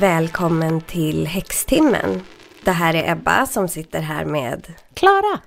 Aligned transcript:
Välkommen 0.00 0.80
till 0.80 1.26
Häxtimmen. 1.26 2.20
Det 2.64 2.70
här 2.70 2.94
är 2.94 3.12
Ebba 3.12 3.46
som 3.46 3.68
sitter 3.68 4.00
här 4.00 4.24
med 4.24 4.66
Klara! 4.94 5.38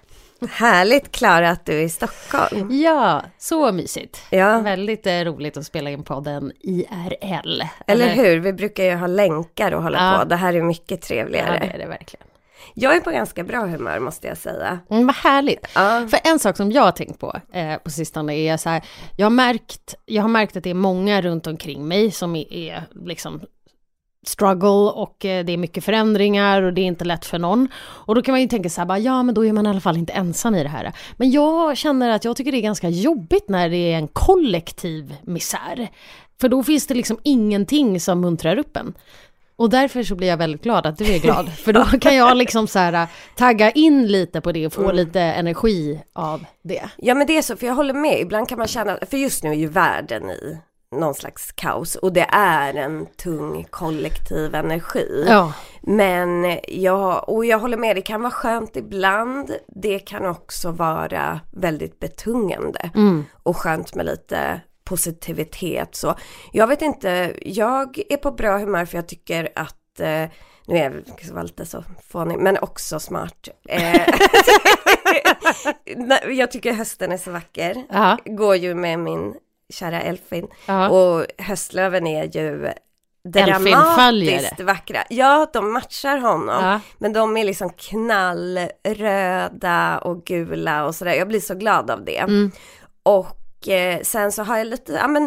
Härligt 0.49 1.11
Klara 1.11 1.49
att 1.49 1.65
du 1.65 1.73
är 1.73 1.83
i 1.83 1.89
Stockholm. 1.89 2.67
Ja, 2.71 3.23
så 3.37 3.71
mysigt. 3.71 4.21
Ja. 4.29 4.59
Väldigt 4.59 5.07
eh, 5.07 5.19
roligt 5.19 5.57
att 5.57 5.65
spela 5.65 5.89
in 5.89 6.03
podden 6.03 6.51
IRL. 6.59 7.61
Eller 7.87 8.07
hur? 8.09 8.39
Vi 8.39 8.53
brukar 8.53 8.83
ju 8.83 8.95
ha 8.95 9.07
länkar 9.07 9.71
och 9.71 9.83
hålla 9.83 10.11
Ja. 10.13 10.19
på. 10.19 10.29
Det 10.29 10.35
här 10.35 10.53
är 10.53 10.61
mycket 10.61 10.91
Ja, 10.91 11.07
trevligare. 11.07 11.59
det 11.59 11.73
är 11.73 11.77
det 11.77 11.85
verkligen. 11.85 12.27
Jag 12.73 12.95
är 12.95 12.99
på 12.99 13.11
ganska 13.11 13.43
bra 13.43 13.59
humör 13.65 13.99
måste 13.99 14.27
jag 14.27 14.37
säga. 14.37 14.79
Mm, 14.89 15.05
vad 15.07 15.15
härligt. 15.15 15.67
Ja. 15.75 16.07
För 16.11 16.19
en 16.23 16.39
sak 16.39 16.57
som 16.57 16.71
jag 16.71 16.81
har 16.83 16.91
tänkt 16.91 17.19
på 17.19 17.35
eh, 17.53 17.75
på 17.77 17.89
sistone 17.89 18.35
är 18.35 18.57
så 18.57 18.69
här, 18.69 18.81
jag 19.17 19.25
har, 19.25 19.31
märkt, 19.31 19.95
jag 20.05 20.21
har 20.21 20.29
märkt 20.29 20.57
att 20.57 20.63
det 20.63 20.69
är 20.69 20.73
många 20.73 21.21
runt 21.21 21.47
omkring 21.47 21.87
mig 21.87 22.11
som 22.11 22.35
är, 22.35 22.53
är 22.53 22.83
liksom 23.05 23.41
struggle 24.23 24.91
och 24.91 25.25
eh, 25.25 25.45
det 25.45 25.53
är 25.53 25.57
mycket 25.57 25.83
förändringar 25.83 26.61
och 26.61 26.73
det 26.73 26.81
är 26.81 26.85
inte 26.85 27.05
lätt 27.05 27.25
för 27.25 27.39
någon. 27.39 27.67
Och 27.75 28.15
då 28.15 28.21
kan 28.21 28.33
man 28.33 28.41
ju 28.41 28.47
tänka 28.47 28.69
så 28.69 28.81
här, 28.81 28.85
bara, 28.85 28.99
ja 28.99 29.23
men 29.23 29.35
då 29.35 29.45
är 29.45 29.53
man 29.53 29.65
i 29.65 29.69
alla 29.69 29.81
fall 29.81 29.97
inte 29.97 30.13
ensam 30.13 30.55
i 30.55 30.63
det 30.63 30.69
här. 30.69 30.93
Men 31.17 31.31
jag 31.31 31.77
känner 31.77 32.09
att 32.09 32.25
jag 32.25 32.37
tycker 32.37 32.51
det 32.51 32.57
är 32.57 32.61
ganska 32.61 32.89
jobbigt 32.89 33.49
när 33.49 33.69
det 33.69 33.93
är 33.93 33.97
en 33.97 34.07
kollektiv 34.07 35.15
misär. 35.21 35.89
För 36.41 36.49
då 36.49 36.63
finns 36.63 36.87
det 36.87 36.93
liksom 36.93 37.19
ingenting 37.23 37.99
som 37.99 38.21
muntrar 38.21 38.57
upp 38.57 38.77
en. 38.77 38.93
Och 39.55 39.69
därför 39.69 40.03
så 40.03 40.15
blir 40.15 40.27
jag 40.27 40.37
väldigt 40.37 40.63
glad 40.63 40.85
att 40.85 40.97
du 40.97 41.05
är 41.05 41.19
glad. 41.19 41.53
För 41.57 41.73
då 41.73 41.85
kan 41.85 42.15
jag 42.15 42.37
liksom 42.37 42.67
så 42.67 42.79
här 42.79 43.07
tagga 43.35 43.71
in 43.71 44.07
lite 44.07 44.41
på 44.41 44.51
det 44.51 44.65
och 44.65 44.73
få 44.73 44.91
lite 44.91 45.21
energi 45.21 46.01
av 46.13 46.45
det. 46.63 46.83
Ja 46.97 47.15
men 47.15 47.27
det 47.27 47.37
är 47.37 47.41
så, 47.41 47.55
för 47.55 47.67
jag 47.67 47.75
håller 47.75 47.93
med. 47.93 48.19
Ibland 48.19 48.49
kan 48.49 48.57
man 48.57 48.67
känna, 48.67 48.97
för 49.09 49.17
just 49.17 49.43
nu 49.43 49.49
är 49.49 49.53
ju 49.53 49.67
världen 49.67 50.29
i 50.29 50.57
någon 50.99 51.13
slags 51.13 51.51
kaos 51.51 51.95
och 51.95 52.13
det 52.13 52.27
är 52.29 52.73
en 52.73 53.05
tung 53.05 53.67
kollektiv 53.69 54.55
energi. 54.55 55.25
Ja. 55.27 55.53
Men 55.81 56.57
jag, 56.67 57.29
och 57.29 57.45
jag 57.45 57.59
håller 57.59 57.77
med, 57.77 57.95
det 57.95 58.01
kan 58.01 58.21
vara 58.21 58.31
skönt 58.31 58.75
ibland. 58.75 59.51
Det 59.67 59.99
kan 59.99 60.25
också 60.25 60.71
vara 60.71 61.39
väldigt 61.51 61.99
betungande. 61.99 62.89
Mm. 62.95 63.25
Och 63.43 63.57
skönt 63.57 63.95
med 63.95 64.05
lite 64.05 64.61
positivitet 64.83 65.95
så. 65.95 66.15
Jag 66.51 66.67
vet 66.67 66.81
inte, 66.81 67.33
jag 67.41 68.01
är 68.09 68.17
på 68.17 68.31
bra 68.31 68.57
humör 68.57 68.85
för 68.85 68.97
jag 68.97 69.07
tycker 69.07 69.49
att, 69.55 69.99
eh, 69.99 70.25
nu 70.67 70.77
är 70.77 71.03
jag 71.21 71.33
var 71.33 71.43
lite 71.43 71.65
så 71.65 71.83
fånig, 72.09 72.37
men 72.37 72.57
också 72.57 72.99
smart. 72.99 73.47
Eh, 73.69 74.07
jag 76.29 76.51
tycker 76.51 76.73
hösten 76.73 77.11
är 77.11 77.17
så 77.17 77.31
vacker. 77.31 77.83
Ja. 77.89 78.17
Går 78.25 78.55
ju 78.55 78.75
med 78.75 78.99
min 78.99 79.33
kära 79.69 80.01
Elfin. 80.01 80.47
Ja. 80.65 80.89
Och 80.89 81.25
höstlöven 81.37 82.07
är 82.07 82.23
ju 82.23 82.73
dramatiskt 83.23 84.59
vackra. 84.59 85.03
Ja, 85.09 85.49
de 85.53 85.73
matchar 85.73 86.17
honom. 86.17 86.65
Ja. 86.65 86.79
Men 86.97 87.13
de 87.13 87.37
är 87.37 87.43
liksom 87.43 87.69
knallröda 87.69 88.77
och 89.97 90.23
gula 90.23 90.85
och 90.85 90.95
sådär. 90.95 91.13
Jag 91.13 91.27
blir 91.27 91.39
så 91.39 91.55
glad 91.55 91.91
av 91.91 92.05
det. 92.05 92.17
Mm. 92.17 92.51
Och 93.03 93.67
eh, 93.67 94.01
sen 94.01 94.31
så 94.31 94.43
har 94.43 94.57
jag 94.57 94.67
lite, 94.67 94.91
ja 94.93 95.07
men 95.07 95.23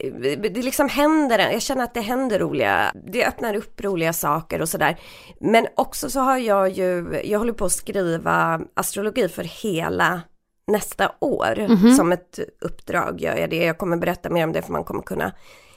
eh, 0.00 0.12
det 0.38 0.62
liksom 0.62 0.88
händer, 0.88 1.38
jag 1.38 1.62
känner 1.62 1.84
att 1.84 1.94
det 1.94 2.00
händer 2.00 2.38
roliga, 2.38 2.92
det 3.12 3.26
öppnar 3.26 3.54
upp 3.54 3.80
roliga 3.80 4.12
saker 4.12 4.62
och 4.62 4.68
sådär. 4.68 4.96
Men 5.40 5.66
också 5.76 6.10
så 6.10 6.20
har 6.20 6.38
jag 6.38 6.70
ju, 6.70 7.20
jag 7.24 7.38
håller 7.38 7.52
på 7.52 7.64
att 7.64 7.72
skriva 7.72 8.60
astrologi 8.74 9.28
för 9.28 9.44
hela 9.44 10.22
nästa 10.66 11.12
år. 11.20 11.66
Mhm. 11.68 11.94
Som 11.94 12.12
ett 12.12 12.38
uppdrag 12.60 13.20
gör 13.20 13.36
jag 13.36 13.50
det. 13.50 13.64
Jag 13.64 13.78
kommer 13.78 13.96
berätta 13.96 14.30
mer 14.30 14.44
om 14.44 14.52
det 14.52 14.62
för 14.62 14.72
man 14.72 14.84
kommer 14.84 15.02
kunna 15.02 15.32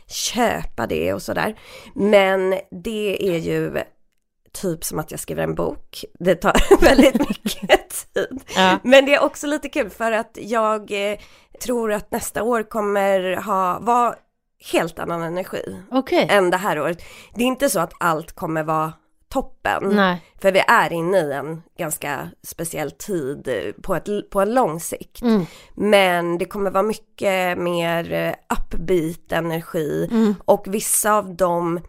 köpa 0.08 0.88
det 0.88 1.14
och 1.14 1.22
sådär. 1.22 1.60
Men 1.96 2.56
det 2.84 3.36
är 3.36 3.38
ju 3.38 3.84
typ 4.62 4.84
som 4.84 5.00
att 5.00 5.12
jag 5.12 5.20
skriver 5.20 5.44
en 5.44 5.56
bok. 5.56 6.06
Det 6.20 6.36
tar 6.36 6.82
väldigt 6.82 7.30
mycket 7.30 7.90
tid. 8.14 8.44
Ja. 8.56 8.80
Men 8.84 9.06
det 9.06 9.16
är 9.16 9.24
också 9.24 9.48
lite 9.48 9.70
kul 9.70 9.90
för 9.90 10.12
att 10.12 10.38
jag 10.42 11.12
eh, 11.12 11.18
tror 11.64 11.94
att 11.94 12.12
nästa 12.12 12.44
år 12.44 12.64
kommer 12.64 13.36
ha, 13.36 13.80
vara 13.80 14.16
helt 14.72 15.00
annan 15.00 15.22
energi 15.22 15.78
Okej. 15.92 16.28
än 16.30 16.50
det 16.50 16.58
här 16.58 16.80
året. 16.80 17.02
Det 17.36 17.44
är 17.44 17.48
inte 17.48 17.70
så 17.70 17.80
att 17.80 17.94
allt 18.00 18.32
kommer 18.32 18.64
vara 18.64 18.94
toppen. 19.30 19.84
Nej. 19.96 20.22
För 20.42 20.52
vi 20.52 20.60
är 20.68 20.94
inne 20.94 21.18
i 21.18 21.32
en 21.34 21.64
ganska 21.78 22.30
speciell 22.44 22.92
tid 22.92 23.50
på, 23.84 23.96
ett, 23.96 24.30
på 24.30 24.42
en 24.42 24.54
lång 24.54 24.80
sikt. 24.80 25.22
Mm. 25.22 25.46
Men 25.76 26.38
det 26.38 26.46
kommer 26.46 26.72
vara 26.72 26.84
mycket 26.84 27.58
mer 27.58 28.14
eh, 28.14 28.34
upbeat 28.58 29.32
energi 29.32 30.08
Mm. 30.12 30.36
och 30.46 30.66
vissa 30.70 31.14
av 31.14 31.36
de 31.36 31.80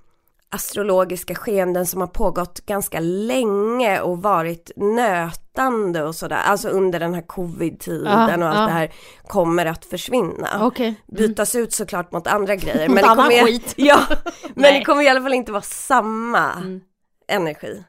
astrologiska 0.50 1.34
skeenden 1.34 1.86
som 1.86 2.00
har 2.00 2.08
pågått 2.08 2.60
ganska 2.66 3.00
länge 3.00 4.00
och 4.00 4.22
varit 4.22 4.70
nötande 4.76 6.02
och 6.02 6.14
sådär, 6.14 6.36
alltså 6.46 6.68
under 6.68 7.00
den 7.00 7.14
här 7.14 7.22
covid-tiden 7.22 8.12
Ja, 8.12 8.36
och 8.36 8.44
allt 8.48 8.58
ja. 8.58 8.66
det 8.66 8.72
här 8.72 8.92
kommer 9.26 9.66
att 9.66 9.84
försvinna. 9.84 10.48
Okej. 10.60 10.94
Bytas 11.06 11.54
ut 11.54 11.72
såklart 11.72 12.12
mot 12.12 12.26
andra 12.26 12.56
grejer. 12.56 12.88
Men 12.88 12.96
det 12.96 13.02
kommer, 13.02 13.44
skit. 13.46 13.74
Ja, 13.76 14.00
men 14.42 14.52
Nej. 14.54 14.78
det 14.78 14.84
kommer 14.84 15.02
i 15.02 15.08
alla 15.08 15.22
fall 15.22 15.34
inte 15.34 15.52
vara 15.52 15.62
samma 15.62 16.52
Mm. 16.52 16.80
Energi. 17.28 17.84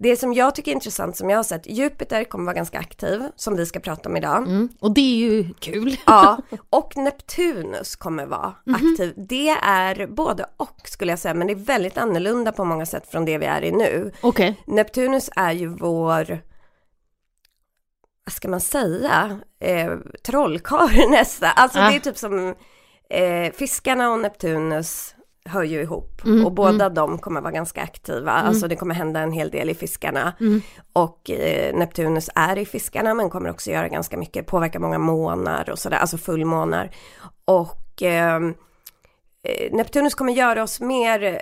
Det 0.00 0.16
som 0.16 0.32
jag 0.34 0.54
tycker 0.54 0.70
är 0.70 0.74
intressant 0.74 1.16
som 1.16 1.30
jag 1.30 1.38
har 1.38 1.42
sett, 1.44 1.66
Jupiter 1.66 2.24
kommer 2.24 2.44
vara 2.44 2.54
ganska 2.54 2.78
aktiv, 2.78 3.22
som 3.36 3.56
vi 3.56 3.66
ska 3.66 3.80
prata 3.80 4.08
om 4.08 4.16
idag. 4.16 4.36
Mm. 4.38 4.68
Och 4.80 4.94
det 4.94 5.00
är 5.00 5.16
ju 5.30 5.54
kul. 5.54 5.96
Ja, 6.06 6.38
och 6.70 6.96
Neptunus 6.96 7.96
kommer 7.96 8.26
vara 8.26 8.54
Mhm. 8.66 8.74
aktiv. 8.74 9.14
Det 9.16 9.48
är 9.62 10.06
både 10.06 10.46
och 10.56 10.80
skulle 10.84 11.12
jag 11.12 11.18
säga, 11.18 11.34
men 11.34 11.46
det 11.46 11.52
är 11.52 11.64
väldigt 11.64 11.98
annorlunda 11.98 12.52
på 12.52 12.64
många 12.64 12.86
sätt 12.86 13.08
från 13.10 13.24
det 13.24 13.38
vi 13.38 13.46
är 13.46 13.62
i 13.64 13.72
nu. 13.72 14.12
Okej. 14.20 14.62
Neptunus 14.66 15.30
är 15.36 15.52
ju 15.52 15.66
vår, 15.66 16.40
vad 18.24 18.32
ska 18.32 18.48
man 18.48 18.60
säga, 18.60 19.40
eh, 19.60 19.90
trollkarl 20.26 21.10
nästan. 21.10 21.50
Alltså 21.56 21.78
Ja. 21.78 21.90
det 21.90 21.96
är 21.96 22.00
typ 22.00 22.18
som 22.18 22.54
eh, 23.10 23.52
fiskarna 23.52 24.10
och 24.12 24.18
Neptunus 24.18 25.14
hör 25.48 25.62
ju 25.62 25.82
ihop 25.82 26.08
Mm, 26.24 26.46
och 26.46 26.52
båda 26.52 26.88
de 26.88 27.18
kommer 27.18 27.40
vara 27.40 27.52
ganska 27.52 27.80
aktiva. 27.80 28.32
Alltså 28.32 28.68
det 28.68 28.76
kommer 28.76 28.94
hända 28.94 29.20
en 29.20 29.32
hel 29.32 29.50
del 29.50 29.70
i 29.70 29.74
fiskarna. 29.74 30.32
Mm. 30.40 30.62
Och 30.92 31.30
eh, 31.30 31.74
Neptunus 31.76 32.30
är 32.34 32.58
i 32.58 32.64
fiskarna 32.66 33.14
men 33.14 33.30
kommer 33.30 33.50
också 33.50 33.70
göra 33.70 33.88
ganska 33.88 34.16
mycket, 34.16 34.46
påverka 34.46 34.80
många 34.80 34.98
månar 34.98 35.70
och 35.70 35.78
sådär, 35.78 35.96
alltså 35.96 36.18
fullmånar. 36.18 36.90
Och 37.44 38.02
eh, 38.02 38.40
Neptunus 39.72 40.14
kommer 40.14 40.32
göra 40.32 40.62
oss 40.62 40.80
mer 40.80 41.22
eh, 41.24 41.36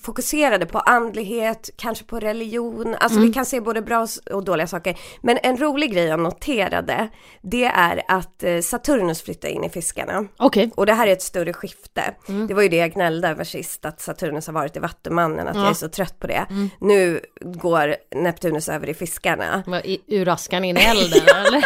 fokuserade 0.00 0.66
på 0.66 0.78
andlighet, 0.78 1.70
kanske 1.76 2.04
på 2.04 2.20
religion, 2.20 2.96
alltså 3.00 3.20
vi 3.20 3.32
kan 3.32 3.46
se 3.46 3.60
både 3.60 3.82
bra 3.82 4.06
och 4.30 4.44
dåliga 4.44 4.66
saker. 4.66 4.98
Men 5.20 5.38
en 5.42 5.56
rolig 5.56 5.92
grej 5.92 6.04
jag 6.04 6.20
noterade, 6.20 7.08
det 7.42 7.64
är 7.64 8.02
att 8.08 8.42
eh, 8.42 8.60
Saturnus 8.60 9.22
flyttar 9.22 9.48
in 9.48 9.64
i 9.64 9.68
fiskarna. 9.70 10.24
Okej. 10.36 10.70
Och 10.76 10.86
det 10.86 10.92
här 10.94 11.06
är 11.06 11.12
ett 11.12 11.22
större 11.22 11.52
skifte. 11.52 12.14
Det 12.48 12.54
var 12.54 12.62
ju 12.62 12.68
det 12.68 12.76
jag 12.76 12.92
gnällde 12.92 13.28
över 13.28 13.44
sist, 13.44 13.84
att 13.84 14.00
Saturnus 14.00 14.46
har 14.46 14.54
varit 14.54 14.76
i 14.76 14.78
Vattumannen, 14.78 15.48
att 15.48 15.56
jag 15.56 15.70
är 15.70 15.74
så 15.74 15.88
trött 15.88 16.18
på 16.18 16.26
det. 16.26 16.46
Nu 16.80 17.20
går 17.40 17.96
Neptunus 18.14 18.68
över 18.68 18.88
i 18.88 18.94
fiskarna. 18.94 19.62
I- 19.84 20.00
Ur 20.06 20.28
askan 20.28 20.64
in 20.64 20.76
i 20.76 20.80
elden 20.80 21.22
eller? 21.46 21.62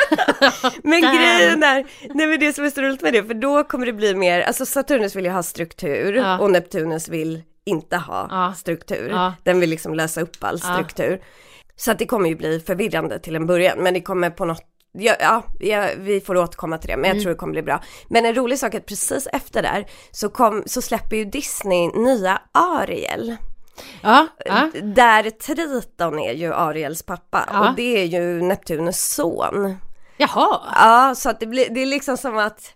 Men 0.83 1.01
grejen 1.01 1.63
är, 1.63 1.87
nej 2.15 2.27
men 2.27 2.41
det 2.41 2.53
som 2.53 2.65
är 2.65 2.71
så 2.71 2.81
roligt 2.81 3.03
med 3.03 3.13
det, 3.13 3.25
för 3.25 3.35
då 3.35 3.65
kommer 3.65 3.87
det 3.87 3.93
bli 3.93 4.15
mer, 4.15 4.41
alltså 4.41 4.67
Saturnus 4.67 5.17
vill 5.17 5.25
ju 5.25 5.31
ha 5.31 5.43
struktur 5.47 6.13
Ja. 6.15 6.39
och 6.39 6.51
Neptunus 6.51 7.09
vill 7.09 7.43
inte 7.65 7.97
ha 7.97 8.27
Ja. 8.31 8.55
struktur. 8.57 9.09
Ja. 9.11 9.33
Den 9.43 9.61
vill 9.61 9.71
liksom 9.71 9.95
lösa 9.95 10.21
upp 10.21 10.37
all 10.41 10.61
struktur. 10.61 11.21
Så 11.77 11.91
att 11.91 11.99
det 11.99 12.07
kommer 12.07 12.29
ju 12.29 12.35
bli 12.37 12.61
förvirrande 12.61 13.19
till 13.19 13.37
en 13.37 13.47
början, 13.47 13.79
men 13.79 13.95
det 13.95 14.01
kommer 14.01 14.31
på 14.31 14.45
något 14.45 14.63
Ja, 14.99 15.15
ja, 15.21 15.43
ja, 15.61 15.89
vi 15.99 16.21
får 16.21 16.37
återkomma 16.37 16.79
till 16.79 16.89
det, 16.91 16.97
men 16.97 17.05
jag 17.05 17.11
Mm. 17.15 17.23
tror 17.23 17.33
det 17.33 17.39
kommer 17.39 17.53
bli 17.53 17.63
bra. 17.63 17.83
Men 18.09 18.27
en 18.27 18.35
rolig 18.35 18.59
sak 18.59 18.75
är 18.75 18.79
att 18.79 18.87
precis 18.87 19.29
efter 19.33 19.63
där 19.63 19.87
så, 20.11 20.29
kom, 20.29 20.63
så 20.67 20.83
släpper 20.83 21.17
ju 21.17 21.25
Disney 21.25 21.89
nya 21.89 22.41
Ariel. 22.53 23.37
Ja. 24.03 24.27
ja. 24.45 24.71
Där 24.83 25.31
Triton 25.31 26.19
är 26.19 26.33
ju 26.33 26.55
Ariels 26.55 27.03
pappa 27.03 27.49
Ja. 27.53 27.69
och 27.69 27.75
det 27.77 27.99
är 28.03 28.05
ju 28.05 28.43
Neptunus 28.43 29.01
son. 29.15 29.77
Jaha. 30.17 30.61
Ja, 30.75 31.15
så 31.17 31.31
att 31.31 31.41
det, 31.41 31.47
blir, 31.47 31.67
det 31.71 31.83
är 31.83 31.87
liksom 31.87 32.17
som 32.17 32.39
att 32.39 32.75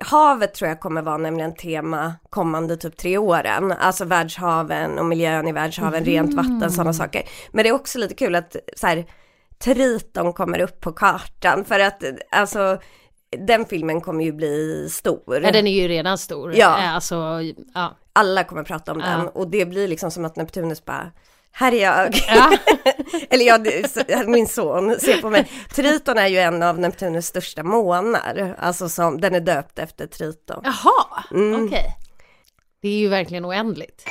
havet 0.00 0.54
tror 0.54 0.68
jag 0.68 0.80
kommer 0.80 1.02
vara 1.02 1.16
nämligen 1.16 1.54
tema 1.54 2.14
kommande 2.30 2.76
typ 2.76 2.96
tre 2.96 3.18
åren. 3.18 3.72
Alltså 3.72 4.04
världshaven 4.04 4.98
och 4.98 5.04
miljön 5.06 5.48
i 5.48 5.52
världshaven, 5.52 6.04
rent 6.04 6.34
vatten, 6.34 6.70
sådana 6.70 6.92
saker. 6.92 7.22
Men 7.52 7.62
det 7.62 7.68
är 7.68 7.74
också 7.74 7.98
lite 7.98 8.14
kul 8.14 8.34
att 8.34 8.56
så 8.76 8.86
här, 8.86 9.06
Triton 9.58 10.32
kommer 10.32 10.60
upp 10.60 10.80
på 10.80 10.92
kartan 10.92 11.64
för 11.64 11.80
att 11.80 12.02
alltså 12.30 12.78
den 13.46 13.64
filmen 13.64 14.00
kommer 14.00 14.24
ju 14.24 14.32
bli 14.32 14.88
stor. 14.90 15.40
Ja, 15.42 15.52
den 15.52 15.66
är 15.66 15.82
ju 15.82 15.88
redan 15.88 16.18
stor. 16.18 16.52
Ja. 16.56 16.78
Eh, 16.78 16.94
Alltså, 16.94 17.40
ja. 17.74 17.96
Alla 18.12 18.44
kommer 18.44 18.62
prata 18.62 18.92
om 18.92 19.00
Ja. 19.00 19.06
den 19.06 19.28
och 19.28 19.48
det 19.50 19.66
blir 19.66 19.88
liksom 19.88 20.10
som 20.10 20.24
att 20.24 20.36
Neptunus 20.36 20.84
bara 20.84 21.10
här 21.58 21.72
är 21.74 21.82
jag. 21.82 22.14
Ja. 22.28 22.58
Eller 23.30 23.44
ja, 23.44 23.58
det- 23.58 24.26
min 24.28 24.46
son, 24.46 24.96
se 25.00 25.16
på 25.16 25.30
mig. 25.30 25.50
Triton 25.74 26.18
är 26.18 26.26
ju 26.26 26.38
en 26.38 26.62
av 26.62 26.78
Neptunus 26.78 27.26
största 27.26 27.62
månar. 27.62 28.54
Alltså 28.58 28.88
som, 28.88 29.20
den 29.20 29.34
är 29.34 29.40
döpt 29.40 29.78
efter 29.78 30.06
Triton. 30.06 30.60
Jaha, 30.64 31.24
Mm. 31.30 31.64
okej. 31.66 31.96
Det 32.82 32.88
är 32.88 32.98
ju 32.98 33.08
verkligen 33.08 33.44
oändligt. 33.46 34.04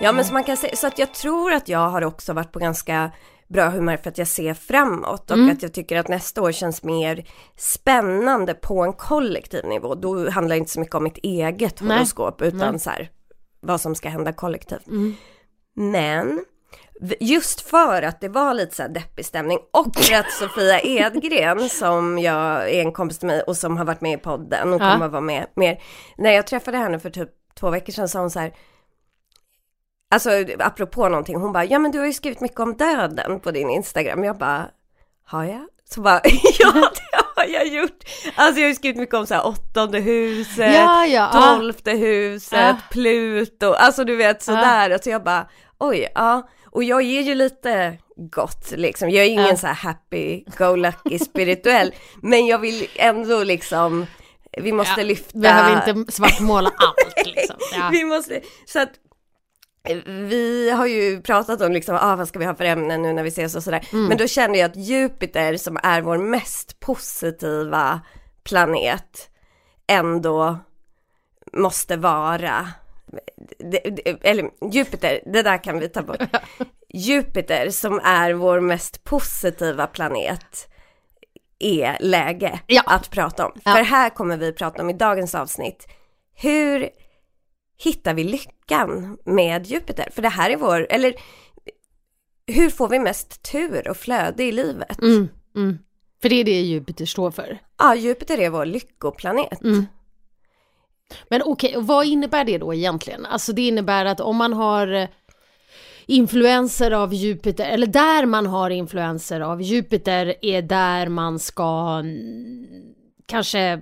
Ja 0.00 0.12
men 0.12 0.24
så 0.24 0.32
man 0.32 0.44
kan 0.44 0.56
säga, 0.56 0.76
så 0.76 0.86
att 0.86 0.98
jag 0.98 1.14
tror 1.14 1.52
att 1.52 1.68
jag 1.68 1.88
har 1.90 2.04
också 2.04 2.32
varit 2.32 2.52
på 2.52 2.58
ganska 2.58 3.10
bra 3.48 3.68
humör 3.68 3.96
för 3.96 4.10
att 4.10 4.18
jag 4.18 4.28
ser 4.28 4.54
framåt 4.54 5.30
och 5.30 5.36
Mm. 5.36 5.50
att 5.52 5.62
jag 5.62 5.72
tycker 5.74 5.96
att 5.96 6.08
nästa 6.08 6.42
år 6.42 6.52
känns 6.52 6.82
mer 6.82 7.24
spännande 7.56 8.54
på 8.54 8.82
en 8.82 8.92
kollektiv 8.92 9.64
nivå. 9.64 9.94
Då 9.94 10.30
handlar 10.30 10.56
det 10.56 10.58
inte 10.58 10.70
så 10.70 10.80
mycket 10.80 10.94
om 10.94 11.04
mitt 11.04 11.18
eget 11.22 11.80
horoskop 11.80 12.42
utan 12.42 12.58
Nej. 12.70 12.78
så 12.80 12.90
här 12.90 13.10
vad 13.60 13.80
som 13.80 13.94
ska 13.94 14.08
hända 14.08 14.32
kollektivt. 14.32 14.86
Mm. 14.86 15.14
Men 15.76 16.44
just 17.20 17.60
för 17.60 18.02
att 18.02 18.20
det 18.20 18.28
var 18.28 18.54
lite 18.54 18.74
så 18.74 18.82
här 18.82 18.88
deppig 18.88 19.26
stämning 19.26 19.58
och 19.70 19.96
för 19.96 20.14
att 20.14 20.32
Sofia 20.32 20.80
Edgren 20.84 21.68
som 21.68 22.18
jag 22.18 22.70
är 22.70 22.80
en 22.80 22.92
kompis 22.92 23.18
till 23.18 23.26
mig 23.28 23.42
och 23.42 23.56
som 23.56 23.76
har 23.76 23.84
varit 23.84 24.00
med 24.00 24.12
i 24.18 24.22
podden 24.22 24.72
och 24.72 24.80
Ja. 24.80 24.92
kommer 24.92 25.06
att 25.06 25.12
vara 25.12 25.20
med 25.20 25.46
mer. 25.56 25.82
När 26.16 26.30
jag 26.32 26.46
träffade 26.46 26.76
henne 26.78 26.98
för 26.98 27.10
typ 27.10 27.28
två 27.60 27.70
veckor 27.70 27.92
sedan 27.92 28.08
sa 28.08 28.20
hon 28.20 28.30
så 28.30 28.38
här 28.40 28.52
Alltså 30.10 30.30
apropå 30.58 31.08
någonting, 31.08 31.36
hon 31.36 31.52
bara, 31.52 31.64
ja 31.64 31.78
men 31.78 31.90
du 31.90 31.98
har 31.98 32.06
ju 32.06 32.12
skrivit 32.12 32.40
mycket 32.40 32.60
om 32.60 32.76
döden 32.76 33.40
på 33.40 33.50
din 33.50 33.70
Instagram. 33.70 34.24
Jag 34.24 34.38
bara, 34.38 34.70
har 35.24 35.44
jag? 35.44 35.66
Så 35.84 36.00
bara, 36.00 36.20
ja 36.58 36.72
det 36.72 37.21
har 37.42 37.48
jag 37.48 37.66
gjort. 37.66 37.98
Alltså 38.34 38.60
jag 38.60 38.64
har 38.66 38.68
ju 38.68 38.74
skrivit 38.74 38.96
mycket 38.98 39.14
om 39.14 39.26
så 39.26 39.34
här 39.34 39.46
åttonde 39.46 39.98
huset, 40.00 40.74
Ja, 40.74 41.06
ja, 41.06 41.30
ja. 41.32 41.56
tolfte 41.56 41.90
huset, 41.90 42.58
Ja. 42.58 42.76
Pluto, 42.90 43.72
alltså 43.72 44.04
du 44.04 44.16
vet 44.16 44.42
sådär. 44.42 44.90
Alltså 44.90 45.10
jag 45.10 45.24
bara, 45.24 45.48
oj, 45.78 46.08
ja. 46.14 46.48
Och 46.70 46.84
jag 46.84 47.00
är 47.02 47.22
ju 47.22 47.34
lite 47.34 47.98
gott 48.16 48.70
liksom. 48.70 49.10
Jag 49.10 49.24
är 49.24 49.28
ingen 49.30 49.46
Ja. 49.46 49.56
så 49.56 49.66
här 49.66 49.74
happy 49.74 50.44
go 50.58 50.76
lucky 50.76 51.18
spirituell. 51.18 51.94
men 52.22 52.46
jag 52.46 52.58
vill 52.58 52.88
ändå 52.96 53.42
liksom, 53.44 54.06
vi 54.58 54.72
måste 54.72 55.00
Ja, 55.00 55.04
lyfta. 55.06 55.38
Behöver 55.38 55.88
inte 55.94 56.12
svartmåla 56.12 56.70
allt 56.78 57.26
liksom. 57.26 57.56
Ja. 57.74 57.88
Vi 57.92 58.04
måste, 58.04 58.40
så 58.66 58.78
att 58.80 58.90
vi 60.06 60.70
har 60.70 60.86
ju 60.86 61.22
pratat 61.22 61.60
om 61.60 61.72
liksom, 61.72 61.98
ah, 62.00 62.16
vad 62.16 62.28
ska 62.28 62.38
vi 62.38 62.44
ha 62.44 62.54
för 62.54 62.64
ämnen 62.64 63.02
nu 63.02 63.12
när 63.12 63.22
vi 63.22 63.28
ses 63.28 63.54
och 63.54 63.62
sådär. 63.62 63.88
Mm. 63.92 64.04
Men 64.06 64.18
då 64.18 64.26
kände 64.26 64.58
jag 64.58 64.70
att 64.70 64.76
Jupiter 64.76 65.56
som 65.56 65.78
är 65.82 66.00
vår 66.00 66.18
mest 66.18 66.80
positiva 66.80 68.00
planet 68.44 69.30
ändå 69.86 70.58
måste 71.52 71.96
vara 71.96 72.68
eller 74.22 74.50
Jupiter, 74.72 75.20
det 75.26 75.42
där 75.42 75.64
kan 75.64 75.78
vi 75.78 75.88
ta 75.88 76.02
bort. 76.02 76.22
Jupiter 76.88 77.70
som 77.70 78.00
är 78.04 78.32
vår 78.32 78.60
mest 78.60 79.04
positiva 79.04 79.86
planet 79.86 80.68
är 81.58 81.96
läge 82.00 82.60
Ja. 82.66 82.82
att 82.86 83.10
prata 83.10 83.46
om. 83.46 83.52
Ja. 83.64 83.72
För 83.72 83.82
här 83.82 84.10
kommer 84.10 84.36
vi 84.36 84.52
prata 84.52 84.82
om 84.82 84.90
i 84.90 84.92
dagens 84.92 85.34
avsnitt. 85.34 85.88
Hur 86.34 86.88
hittar 87.82 88.14
vi 88.14 88.24
lyckan 88.24 89.18
med 89.24 89.66
Jupiter? 89.66 90.08
För 90.12 90.22
det 90.22 90.28
här 90.28 90.50
är 90.50 90.56
vår, 90.56 90.86
eller 90.90 91.14
hur 92.46 92.70
får 92.70 92.88
vi 92.88 92.98
mest 92.98 93.42
tur 93.52 93.88
och 93.88 93.96
flöde 93.96 94.44
i 94.44 94.52
livet? 94.52 95.02
Mm, 95.02 95.28
mm. 95.56 95.78
För 96.22 96.28
det 96.28 96.36
är 96.36 96.44
det 96.44 96.60
Jupiter 96.60 97.06
står 97.06 97.30
för. 97.30 97.58
Ja, 97.78 97.94
Jupiter 97.94 98.38
är 98.38 98.50
vår 98.50 98.66
lyckoplanet. 98.66 99.62
Mm. 99.62 99.86
Men 101.28 101.42
okej, 101.44 101.76
och 101.76 101.86
vad 101.86 102.06
innebär 102.06 102.44
det 102.44 102.58
då 102.58 102.74
egentligen? 102.74 103.26
Alltså 103.26 103.52
det 103.52 103.66
innebär 103.66 104.04
att 104.04 104.20
om 104.20 104.36
man 104.36 104.52
har 104.52 104.92
eh, 104.92 105.08
influenser 106.06 106.90
av 106.90 107.14
Jupiter, 107.14 107.68
eller 107.68 107.86
där 107.86 108.26
man 108.26 108.46
har 108.46 108.70
influenser 108.70 109.40
av 109.40 109.62
Jupiter 109.62 110.34
är 110.42 110.62
där 110.62 111.08
man 111.08 111.38
ska 111.38 112.02
kanske 113.32 113.80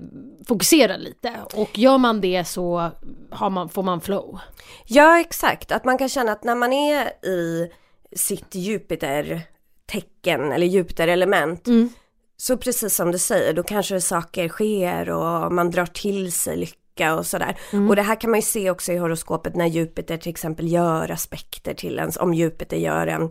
fokusera 0.49 0.97
lite 0.97 1.33
och 1.55 1.79
gör 1.79 1.99
man 1.99 2.21
det 2.21 2.45
så 2.45 2.91
har 3.31 3.51
man, 3.51 3.69
får 3.69 3.83
man 3.83 4.01
flow. 4.01 4.39
Ja, 4.87 5.21
exakt. 5.21 5.73
Att 5.73 5.85
man 5.85 5.99
kan 5.99 6.09
känna 6.09 6.33
att 6.33 6.45
när 6.45 6.55
man 6.55 6.73
är 6.73 7.27
i 7.27 7.71
sitt 8.17 8.55
Jupiter-tecken 8.55 10.53
eller 10.53 10.67
Jupiter-element 10.67 11.67
Mm. 11.67 11.89
så 12.37 12.57
precis 12.57 12.95
som 12.95 13.13
du 13.13 13.19
säger, 13.19 13.53
då 13.53 13.63
kanske 13.63 14.01
saker 14.01 14.49
sker 14.49 15.11
och 15.11 15.53
man 15.53 15.71
drar 15.71 15.87
till 15.87 16.33
sig 16.33 16.57
lycka 16.57 17.15
och 17.15 17.27
sådär. 17.27 17.57
Och 17.89 17.97
det 17.97 18.03
här 18.03 18.21
kan 18.21 18.31
man 18.31 18.39
ju 18.41 18.47
se 18.47 18.71
också 18.71 18.93
i 18.93 18.97
horoskopet 18.97 19.57
när 19.57 19.67
Jupiter 19.67 20.17
till 20.17 20.31
exempel 20.31 20.73
gör 20.73 21.11
aspekter 21.11 21.75
till 21.75 21.99
ens. 21.99 22.17
Om 22.17 22.35
Jupiter 22.35 22.77
gör 22.77 23.07
en 23.07 23.31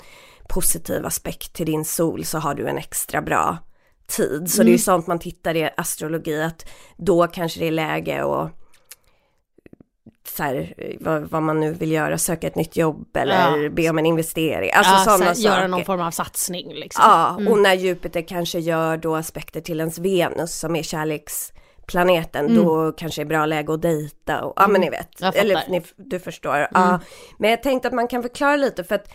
positiv 0.50 1.06
aspekt 1.06 1.54
till 1.54 1.66
din 1.66 1.86
sol 1.86 2.26
så 2.26 2.38
har 2.40 2.56
du 2.56 2.68
en 2.68 2.78
extra 2.78 3.22
bra 3.22 3.58
tid. 4.10 4.52
Så 4.52 4.64
det 4.64 4.70
är 4.70 4.72
ju 4.72 4.78
sånt 4.78 5.08
man 5.08 5.20
tittar 5.20 5.56
i 5.56 5.70
astrologi 5.78 6.42
att 6.44 6.66
då 6.98 7.28
kanske 7.28 7.60
det 7.60 7.68
är 7.68 7.72
läge 7.72 8.24
och 8.24 8.50
så 10.28 10.44
här, 10.44 10.74
vad, 11.00 11.22
vad 11.30 11.44
man 11.44 11.60
nu 11.60 11.74
vill 11.74 11.92
göra, 11.92 12.18
söka 12.18 12.48
ett 12.48 12.56
nytt 12.56 12.76
jobb 12.78 13.18
eller 13.18 13.58
Ja. 13.64 13.70
be 13.70 13.90
om 13.90 13.98
en 13.98 14.06
investering. 14.06 14.72
Alltså 14.74 14.94
Ja, 14.94 15.00
sådana 15.18 15.36
saker. 15.36 15.50
göra 15.50 15.68
någon 15.68 15.86
form 15.86 16.02
av 16.02 16.12
satsning 16.12 16.74
liksom. 16.74 17.04
Ja, 17.08 17.36
och 17.52 17.58
när 17.58 17.74
Jupiter 17.74 18.22
kanske 18.22 18.60
gör 18.60 18.98
då 18.98 19.16
aspekter 19.16 19.62
till 19.62 19.80
ens 19.80 20.00
Venus 20.00 20.60
som 20.60 20.76
är 20.76 20.84
kärleksplaneten, 20.84 22.56
då 22.56 22.92
kanske 22.92 23.22
det 23.22 23.24
är 23.24 23.30
bra 23.30 23.46
läge 23.46 23.74
att 23.74 23.82
dejta 23.82 24.44
och 24.44 24.54
ja 24.56 24.68
men 24.68 24.82
ni 24.82 24.90
vet, 24.90 25.22
eller 25.36 25.64
ni, 25.70 25.82
du 25.96 26.20
förstår. 26.20 26.68
Ja, 26.72 27.00
men 27.40 27.50
jag 27.50 27.64
tänkte 27.64 27.88
att 27.88 27.94
man 27.94 28.08
kan 28.08 28.22
förklara 28.22 28.56
lite 28.56 28.84
för 28.84 28.96
att 28.96 29.10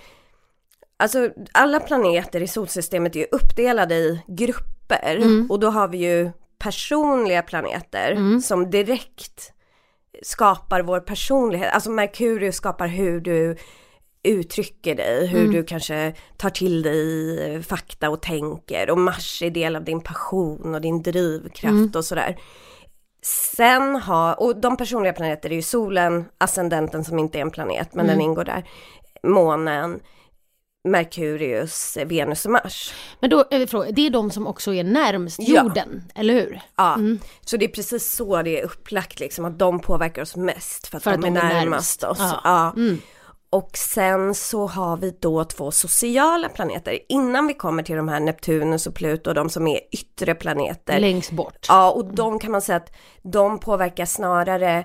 alltså 0.96 1.31
alla 1.52 1.81
planeter 1.81 2.41
i 2.41 2.49
solsystemet 2.49 3.17
är 3.17 3.20
ju 3.20 3.26
uppdelade 3.32 3.94
i 3.94 4.23
grupper. 4.29 5.19
Och 5.50 5.61
då 5.61 5.70
har 5.70 5.88
vi 5.88 5.99
ju 5.99 6.31
personliga 6.58 7.43
planeter 7.43 8.41
som 8.41 8.70
direkt 8.70 9.52
skapar 10.23 10.82
vår 10.82 11.00
personlighet, 11.00 11.75
alltså 11.75 11.91
Merkurius 11.91 12.56
skapar 12.56 12.87
hur 12.87 13.20
du 13.20 13.56
uttrycker 14.23 14.94
dig, 14.94 15.26
hur 15.26 15.52
du 15.52 15.64
kanske 15.64 16.14
tar 16.37 16.50
till 16.50 16.82
dig 16.82 17.62
fakta 17.62 18.11
och 18.11 18.23
tänker. 18.23 18.90
Och 18.90 18.99
Mars 18.99 19.43
är 19.43 19.50
del 19.50 19.76
av 19.76 19.85
din 19.85 20.00
passion 20.00 20.75
och 20.75 20.81
din 20.81 21.02
drivkraft 21.02 21.97
och 21.97 22.05
sådär. 22.05 22.37
Sen 23.56 23.97
har, 23.97 24.40
och 24.43 24.61
de 24.61 24.76
personliga 24.76 25.12
planeter 25.12 25.50
är 25.50 25.55
ju 25.55 25.62
solen, 25.62 26.25
ascendenten 26.38 27.05
som 27.05 27.19
inte 27.19 27.38
är 27.38 27.43
en 27.43 27.50
planet 27.50 27.94
men 27.94 28.06
den 28.06 28.20
ingår 28.20 28.44
där, 28.44 28.69
månen, 29.23 30.00
Merkurius, 30.84 31.99
Venus 32.06 32.44
och 32.44 32.50
Mars. 32.52 32.92
Men 33.20 33.30
då 33.30 33.44
är 33.50 33.59
det 33.59 33.66
fråga, 33.66 33.90
det 33.90 34.06
är 34.06 34.11
de 34.11 34.30
som 34.30 34.47
också 34.47 34.75
är 34.75 34.85
närmst 34.85 35.38
Ja. 35.42 35.62
jorden, 35.62 36.04
eller 36.14 36.35
hur? 36.35 36.61
Ja, 36.76 36.99
så 37.44 37.56
det 37.56 37.64
är 37.64 37.68
precis 37.68 38.12
så 38.12 38.42
det 38.42 38.61
är 38.61 38.64
upplagt 38.64 39.20
liksom, 39.20 39.44
att 39.44 39.59
de 39.59 39.80
påverkar 39.80 40.23
oss 40.23 40.37
mest 40.37 40.87
för 40.87 40.97
att, 40.97 41.02
För 41.02 41.11
de, 41.11 41.16
är 41.25 41.30
de 41.30 41.37
är 41.40 41.54
närmast 41.54 42.02
närmst. 42.02 42.20
oss. 42.23 42.30
Ja. 42.44 42.73
Mm. 42.76 42.94
Ja. 42.94 43.09
Och 43.50 43.70
sen 43.76 44.35
så 44.35 44.66
har 44.66 44.97
vi 44.97 45.16
då 45.20 45.44
två 45.44 45.70
sociala 45.70 46.49
planeter 46.49 46.99
innan 47.09 47.47
vi 47.47 47.54
kommer 47.54 47.82
till 47.82 47.97
de 47.97 48.09
här 48.09 48.20
Neptunus 48.20 48.87
och 48.87 48.94
Pluto, 48.94 49.32
de 49.32 49.50
som 49.50 49.66
är 49.66 49.80
yttre 49.92 50.35
planeter. 50.35 51.00
Längst 51.00 51.30
bort. 51.30 51.66
Ja, 51.68 51.90
och 51.90 52.14
de 52.14 52.38
kan 52.38 52.52
man 52.52 52.62
säga 52.62 52.76
att 52.76 52.92
de 53.23 53.59
påverkar 53.59 54.04
snarare 54.04 54.85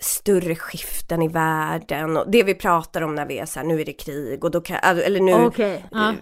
större 0.00 0.56
skiften 0.56 1.22
i 1.22 1.28
världen 1.28 2.16
och 2.16 2.30
det 2.30 2.42
vi 2.42 2.54
pratar 2.54 3.02
om 3.02 3.14
när 3.14 3.26
vi 3.26 3.38
är 3.38 3.46
så 3.46 3.58
här, 3.60 3.66
nu 3.66 3.80
är 3.80 3.84
det 3.84 3.92
krig 3.92 4.44
och 4.44 4.50
då 4.50 4.60
kan, 4.60 4.76
eller 4.82 5.20
nu, 5.20 5.34
Okej, 5.34 5.84
ja. 5.90 6.12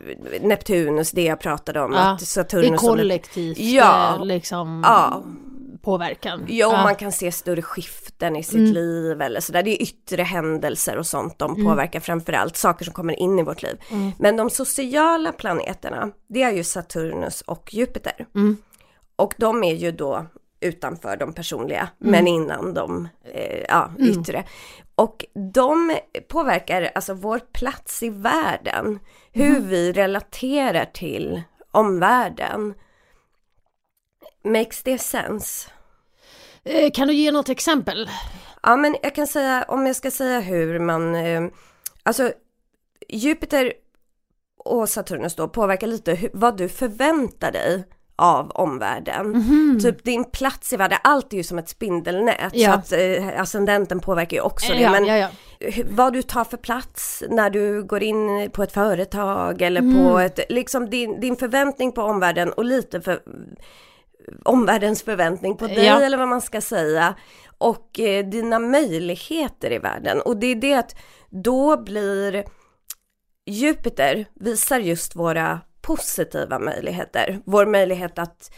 Neptunus, 0.40 1.10
det 1.10 1.22
jag 1.24 1.40
pratade 1.40 1.80
om, 1.80 1.92
Ja, 1.92 1.98
att 1.98 2.18
Det 2.18 2.22
är 2.22 2.26
Saturnus 2.26 2.66
och 2.70 2.74
Nep- 2.74 2.78
kollektivt 2.88 3.58
Ja. 3.58 4.14
eh, 4.16 4.24
liksom 4.24 4.82
Ja. 4.86 5.22
påverkan. 5.82 6.44
Ja, 6.48 6.66
och 6.66 6.72
man 6.84 6.94
kan 6.94 7.12
se 7.12 7.32
större 7.32 7.62
skiften 7.62 8.36
i 8.36 8.42
sitt 8.42 8.74
liv 8.74 9.22
eller 9.22 9.40
sådär. 9.40 9.62
Det 9.62 9.70
är 9.70 9.82
yttre 9.82 10.22
händelser 10.22 10.96
och 10.96 11.06
sånt 11.06 11.38
de 11.38 11.64
påverkar 11.64 12.00
framförallt, 12.00 12.56
saker 12.56 12.84
som 12.84 12.94
kommer 12.94 13.20
in 13.20 13.38
i 13.38 13.42
vårt 13.42 13.62
liv. 13.62 13.80
Men 14.18 14.36
de 14.36 14.50
sociala 14.50 15.32
planeterna, 15.32 16.10
det 16.28 16.42
är 16.42 16.52
ju 16.52 16.64
Saturnus 16.64 17.40
och 17.40 17.74
Jupiter. 17.74 18.26
Och 19.16 19.34
de 19.38 19.64
är 19.64 19.74
ju 19.74 19.92
då 19.92 20.26
utanför 20.60 21.16
de 21.16 21.32
personliga, 21.32 21.88
men 21.98 22.26
innan 22.26 22.74
de 22.74 23.08
eh, 23.24 23.64
ja, 23.68 23.90
yttre. 23.98 24.44
Och 24.94 25.24
de 25.52 25.98
påverkar 26.28 26.90
alltså 26.94 27.14
vår 27.14 27.38
plats 27.38 28.02
i 28.02 28.08
världen, 28.10 28.98
hur 29.32 29.60
vi 29.60 29.92
relaterar 29.92 30.84
till 30.84 31.42
omvärlden. 31.70 32.74
Makes 34.44 34.82
det 34.82 34.98
sense? 34.98 35.70
Eh, 36.64 36.90
Kan 36.90 37.08
du 37.08 37.14
ge 37.14 37.32
något 37.32 37.48
exempel? 37.48 38.10
Ja 38.62 38.76
men 38.76 38.96
jag 39.02 39.14
kan 39.14 39.26
säga, 39.26 39.64
om 39.68 39.86
jag 39.86 39.96
ska 39.96 40.10
säga 40.10 40.40
hur 40.40 40.78
man, 40.78 41.14
eh, 41.14 41.42
alltså 42.02 42.32
Jupiter 43.08 43.72
och 44.58 44.88
Saturnus 44.88 45.34
då 45.36 45.48
påverkar 45.48 45.86
lite 45.86 46.30
vad 46.32 46.56
du 46.56 46.68
förväntar 46.68 47.52
dig 47.52 47.84
av 48.16 48.50
omvärlden. 48.50 49.28
Mhm. 49.30 49.78
Typ 49.82 50.04
din 50.04 50.24
plats 50.24 50.72
i 50.72 50.76
världen, 50.76 50.98
allt 51.04 51.32
är 51.32 51.36
ju 51.36 51.42
som 51.42 51.58
ett 51.58 51.68
spindelnät. 51.68 52.50
Ja. 52.52 52.72
Så 52.72 52.78
att 52.78 52.92
eh, 52.92 53.40
ascendenten 53.40 54.00
påverkar 54.00 54.36
ju 54.36 54.40
också 54.42 54.72
det. 54.72 54.78
ja, 54.80 54.90
Men 54.90 55.04
ja, 55.06 55.28
vad 55.90 56.12
du 56.12 56.22
tar 56.22 56.44
för 56.44 56.56
plats 56.56 57.22
när 57.30 57.50
du 57.50 57.82
går 57.84 58.02
in 58.02 58.50
på 58.52 58.62
ett 58.62 58.72
företag 58.72 59.62
eller 59.62 59.80
Mm. 59.80 59.96
på 60.04 60.18
ett, 60.18 60.40
liksom 60.48 60.90
din, 60.90 61.20
din 61.20 61.36
förväntning 61.36 61.92
på 61.92 62.02
omvärlden 62.02 62.52
och 62.52 62.64
lite 62.64 63.00
för 63.00 63.20
omvärldens 64.44 65.02
förväntning 65.02 65.56
på 65.56 65.66
dig 65.66 65.88
eller 65.88 66.18
vad 66.18 66.28
man 66.28 66.40
ska 66.40 66.60
säga. 66.60 67.14
Och 67.58 68.00
eh, 68.00 68.26
dina 68.26 68.58
möjligheter 68.58 69.72
i 69.72 69.78
världen. 69.78 70.20
Och 70.20 70.36
det 70.36 70.46
är 70.46 70.54
det 70.54 70.74
att 70.74 70.96
då 71.30 71.82
blir 71.82 72.44
Jupiter 73.46 74.26
visar 74.34 74.78
just 74.78 75.16
våra 75.16 75.60
positiva 75.86 76.58
möjligheter. 76.58 77.40
Vår 77.44 77.66
möjlighet 77.66 78.18
att 78.18 78.50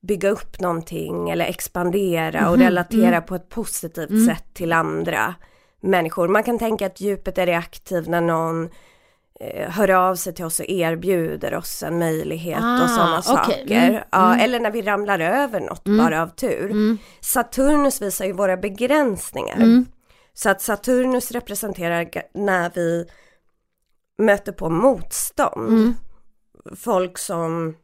bygga 0.00 0.30
upp 0.30 0.60
någonting 0.60 1.30
eller 1.30 1.44
expandera 1.44 2.48
och 2.50 2.56
Mhm, 2.56 2.64
relatera 2.66 3.06
mm. 3.16 3.22
på 3.22 3.34
ett 3.34 3.48
positivt 3.48 4.10
Mm. 4.10 4.26
sätt 4.26 4.44
till 4.54 4.72
andra 4.72 5.34
människor. 5.80 6.28
Man 6.28 6.42
kan 6.42 6.58
tänka 6.58 6.86
att 6.86 7.00
Jupiter 7.00 7.46
är 7.46 7.56
aktiv 7.58 8.08
när 8.08 8.20
någon 8.20 8.68
eh, 9.40 9.70
hör 9.70 9.90
av 9.90 10.14
sig 10.14 10.34
till 10.34 10.44
oss 10.44 10.60
och 10.60 10.66
erbjuder 10.68 11.54
oss 11.54 11.82
en 11.82 11.98
möjlighet 11.98 12.58
Ah, 12.62 12.82
och 12.84 12.90
sådana 12.90 13.18
okej. 13.18 13.34
saker. 13.36 13.88
Mm, 13.88 14.02
Ja, 14.12 14.26
mm. 14.32 14.40
Eller 14.44 14.60
när 14.60 14.70
vi 14.70 14.82
ramlar 14.82 15.20
över 15.20 15.60
något 15.60 15.86
Mm. 15.86 16.04
bara 16.04 16.22
av 16.22 16.28
tur. 16.28 16.96
Saturnus 17.20 18.02
visar 18.02 18.24
ju 18.24 18.32
våra 18.32 18.56
begränsningar. 18.56 19.84
Så 20.34 20.50
att 20.50 20.62
Saturnus 20.62 21.30
representerar 21.32 22.08
när 22.34 22.70
vi 22.74 23.06
möter 24.18 24.52
på 24.52 24.68
motstånd. 24.70 25.94
Folk 26.76 27.18
som 27.18 27.76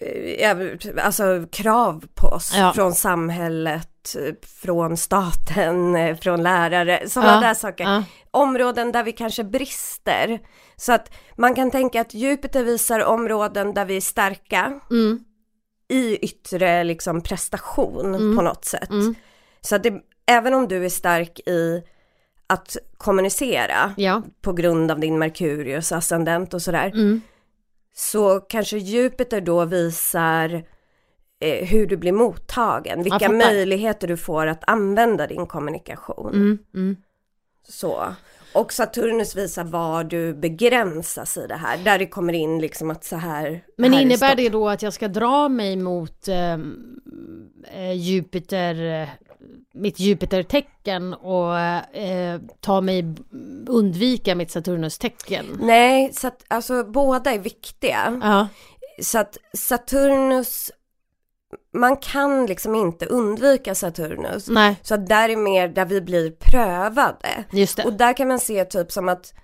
eh, 0.00 0.56
alltså 1.04 1.46
krav 1.52 2.04
på 2.14 2.26
oss 2.28 2.52
Ja. 2.56 2.72
från 2.74 2.94
samhället, 2.94 4.16
från 4.62 4.96
staten, 4.96 5.96
eh, 5.96 6.16
från 6.16 6.42
lärare, 6.42 7.08
sådana 7.08 7.32
Ja, 7.34 7.40
där 7.40 7.54
saker. 7.54 7.84
Ja. 7.84 8.04
Områden 8.30 8.92
där 8.92 9.02
vi 9.04 9.12
kanske 9.12 9.44
brister. 9.44 10.40
Så 10.76 10.92
att 10.92 11.10
man 11.36 11.54
kan 11.54 11.70
tänka 11.70 12.00
att 12.00 12.14
Jupiter 12.14 12.64
visar 12.64 13.00
områden 13.04 13.74
där 13.74 13.84
vi 13.84 13.96
är 13.96 14.00
starka 14.00 14.80
Mm. 14.90 15.24
i 15.88 16.16
yttre 16.16 16.84
liksom 16.84 17.20
prestation 17.22 18.14
Mm. 18.14 18.36
på 18.36 18.42
något 18.42 18.64
sätt. 18.64 18.90
Mm. 18.90 19.14
Så 19.60 19.76
att 19.76 19.82
det, 19.82 19.92
även 20.26 20.54
om 20.54 20.68
du 20.68 20.84
är 20.84 20.88
stark 20.88 21.40
i 21.46 21.82
att 22.48 22.76
kommunicera 22.96 23.94
Ja. 23.96 24.22
på 24.40 24.52
grund 24.52 24.90
av 24.90 25.00
din 25.00 25.18
Merkurius 25.18 25.92
ascendent 25.92 26.54
och 26.54 26.62
sådär, 26.62 26.90
Mm. 26.94 27.20
så 27.94 28.40
kanske 28.40 28.78
Jupiter 28.78 29.40
då 29.40 29.64
visar 29.64 30.64
eh, 31.40 31.66
hur 31.66 31.86
du 31.86 31.96
blir 31.96 32.12
mottagen, 32.12 33.02
vilka 33.02 33.28
möjligheter 33.32 34.08
du 34.08 34.16
får 34.16 34.46
att 34.46 34.62
använda 34.66 35.26
din 35.26 35.46
kommunikation. 35.46 36.34
Mm. 36.34 36.58
Mm. 36.74 36.96
Så. 37.68 38.14
Och 38.52 38.72
Saturnus 38.72 39.36
visar 39.36 39.64
var 39.64 40.04
du 40.04 40.34
begränsas 40.34 41.36
i 41.36 41.46
det 41.46 41.54
här, 41.56 41.78
där 41.78 41.98
det 41.98 42.06
kommer 42.06 42.32
in 42.32 42.58
liksom 42.58 42.90
att 42.90 43.04
så 43.04 43.16
här. 43.16 43.64
Men 43.76 43.92
här 43.92 44.00
är 44.00 44.02
innebär 44.02 44.36
det 44.36 44.48
då 44.48 44.68
att 44.68 44.82
jag 44.82 44.92
ska 44.92 45.08
dra 45.08 45.48
mig 45.48 45.76
mot 45.76 46.28
ehm, 46.28 47.00
eh, 47.74 47.92
Jupiter, 47.92 49.02
eh, 49.02 49.08
mitt 49.72 50.00
Jupiter-tecken 50.00 51.14
och 51.14 51.58
eh, 51.58 52.40
ta 52.60 52.80
mig, 52.80 53.14
undvika 53.66 54.34
mitt 54.34 54.50
Saturnus-tecken? 54.50 55.44
Nej, 55.60 56.12
så 56.12 56.26
att, 56.26 56.44
alltså 56.48 56.84
båda 56.84 57.32
är 57.32 57.38
viktiga. 57.38 58.20
Ja, 58.22 58.48
Så 59.02 59.18
att 59.18 59.36
Saturnus, 59.52 60.70
man 61.74 61.96
kan 61.96 62.46
liksom 62.46 62.74
inte 62.74 63.06
undvika 63.06 63.74
Saturnus. 63.74 64.48
nej, 64.48 64.76
Så 64.82 64.94
att 64.94 65.06
där 65.08 65.28
är 65.28 65.36
mer 65.36 65.68
där 65.68 65.84
vi 65.84 66.00
blir 66.00 66.30
prövade. 66.30 67.44
just 67.50 67.76
det. 67.76 67.84
Och 67.84 67.92
där 67.92 68.12
kan 68.12 68.28
man 68.28 68.38
se 68.40 68.64
typ 68.64 68.92
som 68.92 69.08
att 69.08 69.34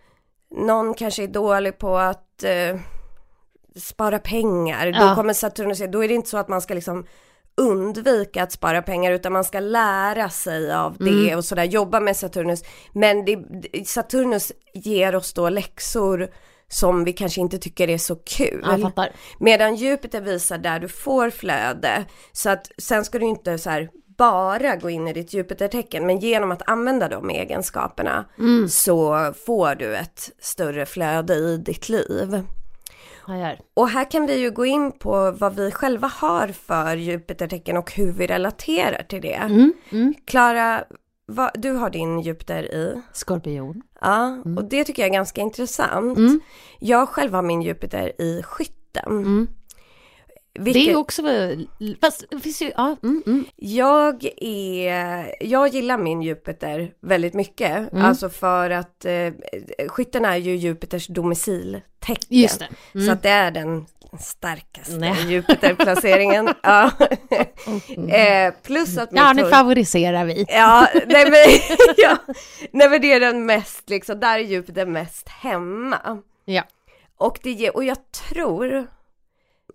någon 0.57 0.95
kanske 0.95 1.23
är 1.23 1.29
dålig 1.29 1.79
på 1.79 1.99
att 1.99 2.45
eh, 2.45 2.81
spara 3.77 4.19
pengar. 4.19 4.93
Då 4.93 4.99
Ja. 5.07 5.15
kommer 5.15 5.33
Saturnus, 5.33 5.79
då 5.89 6.05
är 6.05 6.09
det 6.09 6.15
inte 6.15 6.29
så 6.31 6.37
att 6.39 6.49
man 6.49 6.61
ska 6.61 6.75
liksom 6.75 7.07
undvika 7.57 8.43
att 8.43 8.53
spara 8.53 8.83
pengar 8.83 9.13
utan 9.13 9.33
man 9.33 9.45
ska 9.45 9.61
lära 9.61 10.29
sig 10.29 10.73
av 10.75 10.97
det 10.99 11.11
Mm. 11.11 11.39
och 11.39 11.45
sådär 11.45 11.65
jobba 11.65 12.01
med 12.01 12.17
Saturnus. 12.17 12.63
Men 12.93 13.25
det, 13.25 13.39
Saturnus 13.87 14.53
ger 14.75 15.15
oss 15.15 15.33
då 15.33 15.49
läxor 15.49 16.29
som 16.68 17.04
vi 17.04 17.12
kanske 17.12 17.40
inte 17.40 17.59
tycker 17.59 17.90
är 17.90 17.99
så 17.99 18.16
kul. 18.16 18.64
Medan 19.38 19.75
Jupiter 19.75 20.21
visar 20.21 20.59
där 20.59 20.80
du 20.80 20.88
får 20.88 21.30
flöde. 21.30 22.04
Så 22.33 22.50
att 22.50 22.71
sen 22.78 23.04
ska 23.04 23.18
du 23.18 23.26
inte 23.26 23.59
så 23.59 23.71
här 23.71 23.88
bara 24.18 24.76
gå 24.76 24.90
in 24.90 25.09
i 25.09 25.12
ditt 25.12 25.33
Jupitertecken. 25.35 26.06
Men 26.06 26.18
genom 26.18 26.52
att 26.52 26.68
använda 26.68 27.09
de 27.09 27.30
egenskaperna 27.30 28.25
Mm. 28.38 28.68
så 28.68 29.33
får 29.47 29.75
du 29.75 29.97
ett 29.97 30.30
större 30.38 30.87
flöde 30.87 31.35
i 31.35 31.56
ditt 31.56 31.88
liv. 31.88 32.42
Och 33.75 33.88
här 33.88 34.11
kan 34.11 34.26
vi 34.26 34.38
ju 34.38 34.50
gå 34.50 34.66
in 34.66 34.92
på 34.92 35.30
vad 35.30 35.54
vi 35.56 35.71
själva 35.71 36.09
har 36.09 36.49
för 36.49 36.97
Jupitertecken 36.97 37.76
och 37.76 37.92
hur 37.92 38.12
vi 38.12 38.26
relaterar 38.26 39.02
till 39.02 39.21
det. 39.23 39.35
Mm. 39.35 39.73
Mm. 39.90 40.14
Vad- 41.26 41.50
du 41.54 41.73
har 41.73 41.90
din 41.90 42.21
Jupiter 42.21 42.75
i? 42.75 43.02
Skorpion. 43.12 43.83
Ja, 44.00 44.43
och 44.57 44.64
det 44.64 44.85
tycker 44.85 45.02
jag 45.02 45.09
är 45.09 45.12
ganska 45.12 45.40
intressant. 45.40 46.19
Mm. 46.19 46.40
Jag 46.81 47.09
själv 47.09 47.35
har 47.35 47.43
min 47.43 47.62
Jupiter 47.62 48.21
i 48.23 48.43
skytten. 48.43 49.09
Mm. 49.12 49.49
Vilket... 50.59 50.85
Det 50.85 50.90
är 50.90 50.97
också, 50.97 51.23
fast 52.00 52.25
finns 52.43 52.62
ju, 52.62 52.73
ja, 52.76 52.97
mm, 53.02 53.23
mm. 53.26 53.45
Jag 53.57 54.25
är, 54.37 55.35
jag 55.40 55.69
gillar 55.69 55.99
min 55.99 56.23
Jupiter 56.23 56.93
väldigt 57.00 57.35
mycket. 57.35 57.93
Mm. 57.93 58.04
Alltså 58.04 58.28
för 58.28 58.71
att 58.71 59.04
eh, 59.04 59.33
skytten 59.88 60.25
är 60.25 60.37
ju 60.37 60.57
Jupiters 60.57 61.07
domiciltecken. 61.07 62.26
just 62.28 62.59
det. 62.59 62.69
Mm. 62.95 63.07
Så 63.07 63.12
att 63.12 63.23
det 63.23 63.28
är 63.28 63.50
den 63.50 63.87
starkaste 64.18 64.97
Nej. 64.97 65.33
Jupiterplaceringen. 65.33 66.49
ja. 66.62 66.90
eh, 68.09 68.54
plus 68.62 68.99
att 68.99 69.09
Ja, 69.12 69.33
nu 69.33 69.44
favoriserar 69.44 70.25
vi. 70.25 70.47
Ja, 70.49 70.88
nej 71.06 71.30
men, 71.30 71.76
ja, 71.97 72.16
nej 72.73 72.88
men 72.88 73.00
det 73.00 73.12
är 73.12 73.21
den 73.21 73.47
mest 73.47 73.90
liksom, 73.90 74.21
där 74.21 74.38
är 74.38 74.42
Jupiter 74.42 74.87
mest 74.87 75.28
hemma. 75.28 76.18
Ja. 76.44 76.62
Och 77.18 77.38
det 77.42 77.50
ger, 77.50 77.76
och 77.76 77.85
jag 77.85 77.97
tror, 78.12 78.87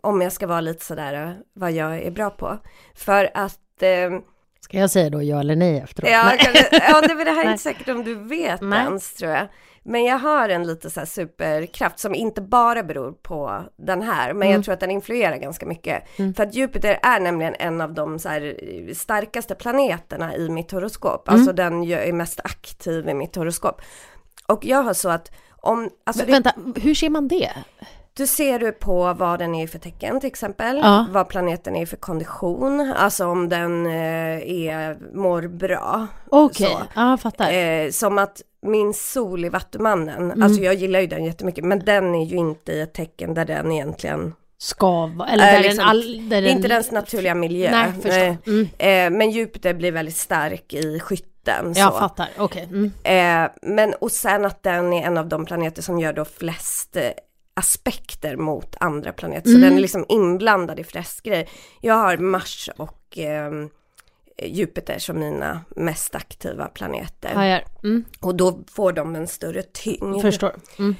om 0.01 0.21
jag 0.21 0.31
ska 0.31 0.47
vara 0.47 0.61
lite 0.61 0.85
sådär 0.85 1.37
vad 1.53 1.71
jag 1.71 1.97
är 1.97 2.11
bra 2.11 2.29
på, 2.29 2.57
för 2.95 3.29
att 3.33 3.81
eh, 3.81 4.19
Ska 4.61 4.77
jag 4.77 4.89
säga 4.91 5.09
då 5.09 5.23
ja 5.23 5.39
eller 5.39 5.55
nej 5.55 5.77
efteråt? 5.79 6.09
Ja, 6.11 6.23
Nej. 6.23 6.37
kanske, 6.37 6.83
ja 6.89 7.01
det, 7.01 7.15
men 7.15 7.25
det 7.25 7.31
här 7.31 7.39
är 7.39 7.43
Nej. 7.43 7.51
inte 7.51 7.63
säkert 7.63 7.89
om 7.89 8.03
du 8.03 8.15
vet 8.15 8.61
Nej. 8.61 8.79
ens 8.79 9.13
tror 9.13 9.31
jag. 9.31 9.47
Men 9.83 10.03
jag 10.03 10.17
har 10.19 10.49
en 10.49 10.67
lite 10.67 10.89
så 10.89 11.05
superkraft 11.05 11.99
som 11.99 12.15
inte 12.15 12.41
bara 12.41 12.83
beror 12.83 13.11
på 13.11 13.63
den 13.77 14.01
här, 14.01 14.33
men 14.33 14.41
Mm. 14.47 14.51
jag 14.55 14.63
tror 14.65 14.73
att 14.73 14.79
den 14.79 14.91
influerar 14.91 15.37
ganska 15.37 15.65
mycket. 15.65 16.19
Mm. 16.19 16.33
För 16.33 16.43
att 16.43 16.55
Jupiter 16.55 16.99
är 17.03 17.19
nämligen 17.19 17.55
en 17.59 17.81
av 17.81 17.93
de 17.93 18.19
så 18.19 18.29
starkaste 18.95 19.55
planeterna 19.55 20.35
i 20.35 20.49
mitt 20.49 20.71
horoskop. 20.71 21.27
Mm. 21.27 21.39
Alltså 21.39 21.53
den 21.53 21.83
är 21.83 22.13
mest 22.13 22.39
aktiv 22.43 23.09
i 23.09 23.13
mitt 23.13 23.35
horoskop. 23.35 23.81
Och 24.47 24.65
jag 24.65 24.83
har 24.83 24.93
så 24.93 25.09
att 25.09 25.31
om, 25.61 25.89
alltså 26.03 26.25
Men, 26.27 26.43
det, 26.43 26.53
vänta, 26.63 26.79
hur 26.81 26.95
ser 26.95 27.09
man 27.09 27.27
det? 27.27 27.51
Du 28.13 28.27
ser 28.27 28.59
du 28.59 28.71
på 28.71 29.13
vad 29.13 29.39
den 29.39 29.55
är 29.55 29.67
för 29.67 29.79
tecken 29.79 30.19
till 30.19 30.27
exempel, 30.27 30.77
Ja. 30.83 31.05
vad 31.11 31.29
planeten 31.29 31.75
är 31.75 31.85
för 31.85 31.97
kondition, 31.97 32.93
alltså 32.97 33.25
om 33.25 33.49
den 33.49 33.85
eh, 33.85 34.51
är, 34.51 35.15
mår 35.15 35.41
bra. 35.47 36.07
Okej, 36.29 36.67
Så. 36.67 36.81
ja 36.95 37.17
fattar. 37.17 37.51
Eh, 37.53 37.89
som 37.91 38.17
att 38.17 38.41
min 38.61 38.93
sol 38.93 39.45
i 39.45 39.49
Vattumannen, 39.49 40.23
Mm. 40.31 40.43
alltså 40.43 40.61
jag 40.61 40.73
gillar 40.73 40.99
ju 40.99 41.07
den 41.07 41.25
jättemycket, 41.25 41.63
men 41.63 41.79
den 41.79 42.15
är 42.15 42.25
ju 42.25 42.35
inte 42.37 42.71
i 42.71 42.81
ett 42.81 42.93
tecken 42.93 43.33
där 43.33 43.45
den 43.45 43.71
egentligen, 43.71 44.33
Ska 44.61 45.05
vara, 45.05 45.29
eller 45.29 45.47
Äh, 45.47 45.53
där 45.53 45.59
liksom, 45.59 45.77
den 45.77 45.87
all, 45.87 46.29
där 46.29 46.37
är 46.37 46.41
den, 46.41 46.51
inte 46.51 46.67
dens 46.67 46.91
naturliga 46.91 47.35
miljö. 47.35 47.71
Nej, 47.71 47.91
förstår. 47.93 48.37
Mm. 48.51 48.67
Eh, 49.13 49.17
men 49.17 49.31
Jupiter 49.31 49.73
blir 49.73 49.91
väldigt 49.91 50.17
stark 50.17 50.73
i 50.73 50.99
skytten. 50.99 51.73
Jag 51.75 51.93
så. 51.93 51.99
fattar, 51.99 52.27
okej. 52.37 52.67
Mm. 52.71 52.91
Eh, 53.45 53.51
men 53.61 53.93
och 53.93 54.11
sen 54.11 54.45
att 54.45 54.63
den 54.63 54.93
är 54.93 55.03
en 55.07 55.17
av 55.17 55.27
de 55.27 55.45
planeter 55.45 55.81
som 55.81 55.99
gör 55.99 56.13
då 56.13 56.25
flest 56.25 56.95
eh, 56.95 57.03
aspekter 57.59 58.35
mot 58.35 58.75
andra 58.79 59.13
planeter. 59.13 59.49
Så 59.49 59.55
Mm. 59.57 59.61
den 59.69 59.77
är 59.77 59.81
liksom 59.81 60.05
inblandad 60.09 60.79
i 60.79 60.83
flest 60.83 61.21
grejer. 61.23 61.49
Jag 61.81 61.93
har 61.95 62.17
Mars 62.17 62.69
och 62.77 63.17
eh, 63.17 63.51
Jupiter 64.43 64.99
som 64.99 65.19
mina 65.19 65.61
mest 65.75 66.15
aktiva 66.15 66.65
planeter. 66.67 67.31
Mm. 67.83 68.03
Och 68.19 68.35
då 68.35 68.59
får 68.71 68.91
de 68.93 69.15
en 69.15 69.27
större 69.27 69.63
tyngd. 69.63 70.21
Förstår. 70.21 70.55
Mm. 70.79 70.95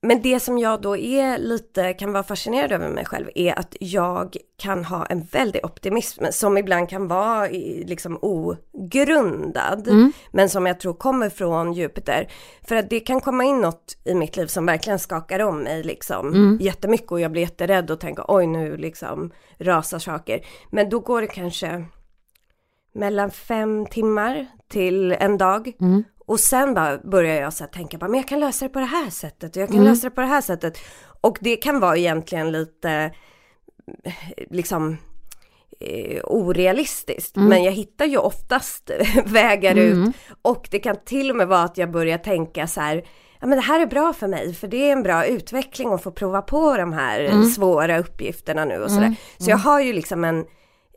Men 0.00 0.22
det 0.22 0.40
som 0.40 0.58
jag 0.58 0.80
då 0.82 0.96
är 0.96 1.38
lite, 1.38 1.92
kan 1.92 2.12
vara 2.12 2.22
fascinerad 2.22 2.72
över 2.72 2.88
mig 2.88 3.04
själv 3.04 3.26
är 3.34 3.58
att 3.58 3.76
jag 3.80 4.36
kan 4.56 4.84
ha 4.84 5.06
en 5.06 5.24
väldig 5.24 5.64
optimism 5.64 6.24
som 6.30 6.58
ibland 6.58 6.88
kan 6.88 7.08
vara 7.08 7.48
liksom 7.86 8.18
ogrundad. 8.22 9.88
Mm. 9.88 10.12
Men 10.32 10.48
som 10.48 10.66
jag 10.66 10.80
tror 10.80 10.94
kommer 10.94 11.30
från 11.30 11.72
Jupiter. 11.72 12.28
För 12.68 12.76
att 12.76 12.90
det 12.90 13.00
kan 13.00 13.20
komma 13.20 13.44
in 13.44 13.60
något 13.60 13.96
i 14.04 14.14
mitt 14.14 14.36
liv 14.36 14.46
som 14.46 14.66
verkligen 14.66 14.98
skakar 14.98 15.40
om 15.40 15.58
mig 15.62 15.82
liksom 15.82 16.28
Mm. 16.28 16.58
jättemycket 16.60 17.12
och 17.12 17.20
jag 17.20 17.32
blir 17.32 17.42
jätterädd 17.42 17.90
och 17.90 18.00
tänker 18.00 18.24
oj 18.28 18.46
nu 18.46 18.76
liksom 18.76 19.30
rasar 19.58 19.98
saker. 19.98 20.40
Men 20.70 20.88
då 20.88 21.00
går 21.00 21.20
det 21.20 21.26
kanske 21.26 21.84
mellan 22.92 23.30
fem 23.30 23.86
timmar 23.86 24.46
till 24.68 25.12
en 25.12 25.38
dag 25.38 25.72
Mm. 25.80 26.04
Och 26.28 26.40
sen 26.40 26.74
bara 26.74 26.98
börjar 26.98 27.40
jag 27.40 27.52
så 27.52 27.64
tänka, 27.64 27.98
bara, 27.98 28.08
men 28.08 28.20
jag 28.20 28.28
kan 28.28 28.40
lösa 28.40 28.64
det 28.64 28.68
på 28.68 28.78
det 28.78 28.84
här 28.84 29.10
sättet 29.10 29.56
och 29.56 29.62
jag 29.62 29.68
kan 29.68 29.76
Mm. 29.76 29.88
lösa 29.88 30.08
det 30.08 30.14
på 30.14 30.20
det 30.20 30.26
här 30.26 30.40
sättet. 30.40 30.78
Och 31.20 31.38
det 31.40 31.56
kan 31.56 31.80
vara 31.80 31.96
egentligen 31.96 32.52
lite, 32.52 33.12
liksom, 34.50 34.96
eh, 35.80 36.20
orealistiskt. 36.24 37.36
Mm. 37.36 37.48
Men 37.48 37.64
jag 37.64 37.72
hittar 37.72 38.04
ju 38.04 38.18
oftast 38.18 38.90
vägar 39.24 39.72
mm. 39.72 40.02
ut 40.02 40.16
och 40.42 40.68
det 40.70 40.78
kan 40.78 40.96
till 41.04 41.30
och 41.30 41.36
med 41.36 41.48
vara 41.48 41.62
att 41.62 41.78
jag 41.78 41.90
börjar 41.90 42.18
tänka 42.18 42.66
så 42.66 42.80
här 42.80 43.04
ja 43.40 43.46
men 43.46 43.58
det 43.58 43.64
här 43.64 43.80
är 43.80 43.86
bra 43.86 44.12
för 44.12 44.28
mig 44.28 44.54
för 44.54 44.68
det 44.68 44.88
är 44.88 44.92
en 44.92 45.02
bra 45.02 45.24
utveckling 45.24 45.92
att 45.92 46.02
få 46.02 46.10
prova 46.10 46.42
på 46.42 46.76
de 46.76 46.92
här 46.92 47.20
mm. 47.20 47.44
svåra 47.44 47.98
uppgifterna 47.98 48.64
nu 48.64 48.82
och 48.82 48.90
sådär. 48.90 49.06
Mm. 49.06 49.16
Så 49.38 49.50
jag 49.50 49.58
har 49.58 49.80
ju 49.80 49.92
liksom 49.92 50.24
en 50.24 50.44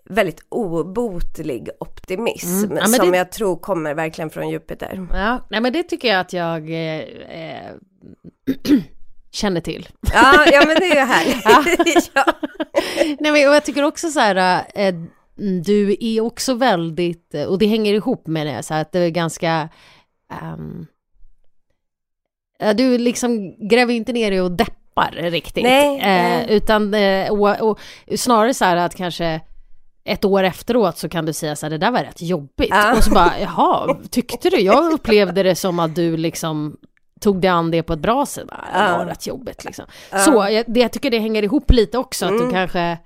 väldigt 0.05 0.45
obotlig 0.49 1.69
optimism 1.79 2.65
mm. 2.65 2.77
ja, 2.77 2.85
som 2.85 3.11
det... 3.11 3.17
jag 3.17 3.31
tror 3.31 3.55
kommer 3.55 3.93
verkligen 3.93 4.29
från 4.29 4.49
Jupiter. 4.49 5.07
Ja, 5.13 5.47
nej 5.49 5.61
men 5.61 5.73
det 5.73 5.83
tycker 5.83 6.07
jag 6.07 6.19
att 6.19 6.33
jag 6.33 6.69
eh, 6.69 6.99
eh, 6.99 7.71
känner 9.31 9.61
till. 9.61 9.89
Ja, 10.13 10.45
ja 10.51 10.63
men 10.67 10.75
det 10.75 10.91
är 10.91 10.95
ju 10.95 11.05
härligt. 11.05 12.11
ja. 12.13 12.25
nej 13.19 13.31
men 13.31 13.41
jag 13.41 13.65
tycker 13.65 13.83
också 13.83 14.09
så 14.09 14.19
här, 14.19 14.65
eh, 14.75 14.95
du 15.63 15.97
är 15.99 16.21
också 16.21 16.53
väldigt, 16.53 17.35
och 17.47 17.59
det 17.59 17.65
hänger 17.65 17.93
ihop 17.93 18.27
med 18.27 18.47
det, 18.47 18.63
så 18.63 18.73
här, 18.73 18.81
att 18.81 18.91
det 18.91 18.99
är 18.99 19.09
ganska 19.09 19.69
um, 20.57 20.87
du 22.75 22.97
liksom 22.97 23.55
gräver 23.67 23.93
inte 23.93 24.13
ner 24.13 24.31
dig 24.31 24.41
och 24.41 24.51
deppar 24.51 25.11
riktigt. 25.11 25.63
Nej, 25.63 25.97
nej. 25.97 26.45
Eh, 26.45 26.51
utan 26.51 26.93
eh, 26.93 27.31
och, 27.31 27.69
och, 27.69 27.79
snarare 28.15 28.53
så 28.53 28.65
här 28.65 28.75
att 28.75 28.95
kanske 28.95 29.41
ett 30.03 30.25
år 30.25 30.43
efteråt 30.43 30.97
så 30.97 31.09
kan 31.09 31.25
du 31.25 31.33
säga 31.33 31.55
så 31.55 31.65
här, 31.65 31.71
det 31.71 31.77
där 31.77 31.91
var 31.91 32.03
rätt 32.03 32.21
jobbigt. 32.21 32.69
Ja. 32.69 32.97
Och 32.97 33.03
så 33.03 33.11
bara, 33.11 33.39
jaha, 33.39 33.97
tyckte 34.09 34.49
du? 34.49 34.59
Jag 34.59 34.93
upplevde 34.93 35.43
det 35.43 35.55
som 35.55 35.79
att 35.79 35.95
du 35.95 36.17
liksom 36.17 36.77
tog 37.19 37.41
dig 37.41 37.49
an 37.49 37.71
det 37.71 37.83
på 37.83 37.93
ett 37.93 37.99
bra 37.99 38.25
sätt. 38.25 38.47
Bara, 38.47 38.87
det 38.91 38.97
var 38.97 39.05
rätt 39.05 39.27
jobbigt 39.27 39.65
liksom. 39.65 39.85
Ja. 40.11 40.19
Så 40.19 40.31
jag, 40.31 40.65
det, 40.67 40.79
jag 40.79 40.91
tycker 40.91 41.09
det 41.09 41.19
hänger 41.19 41.43
ihop 41.43 41.71
lite 41.71 41.97
också, 41.97 42.25
att 42.25 42.31
mm. 42.31 42.45
du 42.45 42.51
kanske 42.51 42.97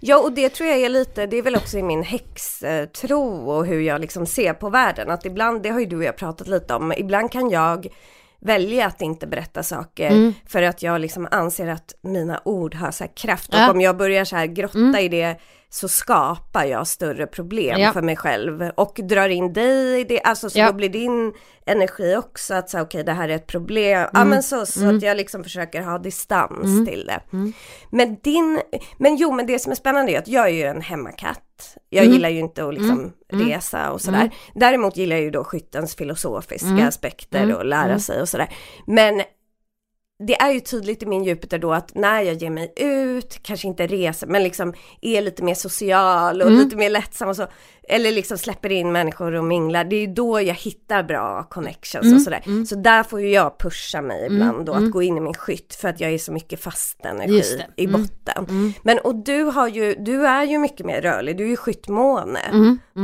Ja, 0.00 0.18
och 0.18 0.32
det 0.32 0.48
tror 0.48 0.68
jag 0.68 0.78
är 0.78 0.88
lite, 0.88 1.26
det 1.26 1.36
är 1.36 1.42
väl 1.42 1.56
också 1.56 1.78
i 1.78 1.82
min 1.82 2.02
häxtro 2.02 3.50
och 3.50 3.66
hur 3.66 3.80
jag 3.80 4.00
liksom 4.00 4.26
ser 4.26 4.54
på 4.54 4.70
världen. 4.70 5.10
Att 5.10 5.26
ibland, 5.26 5.62
det 5.62 5.68
har 5.68 5.80
ju 5.80 5.86
du 5.86 5.96
och 5.96 6.04
jag 6.04 6.16
pratat 6.16 6.48
lite 6.48 6.74
om, 6.74 6.92
ibland 6.96 7.32
kan 7.32 7.50
jag 7.50 7.86
välja 8.40 8.86
att 8.86 9.02
inte 9.02 9.26
berätta 9.26 9.62
saker 9.62 10.10
mm. 10.10 10.34
för 10.46 10.62
att 10.62 10.82
jag 10.82 11.00
liksom 11.00 11.28
anser 11.30 11.68
att 11.68 11.94
mina 12.02 12.40
ord 12.44 12.74
har 12.74 12.90
så 12.90 13.04
kraft 13.08 13.48
och 13.48 13.60
ja. 13.60 13.70
om 13.70 13.80
jag 13.80 13.96
börjar 13.96 14.24
så 14.24 14.36
här 14.36 14.46
grotta 14.46 14.78
mm. 14.78 14.96
i 14.96 15.08
det 15.08 15.36
så 15.74 15.88
skapar 15.88 16.64
jag 16.64 16.86
större 16.86 17.26
problem 17.26 17.80
ja. 17.80 17.92
för 17.92 18.02
mig 18.02 18.16
själv 18.16 18.70
och 18.74 19.00
drar 19.02 19.28
in 19.28 19.52
dig 19.52 20.00
i 20.00 20.04
det, 20.04 20.20
alltså 20.20 20.50
så 20.50 20.58
ja. 20.58 20.66
då 20.66 20.72
blir 20.72 20.88
din 20.88 21.32
energi 21.66 22.16
också 22.16 22.54
att 22.54 22.70
säga 22.70 22.82
okej 22.82 23.00
okay, 23.00 23.04
det 23.04 23.12
här 23.12 23.28
är 23.28 23.34
ett 23.36 23.46
problem, 23.46 23.98
mm. 23.98 24.10
ja 24.12 24.24
men 24.24 24.42
så, 24.42 24.66
så 24.66 24.80
mm. 24.80 24.96
att 24.96 25.02
jag 25.02 25.16
liksom 25.16 25.44
försöker 25.44 25.82
ha 25.82 25.98
distans 25.98 26.64
mm. 26.64 26.86
till 26.86 27.06
det. 27.06 27.20
Mm. 27.32 27.52
Men 27.90 28.16
din, 28.22 28.60
men 28.98 29.16
jo 29.16 29.32
men 29.32 29.46
det 29.46 29.58
som 29.58 29.72
är 29.72 29.76
spännande 29.76 30.12
är 30.12 30.18
att 30.18 30.28
jag 30.28 30.44
är 30.44 30.52
ju 30.52 30.62
en 30.62 30.80
hemmakatt, 30.80 31.76
jag 31.90 32.04
mm. 32.04 32.14
gillar 32.14 32.28
ju 32.28 32.38
inte 32.38 32.64
att 32.64 32.74
liksom 32.74 33.12
mm. 33.32 33.48
resa 33.48 33.90
och 33.92 34.00
sådär. 34.00 34.30
Däremot 34.54 34.96
gillar 34.96 35.16
jag 35.16 35.22
ju 35.22 35.30
då 35.30 35.44
skyttens 35.44 35.94
filosofiska 35.94 36.88
aspekter 36.88 37.56
och 37.56 37.64
lära 37.64 37.98
sig 37.98 38.20
och 38.20 38.28
sådär. 38.28 38.54
Men 38.86 39.22
det 40.26 40.40
är 40.40 40.50
ju 40.50 40.60
tydligt 40.60 41.02
i 41.02 41.06
min 41.06 41.24
Jupiter 41.24 41.58
då 41.58 41.72
att 41.72 41.94
när 41.94 42.20
jag 42.20 42.34
ger 42.34 42.50
mig 42.50 42.72
ut, 42.76 43.38
kanske 43.42 43.68
inte 43.68 43.86
reser, 43.86 44.26
men 44.26 44.42
liksom 44.42 44.74
är 45.00 45.22
lite 45.22 45.42
mer 45.42 45.54
social 45.54 46.42
och 46.42 46.48
mm. 46.48 46.60
lite 46.60 46.76
mer 46.76 46.90
lättsam 46.90 47.28
och 47.28 47.36
så, 47.36 47.46
eller 47.88 48.12
liksom 48.12 48.38
släpper 48.38 48.72
in 48.72 48.92
människor 48.92 49.32
och 49.32 49.44
minglar, 49.44 49.84
det 49.84 49.96
är 49.96 50.00
ju 50.00 50.14
då 50.14 50.40
jag 50.40 50.54
hittar 50.54 51.02
bra 51.02 51.46
connections 51.50 52.04
mm. 52.04 52.16
och 52.16 52.22
sådär. 52.22 52.42
Mm. 52.46 52.66
Så 52.66 52.74
där 52.74 53.02
får 53.02 53.20
ju 53.20 53.30
jag 53.30 53.58
pusha 53.58 54.02
mig 54.02 54.26
mm. 54.26 54.32
ibland 54.32 54.66
då, 54.66 54.72
att 54.72 54.78
mm. 54.78 54.90
gå 54.90 55.02
in 55.02 55.16
i 55.16 55.20
min 55.20 55.34
skytt 55.34 55.74
för 55.74 55.88
att 55.88 56.00
jag 56.00 56.12
är 56.12 56.18
så 56.18 56.32
mycket 56.32 56.62
fast 56.62 57.04
energi 57.04 57.62
i 57.76 57.84
mm. 57.84 58.02
botten. 58.02 58.74
Men 58.82 58.98
och 58.98 59.14
du 59.14 59.42
har 59.42 59.68
ju, 59.68 59.94
du 59.94 60.26
är 60.26 60.44
ju 60.44 60.58
mycket 60.58 60.86
mer 60.86 61.00
rörlig, 61.00 61.36
du 61.36 61.44
är 61.44 61.48
ju 61.48 61.56
skyttmåne. 61.56 62.40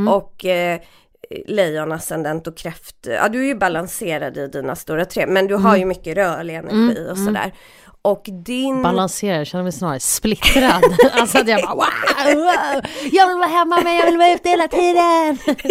Och 0.09 0.45
eh, 0.45 0.79
lejonascendent 1.47 2.47
och 2.47 2.57
kräft, 2.57 2.95
ja 3.01 3.29
du 3.29 3.39
är 3.39 3.47
ju 3.47 3.55
balanserad 3.55 4.37
i 4.37 4.47
dina 4.47 4.75
stora 4.75 5.05
tre, 5.05 5.27
men 5.27 5.47
du 5.47 5.55
har 5.55 5.75
ju 5.75 5.81
mm. 5.81 5.87
mycket 5.87 6.17
rörlig 6.17 6.55
energi 6.55 6.97
mm, 6.97 7.09
och 7.09 7.17
mm. 7.17 7.25
sådär. 7.25 7.53
Och 8.01 8.25
din... 8.45 8.81
Balanserad, 8.81 9.39
jag 9.39 9.47
känner 9.47 9.63
mig 9.63 9.71
snarare 9.71 9.99
splittrad. 9.99 10.83
alltså 11.11 11.37
att 11.37 11.47
jag 11.47 11.61
bara 11.61 11.75
wow, 11.75 11.85
wow, 12.35 12.81
jag 13.11 13.27
vill 13.27 13.37
vara 13.37 13.47
hemma 13.47 13.81
men 13.83 13.95
jag 13.95 14.05
vill 14.05 14.17
vara 14.17 14.33
ute 14.33 14.49
hela 14.49 14.67
tiden. 14.67 15.37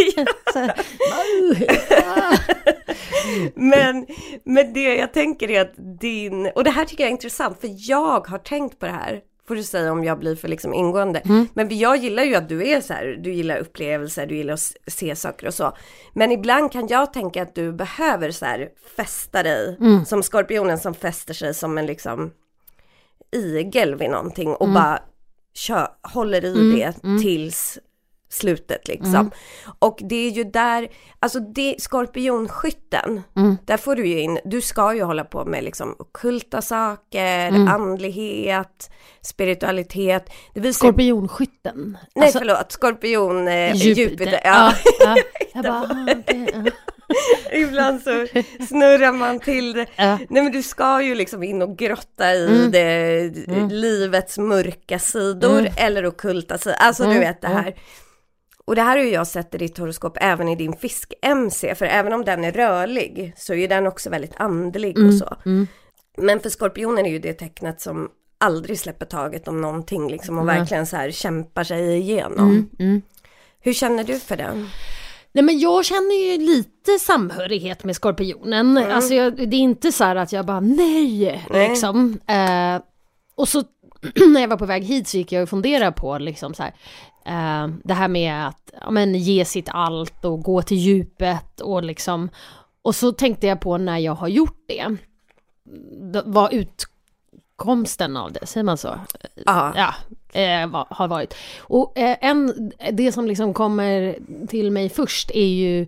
men, 3.55 4.07
men 4.45 4.73
det 4.73 4.95
jag 4.95 5.13
tänker 5.13 5.51
är 5.51 5.61
att 5.61 5.75
din, 6.01 6.51
och 6.55 6.65
det 6.65 6.71
här 6.71 6.85
tycker 6.85 7.05
jag 7.05 7.09
är 7.09 7.13
intressant 7.13 7.61
för 7.61 7.91
jag 7.91 8.27
har 8.27 8.39
tänkt 8.39 8.79
på 8.79 8.87
det 8.87 8.93
här 8.93 9.21
får 9.49 9.55
du 9.55 9.63
säga 9.63 9.93
om 9.93 10.05
jag 10.05 10.19
blir 10.19 10.37
för 10.37 10.49
liksom 10.49 10.75
ingående. 10.75 11.19
Mm. 11.19 11.49
Men 11.55 11.79
jag 11.79 11.97
gillar 11.97 12.23
ju 12.23 12.35
att 12.35 12.49
du 12.49 12.69
är 12.69 12.81
så 12.81 12.93
här, 12.93 13.21
du 13.23 13.33
gillar 13.33 13.57
upplevelser, 13.57 14.27
du 14.27 14.37
gillar 14.37 14.55
att 14.55 14.73
se 14.87 15.17
saker 15.17 15.47
och 15.47 15.55
så. 15.55 15.77
Men 16.13 16.33
ibland 16.33 16.73
kan 16.73 16.87
jag 16.87 17.13
tänka 17.13 17.43
att 17.43 17.55
du 17.55 17.73
behöver 17.73 18.31
så 18.31 18.45
här 18.45 18.69
fästa 18.97 19.43
dig, 19.43 19.77
mm. 19.81 20.05
som 20.05 20.23
skorpionen 20.23 20.79
som 20.79 20.95
fäster 20.95 21.35
sig 21.35 21.55
som 21.55 21.79
en 21.79 21.87
liksom 21.87 22.31
igel 23.33 23.95
vid 23.95 24.11
någonting 24.11 24.55
och 24.55 24.67
mm. 24.67 24.75
bara 24.75 25.03
kör, 25.55 25.89
håller 26.03 26.45
i 26.45 26.53
mm. 26.53 26.79
det 26.79 27.05
mm. 27.05 27.23
tills 27.23 27.79
slutet 28.29 28.89
liksom. 28.89 29.15
Mm. 29.15 29.31
Och 29.79 29.99
det 30.01 30.27
är 30.27 30.31
ju 30.31 30.45
där, 30.45 30.89
alltså 31.19 31.41
det, 31.41 31.75
skorpionskytten, 31.79 33.23
mm. 33.37 33.57
där 33.65 33.77
får 33.77 33.97
du 33.97 34.07
ju 34.07 34.21
in, 34.21 34.39
du 34.45 34.61
ska 34.61 34.95
ju 34.95 35.03
hålla 35.03 35.25
på 35.25 35.45
med 35.45 35.65
liksom 35.65 35.97
okulta 35.99 36.63
saker, 36.63 37.49
mm. 37.49 37.69
andlighet, 37.69 38.91
spiritualitet. 39.21 40.31
Det 40.55 40.61
visar... 40.61 40.89
Skorpionskytten? 40.89 41.99
Nej 42.15 42.25
alltså... 42.25 42.39
förlåt, 42.39 42.73
skorpion, 42.73 43.49
eh, 43.49 43.75
Jupiter. 43.75 44.11
Jupiter. 44.11 44.41
Ja. 44.45 44.75
ja, 45.01 45.17
ja. 45.55 45.63
Bara, 45.63 45.83
okay, 46.19 46.47
ja. 46.53 46.71
Ibland 47.53 48.03
så 48.03 48.27
snurrar 48.69 49.13
man 49.13 49.41
till 49.41 49.73
det. 49.73 49.87
Ja. 49.97 50.19
Nej 50.29 50.43
men 50.43 50.53
du 50.53 50.63
ska 50.63 51.03
ju 51.03 51.15
liksom 51.15 51.43
in 51.43 51.63
och 51.63 51.79
grotta 51.79 52.35
i 52.35 52.47
mm. 52.47 52.71
det, 52.71 53.21
mm. 53.49 53.69
livets 53.69 54.39
mörka 54.39 54.99
sidor 54.99 55.59
mm. 55.59 55.73
eller 55.77 56.07
okulta 56.07 56.59
sidor. 56.59 56.77
Alltså 56.79 57.03
du 57.03 57.11
mm. 57.11 57.21
vet 57.21 57.41
det 57.41 57.49
här. 57.49 57.75
Och 58.69 58.75
det 58.75 58.83
här 58.83 58.97
har 58.97 59.05
ju 59.05 59.11
jag 59.11 59.27
sett 59.27 59.55
i 59.55 59.59
ditt 59.59 59.79
horoskop 59.79 60.19
även 60.21 60.49
i 60.49 60.57
din 60.57 60.73
fisk-MC, 60.73 61.75
för 61.75 61.87
även 61.87 62.13
om 62.13 62.25
den 62.25 62.45
är 62.45 62.53
rörlig 62.53 63.35
så 63.37 63.53
är 63.53 63.57
ju 63.57 63.67
den 63.67 63.87
också 63.87 64.11
väldigt 64.11 64.33
andlig 64.37 64.97
mm, 64.99 65.09
och 65.09 65.15
så. 65.15 65.37
Mm. 65.47 65.67
Men 66.19 66.41
för 66.41 66.51
skorpionen 66.51 67.07
är 67.07 67.11
ju 67.11 67.19
det 67.19 67.33
tecknet 67.33 67.81
som 67.81 68.09
aldrig 68.39 68.79
släpper 68.79 69.07
taget 69.07 69.49
om 69.49 69.61
någonting 69.61 70.11
liksom 70.11 70.39
och 70.39 70.43
mm. 70.43 70.57
verkligen 70.57 70.87
så 70.87 70.97
här 70.97 71.11
kämpar 71.11 71.65
sig 71.65 71.97
igenom. 71.97 72.51
Mm, 72.51 72.71
mm. 72.79 73.03
Hur 73.61 73.73
känner 73.73 74.05
du 74.05 74.19
för 74.21 74.37
den? 74.37 74.69
Nej 75.33 75.45
men 75.45 75.59
jag 75.59 75.85
känner 75.85 76.31
ju 76.31 76.39
lite 76.39 76.99
samhörighet 77.01 77.85
med 77.85 77.97
skorpionen. 77.97 78.77
Mm. 78.77 78.93
Alltså 78.93 79.15
jag, 79.15 79.37
det 79.37 79.57
är 79.57 79.61
inte 79.61 79.93
så 79.93 80.05
här 80.05 80.17
att 80.17 80.33
jag 80.33 80.47
bara 80.47 80.61
nej, 80.61 81.47
nej. 81.51 81.69
liksom. 81.69 82.19
Eh, 82.27 82.83
och 83.35 83.49
så 83.49 83.65
när 84.33 84.41
jag 84.41 84.49
var 84.49 84.57
på 84.57 84.67
väg 84.67 84.85
hit 84.85 85.09
så 85.09 85.17
gick 85.17 85.33
jag 85.33 85.43
och 85.43 85.49
funderade 85.49 85.93
på 85.93 86.19
liksom 86.19 86.55
så 86.55 86.63
här, 86.63 86.73
Uh, 87.29 87.75
det 87.85 87.95
här 87.95 88.09
med 88.09 88.49
att 88.49 88.73
ja, 88.81 88.91
men, 88.91 89.15
ge 89.15 89.45
sitt 89.45 89.69
allt 89.69 90.25
och 90.25 90.43
gå 90.43 90.63
till 90.63 90.77
djupet 90.77 91.61
och 91.61 91.83
liksom. 91.83 92.31
Och 92.83 92.95
så 92.95 93.13
tänkte 93.13 93.47
jag 93.47 93.61
på 93.61 93.79
när 93.79 93.99
jag 93.99 94.15
har 94.15 94.29
gjort 94.29 94.65
det. 94.69 94.97
Vad 96.25 96.53
utkomsten 96.53 98.17
av 98.17 98.33
det, 98.33 98.47
säger 98.47 98.65
man 98.65 98.79
så? 98.79 99.01
Aha. 99.47 99.73
Ja, 99.77 99.95
eh, 100.41 100.67
va, 100.67 100.87
har 100.91 101.09
varit. 101.09 101.35
Och 101.61 101.99
eh, 101.99 102.17
en, 102.21 102.73
det 102.93 103.13
som 103.13 103.27
liksom 103.27 103.55
kommer 103.55 104.19
till 104.49 104.71
mig 104.71 104.89
först 104.89 105.31
är 105.31 105.47
ju 105.47 105.83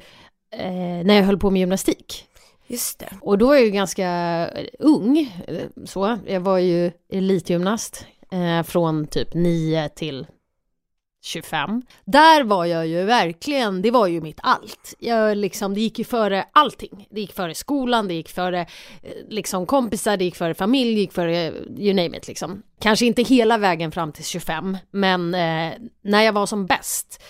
eh, 0.50 1.04
när 1.04 1.14
jag 1.14 1.24
höll 1.24 1.38
på 1.38 1.50
med 1.50 1.60
gymnastik. 1.60 2.26
Just 2.70 2.98
det. 2.98 3.12
Och 3.20 3.38
då 3.38 3.46
var 3.46 3.54
jag 3.54 3.64
ju 3.64 3.70
ganska 3.70 4.08
eh, 4.48 4.66
ung, 4.78 5.18
eh, 5.46 5.84
så. 5.84 6.18
Jag 6.26 6.40
var 6.40 6.58
ju 6.58 6.92
elitgymnast 7.12 8.06
eh, 8.32 8.62
från 8.62 9.06
typ 9.06 9.34
9 9.34 9.88
till 9.88 10.26
25. 11.22 11.82
Där 12.04 12.44
var 12.44 12.64
jag 12.64 12.86
ju 12.86 13.04
verkligen, 13.04 13.82
det 13.82 13.90
var 13.90 14.06
ju 14.06 14.20
mitt 14.20 14.40
allt. 14.42 14.94
Jag 14.98 15.36
liksom, 15.36 15.74
det 15.74 15.80
gick 15.80 15.98
ju 15.98 16.04
före 16.04 16.44
allting. 16.52 17.06
Det 17.10 17.20
gick 17.20 17.32
före 17.32 17.54
skolan, 17.54 18.08
det 18.08 18.14
gick 18.14 18.28
före 18.28 18.60
eh, 18.60 18.66
liksom 19.28 19.66
kompisar, 19.66 20.16
det 20.16 20.24
gick 20.24 20.36
före 20.36 20.54
familj, 20.54 20.94
det 20.94 21.00
gick 21.00 21.12
före 21.12 21.52
you 21.78 21.94
name 21.94 22.16
it 22.16 22.28
liksom. 22.28 22.62
Kanske 22.80 23.06
inte 23.06 23.22
hela 23.22 23.58
vägen 23.58 23.92
fram 23.92 24.12
till 24.12 24.24
25, 24.24 24.78
men 24.90 25.34
eh, 25.34 25.72
när 26.02 26.22
jag 26.22 26.32
var 26.32 26.46
som 26.46 26.66
bäst, 26.66 27.22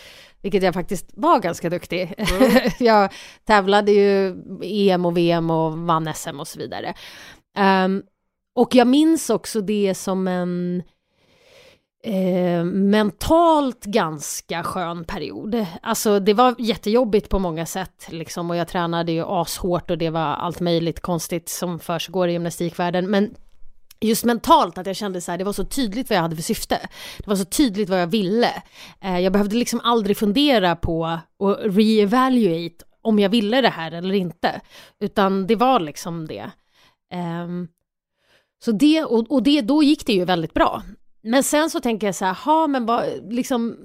vilket 0.42 0.62
jag 0.62 0.74
faktiskt 0.74 1.10
var 1.14 1.40
ganska 1.40 1.70
duktig. 1.70 2.14
Mm. 2.16 2.70
jag 2.78 3.12
tävlade 3.44 3.92
ju 3.92 4.36
EM 4.62 5.04
och 5.04 5.16
VM 5.16 5.50
och 5.50 5.78
vann 5.78 6.14
SM 6.14 6.40
och 6.40 6.48
så 6.48 6.58
vidare. 6.58 6.94
Um, 7.84 8.02
och 8.54 8.74
jag 8.74 8.86
minns 8.86 9.30
också 9.30 9.60
det 9.60 9.94
som 9.94 10.28
en 10.28 10.82
eh, 12.04 12.64
mentalt 12.64 13.84
ganska 13.84 14.62
skön 14.62 15.04
period. 15.04 15.66
Alltså 15.82 16.20
det 16.20 16.34
var 16.34 16.54
jättejobbigt 16.58 17.28
på 17.28 17.38
många 17.38 17.66
sätt 17.66 18.06
liksom 18.08 18.50
och 18.50 18.56
jag 18.56 18.68
tränade 18.68 19.12
ju 19.12 19.24
ashårt 19.26 19.90
och 19.90 19.98
det 19.98 20.10
var 20.10 20.20
allt 20.20 20.60
möjligt 20.60 21.00
konstigt 21.00 21.48
som 21.48 21.78
försiggår 21.78 22.28
i 22.28 22.32
gymnastikvärlden. 22.32 23.10
Men 23.10 23.34
just 24.00 24.24
mentalt 24.24 24.78
att 24.78 24.86
jag 24.86 24.96
kände 24.96 25.20
så 25.20 25.30
här, 25.30 25.38
det 25.38 25.44
var 25.44 25.52
så 25.52 25.64
tydligt 25.64 26.10
vad 26.10 26.16
jag 26.16 26.22
hade 26.22 26.36
för 26.36 26.42
syfte. 26.42 26.88
Det 27.18 27.26
var 27.26 27.36
så 27.36 27.44
tydligt 27.44 27.88
vad 27.88 28.00
jag 28.00 28.06
ville. 28.06 28.62
Eh, 29.00 29.18
jag 29.18 29.32
behövde 29.32 29.56
liksom 29.56 29.80
aldrig 29.80 30.16
fundera 30.16 30.76
på 30.76 31.18
och 31.36 31.58
reevaluate 31.58 32.84
om 33.02 33.18
jag 33.18 33.28
ville 33.28 33.60
det 33.60 33.68
här 33.68 33.92
eller 33.92 34.14
inte. 34.14 34.60
Utan 35.00 35.46
det 35.46 35.56
var 35.56 35.80
liksom 35.80 36.26
det. 36.26 36.50
Um, 37.44 37.68
så 38.64 38.72
det, 38.72 39.04
och, 39.04 39.32
och 39.32 39.42
det, 39.42 39.60
då 39.60 39.82
gick 39.82 40.06
det 40.06 40.12
ju 40.12 40.24
väldigt 40.24 40.54
bra. 40.54 40.82
Men 41.22 41.42
sen 41.42 41.70
så 41.70 41.80
tänker 41.80 42.06
jag 42.06 42.14
så 42.14 42.24
här, 42.24 42.34
ha 42.34 42.66
men 42.66 42.86
vad, 42.86 43.04
liksom 43.30 43.76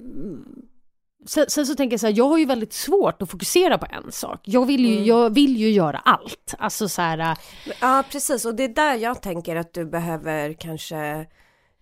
Sen, 1.28 1.46
sen, 1.48 1.66
så 1.66 1.76
tänker 1.76 1.94
jag 1.94 2.00
så 2.00 2.08
här, 2.08 2.14
jag 2.18 2.28
har 2.28 2.38
ju 2.38 2.46
väldigt 2.46 2.74
svårt 2.74 3.22
att 3.22 3.30
fokusera 3.30 3.78
på 3.78 3.86
en 3.90 4.12
sak. 4.12 4.40
Jag 4.44 4.66
vill 4.66 4.86
ju, 4.86 4.94
mm. 4.94 5.06
jag 5.06 5.34
vill 5.34 5.58
ju 5.58 5.70
göra 5.70 5.98
allt. 5.98 6.56
Alltså 6.58 6.90
så 6.90 7.02
här... 7.02 7.20
Äh, 7.20 7.38
ja, 7.82 8.04
precis. 8.12 8.46
Och 8.46 8.56
det 8.56 8.64
är 8.64 8.68
där 8.68 8.96
jag 8.96 9.22
tänker 9.22 9.56
att 9.56 9.74
du 9.74 9.86
behöver 9.86 10.54
kanske 10.54 11.26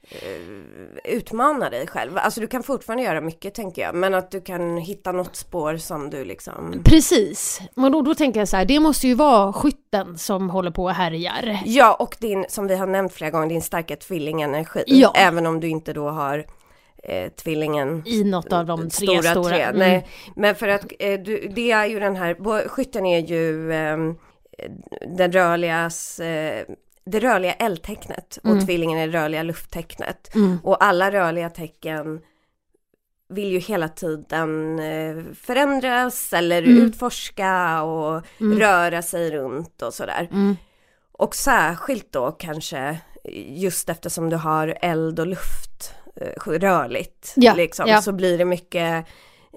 uh, 0.04 1.14
utmana 1.14 1.70
dig 1.70 1.88
själv. 1.88 2.18
Alltså 2.18 2.42
du 2.42 2.48
kan 2.48 2.64
fortfarande 2.64 3.04
göra 3.04 3.22
mycket 3.22 3.54
tänker 3.54 3.82
jag. 3.82 3.96
Men 3.96 4.14
att 4.14 4.32
du 4.32 4.42
kan 4.42 4.78
hitta 4.78 5.12
något 5.12 5.36
spår 5.36 5.78
som 5.78 6.10
du 6.10 6.26
liksom... 6.26 6.82
Precis. 6.86 7.62
Men 7.76 7.92
då, 7.92 8.02
då 8.02 8.16
tänker 8.16 8.40
jag 8.40 8.48
så 8.48 8.58
här, 8.58 8.66
det 8.66 8.80
måste 8.80 9.08
ju 9.08 9.14
vara 9.14 9.54
skytten 9.54 10.18
som 10.18 10.50
håller 10.50 10.72
på 10.72 10.84
och 10.84 10.92
härjar. 10.92 11.60
Ja, 11.66 11.94
och 11.94 12.16
din, 12.20 12.46
som 12.50 12.68
vi 12.68 12.76
har 12.76 12.88
nämnt 12.88 13.14
flera 13.14 13.32
gånger, 13.32 13.48
din 13.48 13.62
starka 13.62 13.96
tvillingenergi. 13.96 14.84
Ja. 14.86 15.14
Även 15.16 15.46
om 15.46 15.60
du 15.60 15.68
inte 15.68 15.94
då 15.94 16.10
har 16.10 16.46
eh, 17.04 17.30
tvillingen. 17.30 18.04
I 18.06 18.24
något 18.24 18.54
av 18.54 18.66
de 18.66 18.90
tre 18.90 19.08
stora. 19.08 19.32
stora. 19.32 19.50
Tre. 19.50 19.62
Mm. 19.62 19.80
Nej, 19.80 20.08
men 20.36 20.56
för 20.56 20.68
att 20.68 20.86
eh, 21.00 21.20
du, 21.20 21.52
det 21.56 21.72
är 21.72 21.86
ju 21.86 22.00
den 22.00 22.16
här, 22.16 22.68
skytten 22.68 23.06
är 23.06 23.20
ju 23.20 23.74
eh, 23.74 23.98
den 25.18 25.32
rörligas 25.32 26.20
eh, 26.20 26.66
det 27.06 27.20
rörliga 27.20 27.54
eldtecknet 27.54 28.38
och 28.44 28.50
mm. 28.50 28.66
tvillingen 28.66 29.00
är 29.00 29.08
det 29.08 29.14
rörliga 29.14 29.44
lufttecknet. 29.44 30.36
Mm. 30.36 30.58
Och 30.64 30.84
alla 30.84 31.12
rörliga 31.12 31.50
tecken 31.50 32.22
vill 33.30 33.52
ju 33.52 33.60
hela 33.60 33.90
tiden 33.90 34.80
eh, 34.80 35.24
förändras 35.34 36.34
eller 36.34 36.64
mm. 36.64 36.78
utforska 36.78 37.82
och 37.84 38.26
mm. 38.40 38.60
röra 38.60 39.02
sig 39.02 39.32
runt 39.32 39.82
och 39.82 39.94
sådär. 39.94 40.30
Mm. 40.32 40.56
Och 41.12 41.36
särskilt 41.36 42.12
då 42.12 42.32
kanske 42.32 43.00
just 43.48 43.90
eftersom 43.90 44.30
du 44.30 44.36
har 44.36 44.78
eld 44.82 45.20
och 45.20 45.28
luft 45.28 45.94
rörligt. 46.46 47.34
Ja, 47.36 47.54
liksom. 47.54 47.88
ja. 47.88 48.02
Så 48.02 48.12
blir 48.12 48.38
det 48.38 48.46
mycket 48.46 49.06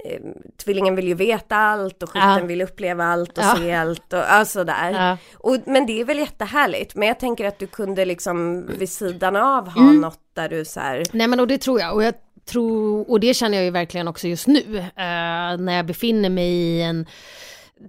eh, 0.04 0.20
Tvillingen 0.64 0.96
vill 0.96 1.08
ju 1.08 1.14
veta 1.14 1.56
allt 1.56 2.02
och 2.02 2.10
skytten 2.10 2.38
ja. 2.38 2.44
vill 2.44 2.62
uppleva 2.62 3.04
allt 3.04 3.38
och 3.38 3.44
se 3.44 3.72
allt 3.74 4.12
och 4.12 4.32
alltså 4.32 4.64
där. 4.64 4.90
Ja. 4.90 5.18
Och, 5.34 5.56
men 5.66 5.86
det 5.86 6.00
är 6.00 6.04
väl 6.04 6.18
jättehärligt. 6.18 6.94
Men 6.94 7.08
jag 7.08 7.18
tänker 7.18 7.44
att 7.44 7.58
du 7.58 7.66
kunde 7.66 8.04
liksom 8.04 8.66
vid 8.78 8.90
sidan 8.90 9.36
av 9.36 9.68
ha 9.68 9.82
mm. 9.82 10.00
något 10.00 10.20
där 10.34 10.48
du 10.48 10.64
så 10.64 10.80
här... 10.80 11.02
Nej 11.12 11.26
men 11.26 11.40
och 11.40 11.46
det 11.46 11.58
tror 11.58 11.80
jag. 11.80 11.94
Och 11.94 12.04
jag 12.04 12.14
tror, 12.44 13.10
och 13.10 13.20
det 13.20 13.34
känner 13.34 13.56
jag 13.56 13.64
ju 13.64 13.70
verkligen 13.70 14.08
också 14.08 14.28
just 14.28 14.46
nu. 14.46 14.78
Uh, 14.78 15.56
när 15.58 15.72
jag 15.72 15.86
befinner 15.86 16.30
mig 16.30 16.48
i 16.48 16.82
en 16.82 17.06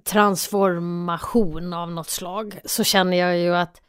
transformation 0.04 1.74
av 1.74 1.92
något 1.92 2.10
slag. 2.10 2.60
Så 2.66 2.84
känner 2.84 3.18
jag 3.18 3.38
ju 3.38 3.56
att 3.56 3.82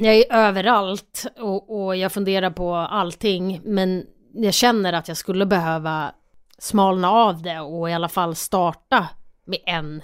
jag 0.00 0.14
är 0.14 0.32
överallt 0.32 1.26
och, 1.38 1.84
och 1.84 1.96
jag 1.96 2.12
funderar 2.12 2.50
på 2.50 2.74
allting 2.74 3.60
men 3.64 4.06
jag 4.34 4.54
känner 4.54 4.92
att 4.92 5.08
jag 5.08 5.16
skulle 5.16 5.46
behöva 5.46 6.12
smalna 6.58 7.10
av 7.10 7.42
det 7.42 7.60
och 7.60 7.90
i 7.90 7.92
alla 7.92 8.08
fall 8.08 8.34
starta 8.34 9.08
med 9.44 9.58
en, 9.66 10.02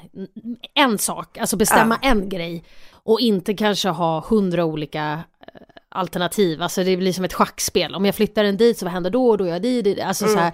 en 0.74 0.98
sak, 0.98 1.38
alltså 1.38 1.56
bestämma 1.56 1.98
ja. 2.02 2.08
en 2.08 2.28
grej 2.28 2.64
och 2.92 3.20
inte 3.20 3.54
kanske 3.54 3.88
ha 3.88 4.24
hundra 4.28 4.64
olika 4.64 5.12
eh, 5.40 5.60
alternativ, 5.88 6.62
alltså 6.62 6.84
det 6.84 6.96
blir 6.96 7.12
som 7.12 7.24
ett 7.24 7.32
schackspel. 7.32 7.94
Om 7.94 8.04
jag 8.04 8.14
flyttar 8.14 8.44
en 8.44 8.56
dit 8.56 8.78
så 8.78 8.84
vad 8.84 8.92
händer 8.92 9.10
då 9.10 9.28
och 9.28 9.38
då 9.38 9.44
är 9.44 9.48
jag 9.48 9.62
dit, 9.62 10.00
alltså 10.00 10.24
mm. 10.24 10.36
så 10.36 10.42
här. 10.42 10.52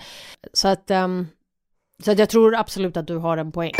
Så 0.52 0.68
att, 0.68 0.90
um, 0.90 1.28
så 2.04 2.10
att 2.10 2.18
jag 2.18 2.28
tror 2.28 2.54
absolut 2.54 2.96
att 2.96 3.06
du 3.06 3.16
har 3.16 3.36
en 3.36 3.52
poäng. 3.52 3.72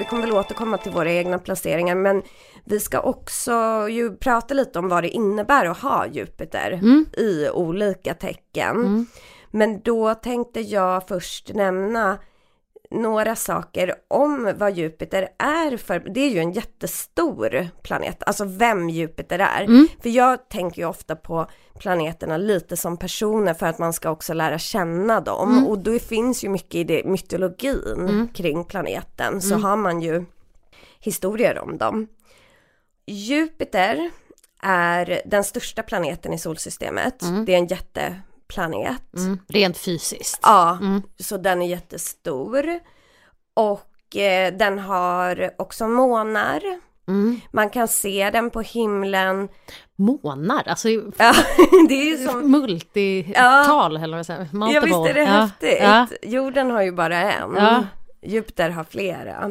Vi 0.00 0.06
kommer 0.06 0.22
väl 0.22 0.32
återkomma 0.32 0.78
till 0.78 0.92
våra 0.92 1.12
egna 1.12 1.38
placeringar 1.38 1.94
men 1.94 2.22
vi 2.64 2.80
ska 2.80 3.00
också 3.00 3.86
ju 3.90 4.16
prata 4.16 4.54
lite 4.54 4.78
om 4.78 4.88
vad 4.88 5.02
det 5.02 5.08
innebär 5.08 5.66
att 5.66 5.78
ha 5.78 6.06
Jupiter 6.06 6.72
mm. 6.72 7.06
i 7.16 7.48
olika 7.50 8.14
tecken. 8.14 8.76
Mm. 8.76 9.06
Men 9.50 9.80
då 9.80 10.14
tänkte 10.14 10.60
jag 10.60 11.08
först 11.08 11.54
nämna 11.54 12.18
några 12.90 13.36
saker 13.36 13.94
om 14.08 14.52
vad 14.56 14.72
Jupiter 14.72 15.28
är 15.38 15.76
för, 15.76 15.98
det 15.98 16.20
är 16.20 16.30
ju 16.30 16.38
en 16.38 16.52
jättestor 16.52 17.68
planet, 17.82 18.22
alltså 18.26 18.44
vem 18.44 18.90
Jupiter 18.90 19.38
är. 19.38 19.64
Mm. 19.64 19.88
För 20.02 20.08
jag 20.08 20.48
tänker 20.48 20.82
ju 20.82 20.88
ofta 20.88 21.16
på 21.16 21.46
planeterna 21.78 22.36
lite 22.36 22.76
som 22.76 22.96
personer 22.96 23.54
för 23.54 23.66
att 23.66 23.78
man 23.78 23.92
ska 23.92 24.10
också 24.10 24.34
lära 24.34 24.58
känna 24.58 25.20
dem 25.20 25.52
mm. 25.52 25.66
och 25.66 25.78
då 25.78 25.98
finns 25.98 26.44
ju 26.44 26.48
mycket 26.48 26.74
i 26.74 26.84
det, 26.84 27.04
mytologin 27.04 28.08
mm. 28.08 28.28
kring 28.28 28.64
planeten 28.64 29.40
så 29.40 29.54
mm. 29.54 29.64
har 29.64 29.76
man 29.76 30.02
ju 30.02 30.24
historier 31.00 31.58
om 31.58 31.78
dem. 31.78 32.08
Jupiter 33.06 34.10
är 34.62 35.22
den 35.24 35.44
största 35.44 35.82
planeten 35.82 36.32
i 36.32 36.38
solsystemet. 36.38 37.22
Mm. 37.22 37.44
Det 37.44 37.54
är 37.54 37.58
en 37.58 37.66
jätteplanet. 38.50 39.14
Mm. 39.16 39.38
Rent 39.48 39.78
fysiskt. 39.78 40.40
Ja, 40.42 40.78
mm. 40.80 41.02
så 41.18 41.36
den 41.36 41.62
är 41.62 41.66
jättestor. 41.66 42.80
Och 43.54 44.16
eh, 44.16 44.52
den 44.52 44.78
har 44.78 45.50
också 45.58 45.88
månar. 45.88 46.62
Mm. 47.08 47.40
Man 47.52 47.70
kan 47.70 47.88
se 47.88 48.30
den 48.32 48.50
på 48.50 48.60
himlen. 48.60 49.48
Månar, 49.96 50.68
alltså 50.68 50.88
ja, 50.88 51.00
det 51.88 51.94
är 51.94 52.04
ju 52.04 52.28
som 52.28 52.50
multital 52.50 53.32
ja. 53.34 54.04
eller 54.04 54.16
vad 54.16 54.26
säger 54.26 54.48
Ja 54.52 54.80
visst 54.80 54.96
är 54.96 55.14
det 55.14 55.20
ja. 55.20 55.26
häftigt. 55.26 55.78
Ja. 55.80 56.06
Jorden 56.22 56.70
har 56.70 56.82
ju 56.82 56.92
bara 56.92 57.32
en. 57.32 57.86
Jupiter 58.22 58.70
har 58.70 58.84
flera. 58.84 59.50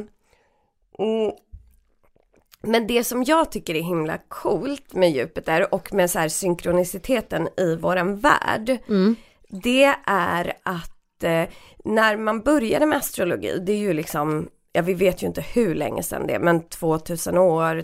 Men 2.63 2.87
det 2.87 3.03
som 3.03 3.23
jag 3.23 3.51
tycker 3.51 3.75
är 3.75 3.81
himla 3.81 4.17
coolt 4.17 4.93
med 4.93 5.11
Jupiter 5.11 5.73
och 5.73 5.93
med 5.93 6.11
så 6.11 6.19
här 6.19 6.29
synkroniciteten 6.29 7.49
i 7.57 7.75
våran 7.75 8.19
värld. 8.19 8.77
Mm. 8.87 9.15
Det 9.49 9.95
är 10.05 10.53
att 10.63 11.23
eh, 11.23 11.43
när 11.83 12.17
man 12.17 12.41
började 12.41 12.85
med 12.85 12.97
astrologi, 12.97 13.59
det 13.59 13.71
är 13.71 13.77
ju 13.77 13.93
liksom, 13.93 14.49
ja 14.71 14.81
vi 14.81 14.93
vet 14.93 15.23
ju 15.23 15.27
inte 15.27 15.41
hur 15.41 15.75
länge 15.75 16.03
sedan 16.03 16.27
det 16.27 16.33
är, 16.33 16.39
men 16.39 16.61
2000 16.61 17.37
år, 17.37 17.83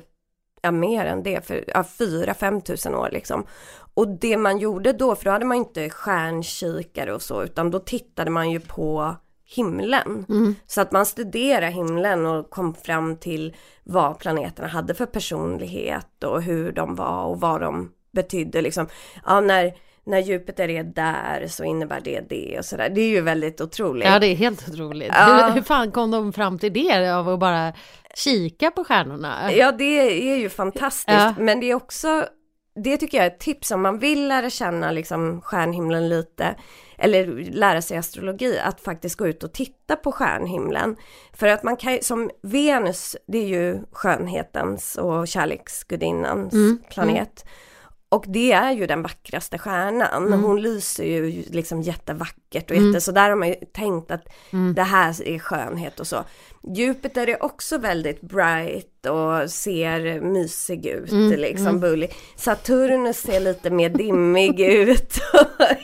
ja 0.62 0.72
mer 0.72 1.06
än 1.06 1.24
det, 1.24 1.48
för 1.48 1.64
ja, 1.68 1.82
4-5 1.82 2.62
tusen 2.62 2.96
år 2.96 3.10
liksom. 3.12 3.46
Och 3.94 4.08
det 4.08 4.38
man 4.38 4.58
gjorde 4.58 4.94
då, 4.94 5.16
för 5.16 5.26
då 5.26 5.32
hade 5.32 5.46
man 5.46 5.58
inte 5.58 5.90
stjärnkikare 5.90 7.14
och 7.14 7.22
så, 7.22 7.44
utan 7.44 7.72
då 7.72 7.80
tittade 7.80 8.32
man 8.32 8.52
ju 8.52 8.60
på 8.60 9.16
himlen. 9.46 10.26
Mm. 10.30 10.56
Så 10.68 10.82
att 10.82 10.92
man 10.92 11.06
studerade 11.06 11.72
himlen 11.72 12.26
och 12.26 12.50
kom 12.50 12.76
fram 12.76 13.18
till 13.18 13.56
vad 13.84 14.20
planeterna 14.20 14.68
hade 14.68 14.94
för 14.94 15.06
personlighet 15.06 16.24
och 16.24 16.42
hur 16.42 16.72
de 16.72 16.96
var 16.96 17.26
och 17.26 17.40
vad 17.40 17.62
de 17.62 17.92
betydde 18.12 18.62
liksom. 18.62 18.88
Ja, 19.26 19.42
när, 19.42 19.74
när 20.04 20.20
Jupiter 20.20 20.70
är 20.70 20.84
där 20.84 21.48
så 21.48 21.64
innebär 21.64 22.02
det 22.04 22.30
det 22.30 22.60
och 22.60 22.66
sådär. 22.66 22.90
Det 22.90 23.02
är 23.02 23.10
ju 23.10 23.22
väldigt 23.22 23.62
otroligt. 23.62 24.08
Ja, 24.08 24.20
det 24.20 24.28
är 24.28 24.36
helt 24.36 24.70
otroligt. 24.70 25.12
Ja. 25.14 25.46
Hur, 25.48 25.54
hur 25.54 25.62
fan 25.62 25.92
kom 25.92 26.12
de 26.12 26.34
fram 26.34 26.60
till 26.60 26.74
det 26.74 27.16
av 27.16 27.30
att 27.30 27.40
bara 27.40 27.74
kika 28.16 28.72
på 28.72 28.84
stjärnorna? 28.84 29.54
Ja, 29.54 29.72
det 29.72 30.30
är 30.32 30.38
ju 30.38 30.50
fantastiskt, 30.50 31.18
ja. 31.18 31.34
men 31.40 31.60
det 31.60 31.72
är 31.72 31.76
också 31.76 32.26
det 32.76 32.98
tycker 32.98 33.18
jag 33.18 33.26
är 33.26 33.32
ett 33.32 33.40
tips 33.40 33.72
om 33.72 33.82
man 33.82 34.00
vill 34.00 34.28
lära 34.28 34.50
känna 34.50 34.92
liksom 34.92 35.42
stjärnhimlen 35.42 36.10
lite 36.10 36.56
eller 36.98 37.26
lära 37.52 37.82
sig 37.82 37.98
astrologi, 37.98 38.60
att 38.60 38.82
faktiskt 38.82 39.16
gå 39.16 39.28
ut 39.28 39.44
och 39.44 39.54
titta 39.54 39.96
på 39.96 40.12
stjärnhimlen. 40.12 40.96
För 41.34 41.48
att 41.48 41.64
man 41.64 41.78
kan 41.78 42.00
som 42.02 42.32
Venus, 42.42 43.16
det 43.28 43.38
är 43.38 43.48
ju 43.48 43.80
skönhetens 43.92 44.96
och 44.96 45.28
kärleksgudinnans 45.28 46.54
mm. 46.54 46.66
mm. 46.66 46.80
planet. 46.90 47.44
Mm. 47.46 47.54
Och 48.10 48.26
det 48.28 48.52
är 48.52 48.72
ju 48.72 48.88
den 48.88 49.02
vackraste 49.02 49.58
stjärnan. 49.58 50.28
Mm. 50.28 50.44
Hon 50.44 50.62
lyser 50.62 51.04
ju 51.04 51.44
liksom 51.50 51.82
jättevackert 51.82 52.72
och 52.72 52.78
mm. 52.78 52.88
jätte, 52.88 53.02
så 53.02 53.12
där 53.12 53.30
har 53.30 53.36
man 53.36 53.48
ju 53.48 53.56
tänkt 53.74 54.12
att 54.12 54.28
mm. 54.54 54.76
det 54.76 54.84
här 54.84 55.28
är 55.28 55.40
skönhet 55.40 56.00
och 56.00 56.08
så. 56.08 56.24
Jupiter 56.68 57.30
är 57.30 57.44
också 57.44 57.78
väldigt 57.78 58.22
bright 58.22 59.06
och 59.06 59.52
ser 59.52 60.22
mysig 60.22 60.86
ut, 60.86 61.12
mm, 61.12 61.40
liksom 61.40 61.68
mm. 61.68 61.80
bullig. 61.80 62.14
Saturnus 62.36 63.18
ser 63.18 63.40
lite 63.40 63.70
mer 63.70 63.90
dimmig 63.90 64.60
ut. 64.90 65.14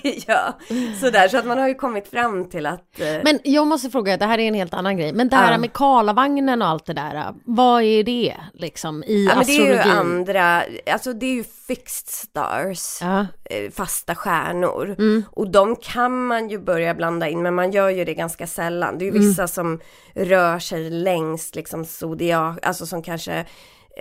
ja, 0.28 0.58
sådär, 1.00 1.28
så 1.28 1.38
att 1.38 1.46
man 1.46 1.58
har 1.58 1.67
ju 1.67 1.76
kommit 1.76 2.08
fram 2.08 2.50
till 2.50 2.65
att... 2.65 3.00
Eh... 3.00 3.08
Men 3.24 3.39
jag 3.44 3.67
måste 3.67 3.89
fråga, 3.89 4.17
det 4.17 4.26
här 4.26 4.39
är 4.39 4.48
en 4.48 4.54
helt 4.54 4.74
annan 4.74 4.98
grej, 4.98 5.13
men 5.13 5.30
det 5.30 5.36
här 5.36 5.52
ja. 5.52 5.58
med 5.58 5.74
Karlavagnen 5.74 6.62
och 6.62 6.67
allt 6.67 6.86
det 6.86 6.94
där, 6.94 7.34
vad 7.46 7.84
är 7.84 8.04
det 8.04 8.36
liksom 8.54 9.04
i 9.04 9.26
ja, 9.26 9.39
astrologin? 9.39 9.67
Det 9.67 9.82
är 9.82 9.86
ju 9.86 9.91
andra, 9.91 10.63
alltså 10.94 11.13
det 11.13 11.26
är 11.26 11.34
ju 11.34 11.44
fixed 11.44 12.10
stars, 12.10 13.02
ja. 13.02 13.28
Eh, 13.44 13.72
fasta 13.72 14.15
stjärnor. 14.15 14.96
Mm. 15.00 15.24
Och 15.32 15.52
de 15.52 15.76
kan 15.76 16.26
man 16.26 16.50
ju 16.50 16.60
börja 16.60 16.94
blanda 16.94 17.30
in, 17.30 17.41
men 17.41 17.56
man 17.56 17.72
gör 17.72 17.89
ju 17.89 18.06
det 18.06 18.13
ganska 18.13 18.48
sällan. 18.48 18.98
Det 18.98 19.04
är 19.04 19.12
ju 19.12 19.15
mm. 19.15 19.22
vissa 19.22 19.48
som 19.48 19.80
rör 20.13 20.60
sig 20.60 20.71
längs 20.78 21.56
liksom 21.56 21.86
zodiak, 21.86 22.60
alltså 22.66 22.86
som 22.86 23.04
kanske 23.04 23.46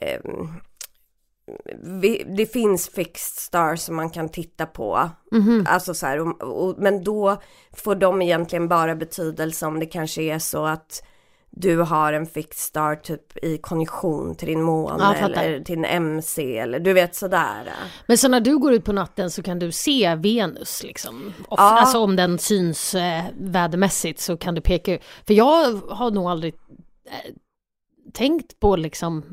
eh, 0.03 0.21
vi, 1.83 2.25
det 2.37 2.47
finns 2.47 2.89
fixed 2.89 3.43
stars 3.43 3.81
som 3.81 3.97
man 3.97 4.11
kan 4.11 4.29
titta 4.29 4.67
på. 4.67 5.11
Mhm. 5.33 5.67
Alltså 5.69 5.95
så 5.95 6.07
här, 6.07 6.19
och, 6.21 6.43
och, 6.43 6.75
men 6.79 7.05
då 7.05 7.43
får 7.73 7.95
de 7.95 8.23
egentligen 8.23 8.69
bara 8.69 8.95
betydelse 8.95 9.67
om 9.67 9.81
det 9.81 9.87
kanske 9.87 10.23
är 10.23 10.39
så 10.39 10.65
att 10.67 11.03
du 11.51 11.77
har 11.77 12.13
en 12.13 12.27
fixed 12.27 12.59
star 12.59 12.95
typ 12.97 13.45
i 13.45 13.59
konjunktion 13.59 14.35
till 14.35 14.49
din 14.49 14.63
måne 14.63 15.17
Ja, 15.21 15.27
eller 15.29 15.61
till 15.61 15.79
en 15.79 15.85
MC 15.85 16.59
eller 16.59 16.81
du 16.81 16.93
vet 16.93 17.15
sådär. 17.15 17.73
Men 18.07 18.19
så 18.19 18.29
när 18.29 18.41
du 18.41 18.59
går 18.59 18.73
ut 18.73 18.85
på 18.85 18.93
natten 18.93 19.31
så 19.31 19.43
kan 19.43 19.59
du 19.59 19.73
se 19.73 20.15
Venus 20.15 20.83
liksom? 20.83 21.33
Ja. 21.51 21.57
Alltså 21.57 21.99
om 21.99 22.17
den 22.17 22.39
syns 22.39 22.95
eh, 22.95 23.23
vädermässigt 23.41 24.21
så 24.21 24.37
kan 24.37 24.55
du 24.55 24.61
peka 24.61 24.95
ut. 24.95 25.01
För 25.27 25.35
jag 25.35 25.81
har 25.91 26.11
nog 26.11 26.27
aldrig 26.31 26.55
eh, 27.07 27.33
tänkt 28.15 28.61
på 28.61 28.77
liksom 28.77 29.25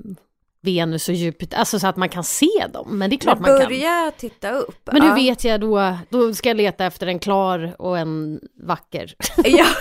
Venus 0.61 1.09
och 1.09 1.15
Jupiter, 1.15 1.57
alltså 1.57 1.79
så 1.79 1.87
att 1.87 1.97
man 1.97 2.09
kan 2.09 2.23
se 2.23 2.67
dem. 2.73 2.97
Men 2.97 3.09
det 3.09 3.15
är 3.15 3.17
klart 3.17 3.39
man 3.39 3.59
kan. 3.59 3.69
börja 3.69 4.11
titta 4.17 4.51
upp. 4.51 4.81
Men 4.91 5.01
hur 5.01 5.09
Ja. 5.09 5.15
vet 5.15 5.43
jag 5.43 5.61
då? 5.61 5.97
Då 6.09 6.33
ska 6.33 6.49
jag 6.49 6.57
leta 6.57 6.85
efter 6.85 7.07
en 7.07 7.19
klar 7.19 7.75
och 7.79 7.97
en 7.97 8.39
vacker. 8.63 9.15
Ja. 9.43 9.65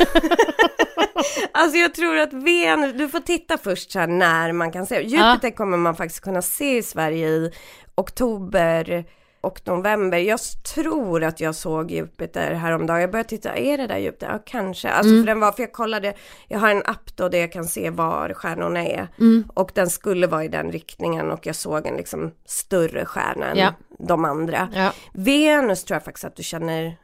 alltså 1.53 1.79
jag 1.79 1.95
tror 1.95 2.17
att 2.19 2.33
Venus, 2.33 2.93
du 2.93 3.09
får 3.09 3.21
titta 3.21 3.59
först 3.59 3.91
så 3.93 3.99
här 3.99 4.07
när 4.07 4.53
man 4.53 4.73
kan 4.73 4.87
se. 4.87 5.03
Jupiter 5.03 5.51
kommer 5.57 5.77
man 5.77 5.97
faktiskt 5.97 6.21
kunna 6.21 6.43
se 6.43 6.77
i 6.77 6.83
Sverige 6.83 7.29
i 7.29 7.51
oktober 7.95 9.05
och 9.41 9.61
november. 9.65 10.19
Jag 10.19 10.41
tror 10.75 11.25
att 11.25 11.41
jag 11.41 11.55
såg 11.55 11.91
Jupiter 11.91 12.55
häromdagen. 12.55 13.01
Jag 13.01 13.11
började 13.11 13.29
titta, 13.29 13.57
är 13.57 13.79
det 13.79 13.87
där 13.87 13.97
Jupiter? 13.99 14.29
Ja, 14.33 14.43
kanske. 14.47 14.89
Alltså 14.89 15.13
Mm. 15.13 15.23
för 15.23 15.27
den 15.27 15.41
var, 15.41 15.53
för 15.53 15.63
jag 15.63 15.73
kollade, 15.73 16.15
jag 16.49 16.59
har 16.59 16.71
en 16.71 16.83
app 16.87 17.17
då 17.17 17.29
där 17.29 17.39
jag 17.39 17.53
kan 17.53 17.65
se 17.65 17.91
var 17.91 18.33
stjärnorna 18.35 18.85
är. 18.87 19.09
Mm. 19.19 19.45
Och 19.55 19.71
den 19.75 19.91
skulle 19.91 20.27
vara 20.27 20.45
i 20.45 20.49
den 20.49 20.73
riktningen 20.73 21.31
och 21.31 21.47
jag 21.47 21.55
såg 21.57 21.87
en 21.87 21.97
liksom 21.97 22.33
större 22.47 23.05
stjärna 23.05 23.47
än 23.51 23.57
Ja. 23.59 23.73
de 23.99 24.25
andra. 24.25 24.69
Ja, 24.75 24.93
Venus 25.15 25.85
tror 25.85 25.95
jag 25.97 26.05
faktiskt 26.05 26.25
att 26.25 26.37
du 26.37 26.43
känner 26.43 26.97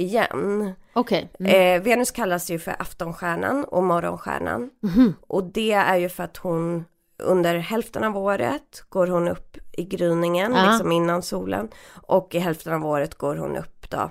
igen. 0.00 0.72
okej. 0.92 1.30
Mm. 1.40 1.76
Eh, 1.76 1.82
Venus 1.82 2.10
kallas 2.10 2.50
ju 2.50 2.58
för 2.58 2.76
aftonstjärnan 2.82 3.64
och 3.64 3.82
morgonstjärnan. 3.82 4.70
Mhm. 4.82 5.14
Och 5.26 5.44
det 5.44 5.72
är 5.72 5.96
ju 5.96 6.08
för 6.08 6.24
att 6.24 6.36
hon 6.36 6.84
under 7.22 7.58
hälften 7.58 8.04
av 8.04 8.16
året 8.18 8.84
går 8.88 9.06
hon 9.06 9.28
upp 9.28 9.56
i 9.72 9.84
gryningen, 9.84 10.52
Ja. 10.56 10.70
liksom 10.70 10.92
innan 10.92 11.22
solen. 11.22 11.68
Och 12.06 12.34
i 12.34 12.38
hälften 12.38 12.72
av 12.74 12.86
året 12.86 13.14
går 13.14 13.36
hon 13.36 13.56
upp 13.56 13.90
då 13.90 14.10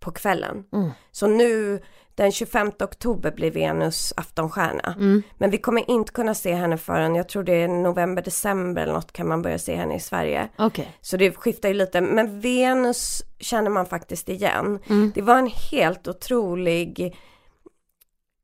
på 0.00 0.10
kvällen. 0.10 0.64
Mm. 0.72 0.90
Så 1.12 1.26
nu 1.26 1.80
den 2.18 2.32
25 2.32 2.72
oktober 2.80 3.30
blir 3.30 3.50
Venus 3.50 4.12
aftonstjärna. 4.16 4.94
Mm. 4.98 5.22
Men 5.38 5.50
vi 5.50 5.58
kommer 5.58 5.90
inte 5.90 6.12
kunna 6.12 6.34
se 6.34 6.54
henne 6.54 6.78
förrän, 6.78 7.14
jag 7.14 7.28
tror 7.28 7.42
det 7.42 7.52
är 7.52 7.68
november, 7.68 8.22
december 8.22 8.82
eller 8.82 8.92
något 8.92 9.12
kan 9.12 9.28
man 9.28 9.42
börja 9.42 9.58
se 9.58 9.76
henne 9.76 9.96
i 9.96 10.00
Sverige. 10.00 10.48
Okej. 10.58 10.96
Så 11.00 11.16
det 11.16 11.32
skiftar 11.32 11.68
ju 11.68 11.74
lite, 11.74 12.00
men 12.00 12.40
Venus 12.40 13.22
känner 13.38 13.70
man 13.70 13.86
faktiskt 13.86 14.28
igen. 14.28 14.78
Mm. 14.88 15.12
Det 15.14 15.22
var 15.22 15.38
en 15.38 15.50
helt 15.70 16.08
otrolig 16.08 17.16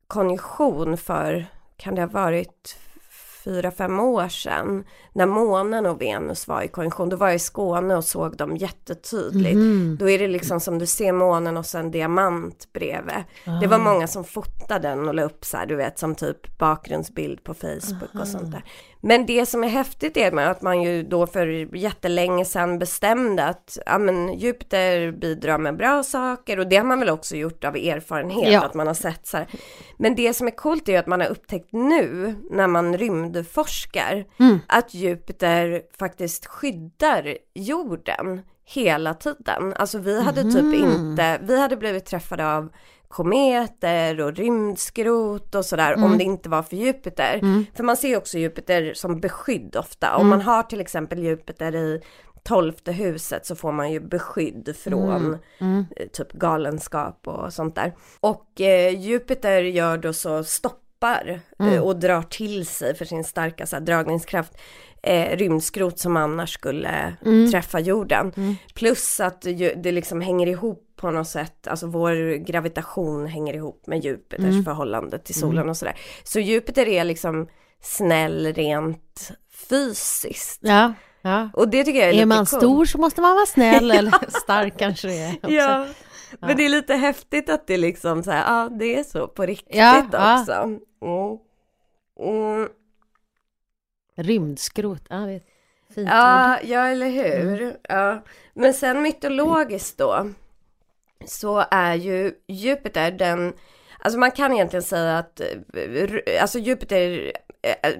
konjunktion 0.07 0.97
för, 0.97 1.45
kan 1.77 1.95
det 1.95 2.01
ha 2.01 2.09
varit 2.09 2.77
fyra, 3.45 3.71
fem 3.71 3.99
år 3.99 4.27
sedan, 4.27 4.83
när 5.13 5.25
månen 5.25 5.85
och 5.85 6.01
Venus 6.01 6.47
var 6.47 6.61
i 6.61 6.67
konjunktion. 6.67 7.09
Då 7.09 7.17
var 7.17 7.27
jag 7.27 7.35
i 7.35 7.39
Skåne 7.39 7.95
och 7.95 8.03
såg 8.03 8.37
dem 8.37 8.57
jättetydligt. 8.57 9.55
Mhm. 9.55 9.97
Då 9.99 10.09
är 10.09 10.19
det 10.19 10.27
liksom 10.27 10.59
som 10.59 10.79
du 10.79 10.85
ser 10.85 11.11
månen 11.11 11.57
och 11.57 11.65
sen 11.65 11.91
diamant 11.91 12.67
bredvid. 12.73 13.23
Det 13.61 13.67
var 13.67 13.79
många 13.79 14.07
som 14.07 14.23
fotade 14.23 14.87
den 14.87 15.07
och 15.07 15.15
la 15.15 15.23
upp 15.23 15.45
så 15.45 15.57
här, 15.57 15.65
du 15.65 15.75
vet, 15.75 15.99
som 15.99 16.15
typ 16.15 16.57
bakgrundsbild 16.57 17.43
på 17.43 17.53
Facebook 17.53 18.15
och 18.21 18.27
sånt 18.27 18.51
där. 18.51 18.63
Men 19.07 19.25
det 19.25 19.45
som 19.45 19.63
är 19.63 19.67
häftigt 19.67 20.17
är 20.17 20.37
att 20.37 20.61
man 20.61 20.81
ju 20.81 21.03
då 21.03 21.27
för 21.27 21.75
jättelänge 21.75 22.45
sedan 22.45 22.79
bestämde 22.79 23.45
att 23.45 23.77
ja, 23.85 23.97
men 23.97 24.39
Jupiter 24.39 25.11
bidrar 25.11 25.57
med 25.57 25.77
bra 25.77 26.03
saker 26.03 26.59
och 26.59 26.67
det 26.67 26.75
har 26.75 26.83
man 26.83 26.99
väl 26.99 27.09
också 27.09 27.35
gjort 27.35 27.63
av 27.63 27.75
erfarenhet 27.75 28.53
Ja. 28.53 28.65
att 28.65 28.73
man 28.73 28.87
har 28.87 28.93
sett 28.93 29.27
så 29.27 29.37
här. 29.37 29.47
Men 29.97 30.15
det 30.15 30.33
som 30.33 30.47
är 30.47 30.51
coolt 30.51 30.89
är 30.89 30.99
att 30.99 31.07
man 31.07 31.21
har 31.21 31.27
upptäckt 31.27 31.69
nu 31.73 32.35
när 32.51 32.67
man 32.67 32.97
rymdforskar 32.97 34.25
Mm. 34.39 34.59
att 34.67 34.93
Jupiter 34.93 35.81
faktiskt 35.99 36.45
skyddar 36.45 37.37
jorden 37.53 38.41
hela 38.67 39.13
tiden. 39.13 39.73
Alltså 39.75 39.97
vi 39.99 40.21
hade 40.21 40.43
typ 40.43 40.63
Mhm. 40.63 40.73
inte, 40.73 41.39
vi 41.43 41.61
hade 41.61 41.77
blivit 41.77 42.05
träffade 42.05 42.53
av 42.55 42.69
kometer 43.07 44.21
och 44.21 44.33
rymdskrot 44.33 45.55
och 45.55 45.65
sådär 45.65 45.93
Mm. 45.93 46.03
om 46.11 46.17
det 46.17 46.23
inte 46.23 46.49
var 46.49 46.63
för 46.63 46.75
Jupiter. 46.75 47.39
För 47.75 47.83
man 47.83 47.97
ser 47.97 48.17
också 48.17 48.37
Jupiter 48.37 48.93
som 48.93 49.19
beskydd 49.19 49.75
ofta. 49.75 50.15
Om 50.15 50.27
man 50.27 50.41
har 50.41 50.63
till 50.63 50.81
exempel 50.81 51.19
Jupiter 51.19 51.75
i 51.75 52.01
tolfte 52.43 52.91
huset 52.91 53.45
så 53.45 53.55
får 53.55 53.71
man 53.71 53.91
ju 53.91 53.99
beskydd 53.99 54.75
från 54.77 55.39
Mm. 55.59 55.85
eh, 55.95 56.07
typ 56.07 56.31
galenskap 56.33 57.27
och 57.27 57.53
sånt 57.53 57.75
där. 57.75 57.93
Och 58.19 58.61
eh, 58.61 58.99
Jupiter 58.99 59.61
gör 59.61 59.97
då 59.97 60.13
så 60.13 60.43
stoppar 61.05 61.39
eh, 61.59 61.81
och 61.83 61.99
drar 61.99 62.21
till 62.21 62.65
sig 62.65 62.95
för 62.95 63.05
sin 63.05 63.23
starka 63.23 63.65
så 63.65 63.75
här, 63.75 63.83
dragningskraft 63.83 64.51
eh, 65.03 65.37
rymdskrot 65.37 65.99
som 65.99 66.17
annars 66.17 66.53
skulle 66.53 67.15
träffa 67.51 67.79
jorden. 67.79 68.33
Plus 68.73 69.19
att 69.19 69.41
det 69.75 69.91
liksom 69.91 70.21
hänger 70.21 70.47
ihop 70.47 70.81
på 70.95 71.11
något 71.11 71.27
sätt, 71.27 71.67
alltså 71.67 71.87
vår 71.87 72.37
gravitation 72.45 73.27
hänger 73.27 73.53
ihop 73.53 73.87
med 73.87 74.03
Jupiters 74.05 74.65
förhållande 74.65 75.19
till 75.19 75.35
solen 75.35 75.69
och 75.69 75.77
sådär. 75.77 75.95
Så 76.23 76.39
Jupiter 76.39 76.87
är 76.87 77.03
liksom 77.03 77.47
snäll 77.81 78.53
rent 78.53 79.31
fysiskt. 79.69 80.59
Ja, 80.63 80.93
ja. 81.21 81.49
Och 81.53 81.69
det 81.69 81.83
tycker 81.83 81.99
jag 81.99 82.09
är, 82.09 82.21
Är 82.21 82.25
man 82.25 82.37
coolt. 82.37 82.49
stor 82.49 82.85
så 82.85 82.97
måste 82.97 83.21
man 83.21 83.35
vara 83.35 83.45
snäll 83.45 83.91
eller 83.99 84.39
stark 84.41 84.73
kanske 84.79 85.07
det 85.07 85.17
är. 85.17 85.35
Också. 85.35 85.51
Ja, 85.51 85.85
men 86.39 86.57
det 86.57 86.65
är 86.65 86.69
lite 86.69 86.93
häftigt 86.93 87.49
att 87.49 87.67
det 87.67 87.77
liksom 87.77 88.23
så 88.23 88.31
här, 88.31 88.53
ja 88.53 88.69
det 88.69 88.95
är 88.95 89.03
så 89.03 89.27
på 89.27 89.45
riktigt 89.45 89.75
Ja, 89.75 90.05
ja. 90.11 90.39
också. 90.41 90.53
Mm. 90.53 90.79
Mm. 92.19 92.69
Rymdskrot, 94.17 95.01
ja, 95.09 95.15
det 95.15 95.31
är 95.33 95.41
fint 95.95 96.07
ord. 96.07 96.13
Ja, 96.13 96.59
ja 96.63 96.87
eller 96.87 97.09
hur. 97.09 97.61
Mm. 97.61 97.75
Ja. 97.89 98.23
Men 98.53 98.73
sen 98.73 99.01
mytologiskt 99.01 99.97
då, 99.97 100.29
så 101.25 101.65
är 101.71 101.95
ju 101.95 102.33
Jupiter 102.47 103.11
den, 103.11 103.53
alltså 103.99 104.19
man 104.19 104.31
kan 104.31 104.53
egentligen 104.53 104.83
säga 104.83 105.17
att, 105.17 105.39
eh, 105.39 106.41
alltså 106.41 106.59
Jupiter, 106.59 107.31
eh, 107.61 107.91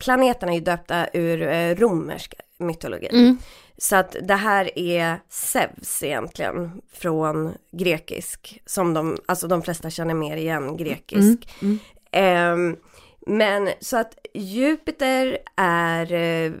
planeterna 0.00 0.52
är 0.52 0.56
ju 0.56 0.60
döpta 0.60 1.06
ur 1.12 1.42
eh, 1.42 1.74
romersk 1.74 2.34
mytologi. 2.58 3.36
Mm. 3.74 3.78
Så 3.78 3.96
att 3.96 4.16
det 4.22 4.34
här 4.34 4.78
är 4.78 5.20
Zeus 5.28 6.02
egentligen 6.02 6.82
från 6.92 7.54
grekisk, 7.72 8.62
som 8.66 8.94
de, 8.94 9.16
alltså 9.26 9.48
de 9.48 9.62
flesta 9.62 9.90
känner 9.90 10.14
mer 10.14 10.36
igen 10.36 10.76
grekisk. 10.76 11.48
Mm. 11.62 11.78
Ehm, 12.12 12.76
men 13.26 13.68
så 13.80 13.96
att 13.96 14.18
Jupiter 14.34 15.38
är 15.56 16.12
eh, 16.12 16.52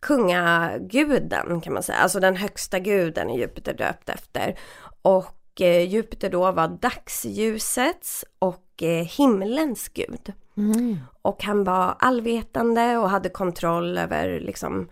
kungaguden 0.00 1.60
kan 1.60 1.72
man 1.72 1.82
säga, 1.82 1.98
alltså 1.98 2.20
den 2.20 2.36
högsta 2.36 2.78
guden 2.78 3.30
är 3.30 3.38
Jupiter 3.38 3.74
döpt 3.74 4.08
efter. 4.08 4.58
Och 5.02 5.60
eh, 5.60 5.88
Jupiter 5.88 6.30
då 6.30 6.52
var 6.52 6.68
dagsljusets 6.68 8.24
och 8.38 8.82
eh, 8.82 9.04
himlens 9.06 9.88
gud. 9.88 10.32
Mm. 10.56 10.98
Och 11.22 11.42
han 11.44 11.64
var 11.64 11.96
allvetande 11.98 12.98
och 12.98 13.10
hade 13.10 13.28
kontroll 13.28 13.98
över 13.98 14.40
liksom 14.40 14.88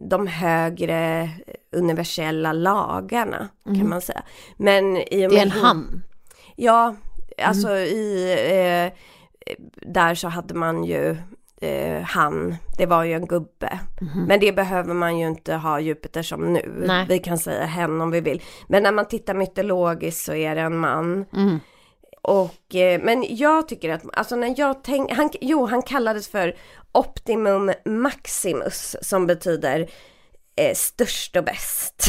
de 0.00 0.26
högre 0.26 1.30
universella 1.72 2.52
lagarna 2.52 3.48
kan 3.64 3.88
man 3.88 4.00
säga. 4.00 4.22
Men 4.56 4.96
i 4.96 5.00
och 5.00 5.06
Det 5.10 5.24
är 5.24 5.28
med 5.28 5.42
en 5.42 5.50
han. 5.50 6.02
Ja, 6.56 6.94
alltså 7.42 7.76
i 7.76 8.32
eh, 8.32 8.98
där 9.92 10.14
så 10.14 10.28
hade 10.28 10.54
man 10.54 10.84
ju 10.84 11.16
eh, 11.60 12.02
han, 12.02 12.56
det 12.78 12.86
var 12.86 13.04
ju 13.04 13.12
en 13.12 13.26
gubbe. 13.26 13.78
Men 14.26 14.40
det 14.40 14.52
behöver 14.52 14.94
man 14.94 15.18
ju 15.18 15.26
inte 15.26 15.54
ha 15.54 15.80
Jupiter 15.80 16.22
som 16.22 16.52
nu. 16.52 16.84
Nej. 16.86 17.06
Vi 17.08 17.18
kan 17.18 17.38
säga 17.38 17.64
hen 17.64 18.00
om 18.00 18.10
vi 18.10 18.20
vill. 18.20 18.42
Men 18.68 18.82
när 18.82 18.92
man 18.92 19.08
tittar 19.08 19.34
mytologiskt 19.34 20.24
så 20.24 20.34
är 20.34 20.54
det 20.54 20.60
en 20.60 20.76
man. 20.76 21.24
Mm. 22.28 22.40
Och, 22.40 22.74
eh, 22.74 23.00
men 23.00 23.36
jag 23.36 23.68
tycker 23.68 23.90
att, 23.90 24.02
alltså 24.12 24.36
när 24.36 24.54
jag 24.56 24.84
tänker, 24.84 25.14
han, 25.14 25.30
jo 25.40 25.66
han 25.66 25.82
kallades 25.82 26.28
för 26.28 26.56
Optimum 26.92 27.72
Maximus 27.84 28.96
som 29.02 29.26
betyder 29.26 29.90
eh, 30.56 30.74
störst 30.74 31.36
och 31.36 31.44
bäst. 31.44 32.08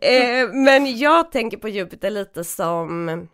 eh, 0.00 0.48
men 0.52 0.98
jag 0.98 1.32
tänker 1.32 1.56
på 1.56 1.68
Jupiter 1.68 2.10
lite 2.10 2.44
som 2.44 3.28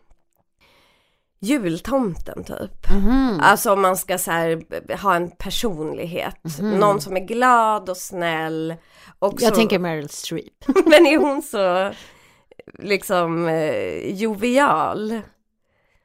jultomten 1.40 2.44
typ. 2.44 2.90
Mhm. 2.90 3.40
Alltså 3.42 3.72
om 3.72 3.82
man 3.82 3.96
ska 3.96 4.18
så 4.18 4.30
här, 4.30 4.62
ha 5.02 5.14
en 5.14 5.30
personlighet. 5.30 6.60
Någon 6.60 7.00
som 7.00 7.16
är 7.16 7.20
glad 7.20 7.88
och 7.88 7.96
snäll. 7.96 8.74
Och 9.18 9.34
Jag 9.38 9.48
så, 9.48 9.54
tänker 9.54 9.78
Meryl 9.78 10.08
Streep. 10.08 10.64
Men 10.86 11.06
är 11.06 11.18
hon 11.18 11.42
så 11.42 11.90
liksom 12.78 13.48
eh, 13.48 14.14
jovial? 14.14 15.20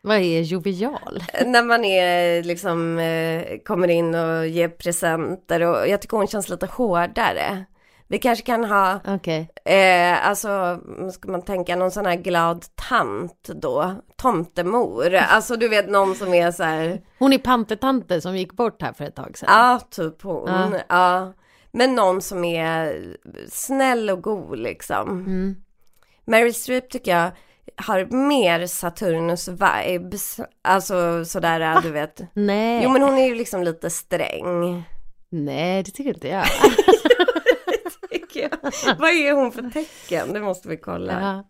Vad 0.02 0.18
är 0.18 0.42
jovial? 0.42 1.24
När 1.46 1.64
man 1.64 1.86
är 1.86 2.44
liksom, 2.44 3.00
eh, 3.00 3.58
kommer 3.66 3.88
in 3.88 4.16
och 4.16 4.48
ger 4.48 4.68
presenter 4.70 5.62
och 5.62 5.88
jag 5.88 6.02
tycker 6.02 6.18
hon 6.18 6.28
känns 6.28 6.50
lite 6.50 6.66
hårdare. 6.66 7.66
Vi 8.08 8.18
kanske 8.20 8.46
kan 8.46 8.66
ha, 8.66 9.00
Okej. 9.08 9.50
eh, 9.66 10.28
alltså, 10.28 10.80
ska 11.14 11.32
man 11.32 11.42
tänka 11.42 11.76
någon 11.76 11.92
sån 11.92 12.06
här 12.06 12.16
glad 12.16 12.66
tant 12.90 13.50
då? 13.56 13.94
Tomtemor, 14.16 15.14
alltså 15.16 15.56
du 15.56 15.68
vet 15.70 15.90
någon 15.90 16.16
som 16.16 16.34
är 16.34 16.52
så 16.52 16.64
här, 16.64 17.02
Hon 17.20 17.34
är 17.34 17.38
pantetante 17.38 18.22
som 18.22 18.38
gick 18.38 18.54
bort 18.54 18.82
här 18.82 18.94
för 18.94 19.06
ett 19.06 19.16
tag 19.16 19.38
sedan. 19.38 19.50
ja 19.52 19.80
typ 19.92 20.22
hon, 20.22 20.48
Ja. 20.50 20.72
ja. 20.90 21.34
Men 21.72 21.96
någon 21.96 22.22
som 22.22 22.44
är 22.46 23.02
snäll 23.50 24.10
och 24.10 24.22
god 24.24 24.60
liksom. 24.60 25.10
Mm. 25.10 25.56
Mary 26.30 26.54
Streep 26.54 26.90
tycker 26.90 27.12
jag 27.18 27.32
har 27.76 28.06
mer 28.06 28.68
Saturnus 28.68 29.48
vibes, 29.48 30.40
alltså 30.62 31.26
sådär 31.26 31.82
du 31.82 31.92
vet. 31.92 32.22
Nej. 32.34 32.82
Jo 32.84 32.90
men 32.90 33.02
hon 33.02 33.18
är 33.18 33.28
ju 33.28 33.36
liksom 33.36 33.64
lite 33.64 33.90
sträng. 33.90 34.84
Nej, 35.30 35.84
det 35.84 35.92
tycker 35.92 36.14
inte 36.14 36.28
jag. 36.28 36.46
tycker 38.12 38.42
jag. 38.42 38.96
Vad 39.00 39.10
är 39.10 39.34
hon 39.34 39.52
för 39.52 39.70
tecken? 39.70 40.34
Det 40.34 40.42
måste 40.42 40.70
vi 40.70 40.78
kolla. 40.78 41.22
Ja. 41.22 41.44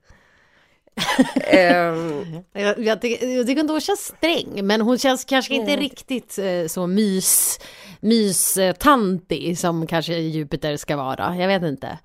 Ehm, 1.47 2.43
Jag, 2.53 2.79
jag, 2.79 3.01
tycker, 3.01 3.27
jag 3.27 3.47
tycker 3.47 3.61
inte 3.61 3.73
hon 3.73 3.81
känns 3.81 4.05
sträng, 4.17 4.67
men 4.67 4.81
hon 4.81 4.97
känns 4.97 5.25
kanske 5.25 5.53
inte 5.53 5.75
Nej. 5.75 5.79
riktigt 5.79 6.37
eh, 6.39 6.67
så 6.67 6.87
mys, 6.87 7.59
mys-tantig 7.99 9.57
som 9.57 9.87
kanske 9.87 10.13
Jupiter 10.13 10.77
ska 10.77 10.95
vara. 10.97 11.35
Jag 11.35 11.47
vet 11.47 11.63
inte. 11.63 11.99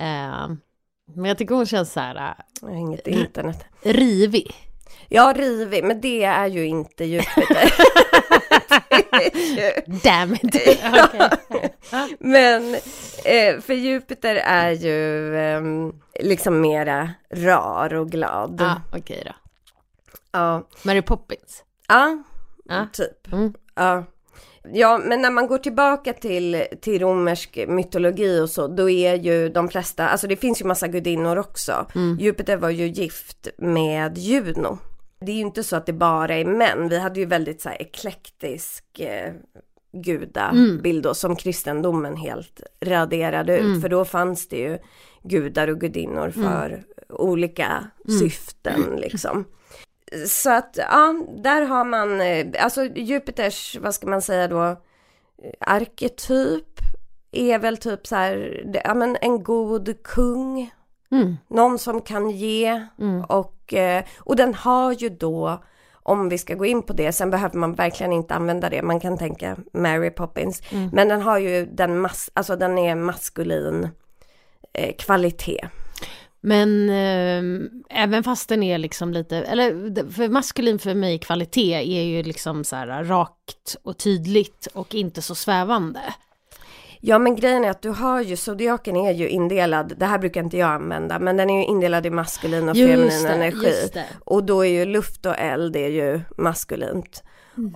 Eh, 0.00 0.48
men 1.14 1.24
jag 1.24 1.38
tycker 1.38 1.54
hon 1.54 1.66
känns 1.66 1.92
så 1.92 2.00
här 2.00 2.34
har 2.62 2.70
inget 2.70 3.06
internet. 3.06 3.64
rivig. 3.82 4.54
Ja, 5.08 5.34
rivig, 5.36 5.84
men 5.84 6.00
det 6.00 6.24
är 6.24 6.46
ju 6.46 6.66
inte 6.66 7.04
Jupiter. 7.04 7.74
Damn 10.04 10.34
it. 10.34 10.44
Okej. 11.10 11.70
men 12.18 12.74
eh, 13.24 13.60
för 13.60 13.74
Jupiter 13.74 14.34
är 14.36 14.70
ju 14.70 15.36
ehm, 15.38 15.92
liksom 16.20 16.60
mera 16.60 17.10
rar 17.30 17.94
och 17.94 18.10
glad. 18.10 18.60
Ja, 18.60 18.80
okej 18.98 19.22
då. 19.26 19.32
Ja, 20.32 20.68
Mary 20.82 21.02
Poppins. 21.02 21.64
ja 21.88 22.22
Ja. 22.64 22.86
typ. 22.92 23.32
Mm. 23.32 23.54
Ja. 23.74 24.04
Ja, 24.72 25.00
men 25.04 25.22
när 25.22 25.30
man 25.30 25.46
går 25.46 25.58
tillbaka 25.58 26.12
till, 26.12 26.64
till 26.80 27.00
romersk 27.02 27.64
mytologi 27.68 28.40
och 28.40 28.50
så, 28.50 28.66
då 28.68 28.90
är 28.90 29.14
ju 29.14 29.48
de 29.48 29.68
flesta, 29.68 30.08
alltså 30.08 30.26
det 30.26 30.36
finns 30.36 30.60
ju 30.60 30.64
massa 30.64 30.88
gudinnor 30.88 31.36
också. 31.36 31.86
Jupiter 32.20 32.56
var 32.56 32.70
ju 32.70 32.86
gift 32.86 33.48
med 33.58 34.18
Juno. 34.18 34.78
Det 35.20 35.32
är 35.32 35.36
ju 35.36 35.40
inte 35.40 35.62
så 35.64 35.76
att 35.76 35.86
det 35.86 35.92
bara 35.92 36.34
är 36.34 36.44
män, 36.44 36.88
vi 36.88 36.98
hade 36.98 37.20
ju 37.20 37.26
väldigt 37.26 37.60
så 37.60 37.68
här 37.68 37.82
eklektisk 37.82 39.00
eh, 39.00 39.32
gudabild 39.92 41.02
då, 41.02 41.14
som 41.14 41.36
kristendomen 41.36 42.16
helt 42.16 42.60
raderade 42.80 43.58
ut. 43.58 43.82
För 43.82 43.88
då 43.88 44.04
fanns 44.04 44.48
det 44.48 44.56
ju 44.56 44.78
gudar 45.22 45.68
och 45.68 45.80
gudinnor 45.80 46.30
för 46.30 46.82
olika 47.08 47.90
syften 48.20 48.80
liksom. 48.96 49.44
Så 50.28 50.50
att 50.50 50.76
ja, 50.76 51.14
där 51.36 51.62
har 51.62 51.84
man, 51.84 52.20
eh, 52.20 52.46
alltså 52.64 52.84
Jupiters, 52.84 53.76
vad 53.80 53.94
ska 53.94 54.06
man 54.06 54.22
säga 54.22 54.48
då, 54.48 54.76
arketyp 55.60 56.80
är 57.32 57.58
väl 57.58 57.76
typ 57.76 58.06
så 58.06 58.16
här, 58.16 58.62
ja 58.84 58.94
men 58.94 59.16
en 59.20 59.42
god 59.42 60.02
kung, 60.04 60.70
Mm. 61.10 61.36
någon 61.48 61.78
som 61.78 62.00
kan 62.00 62.30
ge 62.30 62.86
och, 63.28 63.74
eh, 63.74 64.04
och 64.18 64.36
den 64.36 64.54
har 64.54 64.92
ju 64.92 65.08
då, 65.08 65.62
om 65.92 66.28
vi 66.28 66.38
ska 66.38 66.54
gå 66.54 66.66
in 66.66 66.82
på 66.82 66.92
det, 66.92 67.12
sen 67.12 67.30
behöver 67.30 67.58
man 67.58 67.74
verkligen 67.74 68.12
inte 68.12 68.34
använda 68.34 68.68
det, 68.70 68.82
man 68.82 69.00
kan 69.00 69.18
tänka 69.18 69.56
Mary 69.72 70.10
Poppins, 70.10 70.62
men 70.92 71.08
den 71.08 71.22
har 71.22 71.38
ju 71.38 71.66
den 71.66 71.98
mass, 71.98 72.30
alltså 72.34 72.56
den 72.56 72.78
är 72.78 72.94
maskulin 72.94 73.88
eh, 74.72 74.94
kvalitet. 74.96 75.68
Men 76.46 76.90
eh, 76.90 77.70
även 78.02 78.24
fast 78.24 78.48
den 78.48 78.62
är 78.62 78.78
liksom 78.78 79.12
lite, 79.12 79.36
eller 79.36 80.10
för 80.10 80.28
maskulin 80.28 80.78
för 80.78 80.94
mig 80.94 81.18
kvalitet 81.18 81.74
är 81.74 82.02
ju 82.02 82.22
liksom 82.22 82.64
så 82.64 82.76
här 82.76 83.04
rakt 83.04 83.76
och 83.82 83.98
tydligt 83.98 84.68
och 84.72 84.94
inte 84.94 85.22
så 85.22 85.34
svävande. 85.34 86.00
Ja 87.00 87.18
men 87.18 87.36
grejen 87.36 87.64
är 87.64 87.70
att 87.70 87.82
du 87.82 87.90
har 87.90 88.22
ju, 88.22 88.36
zodiaken 88.36 88.96
är 88.96 89.12
ju 89.12 89.28
indelad, 89.28 89.94
det 89.96 90.06
här 90.06 90.18
brukar 90.18 90.40
inte 90.40 90.56
jag 90.56 90.70
använda, 90.70 91.18
men 91.18 91.36
den 91.36 91.50
är 91.50 91.58
ju 91.58 91.64
indelad 91.64 92.06
i 92.06 92.10
maskulin 92.10 92.68
och 92.68 92.76
Just 92.76 92.90
feminin 92.90 93.22
det, 93.22 93.28
energi. 93.28 94.04
Och 94.24 94.44
då 94.44 94.64
är 94.64 94.70
ju 94.70 94.84
luft 94.84 95.26
och 95.26 95.38
eld 95.38 95.76
är 95.76 95.88
ju 95.88 96.20
maskulint. 96.38 97.22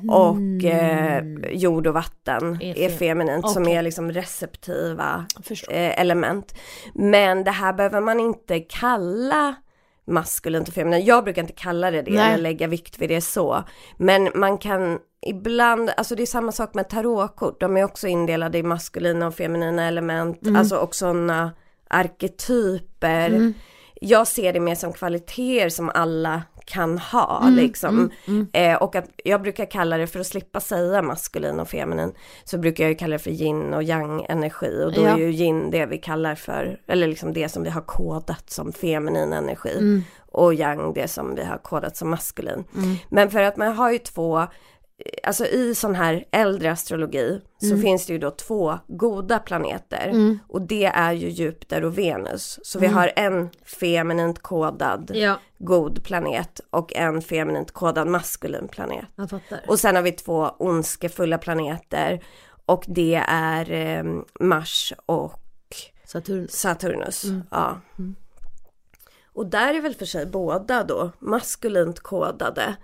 Och 0.08 0.64
eh, 0.64 1.24
jord 1.50 1.86
och 1.86 1.94
vatten 1.94 2.58
Är 2.62 2.78
är, 2.78 2.88
fe- 2.88 2.98
feminint 2.98 3.50
som 3.50 3.62
Okej. 3.62 3.74
är 3.74 3.82
liksom 3.82 4.12
receptiva 4.12 5.26
eh, 5.70 6.00
element. 6.00 6.54
Men 6.94 7.44
det 7.44 7.50
här 7.50 7.72
behöver 7.72 8.00
man 8.00 8.20
inte 8.20 8.60
kalla 8.60 9.54
maskulint 10.06 10.68
och 10.68 10.74
feminint. 10.74 11.06
Jag 11.06 11.24
brukar 11.24 11.42
inte 11.42 11.54
kalla 11.54 11.90
det 11.90 12.02
det 12.02 12.10
Nej. 12.10 12.32
eller 12.32 12.42
lägga 12.42 12.66
vikt 12.66 12.98
vid 12.98 13.08
det 13.10 13.20
så. 13.20 13.64
Men 13.96 14.28
man 14.34 14.58
kan 14.58 14.98
ibland, 15.26 15.90
alltså 15.96 16.14
det 16.14 16.22
är 16.22 16.26
samma 16.26 16.52
sak 16.52 16.74
med 16.74 16.88
tarotkort. 16.88 17.60
De 17.60 17.76
är 17.76 17.84
också 17.84 18.08
indelade 18.08 18.58
i 18.58 18.62
maskulina 18.62 19.26
och 19.26 19.34
feminina 19.34 19.84
element. 19.88 20.42
Mm. 20.42 20.56
Alltså 20.56 20.76
och 20.76 20.94
sådana 20.94 21.52
arketyper. 21.90 23.26
Mm. 23.28 23.54
Jag 24.00 24.26
ser 24.26 24.52
det 24.52 24.60
mer 24.60 24.74
som 24.74 24.92
kvaliteter 24.92 25.68
som 25.68 25.90
alla 25.94 26.42
kan 26.68 26.98
ha 26.98 27.40
Mm, 27.42 27.54
liksom. 27.54 28.10
Eh, 28.52 28.74
och 28.82 28.96
att 28.96 29.10
jag 29.24 29.42
brukar 29.42 29.70
kalla 29.70 29.98
det, 29.98 30.06
för 30.06 30.20
att 30.20 30.26
slippa 30.26 30.60
säga 30.60 31.02
maskulin 31.02 31.60
och 31.60 31.68
feminin, 31.68 32.12
så 32.44 32.58
brukar 32.58 32.84
jag 32.84 32.88
ju 32.90 32.96
kalla 32.96 33.12
det 33.12 33.18
för 33.18 33.30
yin 33.30 33.74
och 33.74 33.82
yang 33.82 34.26
energi. 34.28 34.82
Och 34.86 34.92
då 34.92 35.00
Ja. 35.02 35.08
är 35.08 35.16
ju 35.18 35.30
yin 35.30 35.70
det 35.70 35.86
vi 35.86 35.98
kallar 35.98 36.34
för, 36.34 36.80
eller 36.86 37.06
liksom 37.06 37.32
det 37.32 37.48
som 37.48 37.62
vi 37.62 37.70
har 37.70 37.80
kodat 37.80 38.50
som 38.50 38.72
feminin 38.72 39.32
energi. 39.32 39.78
Mm. 39.78 40.02
Och 40.32 40.54
yang 40.54 40.92
det 40.94 41.08
som 41.08 41.34
vi 41.34 41.44
har 41.44 41.58
kodat 41.58 41.96
som 41.96 42.10
maskulin. 42.10 42.64
Men 43.08 43.30
för 43.30 43.42
att 43.42 43.56
man 43.56 43.72
har 43.76 43.92
ju 43.92 43.98
två, 43.98 44.46
alltså 45.22 45.46
i 45.46 45.74
sån 45.74 45.94
här 45.94 46.24
äldre 46.30 46.72
astrologi 46.72 47.40
så 47.60 47.76
finns 47.82 48.06
det 48.06 48.12
ju 48.12 48.18
då 48.18 48.30
två 48.30 48.78
goda 48.86 49.38
planeter. 49.38 50.12
Och 50.48 50.62
det 50.62 50.84
är 50.84 51.12
ju 51.12 51.28
Jupiter 51.28 51.84
och 51.84 51.98
Venus. 51.98 52.60
Så 52.62 52.78
vi 52.78 52.86
har 52.86 53.12
en 53.16 53.50
feminint 53.64 54.38
kodad 54.38 55.10
Ja, 55.14 55.40
god 55.58 56.04
planet 56.04 56.60
och 56.70 56.96
en 56.96 57.22
feminint 57.22 57.72
kodad 57.72 58.06
maskulin 58.08 58.68
planet. 58.68 59.04
Och 59.68 59.80
sen 59.80 59.96
har 59.96 60.02
vi 60.02 60.12
två 60.12 60.50
ondskefulla 60.58 61.38
planeter 61.38 62.24
och 62.66 62.84
det 62.86 63.24
är 63.28 63.70
eh, 63.72 64.04
Mars 64.40 64.92
och 65.06 65.40
Saturnus. 66.04 66.52
Saturnus. 66.52 67.24
Ja. 67.50 67.80
Och 69.38 69.46
där 69.46 69.74
är 69.74 69.80
väl 69.80 69.94
för 69.94 70.06
sig 70.06 70.26
båda 70.26 70.84
då 70.84 71.10
maskulint 71.18 72.00
kodade. 72.00 72.76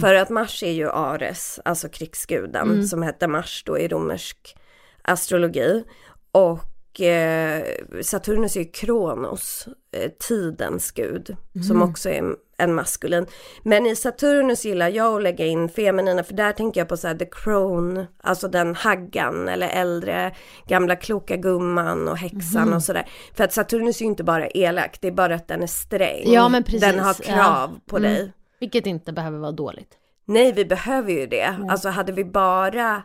För 0.00 0.14
att 0.14 0.30
Mars 0.30 0.62
är 0.62 0.70
ju 0.70 0.90
Ares, 0.90 1.60
alltså 1.64 1.88
krigsguden 1.88 2.88
som 2.88 3.02
hette 3.02 3.28
Mars 3.28 3.62
då 3.66 3.78
i 3.78 3.88
romersk 3.88 4.56
astrologi. 5.02 5.84
Och 6.32 6.58
eh, 7.00 7.62
Saturnus 8.02 8.56
är 8.56 8.60
ju 8.60 8.66
Kronos, 8.66 9.68
eh, 9.92 10.10
tidens 10.28 10.92
gud, 10.92 11.36
som 11.68 11.82
också 11.82 12.08
är 12.10 12.34
en 12.58 12.74
maskulin. 12.74 13.26
Men 13.62 13.86
i 13.86 13.96
Saturnus 13.96 14.64
gillar 14.64 14.88
jag 14.88 15.16
att 15.16 15.22
lägga 15.22 15.46
in 15.46 15.68
feminina, 15.68 16.24
för 16.24 16.34
där 16.34 16.52
tänker 16.52 16.80
jag 16.80 16.88
på 16.88 16.96
så 16.96 17.08
här 17.08 17.14
the 17.14 17.26
crone, 17.32 18.06
alltså 18.22 18.48
den 18.48 18.74
haggan 18.74 19.48
eller 19.48 19.68
äldre 19.68 20.34
gamla 20.68 20.96
kloka 20.96 21.36
gumman 21.36 22.08
och 22.08 22.16
häxan 22.18 22.72
och 22.72 22.82
sådär. 22.82 23.08
För 23.36 23.44
att 23.44 23.52
Saturnus 23.52 24.00
är 24.00 24.04
ju 24.04 24.10
inte 24.10 24.24
bara 24.24 24.46
elak, 24.48 24.98
det 25.00 25.08
är 25.08 25.12
bara 25.12 25.34
att 25.34 25.48
den 25.48 25.62
är 25.62 25.66
sträng. 25.66 26.32
Ja, 26.32 26.48
men 26.48 26.62
precis. 26.64 26.80
Den 26.80 26.98
har 26.98 27.14
krav 27.14 27.36
Ja. 27.36 27.70
på 27.86 27.96
Mm. 27.96 28.12
dig. 28.12 28.32
Vilket 28.60 28.86
inte 28.86 29.12
behöver 29.12 29.38
vara 29.38 29.52
dåligt. 29.52 29.98
Nej, 30.24 30.52
vi 30.52 30.64
behöver 30.64 31.12
ju 31.12 31.26
det. 31.26 31.56
Alltså 31.68 31.88
hade 31.88 32.12
vi 32.12 32.24
bara 32.24 33.02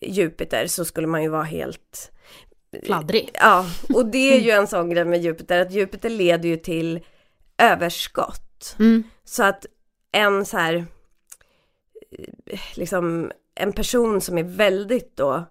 Jupiter 0.00 0.66
så 0.66 0.84
skulle 0.84 1.06
man 1.06 1.22
ju 1.22 1.28
vara 1.28 1.42
helt 1.42 2.12
Fladdrig. 2.82 3.30
Ja, 3.34 3.66
och 3.94 4.06
det 4.06 4.36
är 4.36 4.40
ju 4.40 4.50
en 4.50 4.66
sån 4.66 4.90
grej 4.90 5.04
med 5.04 5.22
Jupiter, 5.22 5.60
att 5.60 5.72
Jupiter 5.72 6.10
leder 6.10 6.48
ju 6.48 6.56
till 6.56 7.00
överskott. 7.58 8.76
Mm. 8.78 9.02
Så 9.24 9.44
att 9.44 9.66
en 10.12 10.44
så 10.44 10.56
här, 10.56 10.86
liksom 12.74 13.32
en 13.54 13.72
person 13.72 14.20
som 14.20 14.38
är 14.38 14.42
väldigt 14.42 15.16
då 15.16 15.44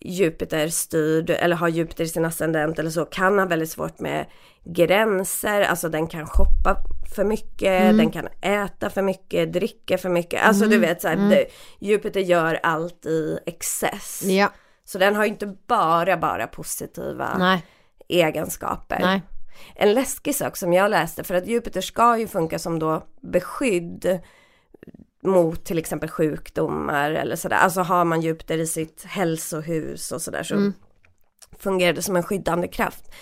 Jupiter 0.00 0.68
styrd 0.68 1.30
eller 1.30 1.56
har 1.56 1.68
Jupiter 1.68 2.04
i 2.04 2.08
sin 2.08 2.24
ascendent 2.24 2.78
eller 2.78 2.90
så 2.90 3.04
kan 3.04 3.38
ha 3.38 3.46
väldigt 3.46 3.70
svårt 3.70 4.00
med 4.00 4.26
gränser, 4.64 5.60
alltså 5.60 5.88
den 5.88 6.06
kan 6.06 6.26
shoppa 6.26 6.76
för 7.14 7.24
mycket, 7.24 7.96
den 7.96 8.10
kan 8.10 8.28
äta 8.40 8.90
för 8.90 9.02
mycket, 9.02 9.52
dricka 9.52 9.98
för 9.98 10.08
mycket, 10.08 10.42
alltså 10.42 10.66
du 10.66 10.78
vet 10.78 11.02
så 11.02 11.08
här, 11.08 11.16
det, 11.16 11.46
Jupiter 11.80 12.20
gör 12.20 12.60
allt 12.62 13.06
i 13.06 13.38
excess. 13.46 14.22
Ja, 14.24 14.52
Så 14.92 14.98
den 14.98 15.14
har 15.16 15.24
ju 15.24 15.30
inte 15.30 15.46
bara, 15.66 16.16
bara 16.16 16.46
positiva 16.46 17.38
nej, 17.38 17.64
egenskaper. 18.08 18.98
nej. 19.00 19.22
En 19.74 19.94
läskig 19.94 20.34
sak 20.34 20.56
som 20.56 20.72
jag 20.72 20.90
läste, 20.90 21.24
för 21.24 21.34
att 21.34 21.46
Jupiter 21.46 21.80
ska 21.80 22.18
ju 22.18 22.26
funka 22.28 22.58
som 22.58 22.78
då 22.78 23.02
beskydd 23.20 24.20
mot 25.22 25.64
till 25.64 25.78
exempel 25.78 26.08
sjukdomar 26.08 27.10
eller 27.10 27.36
sådär. 27.36 27.56
Alltså 27.56 27.80
har 27.80 28.04
man 28.04 28.20
Jupiter 28.20 28.58
i 28.58 28.66
sitt 28.66 29.04
hälsohus 29.04 30.12
och 30.12 30.22
sådär 30.22 30.42
så 30.42 30.54
Mm. 30.54 30.72
fungerar 31.58 31.92
det 31.92 32.02
som 32.02 32.16
en 32.16 32.22
skyddande 32.22 32.68
kraft. 32.68 33.14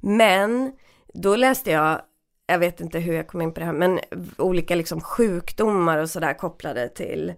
Men 0.00 0.72
då 1.14 1.36
läste 1.36 1.70
jag, 1.70 2.00
jag 2.46 2.58
vet 2.58 2.80
inte 2.80 2.98
hur 2.98 3.14
jag 3.14 3.26
kom 3.26 3.40
in 3.42 3.54
på 3.54 3.60
det 3.60 3.66
här, 3.66 3.72
men 3.72 4.00
olika 4.38 4.74
liksom 4.74 5.00
sjukdomar 5.00 5.98
och 5.98 6.10
sådär 6.10 6.34
kopplade 6.34 6.88
till 6.88 7.34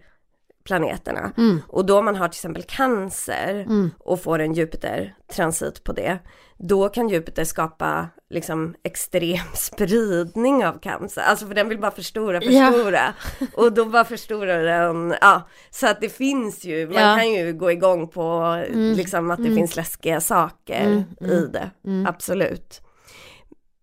planeterna. 0.68 1.32
Mm. 1.36 1.60
Och 1.68 1.86
då 1.86 2.02
man 2.02 2.16
har 2.16 2.28
till 2.28 2.36
exempel 2.38 2.62
cancer 2.62 3.54
Mm. 3.66 3.90
och 3.98 4.22
får 4.22 4.38
en 4.38 4.54
Jupiter-transit 4.54 5.84
på 5.84 5.92
det, 5.92 6.18
då 6.58 6.88
kan 6.88 7.08
Jupiter 7.08 7.44
skapa 7.44 8.08
liksom 8.30 8.74
extrem 8.84 9.38
spridning 9.54 10.66
av 10.66 10.78
cancer. 10.78 11.22
Alltså 11.22 11.46
för 11.46 11.54
den 11.54 11.68
vill 11.68 11.78
bara 11.80 11.90
förstora, 11.90 12.42
Ja. 12.42 12.70
förstora. 12.72 13.14
Och 13.54 13.72
då 13.72 13.84
bara 13.84 14.04
förstorar 14.04 14.62
den, 14.64 15.14
ja. 15.20 15.42
Så 15.70 15.86
att 15.86 16.00
det 16.00 16.08
finns 16.08 16.64
ju, 16.64 16.86
man 16.86 17.02
Ja. 17.02 17.16
kan 17.16 17.32
ju 17.32 17.52
gå 17.52 17.72
igång 17.72 18.08
på 18.08 18.56
liksom 18.74 19.30
att 19.30 19.38
det 19.44 19.54
finns 19.54 19.76
läskiga 19.76 20.20
saker 20.20 20.82
Mm, 21.20 21.30
i 21.32 21.46
det. 21.52 21.70
Absolut. 22.08 22.80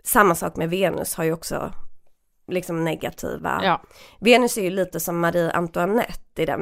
Samma 0.03 0.35
sak 0.35 0.55
med 0.55 0.69
Venus 0.69 1.15
har 1.15 1.23
ju 1.23 1.33
också 1.33 1.71
liksom 2.47 2.83
negativa. 2.83 3.59
Ja. 3.63 3.81
Venus 4.19 4.57
är 4.57 4.61
ju 4.63 4.69
lite 4.69 4.99
som 4.99 5.19
Marie 5.19 5.51
Antoinette 5.51 6.41
i 6.41 6.45
den 6.45 6.61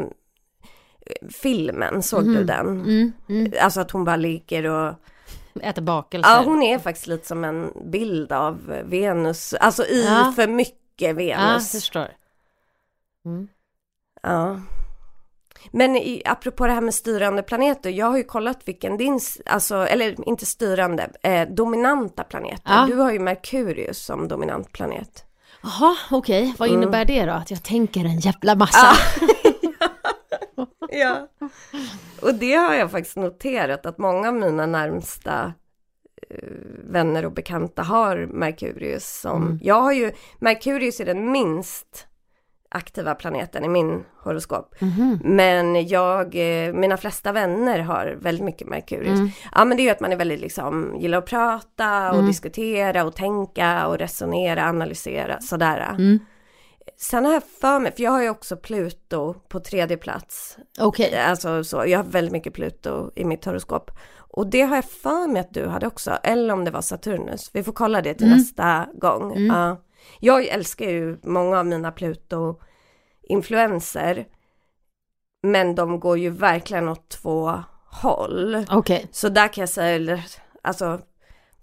eh, 1.06 1.28
filmen, 1.42 2.04
såg 2.04 2.26
du 2.26 2.44
den? 2.44 2.68
Mm. 2.68 3.12
Mm. 3.30 3.54
Alltså 3.62 3.82
att 3.82 3.92
hon 3.92 4.06
bara 4.06 4.16
ligger 4.16 4.66
och, 4.66 4.94
Äter 5.62 5.82
bakelser. 5.82 6.30
ja 6.32 6.42
hon 6.46 6.64
är 6.64 6.80
faktiskt 6.80 7.08
lite 7.08 7.28
som 7.28 7.44
en 7.44 7.72
bild 7.92 8.32
av 8.32 8.82
Venus, 8.86 9.54
alltså 9.54 9.86
i 9.86 10.06
Ja. 10.06 10.34
för 10.36 10.48
mycket 10.48 10.80
Ja, 10.98 11.14
Venus. 11.14 11.72
förstår. 11.72 12.08
Mm. 13.26 13.48
Ja. 14.24 14.60
Men 15.72 15.96
i, 15.96 16.22
apropå 16.26 16.68
det 16.68 16.74
här 16.74 16.82
med 16.82 16.94
styrande 16.94 17.44
planeter, 17.44 17.90
jag 17.90 18.06
har 18.06 18.18
ju 18.18 18.24
kollat 18.24 18.68
vilken 18.68 18.98
din, 18.98 19.20
alltså, 19.46 19.76
eller 19.76 20.28
inte 20.28 20.46
styrande, 20.46 21.10
eh, 21.24 21.50
dominanta 21.50 22.24
planeter. 22.24 22.62
Ja. 22.74 22.86
Du 22.90 22.96
har 22.96 23.12
ju 23.12 23.20
Merkurius 23.20 23.98
som 24.06 24.28
dominant 24.28 24.72
planet. 24.72 25.26
Jaha, 25.64 25.96
okej. 26.12 26.54
Vad 26.58 26.70
Mm. 26.70 26.82
innebär 26.82 27.06
det 27.06 27.26
då? 27.26 27.32
Att 27.32 27.52
jag 27.52 27.64
tänker 27.64 28.06
en 28.06 28.20
jävla 28.20 28.56
massa? 28.56 28.88
Ja. 30.96 31.28
Och 32.22 32.34
det 32.36 32.54
har 32.54 32.74
jag 32.74 32.92
faktiskt 32.92 33.18
noterat 33.18 33.86
att 33.86 33.98
många 33.98 34.28
av 34.28 34.34
mina 34.34 34.66
närmsta 34.66 35.54
eh, 36.30 36.38
vänner 36.90 37.26
och 37.26 37.32
bekanta 37.32 37.82
har 37.84 38.18
Merkurius 38.18 39.20
som, 39.22 39.44
Mm. 39.44 39.60
jag 39.64 39.82
har 39.82 39.94
ju, 39.94 40.12
Merkurius 40.40 41.00
är 41.00 41.06
den 41.06 41.32
minst 41.32 42.08
aktiva 42.74 43.16
planeten 43.16 43.66
i 43.66 43.68
min 43.68 44.04
horoskop. 44.24 44.76
Mhm. 44.82 45.20
Men 45.24 45.88
jag, 45.88 46.36
eh, 46.36 46.74
mina 46.74 46.98
flesta 46.98 47.32
vänner 47.32 47.80
har 47.80 48.18
väldigt 48.22 48.46
mycket 48.46 48.68
Merkurius. 48.68 49.20
Mm. 49.20 49.30
Ja 49.52 49.66
men 49.66 49.78
det 49.78 49.84
är 49.84 49.86
ju 49.86 49.90
att 49.90 50.00
man 50.00 50.12
är 50.12 50.16
väldigt 50.18 50.40
liksom, 50.40 50.96
gillar 51.00 51.18
att 51.18 51.26
prata 51.26 52.10
och 52.10 52.16
Mm. 52.16 52.28
diskutera 52.28 53.04
och 53.04 53.16
tänka 53.16 53.88
och 53.88 53.98
resonera, 53.98 54.70
analysera 54.70 55.42
sådär. 55.42 55.90
Mm. 55.90 56.20
Sen 56.98 57.26
har 57.26 57.34
jag 57.34 57.44
för 57.62 57.80
mig, 57.80 57.92
för 57.96 58.04
jag 58.04 58.12
har 58.12 58.22
ju 58.22 58.30
också 58.30 58.58
Pluto 58.58 59.34
på 59.34 59.60
tredje 59.60 59.98
plats. 59.98 60.58
Okej. 60.80 61.16
Alltså 61.20 61.64
så, 61.64 61.84
jag 61.88 62.00
har 62.00 62.04
väldigt 62.06 62.32
mycket 62.34 62.54
Pluto 62.54 63.12
i 63.16 63.26
mitt 63.26 63.46
horoskop. 63.46 63.92
Och 64.36 64.48
det 64.48 64.62
har 64.62 64.76
jag 64.76 64.86
för 64.86 65.28
mig 65.28 65.40
att 65.40 65.54
du 65.54 65.68
hade 65.68 65.88
också, 65.88 66.12
eller 66.24 66.54
om 66.54 66.66
det 66.66 66.72
var 66.72 66.82
Saturnus. 66.82 67.50
Vi 67.54 67.64
får 67.64 67.72
kolla 67.74 68.02
det 68.02 68.14
till 68.14 68.26
Mm. 68.28 68.38
nästa 68.38 68.88
gång. 68.94 69.46
Ja. 69.48 69.78
Jag 70.20 70.46
älskar 70.46 70.86
ju 70.86 71.18
många 71.24 71.60
av 71.60 71.66
mina 71.66 71.92
Pluto-influenser. 71.92 74.26
Men 75.44 75.76
de 75.76 76.00
går 76.00 76.18
ju 76.18 76.30
verkligen 76.30 76.90
åt 76.90 77.10
två 77.10 77.64
håll. 77.86 78.66
Okej. 78.70 79.08
Så 79.12 79.30
där 79.30 79.54
kan 79.54 79.62
jag 79.62 79.70
säga, 79.70 80.24
alltså 80.62 81.02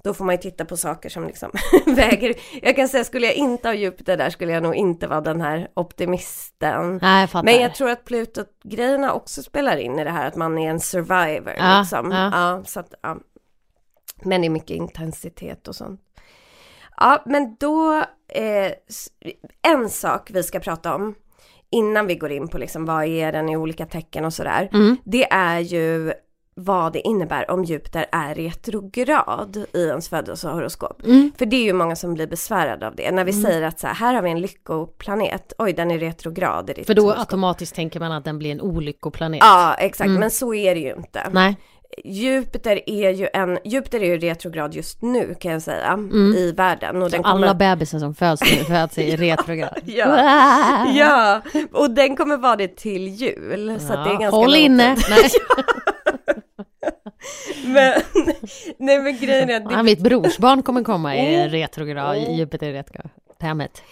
då 0.02 0.14
får 0.14 0.24
man 0.24 0.34
ju 0.34 0.40
titta 0.40 0.64
på 0.64 0.76
saker 0.76 1.08
som 1.08 1.26
liksom 1.26 1.50
väger. 1.86 2.34
Jag 2.62 2.76
kan 2.76 2.88
säga, 2.88 3.04
skulle 3.04 3.26
jag 3.26 3.34
inte 3.34 3.68
ha 3.68 3.74
Jupiter 3.74 4.16
där 4.16 4.30
skulle 4.30 4.52
jag 4.52 4.62
nog 4.62 4.74
inte 4.74 5.06
vara 5.06 5.20
den 5.20 5.40
här 5.40 5.70
optimisten. 5.74 6.98
Nej, 7.02 7.28
jag. 7.32 7.44
Men 7.44 7.54
jag 7.54 7.74
tror 7.74 7.90
att 7.90 8.04
Pluto-grejerna 8.04 9.12
också 9.12 9.42
spelar 9.42 9.76
in 9.76 9.98
i 9.98 10.04
det 10.04 10.10
här 10.10 10.26
att 10.26 10.36
man 10.36 10.58
är 10.58 10.70
en 10.70 10.80
survivor. 10.80 11.54
Ja, 11.58 11.80
liksom. 11.80 12.10
ja. 12.10 12.30
Ja, 12.32 12.64
så 12.64 12.80
att, 12.80 12.94
ja. 13.02 13.16
Men 14.22 14.40
det 14.40 14.46
är 14.46 14.50
mycket 14.50 14.70
intensitet 14.70 15.68
och 15.68 15.76
sånt. 15.76 16.00
Ja, 17.00 17.22
men 17.26 17.56
då, 17.60 18.04
eh, 18.28 18.72
en 19.72 19.90
sak 19.90 20.30
vi 20.32 20.42
ska 20.42 20.60
prata 20.60 20.94
om 20.94 21.14
innan 21.70 22.06
vi 22.06 22.14
går 22.14 22.30
in 22.32 22.48
på 22.48 22.58
liksom 22.58 22.84
vad 22.84 23.04
är 23.04 23.32
den 23.32 23.48
i 23.48 23.56
olika 23.56 23.86
tecken 23.86 24.24
och 24.24 24.32
sådär. 24.34 24.68
Mm. 24.72 24.96
Det 25.04 25.32
är 25.32 25.58
ju 25.58 26.12
vad 26.54 26.92
det 26.92 27.00
innebär 27.00 27.50
om 27.50 27.64
Jupiter 27.64 28.06
är 28.12 28.34
retrograd 28.34 29.64
i 29.74 29.82
ens 29.86 30.08
födelsehoroskop. 30.08 31.02
Mm. 31.04 31.32
För 31.38 31.46
det 31.46 31.56
är 31.56 31.62
ju 31.64 31.72
många 31.72 31.96
som 31.96 32.14
blir 32.14 32.26
besvärade 32.26 32.86
av 32.86 32.94
det. 32.96 33.10
När 33.10 33.24
vi 33.24 33.32
säger 33.32 33.62
att 33.62 33.80
så 33.80 33.86
här, 33.86 33.94
här 33.94 34.14
har 34.14 34.22
vi 34.22 34.30
en 34.30 34.40
lyckoplanet, 34.40 35.52
oj 35.58 35.72
den 35.72 35.90
är 35.90 35.98
retrograd 35.98 36.70
i 36.70 36.72
ditt 36.72 36.86
För 36.86 36.94
då 36.94 37.02
horoskop. 37.02 37.20
automatiskt 37.20 37.74
tänker 37.74 38.00
man 38.00 38.12
att 38.12 38.24
den 38.24 38.38
blir 38.38 38.50
en 38.52 38.60
olyckoplanet. 38.60 39.40
Ja, 39.42 39.74
exakt, 39.78 40.08
Mm. 40.08 40.20
men 40.20 40.30
så 40.30 40.54
är 40.54 40.74
det 40.74 40.80
ju 40.80 40.94
inte. 40.96 41.26
Nej. 41.32 41.56
Jupiter 42.04 42.80
är 42.90 43.10
ju 43.10 43.28
en, 43.32 43.58
Jupiter 43.64 44.00
är 44.00 44.04
ju 44.06 44.18
retrograd 44.18 44.74
just 44.74 45.02
nu 45.02 45.34
kan 45.40 45.52
jag 45.52 45.62
säga, 45.62 45.98
i 46.36 46.52
världen. 46.56 47.02
Och 47.02 47.10
den 47.10 47.20
Mm. 47.20 47.30
Alla 47.32 47.46
kommer, 47.48 47.54
bebisar 47.76 47.98
som 47.98 48.14
föds 48.14 48.42
nu 48.42 48.64
föds 48.64 48.98
i 48.98 49.16
retrograd. 49.16 49.78
Ja. 49.84 50.16
ja, 50.94 51.42
och 51.72 51.90
den 51.90 52.16
kommer 52.16 52.36
vara 52.36 52.56
det 52.56 52.76
till 52.76 53.08
jul. 53.08 53.80
Så 53.80 53.92
att 53.92 54.04
det 54.04 54.10
är 54.10 54.18
ganska 54.18 54.36
Håll 54.36 54.54
inne! 54.56 54.96
Nej, 55.10 55.30
Men, 57.66 57.92
nej 58.78 58.98
men 59.02 59.16
grejen 59.18 59.50
är 59.50 59.56
att 59.56 59.68
det 59.68 59.74
han, 59.74 59.84
mitt 59.84 59.98
brorsbarn 60.00 60.62
kommer 60.62 60.84
komma 60.84 61.16
i 61.16 61.34
Mm. 61.34 61.48
retrograd, 61.48 62.16
i 62.16 62.32
Jupiter 62.32 62.72
retrograd. 62.72 63.08
Hemmet. 63.40 63.82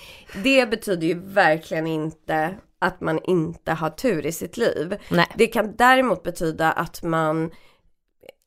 Det 0.45 0.71
betyder 0.71 1.07
ju 1.07 1.21
verkligen 1.25 1.87
inte 1.87 2.51
att 2.79 3.01
man 3.01 3.21
inte 3.25 3.73
har 3.73 3.91
tur 3.91 4.27
i 4.27 4.33
sitt 4.33 4.57
liv. 4.57 4.97
Nej. 5.11 5.27
Det 5.35 5.47
kan 5.47 5.77
däremot 5.77 6.23
betyda 6.23 6.73
att 6.73 7.03
man 7.03 7.51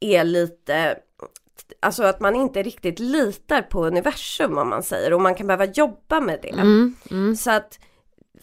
är 0.02 0.24
lite, 0.24 0.98
alltså 1.80 2.04
att 2.04 2.20
man 2.20 2.36
inte 2.36 2.64
riktigt 2.64 3.00
litar 3.00 3.62
på 3.62 3.86
universum 3.86 4.58
om 4.58 4.70
man 4.70 4.84
säger 4.84 5.14
och 5.14 5.22
man 5.22 5.36
kan 5.36 5.48
behöva 5.48 5.66
jobba 5.66 6.20
med 6.20 6.40
det. 6.42 6.50
Mm, 6.50 6.96
mm. 7.12 7.36
Så 7.36 7.52
att, 7.52 7.80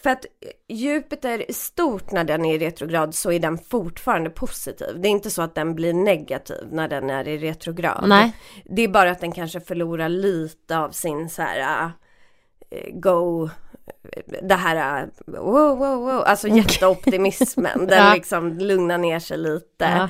för 0.02 0.10
att 0.10 0.26
Jupiter 0.68 1.50
i 1.50 1.52
stort 1.52 2.12
när 2.12 2.24
den 2.24 2.44
är 2.44 2.54
i 2.54 2.58
retrograd 2.58 3.14
så 3.14 3.32
är 3.32 3.40
den 3.40 3.58
fortfarande 3.58 4.30
positiv. 4.30 5.00
Det 5.00 5.08
är 5.08 5.10
inte 5.10 5.30
så 5.30 5.42
att 5.42 5.54
den 5.54 5.74
blir 5.74 5.94
negativ 5.94 6.68
när 6.70 6.88
den 6.88 7.10
är 7.10 7.28
i 7.28 7.38
retrograd. 7.38 8.04
Nej. 8.08 8.32
Det 8.64 8.82
är 8.82 8.88
bara 8.88 9.10
att 9.10 9.20
den 9.20 9.32
kanske 9.32 9.60
förlorar 9.60 10.08
lite 10.08 10.78
av 10.78 10.90
sin 10.90 11.30
så 11.30 11.42
här 11.42 11.84
äh, 11.84 11.90
go 12.92 13.48
det 14.42 14.54
här 14.54 15.02
äh, 15.02 15.08
wow, 15.26 15.78
wow, 15.78 15.96
wow, 16.00 16.22
alltså 16.26 16.48
jätteoptimismen, 16.48 17.78
den 17.86 18.06
Ja. 18.06 18.14
liksom 18.14 18.58
lugnar 18.58 18.98
ner 18.98 19.18
sig 19.18 19.38
lite. 19.38 19.84
Ja. 19.84 20.08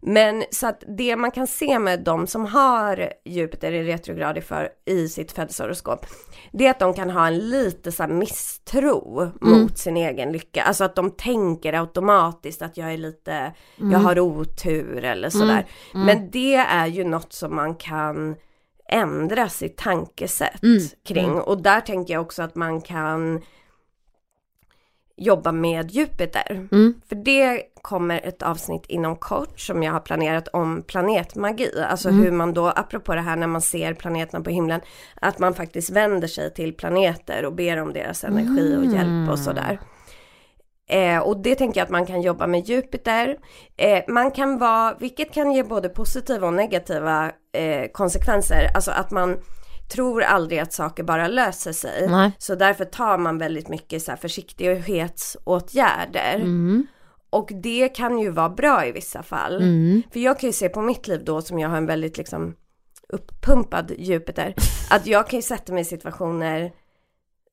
Men 0.00 0.44
så 0.50 0.66
att 0.66 0.84
det 0.98 1.16
man 1.16 1.30
kan 1.30 1.46
se 1.46 1.78
med 1.78 2.00
de 2.00 2.26
som 2.26 2.46
har 2.46 3.12
Jupiter 3.24 3.72
i 3.72 3.84
retrograd 3.84 4.38
i, 4.38 4.40
för, 4.40 4.68
i 4.84 5.08
sitt 5.08 5.32
födelsehoroskop, 5.32 6.06
det 6.52 6.66
är 6.66 6.70
att 6.70 6.78
de 6.78 6.94
kan 6.94 7.10
ha 7.10 7.26
en 7.26 7.38
lite 7.38 7.92
så 7.92 8.06
misstro 8.06 9.30
mot 9.40 9.78
sin 9.78 9.96
egen 9.96 10.32
lycka. 10.32 10.62
Alltså 10.62 10.84
att 10.84 10.94
de 10.94 11.10
tänker 11.10 11.72
automatiskt 11.72 12.62
att 12.62 12.76
jag 12.76 12.92
är 12.92 12.96
lite, 12.96 13.52
jag 13.76 13.98
har 13.98 14.18
otur 14.18 15.04
eller 15.04 15.30
sådär. 15.30 15.66
Men 15.92 16.30
det 16.30 16.54
är 16.54 16.86
ju 16.86 17.04
något 17.04 17.32
som 17.32 17.56
man 17.56 17.74
kan 17.74 18.36
ändra 18.88 19.48
sitt 19.48 19.76
tankesätt 19.76 20.60
kring. 21.04 21.40
Och 21.40 21.62
där 21.62 21.80
tänker 21.80 22.14
jag 22.14 22.22
också 22.22 22.42
att 22.42 22.54
man 22.54 22.80
kan 22.80 23.42
jobba 25.18 25.52
med 25.52 25.90
Jupiter. 25.90 26.68
Mm. 26.72 27.00
För 27.08 27.16
det 27.16 27.62
kommer 27.82 28.20
ett 28.24 28.42
avsnitt 28.42 28.86
inom 28.86 29.16
kort 29.16 29.60
som 29.60 29.82
jag 29.82 29.92
har 29.92 30.00
planerat 30.00 30.48
om 30.48 30.82
planetmagi. 30.82 31.82
Alltså 31.90 32.10
hur 32.10 32.30
man 32.30 32.54
då, 32.54 32.66
apropå 32.66 33.14
det 33.14 33.20
här 33.20 33.36
när 33.36 33.46
man 33.46 33.60
ser 33.60 33.94
planeterna 33.94 34.44
på 34.44 34.50
himlen, 34.50 34.80
att 35.20 35.38
man 35.38 35.54
faktiskt 35.54 35.90
vänder 35.90 36.28
sig 36.28 36.54
till 36.54 36.74
planeter 36.74 37.44
och 37.44 37.52
ber 37.52 37.76
om 37.76 37.92
deras 37.92 38.24
energi 38.24 38.76
och 38.76 38.84
hjälp 38.84 39.30
och 39.30 39.38
sådär. 39.38 39.80
Eh, 40.90 41.18
och 41.18 41.42
det 41.42 41.54
tänker 41.54 41.80
jag 41.80 41.84
att 41.84 41.90
man 41.90 42.06
kan 42.06 42.22
jobba 42.22 42.46
med 42.46 42.68
Jupiter. 42.68 43.36
Eh, 43.76 44.02
man 44.08 44.30
kan 44.30 44.58
vara, 44.58 44.94
vilket 45.00 45.34
kan 45.34 45.52
ge 45.52 45.62
både 45.62 45.88
positiva 45.88 46.46
och 46.46 46.54
negativa 46.54 47.32
eh, 47.52 47.90
konsekvenser. 47.92 48.70
Alltså 48.74 48.90
att 48.90 49.10
man 49.10 49.36
tror 49.88 50.22
aldrig 50.22 50.58
att 50.58 50.72
saker 50.72 51.02
bara 51.02 51.28
löser 51.28 51.72
sig. 51.72 52.08
Nej. 52.08 52.32
Så 52.38 52.54
därför 52.54 52.84
tar 52.84 53.18
man 53.18 53.38
väldigt 53.38 53.68
mycket 53.68 54.02
så 54.02 54.10
här 54.10 54.16
försiktighetsåtgärder. 54.16 56.34
Mm. 56.34 56.86
Och 57.30 57.50
det 57.62 57.88
kan 57.88 58.18
ju 58.18 58.30
vara 58.30 58.48
bra 58.48 58.86
i 58.86 58.92
vissa 58.92 59.22
fall. 59.22 59.56
Mm. 59.56 60.02
För 60.12 60.20
jag 60.20 60.38
kan 60.38 60.48
ju 60.48 60.52
se 60.52 60.68
på 60.68 60.82
mitt 60.82 61.08
liv 61.08 61.24
då 61.24 61.42
som 61.42 61.58
jag 61.58 61.68
har 61.68 61.76
en 61.76 61.86
väldigt 61.86 62.18
liksom 62.18 62.54
uppumpad 63.08 63.92
Jupiter. 63.98 64.54
Att 64.90 65.06
jag 65.06 65.28
kan 65.28 65.38
ju 65.38 65.42
sätta 65.42 65.72
mig 65.72 65.80
i 65.80 65.84
situationer 65.84 66.72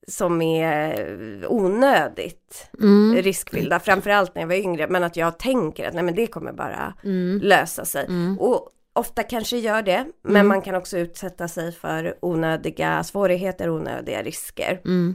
som 0.08 0.42
är 0.42 1.44
onödigt 1.48 2.68
Mm. 2.80 3.16
riskfyllda, 3.16 3.80
framförallt 3.80 4.34
när 4.34 4.42
jag 4.42 4.48
var 4.48 4.54
yngre, 4.54 4.86
men 4.88 5.04
att 5.04 5.16
jag 5.16 5.38
tänker 5.38 5.88
att 5.88 5.94
nej 5.94 6.02
men 6.02 6.14
det 6.14 6.26
kommer 6.26 6.52
bara 6.52 6.94
Mm. 7.04 7.40
lösa 7.42 7.84
sig. 7.84 8.04
Mm. 8.06 8.38
Och 8.38 8.68
ofta 8.96 9.22
kanske 9.22 9.56
gör 9.58 9.82
det, 9.82 10.06
men 10.22 10.36
Mm. 10.36 10.48
man 10.48 10.62
kan 10.62 10.74
också 10.74 10.98
utsätta 10.98 11.48
sig 11.48 11.72
för 11.72 12.14
onödiga 12.22 13.04
svårigheter, 13.04 13.70
onödiga 13.70 14.22
risker. 14.22 14.80
Mm. 14.84 15.14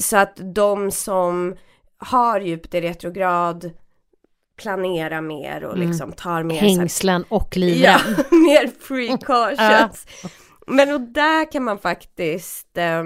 Så 0.00 0.16
att 0.16 0.32
de 0.54 0.90
som 0.90 1.56
har 1.98 2.40
Jupiter 2.40 2.80
retrograd 2.80 3.70
planerar 4.62 5.20
mer 5.20 5.64
och 5.64 5.76
Mm. 5.76 5.88
liksom 5.88 6.12
tar 6.12 6.42
mer 6.42 6.60
Hängslen 6.60 7.24
och 7.28 7.56
livrem. 7.56 7.82
Ja, 7.82 7.98
mer 8.36 8.70
precautions. 8.88 10.06
Men 10.66 10.94
och 10.94 11.00
där 11.00 11.52
kan 11.52 11.64
man 11.64 11.78
faktiskt, 11.78 12.78
eh, 12.78 13.04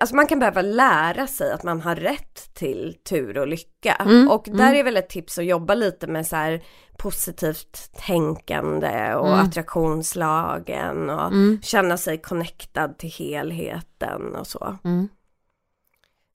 alltså 0.00 0.16
man 0.16 0.26
kan 0.26 0.38
behöva 0.38 0.62
lära 0.62 1.26
sig 1.26 1.52
att 1.52 1.62
man 1.62 1.80
har 1.80 1.96
rätt 1.96 2.54
till 2.54 2.96
tur 3.08 3.38
och 3.38 3.46
lycka. 3.46 3.94
Mm, 3.94 4.28
Och 4.30 4.44
där 4.46 4.52
mm. 4.68 4.76
är 4.76 4.84
väl 4.84 4.96
ett 4.96 5.08
tips 5.08 5.38
att 5.38 5.44
jobba 5.44 5.74
lite 5.74 6.06
med 6.06 6.26
så 6.26 6.36
här 6.36 6.62
positivt 6.98 7.90
tänkande 8.06 9.14
och 9.14 9.28
Mm. 9.28 9.40
attraktionslagen 9.40 11.10
och 11.10 11.26
Mm. 11.26 11.58
känna 11.62 11.96
sig 11.96 12.18
connectad 12.18 12.98
till 12.98 13.10
helheten 13.10 14.34
och 14.36 14.46
så. 14.46 14.78
Mm. 14.84 15.08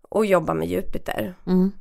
Och 0.09 0.25
jobba 0.25 0.53
med 0.53 0.67
Jupiter. 0.67 1.35
Mm. 1.47 1.71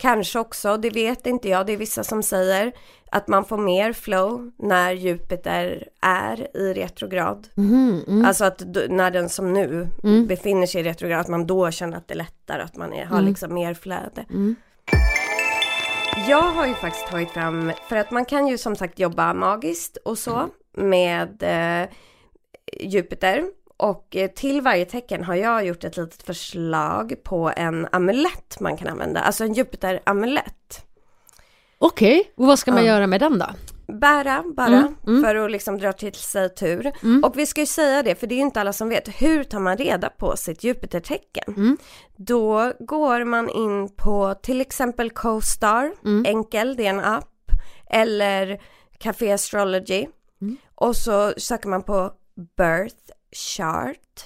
Kanske 0.00 0.38
också, 0.38 0.76
det 0.76 0.90
vet 0.90 1.26
inte 1.26 1.48
jag, 1.48 1.66
det 1.66 1.72
är 1.72 1.76
vissa 1.76 2.04
som 2.04 2.22
säger 2.22 2.72
att 3.12 3.28
man 3.28 3.44
får 3.44 3.58
mer 3.58 3.92
flow 3.92 4.50
när 4.58 4.92
Jupiter 4.92 5.88
är 6.02 6.56
i 6.56 6.74
retrograd. 6.74 7.48
Mm. 7.56 8.00
Mm. 8.08 8.24
Alltså 8.24 8.44
att 8.44 8.62
när 8.88 9.10
den 9.10 9.28
som 9.28 9.52
nu 9.52 9.88
Mm. 10.04 10.26
befinner 10.26 10.66
sig 10.66 10.80
i 10.80 10.84
retrograd, 10.84 11.20
att 11.20 11.28
man 11.28 11.46
då 11.46 11.70
känner 11.70 11.96
att 11.96 12.08
det 12.08 12.14
är 12.14 12.18
lättare, 12.18 12.62
att 12.62 12.76
man 12.76 12.92
är, 12.92 13.04
har 13.04 13.16
Mm. 13.18 13.28
liksom 13.28 13.54
mer 13.54 13.74
flöde. 13.74 14.24
Mm. 14.30 14.56
Jag 16.28 16.42
har 16.42 16.66
ju 16.66 16.74
faktiskt 16.74 17.06
tagit 17.06 17.30
fram, 17.30 17.72
för 17.88 17.96
att 17.96 18.10
man 18.10 18.24
kan 18.24 18.46
ju 18.46 18.58
som 18.58 18.76
sagt 18.76 18.98
jobba 18.98 19.34
magiskt 19.34 19.96
och 19.96 20.18
så 20.18 20.48
med 20.76 21.42
eh, 21.42 21.88
Jupiter. 22.80 23.44
Och 23.80 24.16
eh, 24.16 24.30
till 24.30 24.60
varje 24.60 24.84
tecken 24.84 25.24
har 25.24 25.34
jag 25.34 25.66
gjort 25.66 25.84
ett 25.84 25.96
litet 25.96 26.22
förslag 26.22 27.14
på 27.24 27.52
en 27.56 27.88
amulett 27.92 28.60
man 28.60 28.76
kan 28.76 28.88
använda, 28.88 29.20
alltså 29.20 29.44
en 29.44 29.52
Jupiter-amulett. 29.54 30.86
Okej, 31.78 32.32
och 32.36 32.46
vad 32.46 32.58
ska 32.58 32.72
man 32.72 32.84
Ja. 32.86 32.92
göra 32.94 33.06
med 33.06 33.20
den 33.20 33.38
då? 33.38 33.46
Bära 33.92 34.44
bara 34.56 34.66
Mm, 34.76 34.94
mm. 35.06 35.22
för 35.24 35.34
att 35.36 35.50
liksom 35.50 35.78
dra 35.78 35.92
till 35.92 36.14
sig 36.14 36.54
tur. 36.54 36.92
Mm. 37.02 37.24
Och 37.24 37.38
vi 37.38 37.46
ska 37.46 37.60
ju 37.60 37.66
säga 37.66 38.02
det, 38.02 38.14
för 38.14 38.26
det 38.26 38.34
är 38.34 38.36
ju 38.36 38.42
inte 38.42 38.60
alla 38.60 38.72
som 38.72 38.88
vet. 38.88 39.08
Hur 39.22 39.44
tar 39.44 39.58
man 39.58 39.76
reda 39.76 40.08
på 40.08 40.36
sitt 40.36 40.64
Jupiter-tecken? 40.64 41.54
Mm. 41.56 41.76
Då 42.16 42.72
går 42.80 43.24
man 43.24 43.48
in 43.50 43.88
på 43.96 44.34
till 44.42 44.60
exempel 44.60 45.10
CoStar, 45.10 45.92
Mm. 46.04 46.24
enkel, 46.26 46.76
det 46.76 46.86
är 46.86 46.90
en 46.90 47.00
app. 47.00 47.26
Eller 47.90 48.60
Café 48.98 49.32
Astrology. 49.32 50.06
Mm. 50.40 50.56
Och 50.74 50.96
så 50.96 51.32
söker 51.36 51.68
man 51.68 51.82
på 51.82 52.12
Birth 52.56 52.96
Chart. 53.36 54.24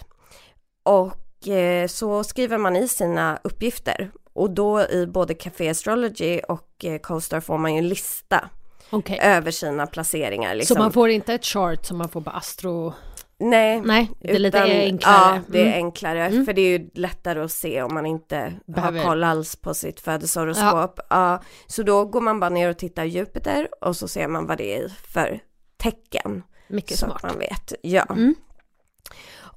Och 0.83 1.49
eh, 1.49 1.87
så 1.87 2.25
skriver 2.25 2.59
man 2.59 2.77
i 2.77 2.89
sina 2.89 3.39
uppgifter. 3.45 4.11
Och 4.33 4.51
då 4.51 4.81
i 4.81 5.07
både 5.07 5.35
Café 5.35 5.69
Astrology 5.69 6.41
och 6.49 6.85
eh, 6.85 6.99
CoStar 6.99 7.41
får 7.41 7.59
man 7.59 7.73
ju 7.73 7.79
en 7.79 7.89
lista 7.89 8.49
Okej. 8.91 9.19
över 9.23 9.51
sina 9.51 9.87
placeringar. 9.87 10.55
Liksom. 10.55 10.75
Så 10.77 10.83
man 10.83 10.93
får 10.93 11.09
inte 11.11 11.35
ett 11.35 11.45
chart 11.45 11.87
som 11.87 11.99
man 11.99 12.09
får 12.09 12.21
på 12.21 12.31
astro... 12.31 12.93
Nej, 13.39 13.81
Nej, 13.85 14.11
det 14.21 14.31
är 14.35 14.39
lite 14.39 14.59
utan- 14.59 14.71
enklare. 14.71 15.15
Ja, 15.37 15.41
det 15.49 15.59
är 15.61 15.67
Mm. 15.67 15.75
enklare. 15.75 16.27
Mm. 16.27 16.45
För 16.47 16.53
det 16.53 16.61
är 16.63 16.79
ju 16.79 16.91
lättare 16.95 17.41
att 17.41 17.53
se 17.53 17.83
om 17.83 17.95
man 17.95 18.07
inte 18.07 18.53
Behöver- 18.67 18.99
har 18.99 19.07
koll 19.07 19.25
alls 19.25 19.57
på 19.57 19.75
sitt 19.75 20.01
födelsehoroskop. 20.01 21.01
Ja. 21.11 21.43
så 21.67 21.83
då 21.83 22.05
går 22.05 22.21
man 22.21 22.41
bara 22.41 22.51
ner 22.51 22.71
och 22.71 22.79
tittar 22.79 23.05
Jupiter 23.05 23.69
och 23.81 23.97
så 23.97 24.09
ser 24.09 24.29
man 24.29 24.47
vad 24.47 24.59
det 24.59 24.77
är 24.77 24.89
för 24.89 25.41
tecken. 25.77 26.43
Mycket 26.69 26.99
så 26.99 27.07
smart. 27.07 27.23
man 27.23 27.39
vet. 27.39 27.73
Ja. 27.83 28.03
Mm. 28.11 28.35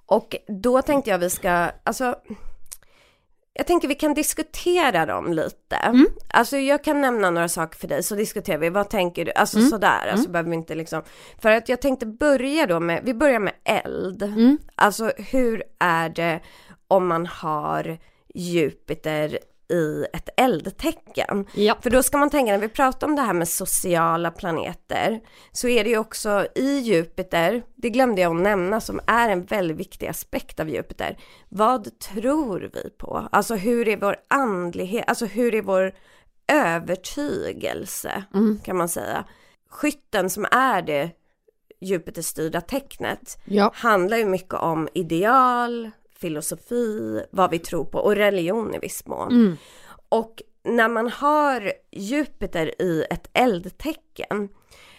Och 0.06 0.36
då 0.48 0.82
tänkte 0.82 1.10
jag 1.10 1.18
vi 1.18 1.30
ska, 1.30 1.72
alltså 1.84 2.16
jag 3.54 3.68
tänker 3.68 3.88
vi 3.88 3.95
kan 3.95 4.14
diskutera 4.14 5.06
dem 5.06 5.34
lite. 5.34 5.76
Mm. 5.76 6.08
Alltså 6.28 6.58
jag 6.58 6.84
kan 6.84 7.02
nämna 7.02 7.30
några 7.30 7.50
saker 7.50 7.78
för 7.80 7.88
dig 7.88 8.04
så 8.04 8.16
diskuterar 8.16 8.58
vi, 8.58 8.70
vad 8.70 8.89
tänker 8.89 9.26
du? 9.26 9.32
Alltså 9.32 9.58
Mm. 9.58 9.70
sådär, 9.70 10.08
alltså 10.12 10.30
behöver 10.30 10.50
vi 10.50 10.56
inte 10.56 10.76
liksom. 10.76 11.02
För 11.41 11.52
att 11.52 11.70
jag 11.70 11.82
tänkte 11.82 12.06
börja 12.06 12.66
då 12.66 12.80
med, 12.80 13.02
vi 13.04 13.14
börjar 13.14 13.39
med 13.39 13.54
eld. 13.64 14.24
Mm. 14.24 14.58
Alltså 14.76 15.12
hur 15.18 15.64
är 15.80 16.10
det 16.10 16.39
om 16.88 17.08
man 17.08 17.26
har 17.26 17.98
Jupiter 18.34 19.39
i 19.70 20.05
ett 20.13 20.30
eldtecken? 20.38 21.45
Ja. 21.53 21.78
För 21.82 21.89
då 21.89 22.03
ska 22.03 22.18
man 22.18 22.30
tänka, 22.30 22.51
när 22.51 22.59
vi 22.59 22.70
pratar 22.70 23.07
om 23.07 23.15
det 23.15 23.22
här 23.22 23.34
med 23.34 23.47
sociala 23.47 24.32
planeter, 24.32 25.20
så 25.51 25.68
är 25.68 25.84
det 25.84 25.89
ju 25.89 25.97
också 25.97 26.47
i 26.55 26.80
Jupiter, 26.80 27.63
det 27.76 27.89
glömde 27.89 28.22
jag 28.22 28.36
att 28.36 28.41
nämna, 28.43 28.82
som 28.82 28.99
är 29.07 29.30
en 29.30 29.45
väldigt 29.45 29.78
viktig 29.78 30.07
aspekt 30.07 30.59
av 30.59 30.70
Jupiter. 30.70 31.18
Vad 31.49 31.99
tror 31.99 32.72
vi 32.74 32.89
på? 32.89 33.28
Alltså 33.32 33.55
hur 33.55 33.88
är 33.88 33.97
vår 33.97 34.15
andlighet, 34.28 35.03
alltså 35.07 35.26
hur 35.26 35.55
är 35.55 35.61
vår 35.61 35.93
övertygelse, 36.47 38.24
Mm. 38.34 38.59
kan 38.63 38.78
man 38.78 38.89
säga. 38.89 39.24
Skytten 39.70 40.30
som 40.30 40.45
är 40.51 40.82
det 40.82 41.09
Jupiterstyrda 41.82 42.61
tecknet, 42.61 43.38
Ja. 43.45 43.72
handlar 43.76 44.18
ju 44.18 44.26
mycket 44.26 44.53
om 44.53 44.88
ideal, 44.93 45.91
filosofi, 46.20 47.22
vad 47.32 47.51
vi 47.51 47.59
tror 47.59 47.86
på 47.86 47.99
och 47.99 48.15
religion 48.15 48.76
i 48.76 48.80
viss 48.80 49.05
mån. 49.05 49.32
Mm. 49.32 49.57
Och 50.09 50.41
när 50.63 50.89
man 50.89 51.09
har 51.09 51.74
Jupiter 51.91 52.82
i 52.82 53.05
ett 53.09 53.30
eldtecken, 53.34 54.49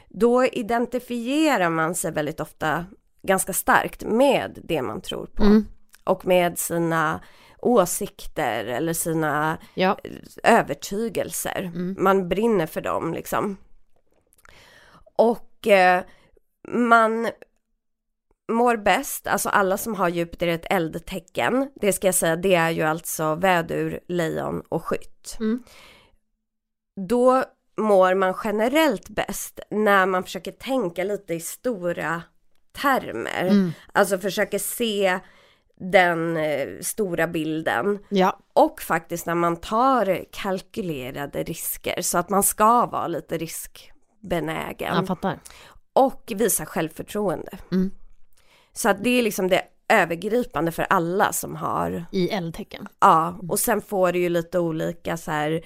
då 0.08 0.44
identifierar 0.44 1.70
man 1.70 1.94
sig 1.94 2.12
väldigt 2.12 2.40
ofta 2.40 2.84
ganska 3.22 3.52
starkt 3.52 4.04
med 4.04 4.58
det 4.64 4.82
man 4.82 5.00
tror 5.00 5.26
på. 5.26 5.42
Mm. 5.42 5.64
Och 6.04 6.26
med 6.26 6.58
sina 6.58 7.20
åsikter 7.58 8.64
eller 8.64 8.92
sina 8.92 9.58
Ja. 9.74 9.98
övertygelser. 10.42 11.62
Mm. 11.74 11.96
Man 11.98 12.28
brinner 12.28 12.66
för 12.66 12.80
dem 12.80 13.14
liksom. 13.14 13.56
Och 15.16 15.66
eh, 15.66 16.02
man 16.68 17.28
mår 18.48 18.76
bäst, 18.76 19.26
alltså 19.26 19.48
alla 19.48 19.76
som 19.76 19.94
har 19.94 20.08
Jupiter 20.08 20.46
i 20.46 20.52
ett 20.52 20.72
eldtecken, 20.72 21.70
det 21.74 21.92
ska 21.92 22.06
jag 22.06 22.14
säga, 22.14 22.36
det 22.36 22.54
är 22.54 22.70
ju 22.70 22.82
alltså 22.82 23.34
vädur, 23.34 24.00
lejon 24.08 24.62
och 24.68 24.84
skytt. 24.84 25.36
Mm. 25.40 25.62
Då 27.08 27.44
mår 27.76 28.14
man 28.14 28.34
generellt 28.44 29.08
bäst 29.08 29.60
när 29.70 30.06
man 30.06 30.24
försöker 30.24 30.52
tänka 30.52 31.04
lite 31.04 31.34
i 31.34 31.40
stora 31.40 32.22
termer. 32.72 33.44
Mm. 33.44 33.72
Alltså 33.92 34.18
försöker 34.18 34.58
se 34.58 35.18
den 35.80 36.36
eh, 36.36 36.68
stora 36.80 37.26
bilden. 37.26 37.98
Ja. 38.08 38.38
Och 38.52 38.80
faktiskt 38.82 39.26
när 39.26 39.34
man 39.34 39.56
tar 39.56 40.24
kalkylerade 40.32 41.42
risker 41.42 42.02
så 42.02 42.18
att 42.18 42.30
man 42.30 42.42
ska 42.42 42.86
vara 42.86 43.06
lite 43.06 43.38
riskbenägen. 43.38 44.94
Och 45.92 46.32
visa 46.36 46.66
självförtroende. 46.66 47.58
Mm. 47.72 47.90
Så 48.78 48.88
att 48.88 49.04
det 49.04 49.10
är 49.10 49.22
liksom 49.22 49.48
det 49.48 49.62
övergripande 49.88 50.72
för 50.72 50.86
alla 50.90 51.32
som 51.32 51.56
har, 51.56 52.04
I 52.12 52.28
eldtecken. 52.28 52.88
ja, 53.00 53.38
och 53.48 53.58
sen 53.58 53.80
får 53.80 54.12
det 54.12 54.18
ju 54.18 54.28
lite 54.28 54.58
olika 54.58 55.16
så 55.16 55.30
här, 55.30 55.62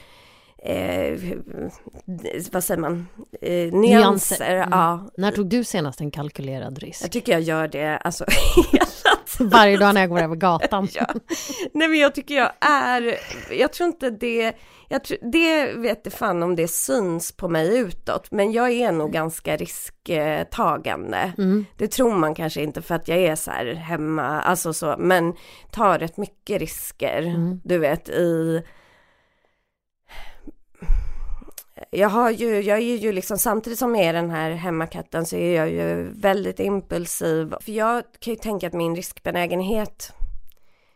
eh, 0.64 1.18
vad 2.52 2.64
säger 2.64 2.80
man, 2.80 3.06
eh, 3.42 3.72
nyanser. 3.72 4.56
Mm. 4.56 4.68
Ja, 4.70 5.10
När 5.16 5.30
tog 5.30 5.48
du 5.48 5.64
senast 5.64 6.00
en 6.00 6.10
kalkylerad 6.10 6.78
risk? 6.78 7.04
jag 7.04 7.12
tycker 7.12 7.32
jag 7.32 7.40
gör 7.40 7.68
det 7.68 7.96
alltså 7.96 8.24
hela 8.72 8.84
tiden. 9.26 9.50
Varje 9.50 9.76
dag 9.76 9.94
när 9.94 10.00
jag 10.00 10.10
går 10.10 10.20
över 10.22 10.36
gatan. 10.36 10.88
Ja. 10.94 11.06
Nej 11.74 11.88
men 11.88 11.98
jag 11.98 12.14
tycker 12.14 12.34
jag 12.34 12.50
är, 12.60 13.14
jag 13.58 13.72
tror 13.72 13.86
inte 13.88 14.10
det, 14.10 14.52
jag 14.88 15.04
tror, 15.04 15.18
det 15.32 15.72
vet 15.72 16.00
jag 16.04 16.12
fan 16.12 16.42
om 16.42 16.56
det 16.56 16.68
syns 16.68 17.32
på 17.32 17.48
mig 17.48 17.78
utåt, 17.78 18.30
men 18.30 18.52
jag 18.52 18.70
är 18.70 18.92
nog 18.92 19.12
ganska 19.12 19.56
risktagande. 19.56 21.32
Mm. 21.38 21.64
Det 21.76 21.88
tror 21.88 22.14
man 22.14 22.34
kanske 22.34 22.62
inte 22.62 22.82
för 22.82 22.94
att 22.94 23.08
jag 23.08 23.18
är 23.18 23.34
så 23.36 23.50
här 23.50 23.66
hemma, 23.74 24.40
alltså 24.40 24.72
så, 24.72 24.94
men 24.98 25.34
tar 25.70 25.98
rätt 25.98 26.16
mycket 26.16 26.60
risker, 26.60 27.22
Mm. 27.22 27.60
du 27.64 27.78
vet 27.78 28.08
i 28.08 28.62
jag 31.91 32.09
har 32.09 32.30
ju, 32.30 32.61
jag 32.61 32.78
är 32.78 32.97
ju 32.97 33.12
liksom 33.12 33.39
samtidigt 33.39 33.78
som 33.78 33.95
jag 33.97 34.05
är 34.05 34.12
den 34.12 34.30
här 34.30 34.51
hemmakatten 34.51 35.26
så 35.26 35.37
är 35.37 35.57
jag 35.57 35.70
ju 35.70 36.11
väldigt 36.14 36.61
impulsiv. 36.61 37.55
För 37.61 37.72
jag 37.72 38.03
kan 38.20 38.33
ju 38.35 38.39
tänka 38.41 38.66
att 38.66 38.72
min 38.72 38.97
riskbenägenhet 38.97 40.12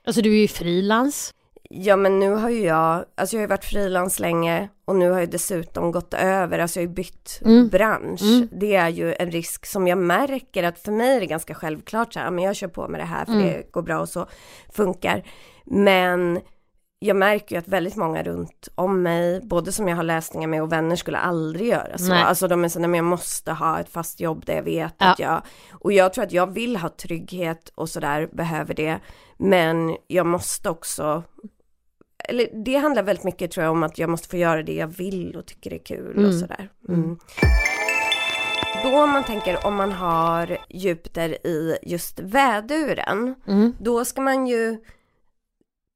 Alltså 0.06 0.22
du 0.22 0.32
är 0.36 0.40
ju 0.40 0.48
frilans. 0.48 1.34
Ja 1.70 1.96
men 1.96 2.18
nu 2.18 2.30
har 2.30 2.50
ju 2.50 2.60
jag, 2.64 3.04
alltså 3.14 3.36
jag 3.36 3.40
har 3.40 3.44
ju 3.44 3.48
varit 3.48 3.64
frilans 3.64 4.20
länge 4.20 4.68
och 4.84 4.96
nu 4.96 5.10
har 5.10 5.20
jag 5.20 5.30
dessutom 5.30 5.92
gått 5.92 6.14
över, 6.14 6.58
alltså 6.58 6.80
jag 6.80 6.86
har 6.86 6.88
ju 6.88 6.94
bytt 6.94 7.40
Mm. 7.44 7.68
bransch. 7.68 8.22
Mm. 8.22 8.48
Det 8.52 8.74
är 8.74 8.88
ju 8.88 9.14
en 9.14 9.30
risk 9.30 9.66
som 9.66 9.88
jag 9.88 9.98
märker 9.98 10.62
att 10.62 10.78
för 10.78 10.92
mig 10.92 11.16
är 11.16 11.20
det 11.20 11.26
ganska 11.26 11.54
självklart 11.54 12.12
så 12.12 12.20
här, 12.20 12.30
men 12.30 12.44
jag 12.44 12.56
kör 12.56 12.68
på 12.68 12.88
med 12.88 13.00
det 13.00 13.04
här 13.04 13.24
för 13.24 13.32
Mm. 13.32 13.46
det 13.46 13.72
går 13.72 13.82
bra 13.82 14.00
och 14.00 14.08
så 14.08 14.26
funkar. 14.72 15.22
Men 15.64 16.40
jag 16.98 17.16
märker 17.16 17.54
ju 17.54 17.58
att 17.58 17.68
väldigt 17.68 17.96
många 17.96 18.22
runt 18.22 18.68
om 18.74 19.02
mig, 19.02 19.40
både 19.42 19.72
som 19.72 19.88
jag 19.88 19.96
har 19.96 20.02
läsningar 20.02 20.48
med 20.48 20.62
och 20.62 20.72
vänner 20.72 20.96
skulle 20.96 21.18
aldrig 21.18 21.68
göra 21.68 21.98
så. 21.98 22.08
Nej. 22.08 22.22
Alltså 22.22 22.48
de 22.48 22.64
är 22.64 22.68
så, 22.68 22.78
nej 22.78 22.88
men 22.88 22.98
jag 22.98 23.04
måste 23.04 23.52
ha 23.52 23.80
ett 23.80 23.88
fast 23.88 24.20
jobb 24.20 24.44
där 24.46 24.54
jag 24.54 24.62
vet 24.62 24.94
Ja. 24.98 25.06
att 25.06 25.18
jag, 25.18 25.42
och 25.72 25.92
jag 25.92 26.12
tror 26.12 26.24
att 26.24 26.32
jag 26.32 26.52
vill 26.52 26.76
ha 26.76 26.88
trygghet 26.88 27.72
och 27.74 27.88
sådär, 27.88 28.28
behöver 28.32 28.74
det. 28.74 28.98
Men 29.38 29.96
jag 30.06 30.26
måste 30.26 30.70
också, 30.70 31.22
eller 32.28 32.64
det 32.64 32.76
handlar 32.76 33.02
väldigt 33.02 33.24
mycket 33.24 33.50
tror 33.50 33.64
jag 33.64 33.70
om 33.72 33.82
att 33.82 33.98
jag 33.98 34.10
måste 34.10 34.28
få 34.28 34.36
göra 34.36 34.62
det 34.62 34.74
jag 34.74 34.86
vill 34.88 35.36
och 35.36 35.46
tycker 35.46 35.70
det 35.70 35.76
är 35.76 35.84
kul 35.84 36.16
och 36.16 36.22
Mm. 36.22 36.40
sådär. 36.40 36.68
Mm. 36.88 37.18
Då 38.82 39.02
om 39.02 39.10
man 39.10 39.24
tänker 39.24 39.66
om 39.66 39.74
man 39.74 39.92
har 39.92 40.58
Jupiter 40.68 41.46
i 41.46 41.78
just 41.82 42.20
väduren, 42.20 43.34
Mm. 43.48 43.74
då 43.80 44.04
ska 44.04 44.20
man 44.20 44.46
ju 44.46 44.76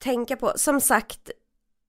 tänka 0.00 0.36
på, 0.36 0.52
som 0.56 0.80
sagt, 0.80 1.30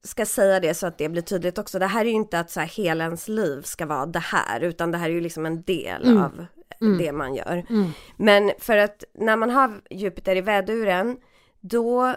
ska 0.03 0.25
säga 0.25 0.59
det 0.59 0.73
så 0.73 0.87
att 0.87 0.97
det 0.97 1.09
blir 1.09 1.21
tydligt 1.21 1.57
också, 1.57 1.79
det 1.79 1.85
här 1.85 2.01
är 2.01 2.09
ju 2.09 2.15
inte 2.15 2.39
att 2.39 2.51
så 2.51 2.59
här 2.59 2.67
hela 2.67 3.03
ens 3.03 3.27
liv 3.27 3.61
ska 3.61 3.85
vara 3.85 4.05
det 4.05 4.19
här, 4.19 4.61
utan 4.61 4.91
det 4.91 4.97
här 4.97 5.09
är 5.09 5.13
ju 5.13 5.21
liksom 5.21 5.45
en 5.45 5.61
del 5.63 6.03
Mm. 6.05 6.23
av 6.23 6.45
Mm. 6.81 6.97
det 6.97 7.11
man 7.11 7.35
gör. 7.35 7.65
Mm. 7.69 7.89
Men 8.17 8.51
för 8.59 8.77
att 8.77 9.03
när 9.13 9.35
man 9.37 9.49
har 9.49 9.81
Jupiter 9.89 10.35
i 10.35 10.41
väduren, 10.41 11.17
då 11.59 12.15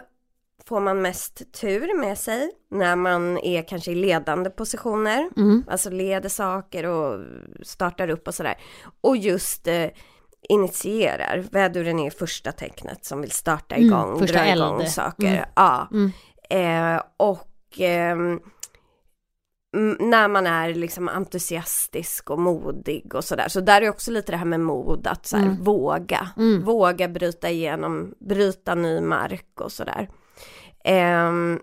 får 0.65 0.79
man 0.79 1.01
mest 1.01 1.53
tur 1.61 1.99
med 1.99 2.17
sig 2.17 2.51
när 2.71 2.95
man 2.95 3.37
är 3.37 3.61
kanske 3.67 3.91
i 3.91 3.95
ledande 3.95 4.49
positioner, 4.49 5.29
Mm. 5.37 5.63
alltså 5.67 5.89
leder 5.89 6.29
saker 6.29 6.85
och 6.85 7.19
startar 7.63 8.09
upp 8.09 8.27
och 8.27 8.35
sådär. 8.35 8.57
Och 9.01 9.17
just 9.17 9.67
eh, 9.67 9.87
initierar, 10.49 11.43
väduren 11.51 11.99
är 11.99 12.09
första 12.09 12.51
tecknet 12.51 13.05
som 13.05 13.21
vill 13.21 13.31
starta 13.31 13.75
Mm, 13.75 13.87
igång, 13.87 14.19
första 14.19 14.37
dra 14.43 14.47
igång 14.55 14.81
eld. 14.81 14.89
saker. 14.91 15.27
Mm. 15.27 15.45
Ja. 15.55 15.87
Mm. 15.91 16.11
Eh, 16.95 17.01
och 17.17 17.79
m- 19.73 19.97
när 19.99 20.27
man 20.27 20.47
är 20.47 20.73
liksom 20.73 21.09
entusiastisk 21.09 22.29
och 22.29 22.39
modig 22.39 23.15
och 23.15 23.23
sådär. 23.23 23.47
Så 23.47 23.59
där 23.61 23.81
är 23.81 23.89
också 23.89 24.11
lite 24.11 24.31
det 24.31 24.37
här 24.37 24.45
med 24.45 24.59
mod, 24.59 25.07
att 25.07 25.25
så 25.25 25.37
här, 25.37 25.43
Mm. 25.45 25.63
våga. 25.63 26.29
Mm. 26.37 26.63
Våga 26.63 27.07
bryta 27.07 27.49
igenom, 27.49 28.13
bryta 28.19 28.75
ny 28.75 29.01
mark 29.01 29.61
och 29.61 29.71
sådär. 29.71 30.09
Ehm, 30.83 31.59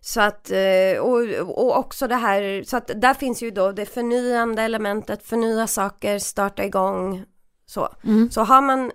så 0.00 0.20
att, 0.20 0.50
eh, 0.50 1.00
och, 1.00 1.20
och 1.58 1.78
också 1.78 2.06
det 2.08 2.14
här, 2.16 2.62
så 2.66 2.76
att 2.76 2.90
där 2.96 3.14
finns 3.14 3.42
ju 3.42 3.50
då 3.50 3.72
det 3.72 3.86
förnyande 3.86 4.62
elementet, 4.62 5.22
förnya 5.22 5.66
saker, 5.66 6.18
starta 6.18 6.64
igång, 6.64 7.24
så. 7.72 7.88
Mm. 8.04 8.30
Så 8.30 8.40
har 8.40 8.62
man 8.62 8.92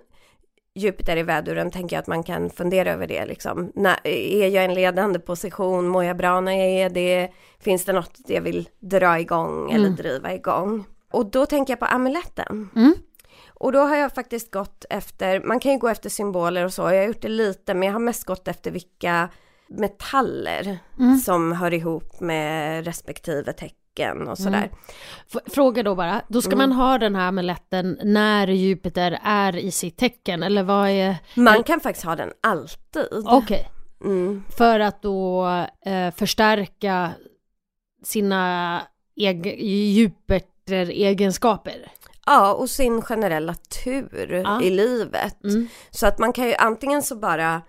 Jupiter 0.74 1.16
i 1.16 1.22
väduren 1.22 1.70
tänker 1.70 1.96
jag 1.96 2.00
att 2.00 2.06
man 2.06 2.22
kan 2.22 2.50
fundera 2.50 2.92
över 2.92 3.06
det 3.06 3.26
liksom. 3.26 3.72
När, 3.74 3.96
är 4.04 4.48
jag 4.48 4.62
i 4.62 4.66
en 4.66 4.74
ledande 4.74 5.18
position? 5.18 5.88
Mår 5.88 6.04
jag 6.04 6.16
bra 6.16 6.40
när 6.40 6.52
jag 6.52 6.66
är 6.68 6.90
det? 6.90 7.28
Finns 7.60 7.84
det 7.84 7.92
något 7.92 8.20
jag 8.26 8.40
vill 8.40 8.68
dra 8.80 9.18
igång 9.20 9.70
eller 9.70 9.86
Mm. 9.86 9.96
driva 9.96 10.34
igång? 10.34 10.84
Och 11.12 11.30
då 11.30 11.46
tänker 11.46 11.72
jag 11.72 11.78
på 11.80 11.86
amuletten. 11.86 12.68
Mm. 12.76 12.94
Och 13.48 13.72
då 13.72 13.78
har 13.78 13.96
jag 13.96 14.14
faktiskt 14.14 14.50
gått 14.50 14.84
efter, 14.90 15.40
man 15.40 15.60
kan 15.60 15.72
ju 15.72 15.78
gå 15.78 15.88
efter 15.88 16.10
symboler 16.10 16.64
och 16.64 16.72
så, 16.72 16.82
jag 16.82 16.88
har 17.00 17.06
gjort 17.06 17.22
det 17.22 17.28
lite, 17.28 17.74
men 17.74 17.86
jag 17.86 17.92
har 17.92 18.00
mest 18.00 18.24
gått 18.24 18.48
efter 18.48 18.70
vilka 18.70 19.28
metaller 19.68 20.78
Mm. 20.98 21.18
som 21.18 21.52
hör 21.52 21.74
ihop 21.74 22.20
med 22.20 22.84
respektive 22.84 23.52
tecken 23.52 23.74
och 24.06 24.38
sådär. 24.38 24.70
F- 25.34 25.42
Fråga 25.52 25.82
då 25.82 25.94
bara, 25.94 26.22
då 26.28 26.42
ska 26.42 26.52
Mm. 26.52 26.68
man 26.68 26.72
ha 26.78 26.98
den 26.98 27.14
här 27.16 27.28
amuletten 27.28 27.98
när 28.04 28.48
Jupiter 28.48 29.18
är 29.22 29.56
i 29.56 29.70
sitt 29.70 29.96
tecken 29.96 30.42
eller 30.42 30.62
vad 30.62 30.88
är... 30.88 31.16
Man 31.34 31.62
kan 31.62 31.80
faktiskt 31.80 32.04
ha 32.06 32.16
den 32.16 32.32
alltid. 32.42 33.06
Okej, 33.26 33.68
Mm. 34.04 34.44
för 34.58 34.80
att 34.80 35.02
då 35.02 35.46
eh, 35.86 36.10
förstärka 36.16 37.10
sina 38.04 38.82
eg- 39.16 39.56
Jupiter-egenskaper. 40.68 41.92
Ja, 42.26 42.54
och 42.54 42.70
sin 42.70 43.02
generella 43.02 43.54
tur 43.84 44.42
Ja. 44.44 44.62
i 44.62 44.70
livet. 44.70 45.44
Mm. 45.44 45.68
Så 45.90 46.06
att 46.06 46.18
man 46.18 46.32
kan 46.32 46.46
ju 46.46 46.54
antingen 46.54 47.02
så 47.02 47.16
bara 47.16 47.62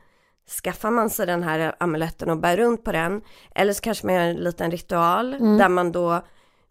skaffar 0.64 0.92
man 0.92 1.10
sig 1.10 1.26
den 1.26 1.44
här 1.44 1.76
amuletten 1.80 2.30
och 2.30 2.38
bär 2.38 2.58
runt 2.58 2.84
på 2.84 2.92
den. 2.92 3.22
Eller 3.56 3.74
så 3.74 3.82
kanske 3.82 4.06
man 4.06 4.16
gör 4.16 4.22
en 4.22 4.36
liten 4.36 4.72
ritual 4.72 5.34
Mm. 5.34 5.58
där 5.58 5.70
man 5.70 5.92
då 5.92 6.22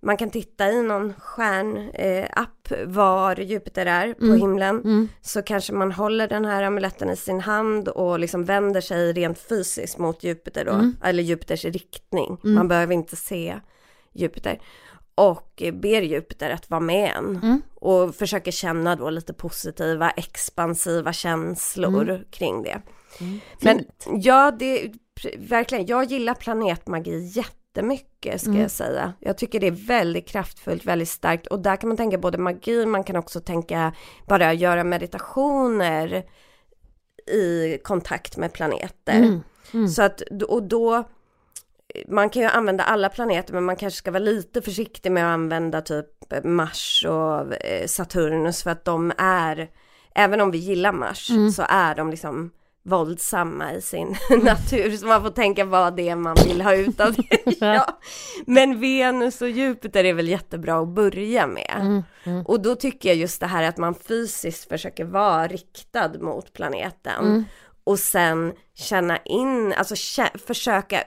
man 0.01 0.17
kan 0.17 0.31
titta 0.31 0.71
i 0.71 0.83
någon 0.83 1.13
stjärnapp 1.19 2.71
eh, 2.71 2.87
var 2.87 3.41
Jupiter 3.41 3.87
är 3.87 4.15
på 4.15 4.25
Mm. 4.25 4.39
himlen. 4.41 4.77
Mm. 4.77 5.09
Så 5.21 5.43
kanske 5.43 5.73
man 5.73 5.93
håller 5.93 6.29
den 6.29 6.45
här 6.45 6.63
amuletten 6.63 7.11
i 7.11 7.17
sin 7.17 7.41
hand 7.41 7.89
och 7.89 8.19
liksom 8.19 8.45
vänder 8.45 8.81
sig 8.81 9.13
rent 9.13 9.39
fysiskt 9.39 9.99
mot 9.99 10.25
Jupiter 10.25 10.65
då. 10.65 10.73
Mm. 10.73 10.97
Eller 11.05 11.23
Jupiters 11.23 11.65
riktning. 11.65 12.37
Mm. 12.45 12.55
Man 12.55 12.69
behöver 12.69 12.95
inte 12.95 13.17
se 13.17 13.61
Jupiter. 14.13 14.61
Och 15.15 15.63
ber 15.73 16.03
Jupiter 16.03 16.51
att 16.51 16.71
vara 16.71 16.81
med 16.81 17.13
en. 17.17 17.37
Mm. 17.37 17.63
Och 17.75 18.15
försöker 18.15 18.51
känna 18.51 18.97
då 18.97 19.11
lite 19.11 19.33
positiva, 19.33 20.11
expansiva 20.11 21.13
känslor 21.13 22.25
kring 22.31 22.63
det. 22.63 22.83
Mm. 23.21 23.41
Men 23.61 23.85
ja, 24.23 24.51
det 24.59 24.93
verkligen, 25.39 25.87
jag 25.87 26.05
gillar 26.05 26.35
planetmagi 26.35 27.33
jättemycket 27.35 28.41
ska 28.41 28.51
Mm. 28.51 28.63
jag 28.63 28.71
säga. 28.71 29.13
Jag 29.21 29.39
tycker 29.39 29.61
det 29.61 29.67
är 29.67 29.87
väldigt 29.87 30.29
kraftfullt, 30.29 30.85
väldigt 30.85 31.09
starkt 31.09 31.47
och 31.47 31.59
där 31.61 31.77
kan 31.77 31.89
man 31.89 31.97
tänka 31.97 32.19
både 32.19 32.39
magi, 32.39 32.87
man 32.87 33.05
kan 33.05 33.17
också 33.17 33.41
tänka 33.41 33.93
bara 34.27 34.53
göra 34.53 34.85
meditationer 34.85 36.25
i 37.33 37.79
kontakt 37.83 38.37
med 38.37 38.53
planeter. 38.53 39.13
Mm. 39.19 39.41
Mm. 39.75 39.89
Så 39.89 40.03
att, 40.03 40.23
och 40.49 40.63
då, 40.63 41.09
man 42.09 42.31
kan 42.31 42.43
ju 42.43 42.49
använda 42.49 42.85
alla 42.85 43.09
planeter 43.09 43.55
men 43.55 43.65
man 43.65 43.77
kanske 43.77 43.99
ska 43.99 44.11
vara 44.11 44.23
lite 44.23 44.63
försiktig 44.63 45.13
med 45.13 45.25
att 45.25 45.35
använda 45.35 45.81
typ 45.81 46.07
Mars 46.45 47.05
och 47.09 47.65
eh, 47.65 47.87
Saturnus 47.87 48.63
för 48.63 48.71
att 48.71 48.85
de 48.85 49.13
är, 49.19 49.71
även 50.15 50.41
om 50.41 50.51
vi 50.51 50.59
gillar 50.59 50.93
Mars 50.93 51.31
Mm. 51.31 51.51
så 51.51 51.65
är 51.69 51.95
de 51.95 52.11
liksom 52.11 52.51
våldsamma 52.83 53.73
i 53.75 53.81
sin 53.81 54.17
natur 54.43 54.97
så 54.97 55.07
man 55.07 55.23
får 55.23 55.31
tänka 55.31 55.65
vad 55.65 55.97
det 55.97 56.09
är 56.09 56.17
man 56.17 56.37
vill 56.47 56.63
ha 56.63 56.75
ut 56.75 57.01
av 57.01 57.13
det. 57.13 57.43
ja. 57.61 57.87
Men 58.47 58.81
Venus 58.81 59.43
och 59.43 59.51
Jupiter 59.51 60.05
är 60.05 60.13
väl 60.15 60.29
jättebra 60.29 60.79
att 60.81 60.89
börja 60.89 61.47
med. 61.47 61.77
Mm. 61.81 62.03
Mm. 62.25 62.47
Och 62.47 62.63
då 62.63 62.75
tycker 62.77 63.09
jag 63.09 63.17
just 63.19 63.41
det 63.41 63.47
här 63.47 63.63
att 63.63 63.77
man 63.77 63.95
fysiskt 63.95 64.69
försöker 64.69 65.05
vara 65.05 65.47
riktad 65.47 66.13
mot 66.21 66.53
planeten 66.53 67.25
Mm. 67.25 67.45
och 67.85 67.99
sen 67.99 68.53
känna 68.75 69.19
in, 69.25 69.73
alltså 69.73 69.95
kä- 69.95 70.39
försöka 70.47 71.05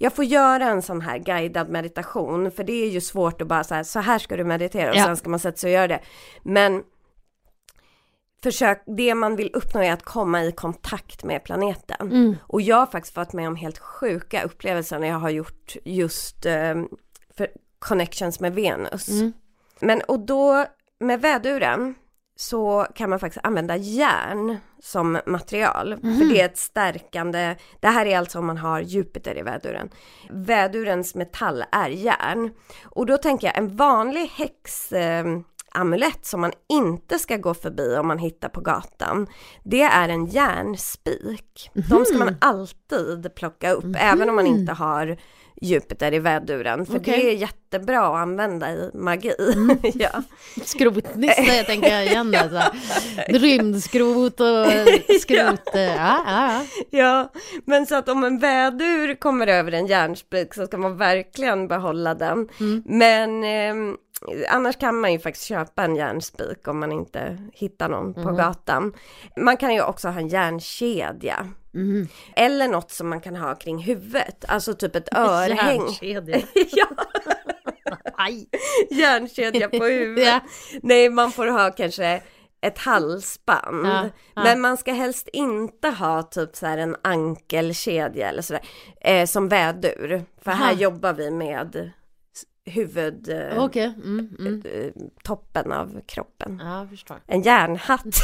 jag 0.00 0.12
får 0.12 0.24
göra 0.24 0.64
en 0.64 0.82
sån 0.82 1.00
här 1.00 1.18
guidad 1.18 1.68
meditation 1.68 2.50
för 2.50 2.64
det 2.64 2.72
är 2.84 2.88
ju 2.88 3.00
svårt 3.00 3.42
att 3.42 3.48
bara 3.48 3.64
så 3.64 3.74
här, 3.74 3.82
så 3.82 4.00
här 4.00 4.18
ska 4.18 4.36
du 4.36 4.44
meditera 4.44 4.90
och 4.90 4.96
Ja. 4.96 5.04
sen 5.04 5.16
ska 5.16 5.30
man 5.30 5.38
sätta 5.38 5.56
sig 5.58 5.68
och 5.68 5.74
göra 5.74 5.88
det. 5.88 6.00
Men 6.42 6.82
försök, 8.42 8.82
det 8.86 9.14
man 9.14 9.36
vill 9.36 9.50
uppnå 9.54 9.82
är 9.82 9.92
att 9.92 10.02
komma 10.02 10.44
i 10.44 10.52
kontakt 10.52 11.24
med 11.24 11.44
planeten. 11.44 12.12
Mm. 12.12 12.36
Och 12.42 12.60
jag 12.60 12.76
har 12.76 12.86
faktiskt 12.86 13.16
varit 13.16 13.32
med 13.32 13.48
om 13.48 13.56
helt 13.56 13.78
sjuka 13.78 14.42
upplevelser 14.42 14.98
när 14.98 15.08
jag 15.08 15.18
har 15.18 15.30
gjort 15.30 15.76
just 15.84 16.46
eh, 16.46 16.74
för 17.36 17.48
connections 17.78 18.40
med 18.40 18.54
Venus. 18.54 19.08
Mm. 19.08 19.32
Men 19.80 20.00
och 20.00 20.20
då 20.20 20.66
med 21.00 21.20
väduren 21.20 21.94
så 22.36 22.86
kan 22.94 23.10
man 23.10 23.18
faktiskt 23.18 23.44
använda 23.44 23.76
järn 23.76 24.56
som 24.82 25.20
material. 25.26 25.96
Mhm. 26.02 26.18
För 26.18 26.24
det 26.24 26.40
är 26.40 26.44
ett 26.44 26.58
stärkande, 26.58 27.56
det 27.80 27.88
här 27.88 28.06
är 28.06 28.18
alltså 28.18 28.38
om 28.38 28.46
man 28.46 28.58
har 28.58 28.80
Jupiter 28.80 29.38
i 29.38 29.42
väduren. 29.42 29.90
Vädurens 30.30 31.14
metall 31.14 31.64
är 31.72 31.88
järn. 31.88 32.50
Och 32.84 33.06
då 33.06 33.16
tänker 33.16 33.46
jag 33.46 33.58
en 33.58 33.76
vanlig 33.76 34.26
häx 34.26 34.92
eh, 34.92 35.24
amulett 35.74 36.26
som 36.26 36.40
man 36.40 36.52
inte 36.68 37.18
ska 37.18 37.36
gå 37.36 37.54
förbi 37.54 37.96
om 37.96 38.06
man 38.08 38.18
hittar 38.18 38.48
på 38.48 38.60
gatan. 38.60 39.26
Det 39.64 39.82
är 39.82 40.08
en 40.08 40.26
järnspik. 40.26 41.70
De 41.88 42.04
ska 42.04 42.18
man 42.18 42.36
alltid 42.40 43.34
plocka 43.34 43.72
upp 43.72 43.96
även 43.98 44.28
om 44.28 44.36
man 44.36 44.46
inte 44.46 44.72
har 44.72 45.18
Jupiter 45.60 46.14
i 46.14 46.18
väduren. 46.18 46.86
För 46.86 46.98
Okej. 46.98 47.18
det 47.20 47.30
är 47.30 47.36
jättebra 47.36 48.06
att 48.06 48.14
använda 48.14 48.70
i 48.70 48.90
magi. 48.94 49.32
ja. 49.94 50.22
Skrotnisse, 50.64 51.56
jag 51.56 51.66
tänker 51.66 52.00
igen 52.00 52.30
det. 52.30 52.48
Så. 52.50 52.56
här. 52.56 52.72
Rymdskrot 53.28 54.40
och 54.40 54.66
skrot. 55.20 55.60
Ja, 55.74 56.22
ja, 56.26 56.52
ja. 56.52 56.62
ja, 56.90 57.32
men 57.64 57.86
så 57.86 57.94
att 57.94 58.08
om 58.08 58.24
en 58.24 58.38
vädur 58.38 59.14
kommer 59.14 59.46
över 59.46 59.72
en 59.72 59.86
järnspik 59.86 60.54
så 60.54 60.66
ska 60.66 60.78
man 60.78 60.96
verkligen 60.96 61.68
behålla 61.68 62.14
den. 62.14 62.48
Mm. 62.60 62.82
Men 62.86 63.44
ehm, 63.44 63.96
annars 64.48 64.76
kan 64.76 65.00
man 65.00 65.12
ju 65.12 65.18
faktiskt 65.18 65.46
köpa 65.46 65.84
en 65.84 65.96
järnspik 65.96 66.68
om 66.68 66.78
man 66.78 66.92
inte 66.92 67.38
hittar 67.52 67.88
någon 67.88 68.14
på 68.14 68.32
gatan. 68.32 68.92
Man 69.36 69.56
kan 69.56 69.74
ju 69.74 69.82
också 69.82 70.08
ha 70.08 70.20
en 70.20 70.28
järnkedja. 70.28 71.46
Mm. 71.74 72.08
Eller 72.36 72.68
något 72.68 72.90
som 72.90 73.08
man 73.08 73.20
kan 73.20 73.36
ha 73.36 73.54
kring 73.54 73.78
huvudet, 73.78 74.44
alltså 74.48 74.74
typ 74.74 74.96
ett 74.96 75.08
örhäng. 75.16 75.80
Järnkedja. 75.80 76.40
ja, 76.72 76.86
Aj. 78.16 78.48
järnkedja 78.90 79.68
på 79.68 79.84
huvudet. 79.84 80.26
Ja. 80.26 80.40
Nej, 80.82 81.10
man 81.10 81.32
får 81.32 81.46
ha 81.46 81.70
kanske 81.70 82.22
ett 82.60 82.78
halsband. 82.78 83.86
Ja, 83.86 84.08
ja. 84.34 84.42
Men 84.42 84.60
man 84.60 84.76
ska 84.76 84.92
helst 84.92 85.28
inte 85.32 85.88
ha 85.88 86.22
typ 86.22 86.56
så 86.56 86.66
här 86.66 86.78
en 86.78 86.96
ankelkedja 87.02 88.28
eller 88.28 88.42
sådär. 88.42 88.62
Eh, 89.00 89.26
som 89.26 89.48
vädur. 89.48 90.24
För 90.42 90.50
här 90.50 90.72
Aha. 90.72 90.80
jobbar 90.80 91.12
vi 91.12 91.30
med 91.30 91.90
huvud... 92.68 93.28
Eh, 93.28 93.64
Okej. 93.64 93.94
Mm, 93.96 94.28
mm. 94.38 94.62
eh, 94.64 94.92
toppen 95.24 95.72
av 95.72 96.00
kroppen. 96.06 96.62
Ja. 96.64 96.86
En 97.26 97.42
järnhatt. 97.42 98.04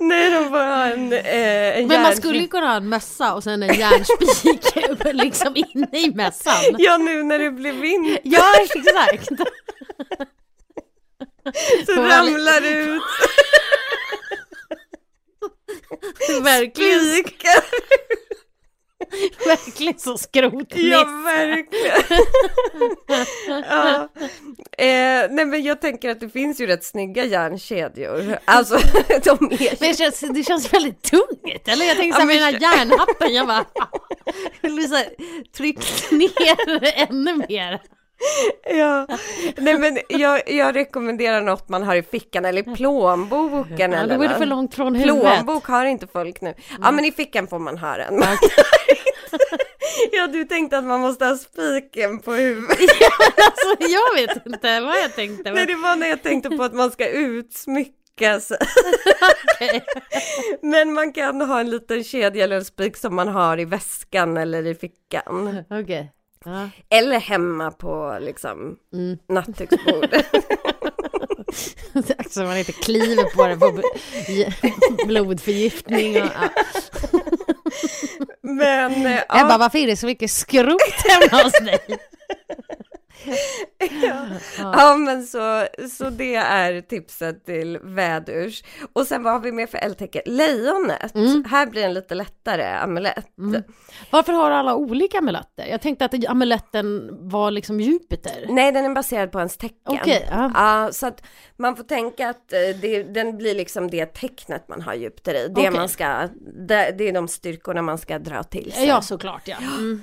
Nej, 0.00 0.30
de 0.30 0.44
får 0.44 0.58
ha 0.58 0.86
en, 0.86 1.12
eh, 1.12 1.78
en 1.78 1.88
Men 1.88 2.02
man 2.02 2.16
skulle 2.16 2.38
ju 2.38 2.48
kunna 2.48 2.66
ha 2.66 2.76
en 2.76 2.88
mössa 2.88 3.34
och 3.34 3.44
sen 3.44 3.62
en 3.62 3.74
järnspik 3.74 5.12
liksom 5.12 5.56
inne 5.56 5.98
i 5.98 6.14
mössan. 6.14 6.76
Ja, 6.78 6.96
nu 6.96 7.22
när 7.22 7.38
det 7.38 7.50
blir 7.50 7.72
vinter 7.72 8.20
Ja, 8.24 8.54
exakt. 8.60 9.28
så 11.86 11.92
ramlar 11.92 12.60
det 12.60 12.70
ut 12.70 13.02
Verkligen, 16.42 17.00
spikar. 17.00 17.64
verkligen 19.46 19.98
så 19.98 20.18
skrotnisse. 20.18 20.86
Ja, 20.88 21.04
verkligen. 21.24 22.24
ja. 23.70 24.08
eh, 24.78 25.26
nej, 25.30 25.44
men 25.46 25.62
jag 25.62 25.80
tänker 25.80 26.08
att 26.08 26.20
det 26.20 26.28
finns 26.30 26.60
ju 26.60 26.66
rätt 26.66 26.84
snygga 26.84 27.24
järnkedjor. 27.24 28.38
Alltså, 28.44 28.74
de 29.08 29.30
är 29.30 29.80
Men 29.80 29.90
det 29.90 29.98
känns, 29.98 30.20
det 30.20 30.44
känns 30.44 30.72
väldigt 30.72 31.02
tungt, 31.02 31.68
eller? 31.68 31.86
Jag 31.86 31.96
tänkte 31.96 32.06
Ja, 32.06 32.14
såhär 32.14 32.26
med 32.26 32.36
men- 32.36 32.52
den 32.52 32.62
här 32.62 32.78
järnhappen, 32.78 33.34
jag 33.34 33.46
bara... 33.46 33.64
Vill 34.62 34.88
såhär, 34.88 35.06
tryck 35.56 36.10
ner 36.10 36.92
ännu 37.10 37.36
mer. 37.48 37.80
Ja, 38.74 39.06
nej 39.56 39.78
men 39.78 39.98
jag, 40.08 40.50
jag 40.50 40.76
rekommenderar 40.76 41.40
något 41.40 41.68
man 41.68 41.82
har 41.82 41.94
i 41.94 42.02
fickan 42.02 42.44
eller 42.44 42.68
i 42.68 42.74
plånboken 42.76 43.92
Ja, 43.92 43.98
eller 43.98 44.16
då 44.16 44.22
är 44.22 44.28
det 44.28 44.34
för 44.34 44.46
långt 44.46 44.74
från 44.74 44.94
huvudet. 44.94 45.22
Plånbok 45.22 45.64
har 45.66 45.84
inte 45.84 46.06
folk 46.06 46.40
nu. 46.40 46.54
Ja 46.82 46.90
men 46.90 47.04
i 47.04 47.12
fickan 47.12 47.48
får 47.48 47.58
man 47.58 47.78
ha 47.78 47.96
den. 47.96 48.14
ja 50.12 50.26
du 50.26 50.44
tänkte 50.44 50.78
att 50.78 50.84
man 50.84 51.00
måste 51.00 51.24
ha 51.24 51.36
spiken 51.36 52.18
på 52.20 52.32
huvudet. 52.32 52.78
Alltså, 53.36 53.92
jag 53.92 54.14
vet 54.14 54.46
inte 54.46 54.80
vad 54.80 54.98
jag 54.98 55.14
tänkte. 55.14 55.52
Nej 55.52 55.66
det 55.66 55.74
var 55.76 55.96
när 55.96 56.06
jag 56.06 56.22
tänkte 56.22 56.50
på 56.50 56.62
att 56.62 56.74
man 56.74 56.90
ska 56.90 57.08
utsmycka. 57.08 58.40
Men 60.62 60.92
man 60.92 61.12
kan 61.12 61.40
ha 61.40 61.60
en 61.60 61.70
liten 61.70 62.04
kedja 62.04 62.44
eller 62.44 62.56
en 62.56 62.64
spik 62.64 62.96
som 62.96 63.14
man 63.14 63.28
har 63.28 63.60
i 63.60 63.64
väskan 63.64 64.36
eller 64.36 64.66
i 64.66 64.74
fickan. 64.74 65.64
Okej. 65.70 66.12
Ja. 66.44 66.68
Eller 66.90 67.18
hemma 67.18 67.70
på 67.70 68.18
liksom 68.20 68.76
Mm. 68.92 69.18
nattduksbordet. 69.28 70.26
Så 72.30 72.42
man 72.42 72.56
inte 72.56 72.72
kliver 72.72 73.24
på 73.24 73.46
det 73.46 73.56
på 73.56 73.82
blodförgiftning 75.06 76.22
och... 76.22 76.28
Ja. 76.28 76.48
Men 78.42 79.06
eh, 79.06 79.12
Jag 79.12 79.24
ja, 79.28 79.44
bara, 79.48 79.58
varför 79.58 79.78
är 79.78 79.86
det 79.86 79.96
så 79.96 80.06
mycket 80.06 80.30
skrot 80.30 80.80
hemma 81.08 81.42
hos 81.42 81.52
dig? 81.52 81.78
ja 84.58 84.96
men 84.96 85.26
så, 85.26 85.66
så 85.90 86.10
det 86.10 86.34
är 86.34 86.80
tipset 86.80 87.44
till 87.44 87.78
vädurs. 87.82 88.64
Och 88.92 89.06
sen 89.06 89.22
vad 89.22 89.32
har 89.32 89.40
vi 89.40 89.52
mer 89.52 89.66
för 89.66 89.78
eldtecken? 89.78 90.22
Lejonet. 90.26 91.12
Här 91.46 91.66
blir 91.66 91.84
en 91.84 91.94
lite 91.94 92.14
lättare 92.14 92.64
amulett. 92.64 93.26
Varför 94.10 94.32
har 94.32 94.50
alla 94.50 94.74
olika 94.74 95.18
amuletter? 95.18 95.66
Jag 95.66 95.80
tänkte 95.80 96.04
att 96.04 96.28
amuletten 96.28 97.08
var 97.28 97.50
liksom 97.50 97.80
Jupiter. 97.80 98.46
Nej, 98.48 98.72
den 98.72 98.84
är 98.84 98.94
baserad 98.94 99.32
på 99.32 99.38
ens 99.38 99.56
tecken. 99.56 99.76
Okej, 99.84 100.28
ja. 100.30 100.50
Ja, 100.54 100.92
så 100.92 101.06
att 101.06 101.22
man 101.56 101.76
får 101.76 101.84
tänka 101.84 102.28
att 102.30 102.52
eh, 102.52 102.58
det, 102.80 103.02
den 103.02 103.36
blir 103.36 103.54
liksom 103.54 103.90
det 103.90 104.06
tecknet 104.06 104.68
man 104.68 104.82
har 104.82 104.94
Jupiter 104.94 105.34
i. 105.34 105.48
Det 105.48 105.60
Okej. 105.60 105.70
man 105.70 105.88
ska, 105.88 106.28
det, 106.68 106.94
det 106.98 107.08
är 107.08 107.12
de 107.12 107.28
styrkorna 107.28 107.82
man 107.82 107.98
ska 107.98 108.18
dra 108.18 108.42
till 108.42 108.72
sig. 108.72 108.86
Ja, 108.86 109.02
såklart 109.02 109.48
ja. 109.48 109.56
Mm. 109.80 110.02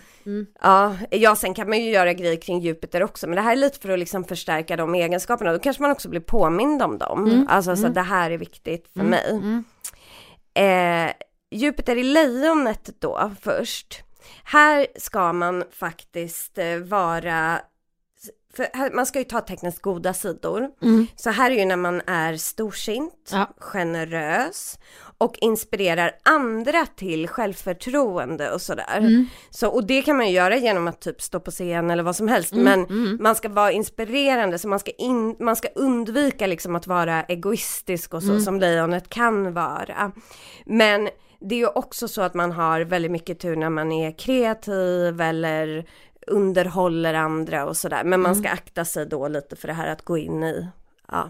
Ja, 0.62 0.96
ja, 1.12 1.36
sen 1.36 1.54
kan 1.54 1.70
man 1.70 1.78
ju 1.80 1.90
göra 1.92 2.14
grejer 2.14 2.42
kring 2.42 2.60
Jupiter 2.60 3.04
också, 3.04 3.28
men 3.28 3.36
det 3.36 3.42
här 3.42 3.52
är 3.52 3.56
lite 3.56 3.80
för 3.80 3.90
att 3.90 4.00
liksom 4.00 4.24
förstärka 4.24 4.76
de 4.76 4.96
egenskaperna. 4.96 5.52
Då 5.54 5.60
kanske 5.60 5.82
man 5.82 5.92
också 5.92 6.10
blir 6.10 6.20
påmind 6.22 6.82
om 6.82 6.98
dem. 6.98 7.26
Alltså 7.50 7.76
så 7.76 7.88
att 7.88 7.96
det 7.96 8.02
här 8.02 8.32
är 8.32 8.38
viktigt 8.38 8.88
för 8.94 9.04
mig. 9.10 9.42
Eh, 10.54 11.12
Jupiter 11.52 11.96
i 11.96 12.04
lejonet 12.04 12.90
då 13.00 13.32
först. 13.42 14.04
Här 14.44 14.88
ska 14.96 15.34
man 15.34 15.64
faktiskt 15.72 16.58
eh, 16.58 16.78
vara 16.78 17.60
för 18.58 18.96
man 18.96 19.06
ska 19.06 19.20
ju 19.20 19.26
ta 19.26 19.42
tecknets 19.42 19.80
goda 19.80 20.14
sidor. 20.14 20.68
Så 21.16 21.30
här 21.30 21.52
är 21.52 21.56
ju 21.56 21.66
när 21.66 21.76
man 21.76 22.02
är 22.08 22.38
storsint, 22.38 23.30
Ja. 23.32 23.50
generös 23.60 24.80
och 25.20 25.38
inspirerar 25.42 26.12
andra 26.24 26.86
till 26.86 27.28
självförtroende 27.28 28.52
och 28.52 28.62
sådär. 28.62 29.26
Så, 29.50 29.68
och 29.68 29.88
det 29.88 30.02
kan 30.02 30.18
man 30.18 30.28
ju 30.28 30.32
göra 30.34 30.58
genom 30.58 30.88
att 30.88 31.02
typ 31.02 31.22
stå 31.22 31.40
på 31.40 31.52
scen 31.52 31.90
eller 31.90 32.04
vad 32.04 32.16
som 32.16 32.28
helst. 32.28 32.54
Men 32.54 32.88
man 33.22 33.36
ska 33.36 33.50
vara 33.50 33.72
inspirerande 33.72 34.60
så 34.60 34.68
man 34.68 34.80
ska, 34.80 34.92
in, 34.92 35.36
man 35.40 35.56
ska 35.56 35.68
undvika 35.76 36.48
liksom 36.48 36.76
att 36.76 36.88
vara 36.88 37.24
egoistisk 37.24 38.14
och 38.14 38.24
så 38.24 38.40
som 38.40 38.60
lejonet 38.60 39.10
kan 39.10 39.54
vara. 39.54 40.12
Men 40.66 41.10
det 41.40 41.56
är 41.56 41.60
ju 41.60 41.68
också 41.68 42.08
så 42.08 42.22
att 42.22 42.34
man 42.34 42.52
har 42.52 42.82
väldigt 42.82 43.12
mycket 43.12 43.40
tur 43.40 43.56
när 43.56 43.70
man 43.70 43.92
är 43.92 44.12
kreativ 44.18 45.22
eller 45.22 45.86
underhåller 46.28 47.14
andra 47.14 47.66
och 47.66 47.78
sådär. 47.78 48.04
Men 48.04 48.22
man 48.22 48.36
ska 48.36 48.50
akta 48.50 48.86
sig 48.86 49.06
då 49.06 49.28
lite 49.28 49.56
för 49.56 49.68
det 49.68 49.74
här 49.74 49.88
att 49.88 50.02
gå 50.06 50.18
in 50.18 50.44
i 50.44 50.68
ja, 51.08 51.30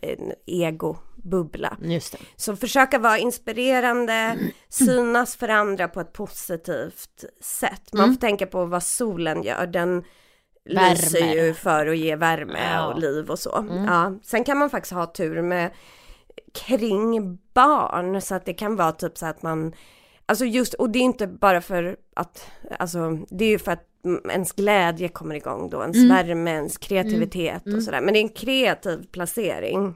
en 0.00 0.32
egobubbla. 0.46 1.76
Just 1.82 2.12
det. 2.12 2.18
Så 2.36 2.56
försöka 2.56 2.98
vara 2.98 3.18
inspirerande, 3.18 4.38
synas 4.68 5.36
för 5.36 5.48
andra 5.48 5.88
på 5.88 6.00
ett 6.00 6.12
positivt 6.12 7.24
sätt. 7.40 7.92
Man 7.92 8.14
får 8.14 8.20
tänka 8.20 8.46
på 8.46 8.64
vad 8.64 8.82
solen 8.82 9.42
gör. 9.42 9.66
Den 9.66 10.04
Värme. 10.64 10.90
lyser 10.90 11.34
ju 11.34 11.54
för 11.54 11.86
att 11.86 11.98
ge 11.98 12.16
värme 12.16 12.72
Ja. 12.72 12.86
och 12.86 12.98
liv 12.98 13.30
och 13.30 13.38
så. 13.38 13.66
Ja. 13.86 14.12
Sen 14.22 14.44
kan 14.44 14.58
man 14.58 14.70
faktiskt 14.70 14.92
ha 14.92 15.06
tur 15.06 15.42
med 15.42 15.70
kring 16.54 17.38
barn 17.54 18.20
så 18.20 18.34
att 18.34 18.44
det 18.44 18.54
kan 18.54 18.76
vara 18.76 18.92
typ 18.92 19.18
så 19.18 19.26
att 19.26 19.42
man 19.42 19.72
Alltså 20.28 20.44
just, 20.44 20.74
och 20.74 20.90
det 20.90 20.98
är 20.98 21.02
inte 21.02 21.26
bara 21.26 21.60
för 21.60 21.96
att, 22.16 22.50
alltså 22.78 23.18
det 23.30 23.44
är 23.44 23.48
ju 23.48 23.58
för 23.58 23.72
att 23.72 23.84
mm, 24.04 24.30
ens 24.30 24.52
glädje 24.52 25.08
kommer 25.08 25.34
igång 25.34 25.70
då, 25.70 25.82
ens 25.82 25.96
värme, 26.10 26.50
ens 26.50 26.78
kreativitet 26.78 27.62
och 27.76 27.82
sådär. 27.82 28.00
Men 28.00 28.14
det 28.14 28.20
är 28.20 28.22
en 28.22 28.28
kreativ 28.28 29.06
placering. 29.12 29.92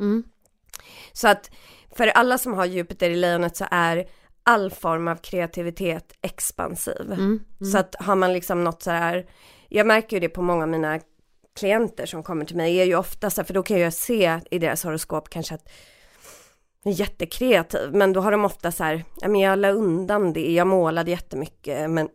Så 1.12 1.28
att 1.28 1.50
för 1.96 2.06
alla 2.06 2.38
som 2.38 2.52
har 2.54 2.64
Jupiter 2.66 3.10
i 3.10 3.16
lejonet 3.16 3.56
så 3.56 3.66
är 3.70 4.04
all 4.42 4.70
form 4.70 5.08
av 5.08 5.16
kreativitet 5.16 6.12
expansiv. 6.22 7.12
Så 7.72 7.78
att 7.78 7.94
har 7.98 8.16
man 8.16 8.32
liksom 8.32 8.64
något 8.64 8.82
så 8.82 8.90
här, 8.90 9.26
jag 9.68 9.86
märker 9.86 10.16
ju 10.16 10.20
det 10.20 10.28
på 10.28 10.42
många 10.42 10.62
av 10.62 10.68
mina 10.68 11.00
klienter 11.58 12.06
som 12.06 12.22
kommer 12.22 12.44
till 12.44 12.56
mig 12.56 12.76
är 12.76 12.84
ju 12.84 12.94
ofta 12.94 13.30
så 13.30 13.40
här, 13.40 13.46
för 13.46 13.54
då 13.54 13.62
kan 13.62 13.80
jag 13.80 13.92
se 13.92 14.40
i 14.50 14.58
deras 14.58 14.84
horoskop 14.84 15.28
kanske 15.30 15.54
att 15.54 15.68
jättekreativ, 16.90 17.92
men 17.94 18.12
då 18.12 18.20
har 18.20 18.32
de 18.32 18.44
ofta 18.44 18.72
så 18.72 18.84
här, 18.84 19.04
ja 19.20 19.28
men 19.28 19.40
jag 19.40 19.58
la 19.58 19.70
undan 19.70 20.32
det, 20.32 20.52
jag 20.52 20.66
målade 20.66 21.10
jättemycket, 21.10 21.90
men 21.90 22.08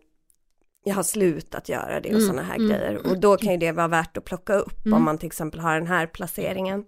jag 0.83 0.95
har 0.95 1.03
slutat 1.03 1.69
göra 1.69 1.99
det 1.99 2.15
och 2.15 2.21
sådana 2.21 2.41
här 2.43 2.57
grejer. 2.57 3.07
Och 3.07 3.19
då 3.19 3.37
kan 3.37 3.51
ju 3.51 3.57
det 3.57 3.71
vara 3.71 3.87
värt 3.87 4.17
att 4.17 4.25
plocka 4.25 4.53
upp 4.53 4.79
om 4.93 5.03
man 5.03 5.17
till 5.17 5.27
exempel 5.27 5.59
har 5.59 5.73
den 5.79 5.87
här 5.87 6.07
placeringen. 6.07 6.85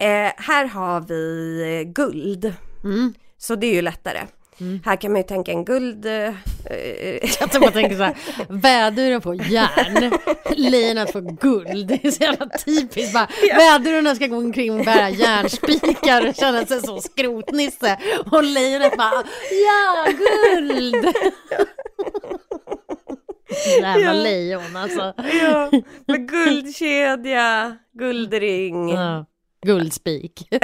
Eh, 0.00 0.32
här 0.36 0.64
har 0.66 1.00
vi 1.00 1.84
guld, 1.94 2.54
Mm. 2.84 3.14
så 3.38 3.54
det 3.56 3.66
är 3.66 3.74
ju 3.74 3.82
lättare. 3.82 4.20
Här 4.84 4.96
kan 4.96 5.12
man 5.12 5.20
ju 5.20 5.26
tänka 5.26 5.52
en 5.52 5.64
guld... 5.64 6.06
Eh, 6.06 6.34
Jag 7.40 7.50
tror 7.52 7.60
man 7.60 7.72
tänker 7.72 7.96
så 7.96 8.02
här, 8.02 8.14
väduren 8.48 9.22
får 9.22 9.34
järn, 9.34 10.12
lejonet 10.56 11.12
får 11.12 11.20
guld. 11.40 11.86
Det 11.88 12.04
är 12.04 12.10
så 12.10 12.22
jävla 12.22 12.46
typiskt 12.58 13.12
bara, 13.14 13.28
väduren 13.56 14.16
ska 14.16 14.26
gå 14.26 14.36
omkring 14.36 14.78
och 14.78 14.84
bära 14.84 15.10
järnspikar 15.10 16.28
och 16.28 16.34
känna 16.34 16.66
sig 16.66 16.80
som 16.80 17.00
skrotnisse. 17.00 17.98
Och 18.32 18.44
lejonet 18.44 18.96
bara, 18.96 19.24
ja 19.66 20.06
guld! 20.18 21.06
Jävla 23.82 24.00
Ja. 24.00 24.12
lejon 24.12 24.76
alltså. 24.76 25.14
ja, 25.42 25.70
med 26.06 26.28
guldkedja, 26.28 27.76
guldring. 27.98 28.88
Ja. 28.88 29.26
Guldspik. 29.66 30.48
ja. 30.50 30.60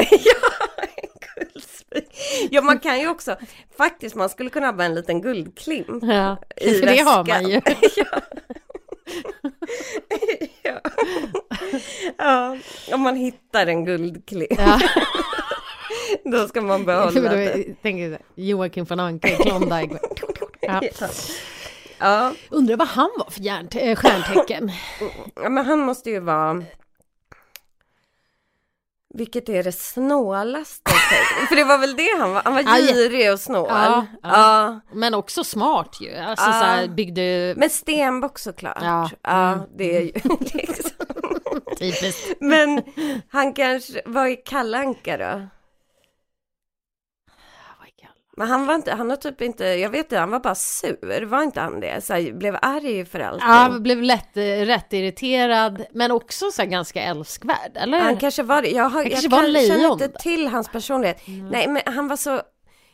Ja, 2.50 2.62
man 2.62 2.78
kan 2.78 3.00
ju 3.00 3.08
också, 3.08 3.36
faktiskt 3.76 4.14
man 4.16 4.28
skulle 4.28 4.50
kunna 4.50 4.70
ha 4.70 4.84
en 4.84 4.94
liten 4.94 5.22
guldklimp. 5.22 6.02
Ja, 6.02 6.36
I 6.56 6.74
för 6.74 6.86
det 6.86 6.98
har 6.98 7.24
väskan. 7.24 7.42
man 7.42 7.50
ju. 7.50 7.60
ja. 7.96 8.20
ja. 10.62 10.80
ja, 12.18 12.56
om 12.94 13.00
man 13.00 13.16
hittar 13.16 13.66
en 13.66 13.84
guldklimp, 13.84 14.52
Ja. 14.58 14.80
då 16.24 16.48
ska 16.48 16.60
man 16.60 16.84
behålla 16.84 17.20
det. 17.34 17.82
tänker 17.82 18.08
jag 18.10 18.18
Joakim 18.34 18.84
von 18.84 19.00
Anka 19.00 19.28
i 19.28 19.36
Klondike. 19.36 19.98
Ja. 20.60 20.80
Ja. 21.98 22.32
Undrar 22.50 22.76
vad 22.76 22.88
han 22.88 23.10
var 23.18 23.30
för 23.30 23.46
eh, 23.88 23.96
stjärntecken. 23.96 24.70
ja, 25.42 25.48
men 25.48 25.64
han 25.64 25.80
måste 25.80 26.10
ju 26.10 26.20
vara 26.20 26.64
vilket 29.14 29.48
är 29.48 29.62
det 29.62 29.72
snålaste? 29.72 30.90
För 31.48 31.56
det 31.56 31.64
var 31.64 31.78
väl 31.78 31.96
det 31.96 32.16
han 32.20 32.32
var, 32.32 32.42
han 32.44 32.54
var 32.54 32.62
girig 32.62 33.32
och 33.32 33.40
snål. 33.40 33.66
Ja, 33.70 34.06
Ja, 34.22 34.28
ja. 34.30 34.80
Men 34.92 35.14
också 35.14 35.44
smart 35.44 35.96
ju. 36.00 36.16
Alltså 36.16 36.46
Ja. 36.46 36.52
så 36.52 36.64
här, 36.64 36.88
byggde 36.88 37.54
Men 37.56 37.70
stenbock 37.70 38.38
såklart. 38.38 38.78
Ja. 38.82 39.10
Ja, 39.22 39.52
Mm. 39.52 39.64
det 39.76 39.96
är 39.96 40.00
ju 40.00 40.12
liksom. 40.54 40.90
typiskt. 41.78 42.32
Men 42.40 42.82
han 43.28 43.52
kanske, 43.54 44.02
vad 44.04 44.26
är 44.28 44.46
Kallanka 44.46 45.16
då? 45.16 45.42
Men 48.42 48.50
han 48.50 48.66
var 48.66 48.74
inte, 48.74 48.92
han 48.92 49.10
har 49.10 49.16
typ 49.16 49.40
inte, 49.42 49.64
jag 49.64 49.90
vet 49.90 49.98
inte, 50.06 50.18
han 50.18 50.30
var 50.30 50.40
bara 50.40 50.54
sur, 50.54 51.24
var 51.24 51.42
inte 51.42 51.60
han 51.60 51.80
det? 51.80 52.04
Så 52.04 52.12
här, 52.14 52.32
blev 52.32 52.56
arg 52.62 53.04
för 53.04 53.20
allting. 53.20 53.48
Ja, 53.48 53.78
blev 53.80 54.02
lätt, 54.02 54.36
rätt 54.36 54.92
irriterad, 54.92 55.84
men 55.92 56.10
också 56.10 56.50
så 56.50 56.62
här 56.62 56.68
ganska 56.68 57.02
älskvärd, 57.02 57.72
eller? 57.74 58.00
Han 58.00 58.16
kanske 58.16 58.42
var 58.42 58.62
det, 58.62 58.68
jag, 58.68 58.84
har, 58.88 59.02
Han 59.02 59.42
jag 59.42 59.50
lejon 59.50 59.68
känner 59.68 59.92
inte 59.92 60.08
till 60.08 60.48
hans 60.48 60.68
personlighet. 60.68 61.22
Nej 61.50 61.68
men 61.68 61.82
han 61.86 62.08
var 62.08 62.16
så, 62.16 62.40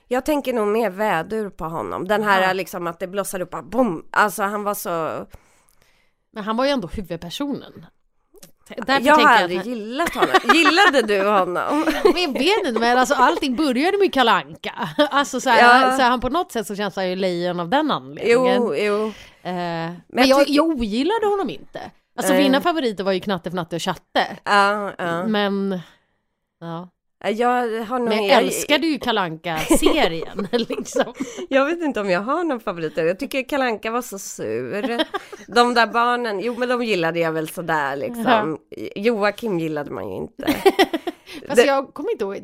jag 0.09 0.25
tänker 0.25 0.53
nog 0.53 0.69
mer 0.69 0.91
vädur 0.91 1.51
på 1.51 1.65
honom. 1.65 2.09
Den 2.09 2.23
här 2.23 2.43
Ja. 2.43 2.53
liksom 2.53 2.87
att 2.87 3.01
det 3.01 3.09
blossar 3.09 3.41
upp, 3.41 3.51
bara 3.51 3.63
bom, 3.63 4.07
alltså 4.11 4.43
han 4.43 4.63
var 4.63 4.75
så, 4.75 5.27
Men 6.33 6.45
han 6.45 6.57
var 6.57 6.65
ju 6.65 6.71
ändå 6.71 6.89
huvudpersonen. 6.89 7.87
Därför 8.77 9.07
jag 9.07 9.15
har 9.15 9.29
aldrig 9.29 9.57
jag 9.57 9.61
att 9.61 9.67
gillat 9.67 10.15
honom. 10.15 10.31
Gillade 10.55 11.03
du 11.03 11.29
honom? 11.29 11.85
men 12.05 12.23
jag 12.23 12.33
vet 12.33 12.67
inte, 12.67 12.81
men 12.81 12.99
alltså 12.99 13.15
allting 13.15 13.57
började 13.57 13.99
med 13.99 14.13
Kalanka. 14.13 14.89
Alltså 15.11 15.41
så, 15.41 15.51
här, 15.51 15.59
Ja. 15.91 15.97
så 15.97 16.03
här, 16.03 16.11
han 16.11 16.21
på 16.21 16.29
något 16.29 16.53
sätt 16.53 16.67
så 16.67 16.77
känns 16.77 16.97
han 16.97 17.09
ju 17.11 17.17
lejon 17.17 17.61
av 17.61 17.69
den 17.69 17.91
anledningen. 17.91 18.57
Jo, 18.63 18.75
jo. 18.77 19.07
Eh, 19.43 19.53
men 19.53 19.97
jag 20.15 20.27
jag, 20.27 20.39
tycker- 20.39 20.53
jag 20.53 20.67
ogillade 20.67 21.27
honom 21.27 21.51
inte. 21.51 21.81
Alltså 22.17 22.33
Nej. 22.33 22.43
mina 22.43 22.61
favoriter 22.61 23.05
var 23.05 23.13
ju 23.13 23.21
Knatte, 23.21 23.51
Fnatte 23.51 23.77
och 23.77 23.81
Tjatte. 23.81 24.27
Ja, 24.45 24.93
ja. 24.99 25.27
Men, 25.27 25.81
ja. 26.61 26.89
Jag 27.25 27.81
har 27.85 27.99
nog, 27.99 28.09
Men 28.09 28.27
jag 28.27 28.39
älskade 28.43 28.87
ju 28.87 28.99
kalanka 28.99 29.59
serien 29.59 30.49
liksom. 30.53 31.15
Jag 31.49 31.65
vet 31.67 31.83
inte 31.83 32.01
om 32.01 32.11
jag 32.11 32.21
har 32.21 32.45
någon 32.45 32.61
favoriter. 32.61 33.05
Jag 33.05 33.19
tycker 33.19 33.43
Kalanka 33.49 33.91
var 33.91 34.03
så 34.03 34.19
sur. 34.19 35.05
De 35.47 35.75
där 35.75 35.87
barnen, 35.87 36.41
jo 36.41 36.55
men 36.59 36.69
de 36.69 36.83
gillade 36.85 37.19
jag 37.21 37.33
väl 37.33 37.49
sådär 37.49 37.97
liksom. 37.97 38.59
Joakim 38.97 39.59
gillade 39.59 39.91
man 39.91 40.09
ju 40.11 40.17
inte. 40.17 40.47
Fast 41.49 41.57
Det- 41.57 41.67
jag 41.67 41.95
kommer 41.95 42.11
inte 42.13 42.25
ihåg 42.25 42.37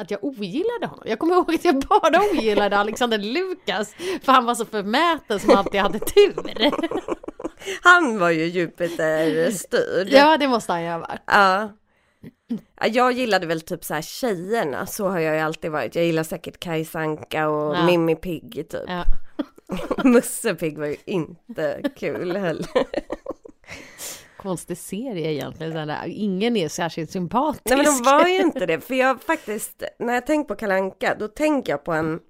att 0.00 0.10
jag 0.10 0.24
ogillade 0.24 0.86
honom. 0.86 1.04
Jag 1.06 1.18
kommer 1.18 1.34
ihåg 1.34 1.54
att 1.54 1.64
jag 1.64 1.80
bara 1.80 2.20
ogillade 2.32 2.78
Alexander 2.78 3.18
Lukas. 3.18 3.94
För 4.22 4.32
han 4.32 4.44
var 4.44 4.54
så 4.54 4.64
förmäten 4.64 5.40
som 5.40 5.56
alltid 5.56 5.80
hade 5.80 5.98
tur. 5.98 6.70
Han 7.82 8.18
var 8.18 8.30
ju 8.30 8.44
Jupiter-styrd. 8.44 10.08
Ja, 10.10 10.36
det 10.36 10.48
måste 10.48 10.72
han 10.72 10.82
ju 10.82 10.88
ha 10.88 10.98
varit. 10.98 11.20
Ja. 11.26 11.70
Ja, 12.80 12.86
Jag 12.86 13.12
gillade 13.12 13.46
väl 13.46 13.60
typ 13.60 13.84
så 13.84 13.94
här 13.94 14.02
tjejerna, 14.02 14.86
så 14.86 15.08
har 15.08 15.18
jag 15.18 15.34
ju 15.34 15.40
alltid 15.40 15.70
varit. 15.70 15.94
Jag 15.94 16.04
gillar 16.04 16.22
säkert 16.22 16.60
Kajsa 16.60 16.98
Anka 16.98 17.48
och 17.48 17.74
Ja. 17.76 17.86
Mimmi 17.86 18.16
Pigg 18.16 18.66
typ. 18.70 18.82
Ja. 18.86 19.04
Musse 20.04 20.54
Pigg 20.54 20.78
var 20.78 20.86
ju 20.86 20.96
inte 21.04 21.82
kul 21.96 22.36
heller. 22.36 22.66
Konstig 24.36 24.78
serie 24.78 25.32
egentligen. 25.32 25.72
Så 25.72 25.84
där. 25.84 26.06
Ingen 26.06 26.56
är 26.56 26.68
särskilt 26.68 27.10
sympatisk. 27.10 27.62
Nej 27.64 27.76
men 27.76 27.84
de 27.86 28.02
var 28.02 28.26
ju 28.26 28.36
inte 28.40 28.66
det, 28.66 28.80
för 28.80 28.94
jag 28.94 29.22
faktiskt, 29.22 29.82
när 29.98 30.14
jag 30.14 30.26
tänker 30.26 30.48
på 30.48 30.54
Kalanka, 30.54 31.16
då 31.18 31.28
tänker 31.28 31.72
jag 31.72 31.84
på 31.84 31.92
en 31.92 32.20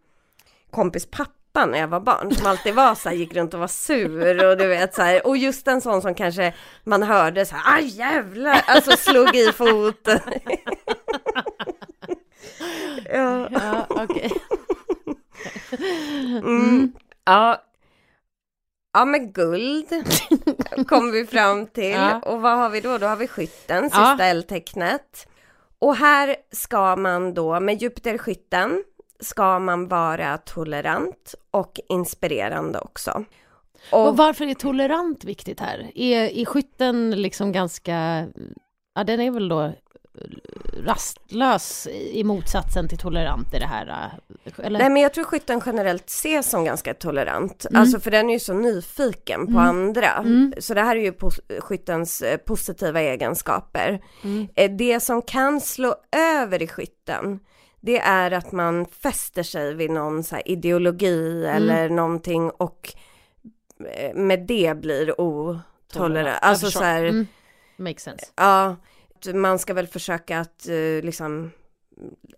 kompis 0.71 1.07
pappa 1.11 1.31
när 1.55 1.79
jag 1.79 1.89
var 1.89 2.01
barn, 2.01 2.35
som 2.35 2.47
alltid 2.47 2.75
var 2.75 2.95
så 2.95 3.09
här, 3.09 3.17
gick 3.17 3.35
runt 3.35 3.55
och 3.55 3.61
var 3.61 3.69
sur 3.69 4.45
och 4.45 4.57
du 4.57 4.67
vet 4.67 4.95
så 4.95 5.03
här, 5.03 5.27
och 5.27 5.37
just 5.37 5.69
en 5.69 5.81
sån 5.81 6.03
som 6.03 6.15
kanske 6.15 6.55
man 6.85 7.03
hörde 7.03 7.47
så 7.47 7.55
här, 7.57 7.77
aj 7.79 7.87
jävlar, 7.99 8.61
alltså 8.67 8.97
slog 8.97 9.37
i 9.37 9.53
foten. 9.53 10.21
ja, 13.13 13.49
Ja, 13.51 13.87
okej. 13.89 14.31
mm, 16.45 16.93
ja. 17.25 17.63
Ja 18.93 19.05
men 19.05 19.33
guld 19.33 19.89
kom 20.89 21.11
vi 21.13 21.27
fram 21.27 21.67
till 21.67 21.91
Ja. 21.91 22.19
och 22.21 22.41
vad 22.43 22.57
har 22.59 22.71
vi 22.71 22.81
då? 22.81 22.99
Då 22.99 23.07
har 23.07 23.17
vi 23.17 23.29
skytten, 23.29 23.91
Ja. 23.93 24.11
sista 24.11 24.25
eldtecknet. 24.25 25.29
Och 25.79 25.97
här 25.97 26.37
ska 26.53 26.97
man 26.97 27.35
då 27.35 27.61
med 27.61 27.83
Jupiter 27.83 28.19
skytten 28.19 28.85
ska 29.21 29.59
man 29.59 29.89
vara 29.89 30.39
tolerant 30.39 31.35
och 31.51 31.81
inspirerande 31.89 32.79
också. 32.79 33.25
Och, 33.93 34.09
Och 34.09 34.17
varför 34.17 34.45
är 34.47 34.55
tolerant 34.55 35.25
viktigt 35.25 35.61
här? 35.61 35.91
Är, 35.95 36.39
är 36.39 36.45
skytten 36.45 37.11
liksom 37.11 37.53
ganska, 37.53 38.27
ja 38.95 39.05
den 39.05 39.21
är 39.21 39.31
väl 39.31 39.49
då 39.49 39.73
rastlös 40.87 41.87
i 42.13 42.25
motsatsen 42.25 42.89
till 42.89 42.99
tolerant 42.99 43.55
i 43.55 43.59
det 43.59 43.67
här? 43.67 44.13
Eller? 44.59 44.79
nej 44.79 44.91
men 44.91 45.03
jag 45.03 45.15
tror 45.15 45.25
skytten 45.25 45.61
generellt 45.67 46.09
ses 46.09 46.51
som 46.51 46.65
ganska 46.65 46.95
tolerant, 46.95 47.67
Mm. 47.71 47.81
alltså 47.81 48.01
för 48.01 48.11
den 48.11 48.29
är 48.31 48.33
ju 48.35 48.41
så 48.41 48.55
nyfiken 48.55 49.53
på 49.55 49.59
andra. 49.61 50.25
Så 50.59 50.75
det 50.75 50.81
här 50.81 50.97
är 50.97 51.01
ju 51.01 51.13
pos- 51.13 51.61
skyttens 51.61 52.23
eh, 52.23 52.37
positiva 52.37 53.01
egenskaper. 53.01 54.01
Mm. 54.25 54.49
Eh, 54.55 54.71
Det 54.71 55.01
som 55.01 55.23
kan 55.23 55.61
slå 55.61 55.95
över 56.17 56.63
i 56.63 56.67
skytten, 56.69 57.41
det 57.85 57.99
är 57.99 58.31
att 58.31 58.53
man 58.53 58.87
fäster 58.87 59.43
sig 59.43 59.75
vid 59.75 59.91
någon 59.91 60.23
så 60.25 60.37
ideologi 60.45 61.45
Mm. 61.47 61.57
eller 61.57 61.89
någonting 61.89 62.51
och 62.51 62.93
eh, 63.95 64.15
med 64.15 64.47
det 64.47 64.77
blir 64.81 65.21
otolerant. 65.21 66.39
Alltså 66.43 66.71
så 66.71 66.83
här, 66.85 67.05
Mm. 67.05 67.27
Makes 67.77 68.03
sense. 68.03 68.27
ja, 68.37 68.77
man 69.35 69.59
ska 69.59 69.75
väl 69.75 69.87
försöka 69.87 70.39
att 70.41 70.69
eh, 70.69 71.05
liksom 71.05 71.51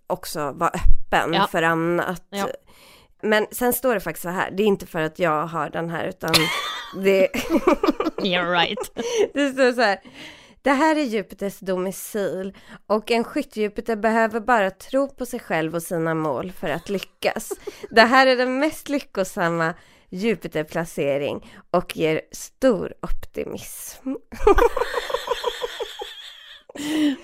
också 0.06 0.52
vara 0.52 0.70
öppen 0.70 1.32
Ja. 1.34 1.46
för 1.46 1.62
annat. 1.62 2.22
Ja. 2.30 2.48
Men 3.22 3.46
sen 3.50 3.72
står 3.72 3.94
det 3.94 4.00
faktiskt 4.00 4.22
så 4.22 4.28
här, 4.28 4.50
det 4.50 4.62
är 4.62 4.66
inte 4.66 4.86
för 4.86 5.00
att 5.00 5.18
jag 5.18 5.46
har 5.46 5.70
den 5.70 5.90
här 5.90 6.04
utan 6.04 6.34
det, 7.04 7.28
You're 8.18 8.50
right. 8.50 8.78
det 9.34 9.50
står 9.52 9.72
så 9.72 9.80
här. 9.80 9.98
Det 10.66 10.72
här 10.72 10.96
är 10.96 11.02
Jupiters 11.02 11.58
domicil 11.58 12.56
och 12.86 13.10
en 13.10 13.24
skytt-Jupiter 13.24 13.96
behöver 13.96 14.40
bara 14.40 14.70
tro 14.70 15.08
på 15.08 15.26
sig 15.26 15.40
själv 15.40 15.74
och 15.74 15.82
sina 15.82 16.14
mål 16.14 16.52
för 16.52 16.68
att 16.68 16.88
lyckas. 16.88 17.52
Det 17.90 18.00
här 18.00 18.26
är 18.26 18.36
den 18.36 18.58
mest 18.58 18.88
lyckosamma 18.88 19.74
Jupiter-placering 20.10 21.52
och 21.70 21.96
ger 21.96 22.20
stor 22.32 22.94
optimism. 23.02 24.08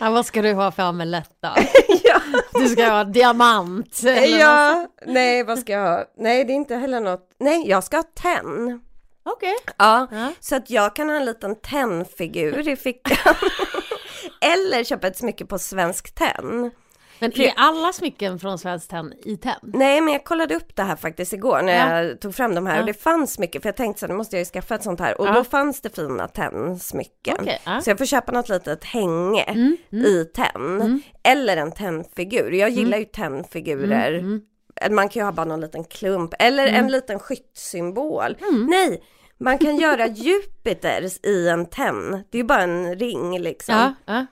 Ja, 0.01 0.11
vad 0.11 0.26
ska 0.26 0.43
du 0.43 0.53
ha 0.53 0.70
för 0.70 0.82
amulett 0.82 1.30
då? 1.43 1.49
ja. 2.05 2.20
Du 2.53 2.68
ska 2.68 2.90
ha 2.90 3.05
diamant? 3.05 4.01
Ja, 4.38 4.88
nej 5.07 5.45
vad 5.45 5.59
ska 5.59 5.72
jag 5.72 5.90
ha? 5.90 6.05
Nej 6.16 6.45
det 6.45 6.53
är 6.53 6.55
inte 6.55 6.76
heller 6.76 7.01
något, 7.01 7.30
nej 7.40 7.68
jag 7.68 7.84
ska 7.84 7.97
ha 7.97 8.03
tenn. 8.03 8.80
Okej. 9.24 9.54
Ja, 9.78 10.08
Ja. 10.10 10.32
så 10.40 10.56
att 10.56 10.70
jag 10.70 10.96
kan 10.96 11.08
ha 11.08 11.16
en 11.16 11.24
liten 11.24 11.56
tennfigur 11.60 12.68
i 12.68 12.76
fickan. 12.76 13.34
Eller 14.40 14.84
köpa 14.84 15.06
ett 15.06 15.16
smycke 15.16 15.46
på 15.46 15.58
Svensk 15.58 16.14
Tenn. 16.14 16.70
Men 17.18 17.40
är 17.40 17.52
alla 17.56 17.92
smycken 17.92 18.38
från 18.38 18.58
Svenskt 18.58 18.90
Tenn 18.90 19.12
i 19.24 19.36
tenn? 19.36 19.52
Nej 19.62 20.00
men 20.00 20.12
jag 20.12 20.24
kollade 20.24 20.54
upp 20.54 20.76
det 20.76 20.82
här 20.82 20.96
faktiskt 20.96 21.32
igår 21.32 21.62
när 21.62 21.72
Ja. 21.96 22.02
jag 22.02 22.20
tog 22.20 22.34
fram 22.34 22.54
de 22.54 22.66
här 22.66 22.74
Ja. 22.74 22.80
och 22.80 22.86
det 22.86 22.94
fanns 22.94 23.38
mycket 23.38 23.62
för 23.62 23.68
jag 23.68 23.76
tänkte 23.76 24.00
så 24.00 24.06
nu 24.06 24.14
måste 24.14 24.36
jag 24.36 24.40
ju 24.40 24.44
skaffa 24.44 24.74
ett 24.74 24.82
sånt 24.82 25.00
här 25.00 25.20
och 25.20 25.26
Ja. 25.26 25.32
då 25.32 25.44
fanns 25.44 25.80
det 25.80 25.94
fina 25.96 26.28
tennsmycken. 26.28 27.48
Ja. 27.64 27.80
Så 27.80 27.90
jag 27.90 27.98
får 27.98 28.04
köpa 28.06 28.32
något 28.32 28.48
litet 28.48 28.84
hänge 28.84 29.42
Mm, 29.42 29.76
mm. 29.92 30.04
i 30.06 30.24
tenn. 30.24 31.02
Eller 31.24 31.56
en 31.56 31.72
tennfigur, 31.72 32.50
jag 32.52 32.70
gillar 32.70 32.98
ju 32.98 33.04
tennfigurer. 33.04 34.40
Mm, 34.80 34.94
Man 34.96 35.08
kan 35.08 35.20
ju 35.20 35.24
ha 35.24 35.32
bara 35.32 35.46
någon 35.46 35.60
liten 35.60 35.84
klump 35.84 36.34
eller 36.38 36.66
en 36.66 36.88
liten 36.92 37.18
skyttsymbol. 37.18 38.36
Mm. 38.48 38.66
Nej, 38.66 39.02
man 39.38 39.58
kan 39.58 39.76
göra 39.76 40.06
Jupiters 40.16 41.18
i 41.22 41.48
en 41.48 41.66
tenn. 41.66 42.10
Det 42.30 42.38
är 42.38 42.42
ju 42.42 42.46
bara 42.46 42.62
en 42.62 42.94
ring 42.98 43.38
liksom. 43.40 43.74
Ja, 43.74 43.94
ja. 44.06 44.26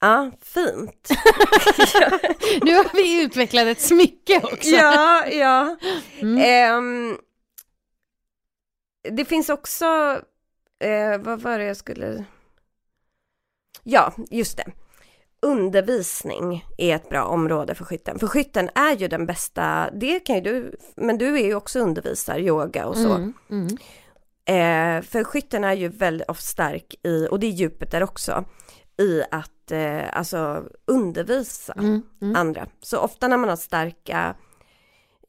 Ja, 0.00 0.30
fint. 0.40 1.08
Nu 2.62 2.74
har 2.76 2.96
vi 2.96 3.22
utvecklat 3.22 3.66
ett 3.66 3.80
smycke 3.80 4.40
också. 4.42 4.68
ja, 4.70 5.26
ja. 5.26 5.76
Mm. 6.20 6.38
Ehm, 6.44 7.18
det 9.10 9.24
finns 9.24 9.48
också, 9.48 9.84
eh, 10.80 11.18
vad 11.18 11.40
var 11.40 11.58
det 11.58 11.64
jag 11.64 11.76
skulle... 11.76 12.24
Ja, 13.82 14.12
just 14.30 14.56
det. 14.56 14.72
Undervisning 15.44 16.64
är 16.78 16.94
ett 16.96 17.08
bra 17.08 17.24
område 17.24 17.74
för 17.74 17.84
skytten. 17.84 18.18
För 18.18 18.26
skytten 18.26 18.70
är 18.74 18.96
ju 18.96 19.08
den 19.08 19.26
bästa, 19.26 19.90
det 19.92 20.20
kan 20.20 20.36
ju 20.36 20.42
du, 20.42 20.76
men 20.96 21.18
du 21.18 21.38
är 21.38 21.44
ju 21.44 21.54
också 21.54 21.78
undervisare, 21.78 22.40
yoga 22.40 22.86
och 22.86 22.96
så. 22.96 23.12
Mm, 23.14 23.32
mm. 23.50 23.66
Eh, 24.46 25.02
för 25.02 25.24
skytten 25.24 25.64
är 25.64 25.72
ju 25.72 25.88
väldigt 25.88 26.36
stark 26.36 26.94
i, 27.02 27.28
och 27.30 27.40
det 27.40 27.46
är 27.46 27.50
djupet 27.50 27.90
där 27.90 28.02
också, 28.02 28.44
i 28.98 29.22
att 29.30 29.70
eh, 29.70 30.18
alltså 30.18 30.64
undervisa 30.86 31.72
Mm, 31.72 32.02
mm. 32.22 32.36
andra. 32.36 32.66
Så 32.82 32.98
ofta 32.98 33.28
när 33.28 33.36
man 33.36 33.48
har 33.48 33.56
starka 33.56 34.34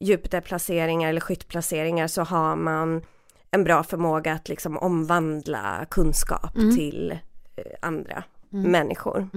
Jupiterplaceringar 0.00 1.08
eller 1.08 1.20
skyttplaceringar 1.20 2.06
så 2.06 2.22
har 2.22 2.56
man 2.56 3.02
en 3.50 3.64
bra 3.64 3.82
förmåga 3.82 4.32
att 4.32 4.48
liksom 4.48 4.78
omvandla 4.78 5.86
kunskap 5.90 6.56
Mm. 6.56 6.76
till 6.76 7.10
eh, 7.56 7.64
andra 7.82 8.24
Mm. 8.52 8.70
människor. 8.70 9.28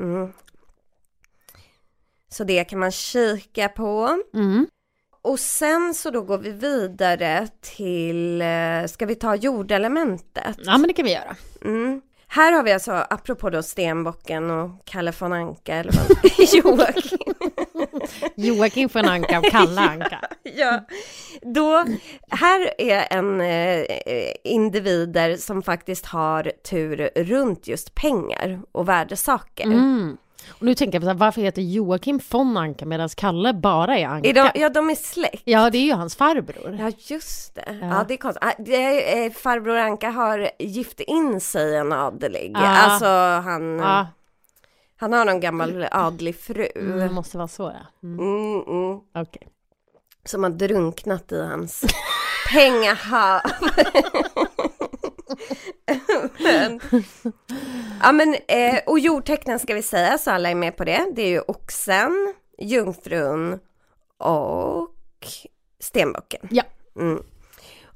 Mm. 0.00 0.32
Så 2.28 2.44
det 2.44 2.64
kan 2.64 2.78
man 2.78 2.90
kika 2.90 3.68
på. 3.68 4.22
Mm. 4.34 4.66
Och 5.22 5.40
sen 5.40 5.94
så 5.94 6.10
då 6.10 6.22
går 6.22 6.38
vi 6.38 6.50
vidare 6.50 7.48
till, 7.60 8.42
eh, 8.42 8.86
ska 8.88 9.06
vi 9.06 9.14
ta 9.14 9.34
jordelementet? 9.34 10.56
Ja 10.58 10.78
men 10.78 10.88
det 10.88 10.92
kan 10.92 11.04
vi 11.04 11.12
göra. 11.12 11.36
Mm. 11.64 12.02
Här 12.26 12.52
har 12.52 12.62
vi 12.62 12.72
alltså, 12.72 12.92
apropå 12.92 13.50
då 13.50 13.62
Stenbocken 13.62 14.50
och 14.50 14.84
Kalle 14.84 15.12
von 15.18 15.32
Anka 15.32 15.74
eller 15.74 15.92
vad 15.92 16.18
Joakim. 16.54 17.50
Joakim 18.36 18.88
von 18.92 19.08
Anka 19.08 19.38
och 19.38 19.44
Kalle 19.44 19.80
Anka. 19.80 20.20
ja, 20.42 20.80
då, 21.42 21.84
här 22.30 22.80
är 22.80 23.06
en 23.10 23.40
eh, 23.40 23.84
individer 24.44 25.36
som 25.36 25.62
faktiskt 25.62 26.06
har 26.06 26.52
tur 26.70 27.10
runt 27.16 27.68
just 27.68 27.94
pengar 27.94 28.60
och 28.72 28.88
värdesaker. 28.88 29.64
Mm. 29.64 30.16
Och 30.50 30.62
nu 30.62 30.74
tänker 30.74 30.94
jag 30.96 31.02
på 31.02 31.06
så 31.06 31.10
här, 31.10 31.18
varför 31.18 31.40
heter 31.40 31.62
Joakim 31.62 32.20
von 32.30 32.56
Anka 32.56 32.86
medan 32.86 33.08
Kalle 33.08 33.52
bara 33.54 33.98
är 33.98 34.06
Anka? 34.06 34.28
Är 34.28 34.34
de, 34.34 34.50
ja, 34.54 34.68
de 34.68 34.90
är 34.90 34.94
släkt. 34.94 35.42
Ja 35.44 35.70
det 35.70 35.78
är 35.78 35.84
ju 35.84 35.92
hans 35.92 36.16
farbror. 36.16 36.76
Ja, 36.80 36.90
just 36.98 37.54
det. 37.54 37.78
Ja, 37.80 37.86
Ja. 37.86 38.04
det 38.08 38.14
är 38.14 38.18
konstigt. 38.18 38.44
Ah, 38.44 38.52
Det 38.58 38.74
är, 38.84 39.26
eh, 39.26 39.32
farbror 39.32 39.76
Anka 39.76 40.10
har 40.10 40.50
gift 40.58 41.00
in 41.00 41.40
sig 41.40 41.76
en 41.76 41.92
adelig. 41.92 42.50
Ja. 42.54 42.60
Alltså 42.60 43.06
han, 43.50 43.78
Ja, 43.78 44.06
han 44.96 45.12
har 45.12 45.24
någon 45.24 45.40
gammal 45.40 45.86
adlig 45.90 46.36
fru. 46.36 46.68
mm, 46.76 46.98
det 46.98 47.10
måste 47.10 47.38
vara 47.38 47.48
så 47.48 47.62
ja. 47.62 48.08
Mm. 48.08 48.18
Mm, 48.18 48.62
mm. 48.66 49.00
Okej. 49.14 49.48
Som 50.24 50.42
har 50.42 50.50
drunknat 50.50 51.32
i 51.32 51.42
hans 51.42 51.84
pengahav. 52.52 53.40
men, 56.38 56.80
ja 58.02 58.12
men, 58.12 58.36
eh, 58.48 58.80
och 58.86 58.98
jordtecknen 58.98 59.58
ska 59.58 59.74
vi 59.74 59.82
säga 59.82 60.18
så 60.18 60.30
alla 60.30 60.50
är 60.50 60.54
med 60.54 60.76
på 60.76 60.84
det. 60.84 61.06
Det 61.14 61.22
är 61.22 61.28
ju 61.28 61.40
oxen, 61.40 62.34
jungfrun 62.58 63.60
och 64.18 64.88
stenbocken. 65.80 66.48
Ja. 66.50 66.62
Mm. 66.96 67.22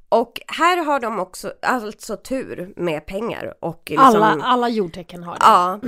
Och 0.09 0.40
här 0.46 0.84
har 0.84 1.00
de 1.00 1.18
också 1.18 1.52
alltså 1.62 2.16
tur 2.16 2.72
med 2.76 3.06
pengar 3.06 3.54
och 3.61 3.82
liksom, 3.86 4.04
Alla, 4.06 4.44
alla 4.44 4.68
jordtecken 4.68 5.22
har 5.22 5.32
det. 5.34 5.40
Ja, 5.40 5.80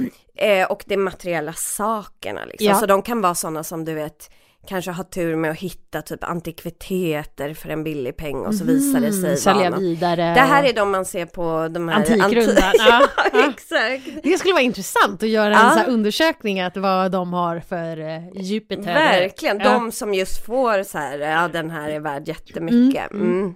eh, 0.47 0.71
och 0.71 0.83
de 0.87 0.97
materiella 0.97 1.53
sakerna 1.53 2.45
liksom. 2.45 2.67
Ja. 2.67 2.75
Så 2.75 2.87
de 2.87 3.03
kan 3.03 3.21
vara 3.21 3.35
sådana 3.35 3.65
som 3.65 3.85
du 3.85 3.95
vet 3.95 4.31
kanske 4.67 4.91
har 4.91 5.05
tur 5.05 5.37
med 5.37 5.51
att 5.51 5.57
hitta 5.59 6.03
typ 6.03 6.25
antikviteter 6.25 7.55
för 7.55 7.69
en 7.69 7.85
billig 7.85 8.17
peng 8.17 8.37
och 8.37 8.55
så 8.55 8.65
visar 8.65 9.01
det 9.01 9.13
sig 9.13 9.25
Mm, 9.25 9.37
sälja 9.37 9.71
vidare. 9.71 10.17
Det 10.35 10.41
här 10.41 10.65
är 10.65 10.73
de 10.73 10.91
man 10.91 11.05
ser 11.05 11.27
på 11.27 11.69
de 11.71 11.89
här 11.89 11.97
Antikrundan, 11.97 12.57
anti- 12.57 12.75
ja, 12.79 13.07
ja, 13.33 13.49
exakt. 13.51 14.23
Det 14.23 14.39
skulle 14.39 14.55
vara 14.55 14.63
intressant 14.63 15.23
att 15.23 15.29
göra 15.29 15.53
Ja. 15.53 15.67
en 15.67 15.73
så 15.73 15.79
här 15.79 15.89
undersökning 15.89 16.61
att 16.61 16.77
vad 16.77 17.11
de 17.13 17.33
har 17.33 17.61
för 17.61 18.01
eh, 18.01 18.43
Jupiter. 18.43 18.83
Verkligen, 18.95 19.59
Ja. 19.59 19.65
de 19.73 19.93
som 19.93 20.15
just 20.15 20.47
får 20.47 20.83
så 20.83 20.99
här, 20.99 21.19
ja 21.19 21.49
den 21.49 21.71
här 21.71 21.89
är 21.89 22.01
värd 22.01 22.29
jättemycket. 22.29 23.11
Mm, 23.11 23.23
mm. 23.33 23.55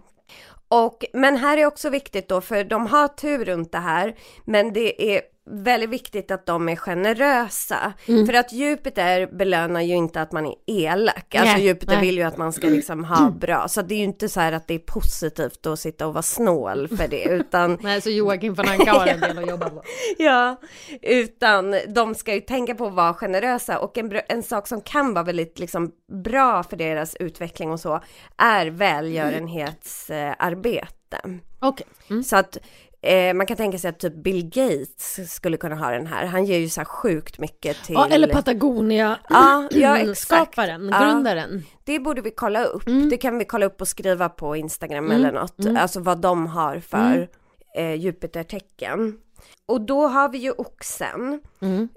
Och, 0.75 1.05
men 1.12 1.37
här 1.37 1.57
är 1.57 1.66
också 1.66 1.91
viktigt 1.91 2.29
då, 2.29 2.41
för 2.41 2.64
de 2.64 2.87
har 2.87 3.09
tur 3.09 3.45
runt 3.45 3.72
det 3.72 3.79
här, 3.79 4.14
men 4.45 4.72
det 4.72 5.16
är 5.16 5.22
väldigt 5.47 5.90
viktigt 5.90 6.30
att 6.30 6.47
de 6.47 6.68
är 6.68 6.76
generösa. 6.76 7.92
Mm. 8.07 8.26
För 8.26 8.34
att 8.34 8.53
Jupiter 8.53 9.26
belönar 9.26 9.80
ju 9.80 9.95
inte 9.95 10.20
att 10.20 10.32
man 10.32 10.47
är 10.47 10.55
elak. 10.66 11.34
Alltså 11.34 11.55
Nej, 11.55 11.66
Jupiter 11.66 11.92
nej. 11.92 12.01
vill 12.07 12.16
ju 12.16 12.22
att 12.22 12.36
man 12.36 12.53
ska 12.53 12.66
liksom 12.66 13.05
ha 13.05 13.30
bra. 13.30 13.68
Så 13.68 13.82
det 13.82 13.95
är 13.95 13.99
ju 13.99 14.05
inte 14.05 14.28
så 14.28 14.40
här 14.40 14.53
att 14.53 14.68
det 14.68 14.74
är 14.74 14.78
positivt 14.78 15.66
att 15.66 15.80
sitta 15.80 16.07
och 16.07 16.14
vara 16.14 16.22
snål 16.22 16.88
för 16.88 17.09
det, 17.09 17.24
utan 17.24 17.78
Nej, 17.82 18.01
så 18.01 18.11
Joakim 18.11 18.55
von 18.55 18.68
Anka 18.68 18.92
har 18.92 19.07
en 19.07 19.20
del 19.20 19.38
att 19.38 19.49
jobba 19.49 19.70
på. 19.70 19.82
Ja, 20.18 20.61
utan 21.03 21.74
de 21.88 22.14
ska 22.14 22.34
ju 22.34 22.40
tänka 22.40 22.74
på 22.74 22.86
att 22.86 22.95
vara 22.95 23.14
generösa 23.14 23.78
och 23.78 23.99
en, 23.99 24.20
en 24.28 24.42
sak 24.42 24.68
som 24.68 24.80
kan 24.80 25.14
vara 25.14 25.24
väldigt 25.24 25.59
liksom 25.59 25.90
bra 26.24 26.62
för 26.62 26.76
deras 26.76 27.16
utveckling 27.16 27.70
och 27.70 27.80
så 27.80 28.01
är 28.36 28.66
välgörenhetsarbete. 28.66 31.40
Okej. 31.59 31.86
Mm. 32.11 32.24
Så 32.24 32.36
att 32.36 32.59
eh, 33.07 33.34
man 33.34 33.46
kan 33.46 33.57
tänka 33.57 33.78
sig 33.78 33.88
att 33.90 33.98
typ 33.98 34.14
Bill 34.14 34.44
Gates 34.44 35.32
skulle 35.34 35.57
kunna 35.57 35.74
ha 35.76 35.90
den 35.90 36.07
här. 36.07 36.26
Han 36.26 36.44
ger 36.44 36.59
ju 36.59 36.68
så 36.68 36.80
här 36.80 36.84
sjukt 36.84 37.38
mycket 37.38 37.84
till... 37.84 37.94
Ja, 37.94 38.09
eller 38.11 38.28
Patagonia. 38.32 39.18
Ja, 39.28 39.68
ja 39.70 39.96
Mm, 39.96 40.11
exakt. 40.11 40.52
Skaparen, 40.52 40.88
Ja. 40.92 40.98
grundaren. 41.00 41.64
Det 41.84 41.98
borde 41.98 42.20
vi 42.22 42.30
kolla 42.30 42.64
upp. 42.64 42.86
Mm. 42.86 43.09
Det 43.09 43.16
kan 43.16 43.38
vi 43.38 43.44
kolla 43.44 43.66
upp 43.66 43.80
och 43.80 43.88
skriva 43.88 44.28
på 44.28 44.57
Instagram 44.57 45.05
Mm, 45.05 45.16
eller 45.16 45.32
något. 45.32 45.59
mm. 45.64 45.76
Alltså 45.76 46.00
vad 46.00 46.18
de 46.20 46.46
har 46.46 46.78
för 46.80 47.28
eh, 47.76 47.94
Jupitertecken. 47.94 49.18
Och 49.66 49.80
då 49.80 50.07
har 50.07 50.28
vi 50.28 50.38
ju 50.38 50.50
oxen. 50.50 51.40
Mm. 51.61 51.88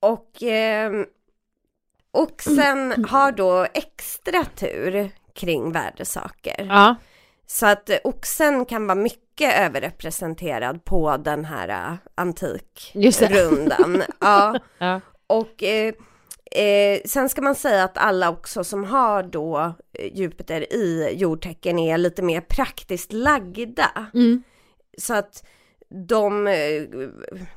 Och 0.00 0.42
eh, 0.42 0.92
oxen 2.12 3.04
har 3.08 3.32
då 3.32 3.66
extra 3.74 4.44
tur 4.56 5.10
kring 5.34 5.72
värdesaker. 5.72 6.66
Ja. 6.68 6.94
Så 7.46 7.66
att 7.66 7.90
oxen 8.04 8.64
kan 8.64 8.86
vara 8.86 8.94
mycket 8.98 9.21
överrepresenterad 9.40 10.84
på 10.84 11.16
den 11.16 11.44
här 11.44 11.68
det. 11.68 11.98
antikrundan. 12.14 14.02
ja. 14.20 14.58
Ja. 14.78 15.00
Och 15.26 15.62
eh, 15.62 15.94
eh, 16.64 17.00
sen 17.04 17.28
ska 17.28 17.42
man 17.42 17.54
säga 17.54 17.84
att 17.84 17.98
alla 17.98 18.30
också 18.30 18.64
som 18.64 18.84
har 18.84 19.22
då 19.22 19.74
eh, 19.98 20.16
Jupiter 20.16 20.72
i 20.72 21.14
jordtecken 21.14 21.78
är 21.78 21.98
lite 21.98 22.22
mer 22.22 22.40
praktiskt 22.40 23.12
lagda. 23.12 24.06
Mm. 24.14 24.42
Så 24.98 25.14
att 25.14 25.44
de 26.08 26.46
eh, 26.46 26.82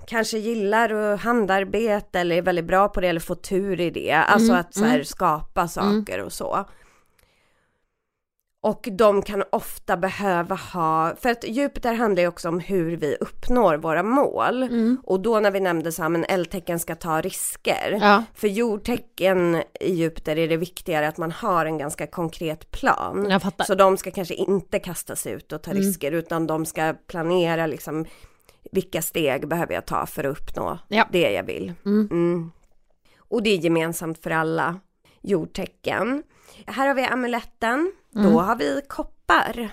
kanske 0.08 0.38
gillar 0.38 0.90
att 0.90 1.22
handarbeta 1.22 2.20
eller 2.20 2.36
är 2.36 2.42
väldigt 2.42 2.66
bra 2.66 2.90
på 2.90 3.02
det 3.02 3.08
eller 3.08 3.20
får 3.20 3.36
tur 3.36 3.82
i 3.82 3.90
det. 3.90 4.12
Alltså 4.12 4.52
Mm, 4.52 4.60
att 4.60 4.74
så 4.74 4.84
här, 4.84 4.94
mm. 4.94 5.06
skapa 5.06 5.68
saker 5.68 6.20
och 6.26 6.34
så. 6.34 6.66
Och 8.66 8.88
de 8.92 9.22
kan 9.22 9.44
ofta 9.50 9.98
behöva 9.98 10.56
ha, 10.56 11.16
för 11.22 11.30
att 11.30 11.44
Jupiter 11.48 11.94
handlar 11.94 12.22
ju 12.22 12.28
också 12.28 12.50
om 12.50 12.60
hur 12.60 12.98
vi 12.98 13.16
uppnår 13.20 13.78
våra 13.78 14.04
mål. 14.04 14.64
Mm. 14.64 14.98
Och 15.04 15.20
då 15.20 15.40
när 15.40 15.52
vi 15.52 15.60
nämnde 15.60 15.92
så 15.92 16.02
här, 16.02 16.10
men 16.10 16.26
eldtecken 16.26 16.80
ska 16.80 16.96
ta 16.96 17.22
risker. 17.22 17.98
Ja. 18.02 18.24
För 18.34 18.48
jordtecken 18.48 19.64
i 19.80 19.94
Jupiter 19.94 20.38
är 20.38 20.48
det 20.48 20.58
viktigare 20.58 21.08
att 21.08 21.18
man 21.18 21.32
har 21.32 21.66
en 21.66 21.78
ganska 21.78 22.08
konkret 22.08 22.72
plan. 22.72 23.40
Så 23.68 23.76
de 23.76 23.98
ska 23.98 24.12
kanske 24.12 24.34
inte 24.34 24.80
kasta 24.80 25.16
sig 25.16 25.34
ut 25.34 25.52
och 25.52 25.62
ta 25.62 25.72
Mm. 25.72 25.84
risker 25.84 26.12
utan 26.12 26.48
de 26.48 26.66
ska 26.66 26.94
planera 27.08 27.68
liksom 27.68 28.06
vilka 28.72 29.02
steg 29.02 29.48
behöver 29.48 29.74
jag 29.74 29.86
ta 29.86 30.06
för 30.06 30.24
att 30.24 30.38
uppnå 30.38 30.80
Ja. 30.88 31.08
det 31.12 31.32
jag 31.32 31.44
vill. 31.44 31.74
Mm. 31.86 32.08
Mm. 32.12 32.52
Och 33.18 33.44
det 33.44 33.50
är 33.50 33.58
gemensamt 33.58 34.24
för 34.24 34.32
alla 34.32 34.80
jordtecken. 35.22 36.24
Här 36.68 36.88
har 36.88 36.94
vi 36.96 37.04
amuletten, 37.04 37.92
Mm. 38.16 38.32
då 38.34 38.40
har 38.40 38.56
vi 38.56 38.82
koppar 38.88 39.70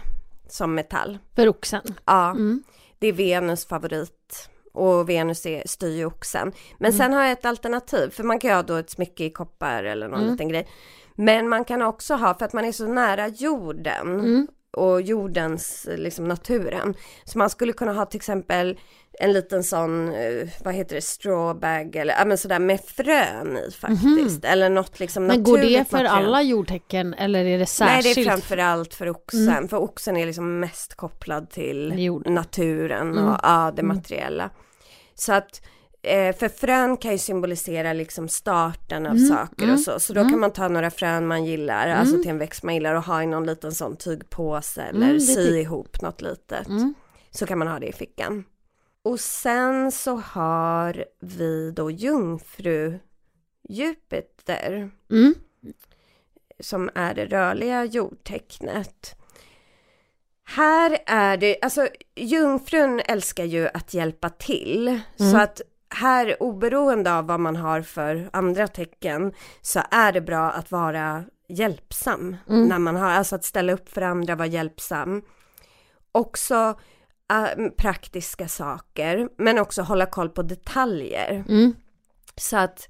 som 0.49 0.75
metall. 0.75 1.19
För 1.37 1.49
oxen. 1.49 1.83
Ja, 2.05 2.31
Mm. 2.31 2.63
det 2.99 3.07
är 3.07 3.13
Venus 3.13 3.67
favorit 3.67 4.49
och 4.73 5.09
Venus 5.09 5.47
är, 5.47 5.63
styr 5.67 5.97
ju 5.97 6.05
oxen. 6.05 6.53
Men 6.79 6.91
Mm. 6.91 6.99
sen 6.99 7.13
har 7.13 7.23
jag 7.23 7.33
ett 7.33 7.45
alternativ, 7.45 8.11
för 8.11 8.23
man 8.25 8.39
kan 8.39 8.51
ju 8.51 8.55
ha 8.57 8.63
då 8.63 8.75
ett 8.77 8.91
smycke 8.91 9.25
i 9.25 9.31
koppar 9.31 9.85
eller 9.85 10.09
någon 10.09 10.21
Mm. 10.21 10.33
liten 10.33 10.49
grej. 10.49 10.69
Men 11.15 11.49
man 11.49 11.65
kan 11.65 11.83
också 11.83 12.15
ha, 12.15 12.35
för 12.35 12.45
att 12.45 12.53
man 12.53 12.65
är 12.65 12.73
så 12.73 12.87
nära 12.87 13.29
jorden 13.29 14.09
Mm. 14.21 14.47
och 14.77 15.03
jordens, 15.03 15.89
liksom 15.97 16.29
naturen. 16.29 16.95
Så 17.25 17.39
man 17.39 17.51
skulle 17.51 17.73
kunna 17.73 17.93
ha 17.93 18.07
till 18.07 18.19
exempel 18.19 18.79
en 19.19 19.33
liten 19.33 19.65
sån, 19.65 20.15
eh, 20.15 20.49
vad 20.65 20.75
heter 20.75 20.95
det, 20.95 21.01
strawbag 21.03 21.97
eller 21.97 22.15
ja 22.19 22.25
men 22.25 22.39
sådär 22.39 22.59
med 22.59 22.81
frön 22.81 23.57
i 23.57 23.71
faktiskt. 23.71 24.45
Eller 24.45 24.69
något 24.69 25.01
liksom 25.01 25.23
Mhm. 25.23 25.29
Men 25.35 25.43
går 25.43 25.57
det 25.59 25.63
naturligt 25.63 25.89
för 25.89 25.97
material. 25.97 26.25
alla 26.25 26.43
jordtecken 26.43 27.15
eller 27.15 27.41
är 27.41 27.45
det 27.53 27.59
Nej 27.59 27.67
särskilt? 27.67 28.15
det 28.15 28.21
är 28.23 28.25
framförallt 28.25 28.95
för 28.95 29.09
oxen, 29.11 29.69
för 29.69 29.77
oxen 29.77 30.17
är 30.17 30.27
liksom 30.27 30.61
mest 30.61 30.95
kopplad 30.95 31.51
till 31.51 31.95
Jorden. 31.97 32.35
naturen 32.35 33.11
Mm. 33.13 33.29
och 33.29 33.39
ja, 33.43 33.73
det 33.77 33.83
Mm. 33.83 33.97
materiella. 33.97 34.51
Så 35.15 35.33
att 35.33 35.63
eh, 36.05 36.37
för 36.37 36.49
frön 36.49 36.97
kan 36.97 37.13
ju 37.13 37.19
symbolisera 37.19 37.93
liksom 37.93 38.29
starten 38.29 39.07
av 39.07 39.13
Mm, 39.17 39.29
saker 39.29 39.63
mm, 39.63 39.75
och 39.75 39.81
så. 39.81 40.01
Så 40.01 40.13
då 40.13 40.21
mm. 40.21 40.33
kan 40.33 40.41
man 40.41 40.51
ta 40.53 40.69
några 40.69 40.91
frön 40.91 41.27
man 41.27 41.45
gillar, 41.45 41.87
Mm. 41.87 41.99
alltså 42.01 42.19
till 42.23 42.31
en 42.31 42.39
växt 42.39 42.63
man 42.63 42.75
gillar 42.75 42.95
och 42.95 43.03
ha 43.03 43.23
i 43.23 43.27
någon 43.27 43.47
liten 43.47 43.73
sån 43.73 43.97
tygpåse 43.97 44.83
eller 44.83 45.07
Mm, 45.07 45.21
sy 45.21 45.35
tyck- 45.35 45.61
ihop 45.61 46.03
något 46.03 46.23
litet. 46.23 46.69
Mm. 46.69 46.95
Så 47.31 47.47
kan 47.47 47.59
man 47.59 47.69
ha 47.69 47.79
det 47.79 47.87
i 47.87 47.93
fickan. 47.93 48.45
Och 49.03 49.21
sen 49.21 49.93
så 49.93 50.17
har 50.17 51.05
vi 51.21 51.71
då 51.71 51.91
Jupiter 53.69 54.91
Mm. 55.11 55.35
som 56.61 56.91
är 56.95 57.15
det 57.15 57.27
rörliga 57.27 57.85
jordtecknet. 57.85 59.15
Här 60.45 60.99
är 61.07 61.37
det, 61.37 61.59
alltså 61.63 61.89
jungfrun 62.15 63.01
älskar 63.09 63.45
ju 63.45 63.69
att 63.75 63.95
hjälpa 63.95 64.29
till. 64.31 65.01
Så 65.17 65.37
att 65.37 65.61
här 65.95 66.43
oberoende 66.43 67.15
av 67.15 67.27
vad 67.27 67.41
man 67.41 67.57
har 67.57 67.83
för 67.83 68.29
andra 68.33 68.69
tecken 68.69 69.33
så 69.61 69.81
är 69.91 70.13
det 70.13 70.21
bra 70.21 70.51
att 70.51 70.71
vara 70.71 71.25
hjälpsam 71.49 72.37
när 72.69 72.79
man 72.79 72.97
har, 72.97 73.11
alltså 73.11 73.35
att 73.35 73.45
ställa 73.45 73.73
upp 73.73 73.89
för 73.89 74.03
andra, 74.03 74.35
vara 74.35 74.47
hjälpsam. 74.47 75.23
Också 76.13 76.79
praktiska 77.77 78.49
saker, 78.49 79.29
men 79.39 79.59
också 79.59 79.83
hålla 79.83 80.07
koll 80.07 80.29
på 80.29 80.43
detaljer. 80.43 81.45
Mm. 81.49 81.75
Så 82.37 82.57
att 82.57 82.89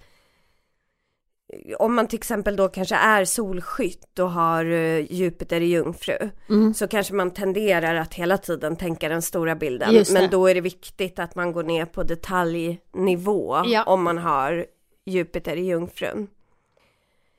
om 1.78 1.95
man 1.95 2.07
till 2.09 2.16
exempel 2.18 2.57
då 2.57 2.68
kanske 2.68 2.95
är 2.95 3.24
solskytt 3.24 4.18
och 4.18 4.30
har 4.30 4.64
eh, 4.64 5.12
Jupiter 5.12 5.61
i 5.61 5.64
jungfru 5.66 6.30
Mm. 6.49 6.74
så 6.74 6.89
kanske 6.89 7.14
man 7.14 7.30
tenderar 7.30 7.95
att 7.95 8.14
hela 8.14 8.39
tiden 8.39 8.76
tänka 8.76 9.09
den 9.09 9.22
stora 9.22 9.55
bilden. 9.57 10.05
Men 10.12 10.30
då 10.30 10.47
är 10.47 10.55
det 10.55 10.61
viktigt 10.61 11.18
att 11.18 11.35
man 11.35 11.53
går 11.53 11.62
ner 11.62 11.85
på 11.87 12.03
detaljnivå 12.03 13.62
Ja. 13.66 13.85
om 13.85 14.03
man 14.03 14.18
har 14.18 14.66
Jupiter 15.07 15.57
i 15.57 15.64
jungfrun. 15.66 16.26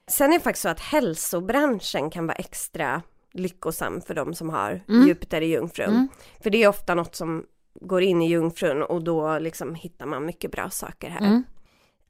Sen 0.07 0.33
är 0.33 0.37
det 0.37 0.43
faktiskt 0.43 0.61
så 0.61 0.69
att 0.69 0.79
hälsobranschen 0.79 2.09
kan 2.09 2.27
vara 2.27 2.35
extra 2.35 3.01
lyckosam 3.33 4.01
för 4.01 4.13
de 4.13 4.33
som 4.33 4.49
har 4.49 4.81
Mm. 4.89 5.07
Jupiter 5.07 5.41
i 5.41 5.45
jungfrun. 5.45 6.07
För 6.43 6.49
det 6.49 6.63
är 6.63 6.67
ofta 6.67 6.95
något 6.95 7.15
som 7.15 7.43
går 7.81 8.01
in 8.03 8.21
i 8.21 8.27
jungfrun 8.29 8.83
och 8.83 9.03
då 9.03 9.39
liksom 9.39 9.75
hittar 9.75 10.05
man 10.05 10.25
mycket 10.25 10.51
bra 10.51 10.69
saker 10.69 11.09
här 11.09 11.19
Mm. 11.27 11.43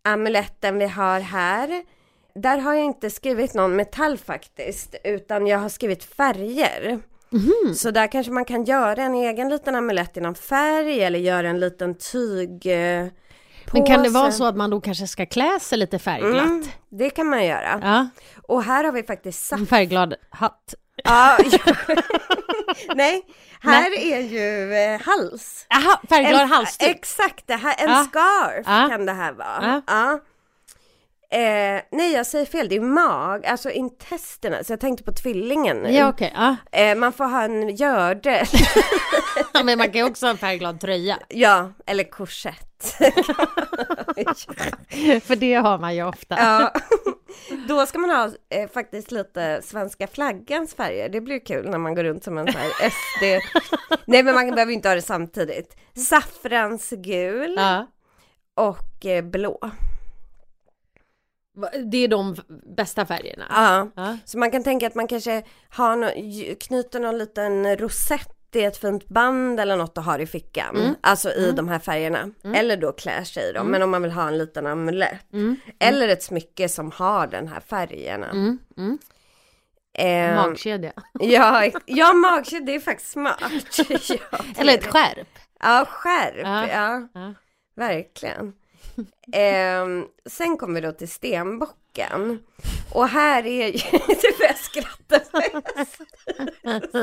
amuletten 0.03 0.77
vi 0.79 0.87
har 0.87 1.19
här. 1.19 1.83
Där 2.35 2.57
har 2.57 2.73
jag 2.73 2.85
inte 2.85 3.09
skrivit 3.09 3.53
någon 3.53 3.75
metall 3.75 4.17
faktiskt, 4.17 4.95
utan 5.03 5.47
jag 5.47 5.59
har 5.59 5.69
skrivit 5.69 6.03
färger. 6.03 6.99
Mhm. 7.29 7.73
Så 7.75 7.91
där 7.91 8.07
kanske 8.07 8.31
man 8.31 8.45
kan 8.45 8.63
göra 8.63 9.03
en 9.03 9.15
egen 9.15 9.49
liten 9.49 9.75
amulett 9.75 10.17
i 10.17 10.21
någon 10.21 10.35
färg 10.35 11.01
eller 11.03 11.19
göra 11.19 11.49
en 11.49 11.59
liten 11.59 11.95
tyg 11.97 12.65
eh, 12.65 13.07
Men 13.73 13.85
kan 13.85 14.03
det 14.03 14.09
vara 14.09 14.31
så 14.31 14.45
att 14.45 14.55
man 14.57 14.69
då 14.69 14.81
kanske 14.81 15.07
ska 15.07 15.25
klä 15.25 15.59
sig 15.61 15.77
lite 15.77 15.99
färgglatt? 15.99 16.45
Mm, 16.45 16.63
det 16.89 17.09
kan 17.09 17.27
man 17.27 17.45
göra. 17.45 17.79
Ja, 17.83 18.07
Och 18.47 18.63
här 18.63 18.83
har 18.83 18.91
vi 18.91 19.03
faktiskt 19.03 19.45
saft. 19.45 19.59
en 19.59 19.65
färgglad 19.67 20.13
hatt. 20.29 20.73
Ja. 21.03 21.37
Nej, 22.95 23.21
här 23.61 23.97
är 23.99 24.19
ju 24.21 24.73
eh, 24.75 25.01
hals. 25.01 25.65
Jaha, 25.69 25.99
färgglad 26.09 26.47
halsduk. 26.49 26.89
Exakt, 26.89 27.47
det 27.47 27.55
här, 27.55 27.75
en 27.77 27.89
Ja. 27.91 28.03
scarf 28.09 28.65
Ja. 28.67 28.87
kan 28.89 29.05
det 29.05 29.13
här 29.13 29.31
vara. 29.33 29.81
Ja. 29.87 30.19
Eh, 31.33 31.81
nej, 31.91 32.13
jag 32.13 32.25
säger 32.25 32.45
fel, 32.45 32.69
det 32.69 32.75
är 32.75 32.79
mag, 32.81 33.45
alltså 33.45 33.69
intestinen, 33.71 34.63
så 34.63 34.73
jag 34.73 34.79
tänkte 34.79 35.03
på 35.03 35.11
tvillingen 35.11 35.77
nu. 35.77 35.91
Ja, 35.91 36.09
okej. 36.09 36.33
Ja. 36.35 36.55
Eh, 36.71 36.95
man 36.95 37.13
får 37.13 37.25
ha 37.25 37.41
en 37.43 37.75
gördel, 37.75 38.45
Ja, 39.53 39.63
Men 39.63 39.77
man 39.77 39.87
kan 39.91 40.01
ju 40.01 40.07
också 40.07 40.25
ha 40.25 40.31
en 40.31 40.37
färgglad 40.37 40.79
tröja. 40.79 41.19
ja, 41.29 41.71
eller 41.85 42.03
korsett. 42.03 42.69
För 45.23 45.35
det 45.35 45.53
har 45.53 45.77
man 45.79 45.95
ju 45.95 46.03
ofta. 46.07 46.35
ja. 46.37 46.73
Då 47.67 47.85
ska 47.85 47.99
man 47.99 48.09
ha 48.09 48.29
eh, 48.49 48.69
faktiskt 48.73 49.11
lite 49.11 49.61
svenska 49.63 50.07
flaggans 50.07 50.73
färger, 50.75 51.09
det 51.09 51.21
blir 51.21 51.39
kul 51.45 51.69
när 51.69 51.77
man 51.77 51.95
går 51.95 52.03
runt 52.03 52.23
som 52.23 52.37
en 52.37 52.51
sån 52.51 52.61
här 52.61 52.89
SD. 52.89 53.23
nej, 54.05 54.23
men 54.23 54.35
man 54.35 54.51
behöver 54.51 54.73
inte 54.73 54.87
ha 54.89 54.95
det 54.95 55.01
samtidigt. 55.01 55.75
Saffransgul 56.09 57.53
Ja. 57.57 57.87
och 58.55 59.05
eh, 59.05 59.21
blå. 59.23 59.71
Det 61.91 61.97
är 61.97 62.07
de 62.07 62.35
bästa 62.75 63.05
färgerna. 63.05 63.45
Ja. 63.49 63.89
Ja. 63.95 64.17
Så 64.25 64.37
man 64.37 64.51
kan 64.51 64.63
tänka 64.63 64.87
att 64.87 64.95
man 64.95 65.07
kanske 65.07 65.43
har 65.69 65.95
no, 65.95 66.07
knyter 66.59 66.99
någon 66.99 67.17
liten 67.17 67.77
rosett 67.77 68.29
i 68.55 68.63
ett 68.63 68.77
fint 68.77 69.07
band 69.07 69.59
eller 69.59 69.77
något 69.77 69.97
och 69.97 70.03
har 70.03 70.19
i 70.19 70.25
fickan. 70.25 70.75
Mm. 70.75 70.95
Alltså 71.01 71.29
i 71.31 71.51
de 71.51 71.67
här 71.67 71.79
färgerna. 71.79 72.29
Eller 72.55 72.77
då 72.77 72.91
klär 72.91 73.23
sig 73.23 73.49
i 73.49 73.51
dem. 73.51 73.67
Men 73.67 73.81
om 73.81 73.91
man 73.91 74.01
vill 74.01 74.11
ha 74.11 74.27
en 74.27 74.37
liten 74.37 74.67
amulett. 74.67 75.33
Mm. 75.33 75.55
Eller 75.79 76.07
ett 76.07 76.23
smycke 76.23 76.69
som 76.69 76.91
har 76.91 77.27
den 77.27 77.47
här 77.47 77.59
färgerna. 77.59 78.29
Mm. 78.29 78.59
Mm. 78.77 78.97
Ehm, 79.97 80.35
Magkedja. 80.35 80.93
ja, 81.19 81.71
ja 81.85 82.13
magkedja 82.13 82.65
det 82.65 82.75
är 82.75 82.79
faktiskt 82.79 83.11
smart. 83.11 83.41
ja, 84.09 84.39
Eller 84.57 84.73
ett 84.73 84.87
skärp. 84.87 85.27
Ja, 85.59 85.85
skärp. 85.89 86.69
Ja, 86.71 87.07
Ja. 87.13 87.33
verkligen. 87.75 88.53
Ehm, 89.33 90.05
sen 90.25 90.57
kommer 90.57 90.73
vi 90.73 90.81
då 90.81 90.91
till 90.91 91.09
stenbocken. 91.09 92.39
Och 92.93 93.07
här 93.07 93.45
är 93.45 93.67
ju, 93.67 93.71
det 94.07 94.33
får 94.37 94.45
jag 94.45 94.57
skratta. 94.57 95.19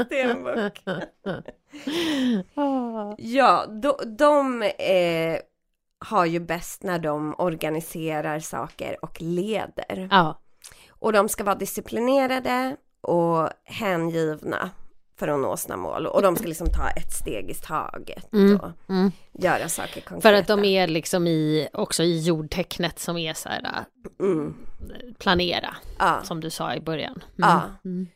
Stenbock. 0.04 0.82
Ja, 3.18 3.66
de, 3.66 4.16
de 4.18 4.62
eh, 4.62 5.38
har 5.98 6.24
ju 6.24 6.40
bäst 6.40 6.82
när 6.82 6.98
de 6.98 7.34
organiserar 7.38 8.40
saker 8.40 9.04
och 9.04 9.22
leder. 9.22 10.08
Ja. 10.10 10.40
Och 10.90 11.12
de 11.12 11.28
ska 11.28 11.44
vara 11.44 11.54
disciplinerade 11.54 12.76
och 13.00 13.48
hängivna 13.64 14.70
för 15.20 15.28
att 15.28 15.40
nå 15.40 15.56
sina 15.56 15.76
mål. 15.76 16.06
Och 16.06 16.22
de 16.22 16.36
ska 16.36 16.46
liksom 16.48 16.72
ta 16.72 16.88
ett 16.90 17.12
steg 17.12 17.50
i 17.50 17.54
taget 17.54 18.24
och 18.24 18.70
Mm. 18.94 19.12
göra 19.32 19.68
saker 19.68 20.00
konkreta. 20.00 20.20
För 20.20 20.32
att 20.32 20.46
de 20.46 20.64
är 20.64 20.86
liksom 20.88 21.26
i, 21.26 21.68
också 21.72 22.02
i 22.02 22.20
jordtecknet 22.20 22.98
som 22.98 23.16
är 23.16 23.34
så 23.34 23.48
här, 23.48 23.62
äh, 23.64 24.26
Mm. 24.26 24.54
planera, 25.18 25.76
Ja. 25.98 26.20
som 26.24 26.40
du 26.40 26.50
sa 26.50 26.74
i 26.74 26.80
början. 26.80 27.12
Mm. 27.12 27.22
Ja. 27.36 27.62
Mm. 27.84 28.06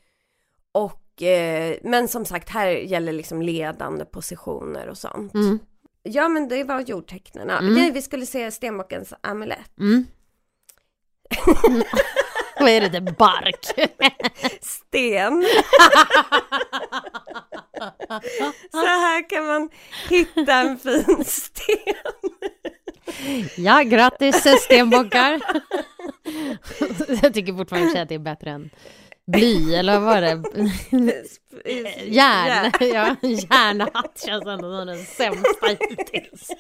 Och, 0.73 1.23
eh, 1.23 1.77
men 1.83 2.09
som 2.09 2.25
sagt, 2.25 2.49
här 2.51 2.67
gäller 2.69 3.13
liksom 3.13 3.43
ledande 3.43 4.05
positioner 4.05 4.89
och 4.89 4.99
sånt. 4.99 5.35
Mm. 5.35 5.59
Ja, 6.03 6.29
men 6.29 6.49
det 6.49 6.65
var 6.65 6.81
jordtecknen. 6.81 7.51
Mm. 7.51 7.75
Nej, 7.75 7.91
vi 7.93 8.03
skulle 8.03 8.27
se 8.27 8.51
stenbockens 8.51 9.13
amulett. 9.21 9.79
Mm. 9.81 10.05
Vad 12.65 12.73
är 12.73 12.81
det 12.81 12.89
där 12.89 13.01
bark? 13.01 13.65
Sten. 14.61 15.45
Så 18.71 18.87
här 18.87 19.29
kan 19.29 19.47
man 19.47 19.71
hitta 20.09 20.55
en 20.55 20.79
fin 20.79 21.25
sten. 21.25 21.95
ja, 23.57 23.83
grattis 23.83 24.47
stenbockar. 24.61 25.41
Jag 27.23 27.35
tycker 27.35 27.53
fortfarande 27.57 28.03
att 28.03 28.09
det 28.09 28.15
är 28.15 28.19
bättre 28.19 28.51
än 28.51 28.71
bly, 29.27 29.75
eller 29.75 30.01
vad 30.01 30.03
var 30.03 30.21
det? 30.21 30.43
Järn, 32.05 32.73
ja, 32.81 33.17
järnhatt 33.23 34.23
känns 34.27 34.47
ändå 34.47 34.79
som 34.79 34.87
den 34.87 35.05
sämsta 35.05 35.67
hittills. 35.67 36.51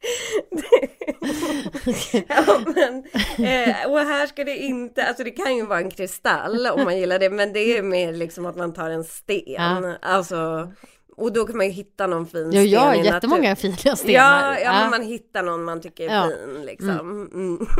Ja, 2.28 2.60
men, 2.76 3.04
eh, 3.48 3.90
och 3.90 3.98
här 3.98 4.26
ska 4.26 4.44
det 4.44 4.56
inte, 4.56 5.04
alltså 5.04 5.24
det 5.24 5.30
kan 5.30 5.56
ju 5.56 5.66
vara 5.66 5.80
en 5.80 5.90
kristall 5.90 6.66
om 6.66 6.84
man 6.84 6.98
gillar 6.98 7.18
det, 7.18 7.30
men 7.30 7.52
det 7.52 7.78
är 7.78 7.82
mer 7.82 8.12
liksom 8.12 8.46
att 8.46 8.56
man 8.56 8.72
tar 8.72 8.90
en 8.90 9.04
sten. 9.04 9.42
Ja. 9.46 9.94
Alltså, 10.02 10.72
och 11.16 11.32
då 11.32 11.46
kan 11.46 11.56
man 11.56 11.66
ju 11.66 11.72
hitta 11.72 12.06
någon 12.06 12.26
fin 12.26 12.50
Ja, 12.52 12.90
sten 12.92 13.04
i 13.04 13.06
jättemånga 13.06 13.48
natur. 13.50 13.72
fina 13.72 13.96
stenar. 13.96 14.52
Ja, 14.52 14.58
ja, 14.60 14.72
men 14.72 14.90
man 14.90 15.02
hittar 15.02 15.42
någon 15.42 15.64
man 15.64 15.80
tycker 15.80 16.08
är 16.10 16.14
Ja. 16.14 16.28
fin 16.30 16.62
liksom. 16.64 17.00
Mm. 17.34 17.66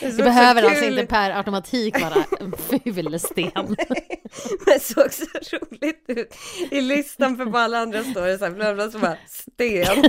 Det 0.00 0.16
behöver 0.16 0.62
alltså 0.62 0.84
inte 0.84 1.06
per 1.06 1.30
automatik 1.30 2.00
vara 2.00 2.14
en 2.40 2.52
ful 2.52 3.20
sten. 3.20 3.76
Men 4.66 4.80
såg 4.80 5.12
så 5.12 5.56
roligt 5.56 6.04
ut. 6.08 6.34
I 6.70 6.80
listan 6.80 7.36
för 7.36 7.58
alla 7.58 7.78
andra 7.78 8.04
står 8.04 8.26
det 8.26 8.38
så 8.38 8.44
här, 8.44 8.52
bla 8.52 8.74
bla, 8.74 8.90
så 8.90 8.98
bara 8.98 9.16
sten. 9.28 10.04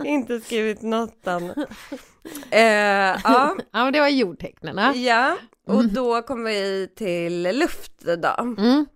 inte 0.04 0.40
skrivit 0.40 0.82
något 0.82 1.26
annat. 1.26 1.56
Eh, 2.50 2.60
ja, 2.62 3.16
Ja, 3.24 3.84
men 3.84 3.92
det 3.92 4.00
var 4.00 4.08
jordtecknen. 4.08 4.76
ja. 4.78 4.94
ja, 4.94 5.36
och 5.66 5.84
då 5.84 6.22
kommer 6.22 6.50
vi 6.50 6.88
till 6.96 7.42
luft 7.42 7.92
då. 7.98 8.34
Mm. 8.38 8.86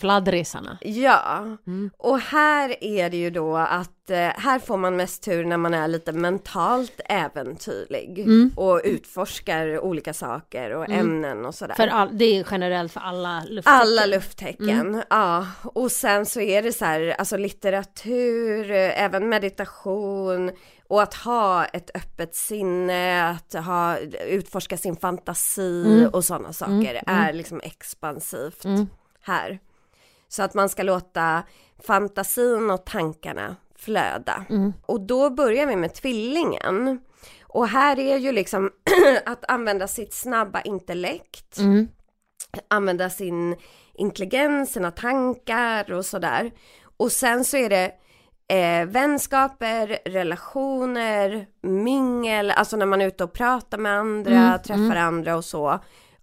Fladdrisarna. 0.00 0.78
Ja, 0.80 1.56
Mm. 1.66 1.90
och 1.98 2.18
här 2.20 2.84
är 2.84 3.10
det 3.10 3.16
ju 3.16 3.30
då 3.30 3.56
att 3.56 4.10
eh, 4.10 4.16
här 4.16 4.58
får 4.58 4.76
man 4.76 4.96
mest 4.96 5.22
tur 5.22 5.44
när 5.44 5.56
man 5.56 5.74
är 5.74 5.88
lite 5.88 6.12
mentalt 6.12 7.00
äventyrlig 7.08 8.18
Mm. 8.18 8.52
och 8.56 8.80
utforskar 8.84 9.78
olika 9.80 10.12
saker 10.14 10.70
och 10.74 10.88
ämnen 10.88 11.46
och 11.46 11.54
sådär. 11.54 11.74
För 11.74 11.86
all, 11.88 12.18
det 12.18 12.24
är 12.24 12.46
generellt 12.50 12.92
för 12.92 13.00
alla 13.00 13.40
lufttecken. 13.48 13.80
Alla 13.80 14.06
lufttecken, 14.06 15.02
ja. 15.10 15.46
Och 15.62 15.92
sen 15.92 16.26
så 16.26 16.40
är 16.40 16.62
det 16.62 16.72
så 16.72 16.84
här, 16.84 17.14
alltså 17.18 17.36
litteratur, 17.36 18.70
eh, 18.70 19.02
även 19.04 19.28
meditation 19.28 20.50
och 20.88 21.02
att 21.02 21.14
ha 21.14 21.64
ett 21.64 21.90
öppet 21.94 22.34
sinne, 22.34 23.28
att 23.30 23.52
ha, 23.64 23.98
utforska 24.28 24.76
sin 24.76 24.96
fantasi 24.96 26.08
och 26.12 26.24
sådana 26.24 26.52
saker 26.52 27.02
är 27.06 27.32
liksom 27.32 27.60
expansivt 27.64 28.64
här. 29.22 29.58
Så 30.32 30.42
att 30.42 30.54
man 30.54 30.68
ska 30.68 30.82
låta 30.82 31.42
fantasin 31.86 32.70
och 32.70 32.84
tankarna 32.86 33.56
flöda. 33.78 34.44
Mm. 34.50 34.72
Och 34.86 35.00
då 35.00 35.30
börjar 35.30 35.66
vi 35.66 35.76
med 35.76 35.94
tvillingen. 35.94 37.00
Och 37.42 37.68
här 37.68 37.98
är 37.98 38.16
ju 38.16 38.32
liksom 38.32 38.70
att 39.26 39.44
använda 39.50 39.88
sitt 39.88 40.14
snabba 40.14 40.60
intellekt, 40.60 41.58
Mm. 41.58 41.88
använda 42.68 43.10
sin 43.10 43.56
intelligens, 43.94 44.72
sina 44.72 44.90
tankar 44.90 45.92
och 45.92 46.06
sådär. 46.06 46.50
Och 46.96 47.12
sen 47.12 47.44
så 47.44 47.56
är 47.56 47.68
det 47.68 47.92
eh, 48.56 48.86
vänskaper, 48.86 49.98
relationer, 50.04 51.46
mingel, 51.62 52.50
alltså 52.50 52.76
när 52.76 52.86
man 52.86 53.00
är 53.00 53.06
ute 53.06 53.24
och 53.24 53.32
pratar 53.32 53.78
med 53.78 53.92
andra, 53.98 54.32
Mm, 54.32 54.58
träffar 54.62 54.96
andra 54.96 55.36
och 55.36 55.44
så. 55.44 55.78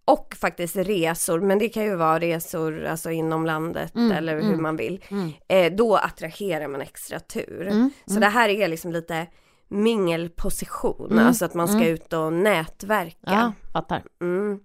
Och 0.07 0.35
faktiskt 0.39 0.75
resor, 0.75 1.39
men 1.41 1.59
det 1.59 1.69
kan 1.69 1.83
ju 1.83 1.95
vara 1.95 2.19
resor 2.19 2.85
alltså 2.85 3.11
inom 3.11 3.45
landet 3.45 3.95
Mm, 3.95 4.11
eller 4.11 4.35
hur 4.35 4.43
mm, 4.43 4.61
man 4.61 4.75
vill. 4.77 5.03
Mm. 5.09 5.31
Eh, 5.47 5.73
då 5.75 5.95
attraherar 5.95 6.67
man 6.67 6.81
extra 6.81 7.19
tur. 7.19 7.67
Mm. 7.67 7.89
Så 8.05 8.19
det 8.19 8.27
här 8.27 8.49
är 8.49 8.67
liksom 8.67 8.91
lite 8.91 9.27
mingelposition, 9.67 11.11
Mm, 11.11 11.27
alltså 11.27 11.45
att 11.45 11.53
man 11.53 11.67
ska 11.67 11.77
mm. 11.77 11.87
ut 11.93 12.13
och 12.13 12.33
nätverka. 12.33 13.17
Ja, 13.21 13.53
fattar. 13.73 14.03
Mm. 14.21 14.59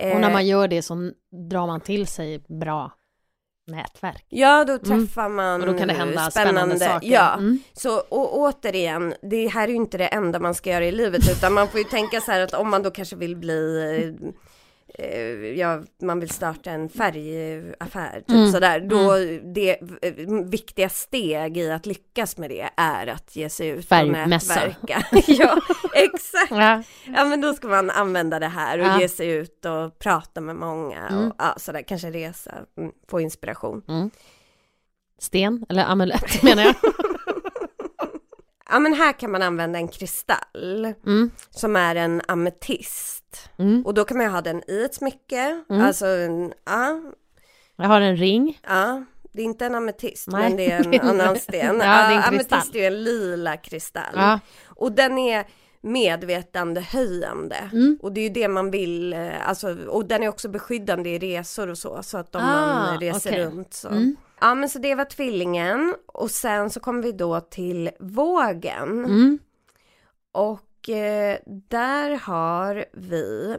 Och 0.00 0.20
när 0.20 0.28
Eh, 0.28 0.32
man 0.32 0.46
gör 0.46 0.68
det 0.68 0.82
så 0.82 1.10
drar 1.50 1.66
man 1.66 1.80
till 1.80 2.06
sig 2.06 2.44
bra 2.60 2.92
nätverk. 3.66 4.24
Ja, 4.28 4.64
då 4.64 4.78
träffar 4.78 5.28
man 5.28 5.54
Mm. 5.54 5.68
Och 5.68 5.72
då 5.74 5.78
kan 5.78 5.88
det 5.88 5.94
hända 5.94 6.30
spännande, 6.30 6.78
saker. 6.78 7.08
Ja, 7.12 7.34
Mm. 7.34 7.58
så 7.72 7.98
och 7.98 8.38
återigen, 8.38 9.14
det 9.22 9.48
här 9.48 9.64
är 9.64 9.68
ju 9.68 9.74
inte 9.74 9.98
det 9.98 10.06
enda 10.06 10.38
man 10.38 10.54
ska 10.54 10.70
göra 10.70 10.84
i 10.86 10.92
livet 10.92 11.30
utan 11.30 11.52
man 11.52 11.68
får 11.68 11.78
ju 11.78 11.84
tänka 11.84 12.20
så 12.20 12.32
här 12.32 12.40
att 12.40 12.54
om 12.54 12.70
man 12.70 12.82
då 12.82 12.90
kanske 12.90 13.16
vill 13.16 13.36
bli 13.36 13.84
eh, 13.84 14.08
eh, 14.08 14.34
ja, 15.56 15.82
man 16.02 16.20
vill 16.20 16.30
starta 16.30 16.70
en 16.70 16.88
färgaffär, 16.88 18.20
typ 18.20 18.30
Mm. 18.30 18.52
sådär, 18.52 18.80
då 18.80 19.14
det 19.54 19.70
eh, 20.02 20.44
viktiga 20.44 20.88
steg 20.88 21.56
i 21.58 21.70
att 21.70 21.86
lyckas 21.86 22.36
med 22.38 22.50
det 22.50 22.68
är 22.76 23.06
att 23.06 23.36
ge 23.36 23.48
sig 23.50 23.68
ut 23.68 23.78
och 23.78 23.84
Färgmässa. 23.84 24.54
nätverka. 24.54 25.02
ja, 25.32 25.60
exakt. 25.94 26.50
Ja. 26.50 26.82
Ja 27.16 27.24
men 27.24 27.40
då 27.40 27.54
ska 27.54 27.68
man 27.68 27.90
använda 27.90 28.38
det 28.38 28.46
här 28.48 28.78
och 28.78 28.86
Ja. 28.86 29.00
ge 29.00 29.08
sig 29.08 29.28
ut 29.30 29.64
och 29.64 29.98
prata 29.98 30.40
med 30.40 30.56
många 30.56 31.08
Mm. 31.08 31.28
och 31.28 31.34
ja, 31.38 31.54
sådär, 31.56 31.82
kanske 31.82 32.10
resa, 32.10 32.54
mm, 32.78 32.92
få 33.10 33.20
inspiration. 33.20 33.82
Mm. 33.88 34.10
Sten, 35.20 35.66
eller 35.68 35.84
amulett 35.84 36.42
menar 36.42 36.62
jag. 36.62 36.74
Ja 38.68 38.78
men 38.78 38.92
här 38.94 39.12
kan 39.12 39.30
man 39.30 39.42
använda 39.42 39.78
en 39.78 39.88
kristall 39.88 40.94
Mm. 41.06 41.30
som 41.50 41.76
är 41.76 41.94
en 41.96 42.22
ametist. 42.28 43.50
Mm. 43.58 43.86
Och 43.86 43.94
då 43.94 44.04
kan 44.04 44.16
man 44.16 44.26
ju 44.26 44.32
ha 44.32 44.40
den 44.40 44.62
i 44.70 44.82
ett 44.84 44.94
smycke, 44.94 45.62
Mm. 45.70 45.84
alltså 45.84 46.06
en, 46.06 46.52
ja, 46.66 47.00
Jag 47.76 47.84
har 47.86 48.00
en 48.00 48.16
ring. 48.16 48.58
ja. 48.68 49.04
Det 49.32 49.42
är 49.42 49.44
inte 49.44 49.66
en 49.66 49.74
ametist 49.74 50.28
Nej. 50.28 50.42
men 50.48 50.56
det 50.56 50.70
är 50.70 50.94
en 50.94 51.00
annan 51.08 51.36
sten. 51.38 51.76
Ja, 51.80 51.82
det 51.82 51.84
är 51.84 52.16
en 52.16 52.22
kristall. 52.22 52.58
ametist 52.58 52.74
är 52.74 52.78
ju 52.78 52.84
en 52.86 53.04
lila 53.04 53.56
kristall. 53.56 54.12
Ja. 54.14 54.40
Och 54.66 54.92
den 54.92 55.18
är 55.18 55.46
medvetandehöjande. 55.80 57.70
Mm. 57.72 57.98
Och 58.02 58.12
det 58.12 58.20
är 58.20 58.22
ju 58.22 58.28
det 58.28 58.48
man 58.48 58.70
vill, 58.70 59.12
eh, 59.12 59.48
alltså, 59.48 59.76
och 59.88 60.04
den 60.06 60.22
är 60.22 60.28
också 60.28 60.48
beskyddande 60.48 61.10
i 61.10 61.18
resor 61.18 61.68
och 61.68 61.78
så, 61.78 62.02
så 62.02 62.18
att 62.18 62.34
om 62.34 62.42
Ah, 62.44 62.74
man 62.74 63.00
reser 63.00 63.30
okej. 63.30 63.44
runt 63.44 63.74
så. 63.74 63.88
Mm. 63.88 64.16
Ja 64.40 64.54
men 64.54 64.68
så 64.68 64.78
det 64.78 64.94
var 64.94 65.04
tvillingen 65.04 65.94
och 66.06 66.30
sen 66.30 66.70
så 66.70 66.80
kommer 66.80 67.02
vi 67.02 67.12
då 67.12 67.40
till 67.40 67.90
vågen. 68.00 69.04
Mm. 69.04 69.38
Och 70.32 70.88
eh, 70.88 71.38
där 71.68 72.10
har 72.16 72.84
vi 72.92 73.56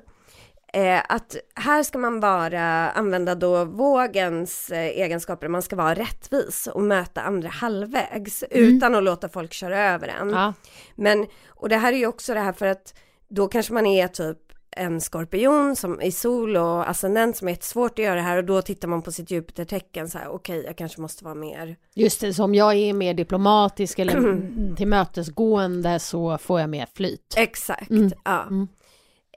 eh, 0.73 1.01
att 1.09 1.35
här 1.55 1.83
ska 1.83 1.97
man 1.97 2.19
bara 2.19 2.89
använda 2.91 3.35
då 3.35 3.65
vågens 3.65 4.69
eh, 4.69 4.79
egenskaper, 4.79 5.47
man 5.47 5.61
ska 5.61 5.75
vara 5.75 5.93
rättvis 5.93 6.67
och 6.67 6.83
möta 6.83 7.21
andra 7.21 7.49
halvvägs 7.49 8.43
utan 8.51 8.95
att 8.95 9.03
låta 9.03 9.29
folk 9.29 9.53
köra 9.53 9.79
över 9.93 10.07
en. 10.07 10.29
Ja. 10.29 10.53
Men, 10.95 11.25
och 11.47 11.69
det 11.69 11.77
här 11.77 11.93
är 11.93 11.97
ju 11.97 12.07
också 12.07 12.33
det 12.33 12.39
här 12.39 12.53
för 12.53 12.65
att 12.65 12.93
då 13.29 13.47
kanske 13.47 13.73
man 13.73 13.85
är 13.85 14.07
typ 14.07 14.37
en 14.71 15.01
skorpion 15.01 15.75
som 15.75 16.01
i 16.01 16.11
sol 16.11 16.57
och 16.57 16.89
ascendent 16.89 17.37
som 17.37 17.47
är 17.47 17.51
jättesvårt 17.51 17.91
att 17.91 18.05
göra 18.05 18.15
det 18.15 18.21
här 18.21 18.37
och 18.37 18.43
då 18.43 18.61
tittar 18.61 18.87
man 18.87 19.01
på 19.01 19.11
sitt 19.11 19.31
Jupitertecken 19.31 20.09
så 20.09 20.17
här 20.17 20.27
okej 20.29 20.63
jag 20.65 20.77
kanske 20.77 21.01
måste 21.01 21.23
vara 21.25 21.35
mer 21.35 21.75
Just 21.95 22.21
det, 22.21 22.33
som 22.33 22.55
jag 22.55 22.73
är 22.75 22.93
mer 22.93 23.13
diplomatisk 23.13 23.99
eller 23.99 24.41
tillmötesgående 24.75 25.99
så 25.99 26.37
får 26.37 26.59
jag 26.59 26.69
mer 26.69 26.87
flyt. 26.95 27.33
Exakt, 27.37 27.89
Mm. 27.89 28.11
ja. 28.25 28.41
Mm. 28.43 28.67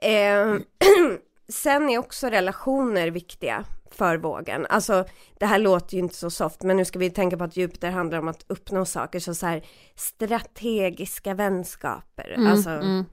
Eh, 0.03 0.57
sen 1.49 1.89
är 1.89 1.97
också 1.97 2.27
relationer 2.27 3.07
viktiga 3.07 3.65
för 3.91 4.17
vågen. 4.17 4.65
Alltså 4.69 5.05
det 5.39 5.45
här 5.45 5.59
låter 5.59 5.93
ju 5.93 5.99
inte 5.99 6.15
så 6.15 6.29
soft 6.29 6.63
men 6.63 6.77
nu 6.77 6.85
ska 6.85 6.99
vi 6.99 7.09
tänka 7.09 7.37
på 7.37 7.43
att 7.43 7.57
Jupiter 7.57 7.91
handlar 7.91 8.19
om 8.19 8.27
att 8.27 8.45
uppnå 8.47 8.85
saker 8.85 9.19
så, 9.19 9.35
så 9.35 9.45
här 9.45 9.63
strategiska 9.95 11.33
vänskaper. 11.33 12.33
Mm, 12.37 12.51
alltså, 12.51 12.69
mm. 12.69 13.05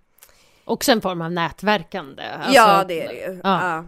Också 0.64 0.92
en 0.92 1.00
form 1.00 1.22
av 1.22 1.32
nätverkande. 1.32 2.22
Alltså, 2.22 2.52
ja 2.52 2.84
det 2.88 3.02
är 3.02 3.08
det 3.08 3.14
ju. 3.14 3.40
ja. 3.44 3.84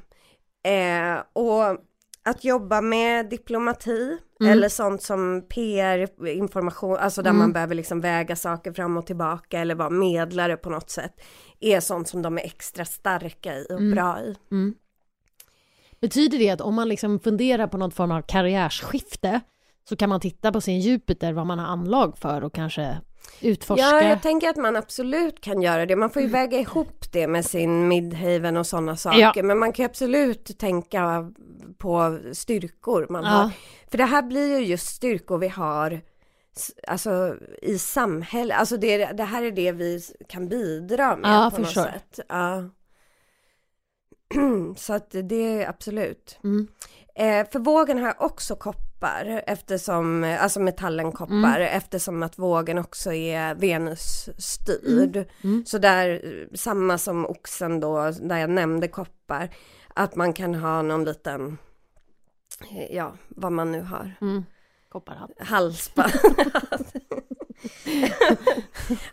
Ja. 0.63 0.71
Eh, 0.71 1.23
och 1.33 1.79
att 2.25 2.45
jobba 2.45 2.81
med 2.81 3.29
diplomati 3.31 4.19
Mm. 4.41 4.53
eller 4.53 4.69
sånt 4.69 5.03
som 5.03 5.47
PR, 5.49 6.27
information, 6.29 6.97
alltså 6.97 7.23
där 7.23 7.31
Mm. 7.31 7.39
man 7.39 7.53
behöver 7.53 7.75
liksom 7.75 8.01
väga 8.01 8.37
saker 8.37 8.73
fram 8.73 8.97
och 8.97 9.07
tillbaka 9.07 9.59
eller 9.61 9.75
vara 9.75 9.91
medlare 9.91 10.57
på 10.57 10.71
något 10.71 10.91
sätt, 10.91 11.13
är 11.61 11.81
sånt 11.81 12.09
som 12.09 12.23
de 12.23 12.39
är 12.39 12.43
extra 12.43 12.85
starka 12.85 13.55
i 13.59 13.67
och 13.71 13.79
Mm. 13.81 13.91
bra 13.95 14.21
i. 14.21 14.35
Mm. 14.51 14.75
Betyder 16.01 16.39
det 16.39 16.51
att 16.51 16.61
om 16.61 16.75
man 16.75 16.89
liksom 16.89 17.21
funderar 17.21 17.67
på 17.67 17.77
någon 17.79 17.91
form 17.91 18.11
av 18.11 18.23
karriärsskifte 18.23 19.41
så 19.89 19.97
kan 19.97 20.09
man 20.09 20.21
titta 20.21 20.53
på 20.53 20.61
sin 20.61 20.81
Jupiter, 20.81 21.33
vad 21.33 21.47
man 21.47 21.59
har 21.59 21.67
anlag 21.67 22.19
för 22.19 22.45
och 22.45 22.55
kanske 22.55 23.01
utforska? 23.41 23.85
Ja, 23.85 24.03
jag 24.03 24.23
tänker 24.23 24.49
att 24.49 24.57
man 24.57 24.77
absolut 24.77 25.41
kan 25.41 25.63
göra 25.63 25.87
det. 25.87 25.97
Man 25.97 26.11
får 26.11 26.23
ju 26.23 26.29
väga 26.29 26.59
ihop 26.59 27.13
det 27.13 27.27
med 27.27 27.45
sin 27.45 27.89
midhaven 27.89 28.57
och 28.57 28.67
sådana 28.67 28.97
saker. 28.97 29.33
Ja. 29.35 29.43
Men 29.43 29.59
man 29.59 29.73
kan 29.73 29.83
ju 29.83 29.91
absolut 29.91 30.59
tänka 30.59 31.33
på 31.79 32.19
styrkor 32.33 33.07
man 33.11 33.25
Ja. 33.25 33.31
har. 33.31 33.51
För 33.91 33.99
det 33.99 34.05
här 34.05 34.23
blir 34.23 34.59
ju 34.59 34.65
just 34.67 34.87
styrkor 34.87 35.39
vi 35.39 35.49
har 35.49 36.01
Alltså 36.89 37.37
i 37.63 37.79
samhället, 37.79 38.59
alltså 38.59 38.77
det, 38.77 39.07
det 39.07 39.25
här 39.25 39.43
är 39.43 39.51
det 39.51 39.73
vi 39.73 40.01
kan 40.29 40.49
bidra 40.49 41.17
med 41.17 41.31
Ja, 41.31 41.51
på 41.55 41.61
något 41.63 41.71
sätt. 41.75 42.21
Ja. 42.29 42.65
Så 44.77 44.93
att 44.93 45.11
det 45.11 45.63
är 45.63 45.69
absolut. 45.69 46.39
Mm. 46.45 46.69
Eh, 47.15 47.51
för 47.51 47.59
vågen 47.59 47.99
har 47.99 48.23
också 48.23 48.57
koppar 49.03 49.43
eftersom, 49.47 50.37
alltså 50.41 50.61
metallen 50.61 51.13
koppar 51.13 51.61
eftersom 51.61 52.23
att 52.23 52.39
vågen 52.39 52.79
också 52.79 53.13
är 53.13 53.55
Venus 53.55 54.29
styrd. 54.39 55.25
Mm. 55.45 55.65
Så 55.67 55.79
där, 55.79 56.23
samma 56.55 56.99
som 56.99 57.27
oxen 57.27 57.81
då, 57.81 58.11
där 58.21 58.37
jag 58.39 58.51
nämnde 58.51 58.89
koppar, 58.89 59.49
att 59.95 60.17
man 60.17 60.33
kan 60.33 60.55
ha 60.55 60.83
någon 60.83 61.05
liten, 61.05 61.59
ja, 62.91 63.13
vad 63.29 63.53
man 63.53 63.73
nu 63.73 63.81
har, 63.83 64.13
Mm. 64.21 64.45
Kopparhatt. 64.89 65.31
halsband. 65.39 66.13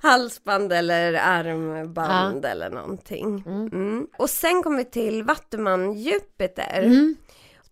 Halsband 0.02 0.74
eller 0.74 1.14
armband 1.14 2.46
eller 2.46 2.70
någonting. 2.70 3.44
Mm. 3.46 3.68
Mm. 3.68 4.08
Och 4.18 4.30
sen 4.30 4.64
kommer 4.64 4.78
vi 4.78 4.86
till 4.86 5.24
Vattuman 5.24 5.94
Jupiter. 5.94 6.82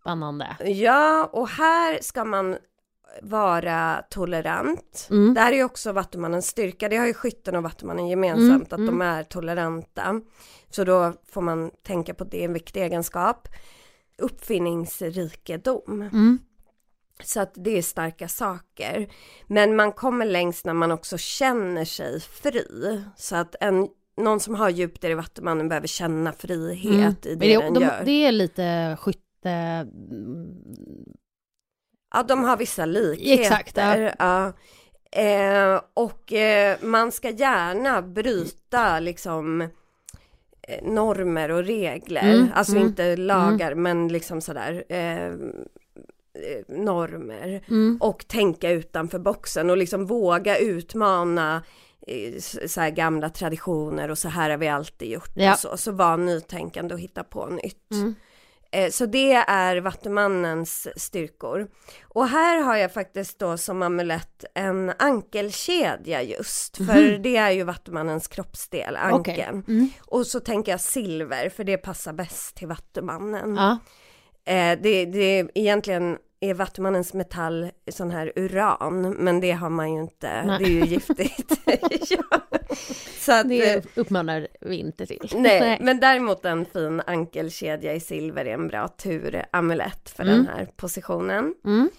Mm. 0.07 0.19
Spännande. 0.19 0.55
Ja, 0.73 1.29
och 1.33 1.47
här 1.49 1.99
ska 2.01 2.25
man 2.25 2.57
vara 3.21 4.03
tolerant. 4.09 5.07
Mm. 5.11 5.33
Det 5.33 5.39
här 5.41 5.51
är 5.51 5.55
ju 5.57 5.63
också 5.63 5.91
Vattumannens 5.91 6.47
styrka. 6.47 6.89
Det 6.89 6.97
har 6.97 7.05
ju 7.07 7.13
skytten 7.13 7.55
och 7.55 7.63
Vattumannen 7.63 8.07
gemensamt, 8.07 8.73
att 8.73 8.79
Mm, 8.79 8.85
de 8.85 9.01
är 9.01 9.23
toleranta. 9.23 10.21
Så 10.69 10.83
då 10.83 11.13
får 11.31 11.41
man 11.41 11.71
tänka 11.83 12.13
på 12.13 12.23
det, 12.23 12.43
en 12.43 12.53
viktig 12.53 12.81
egenskap. 12.83 13.47
Uppfinningsrikedom. 14.17 16.01
Mm. 16.01 16.39
Så 17.23 17.39
att 17.39 17.51
det 17.55 17.77
är 17.77 17.81
starka 17.81 18.27
saker. 18.27 19.07
Men 19.47 19.75
man 19.75 19.91
kommer 19.91 20.25
längst 20.25 20.65
när 20.65 20.73
man 20.73 20.91
också 20.91 21.17
känner 21.17 21.85
sig 21.85 22.19
fri. 22.21 23.03
Så 23.15 23.35
att 23.35 23.55
en, 23.59 23.87
någon 24.17 24.39
som 24.39 24.55
har 24.55 24.69
Jupiter 24.69 25.09
i 25.09 25.13
Vattumannen 25.13 25.69
behöver 25.69 25.87
känna 25.87 26.33
frihet 26.33 27.25
i 27.25 27.29
Men 27.29 27.39
det 27.39 27.47
det, 27.47 27.61
den 27.61 27.73
de, 27.73 27.83
gör. 27.83 28.01
det 28.05 28.11
är 28.25 28.31
lite 28.31 28.97
skytte... 29.47 29.87
Ja, 32.13 32.23
de 32.23 32.43
har 32.43 32.57
vissa 32.57 32.85
likheter. 32.85 33.41
Exakt, 33.41 33.77
ja. 33.77 34.11
ja. 34.19 34.53
Eh, 35.11 35.81
och 35.93 36.33
eh, 36.33 36.77
man 36.81 37.11
ska 37.11 37.29
gärna 37.29 38.01
bryta 38.01 38.99
liksom 38.99 39.61
eh, 40.61 40.83
normer 40.83 41.51
och 41.51 41.63
regler. 41.63 42.33
Mm, 42.33 42.47
alltså 42.53 42.75
mm, 42.75 42.87
inte 42.87 43.15
lagar 43.15 43.75
men 43.75 44.07
liksom 44.07 44.41
sådär 44.41 44.83
eh, 44.89 45.25
eh, 45.25 45.31
normer. 46.67 47.63
Mm. 47.67 47.97
Och 48.01 48.27
tänka 48.27 48.71
utanför 48.71 49.19
boxen 49.19 49.69
och 49.69 49.77
liksom 49.77 50.05
våga 50.05 50.57
utmana 50.57 51.63
eh, 52.07 52.39
så 52.67 52.81
här 52.81 52.89
gamla 52.89 53.29
traditioner 53.29 54.11
och 54.11 54.17
så 54.17 54.29
här 54.29 54.49
har 54.49 54.57
vi 54.57 54.67
alltid 54.67 55.11
gjort 55.11 55.31
Ja. 55.35 55.53
och 55.53 55.59
så. 55.59 55.77
Så 55.77 55.91
var 55.91 56.17
nytänkande 56.17 56.93
och 56.93 56.99
hitta 56.99 57.23
på 57.23 57.45
nytt. 57.45 57.91
Mm. 57.91 58.15
Eh, 58.71 58.89
Så 58.89 59.05
det 59.05 59.33
är 59.33 59.77
Vattumannens 59.81 60.87
styrkor. 60.95 61.67
Och 62.03 62.27
här 62.27 62.61
har 62.61 62.75
jag 62.75 62.93
faktiskt 62.93 63.39
då 63.39 63.57
som 63.57 63.81
amulett 63.81 64.45
en 64.53 64.93
ankelkedja 64.99 66.21
just, 66.21 66.77
för 66.77 67.17
det 67.17 67.37
är 67.37 67.51
ju 67.51 67.63
Vattumannens 67.63 68.27
kroppsdel, 68.27 68.95
ankeln. 68.95 69.63
Mm. 69.67 69.89
Och 70.01 70.27
så 70.27 70.39
tänker 70.39 70.71
jag 70.71 70.81
silver, 70.81 71.49
för 71.49 71.63
det 71.63 71.77
passar 71.77 72.13
bäst 72.13 72.55
till 72.55 72.67
Vattumannen. 72.67 73.55
Ja. 73.55 73.77
Eh, 74.53 74.79
det, 74.81 75.05
det 75.05 75.49
egentligen 75.55 76.17
är 76.39 76.53
Vattumannens 76.53 77.13
metall 77.13 77.71
sån 77.91 78.11
här 78.11 78.31
uran, 78.35 79.09
men 79.19 79.39
det 79.39 79.51
har 79.51 79.69
man 79.69 79.93
ju 79.93 80.01
inte, 80.01 80.43
Nej. 80.45 80.57
det 80.59 80.65
är 80.65 80.69
ju 80.69 80.85
giftigt. 80.85 81.51
ja. 82.09 82.23
Så 83.19 83.31
att, 83.31 83.43
eh, 83.45 83.49
Det 83.49 83.85
uppmanar 83.97 84.47
vi 84.61 84.75
inte 84.75 85.05
till. 85.05 85.29
Nej, 85.35 85.77
men 85.81 85.99
däremot 85.99 86.45
en 86.45 86.65
fin 86.65 87.01
ankelkedja 87.07 87.93
i 87.93 87.99
silver 87.99 88.45
är 88.45 88.53
en 88.53 88.67
bra 88.67 88.87
turamulett 88.87 90.09
för 90.09 90.23
Mm. 90.23 90.35
den 90.35 90.47
här 90.47 90.65
positionen. 90.75 91.53
Mm. 91.65 91.89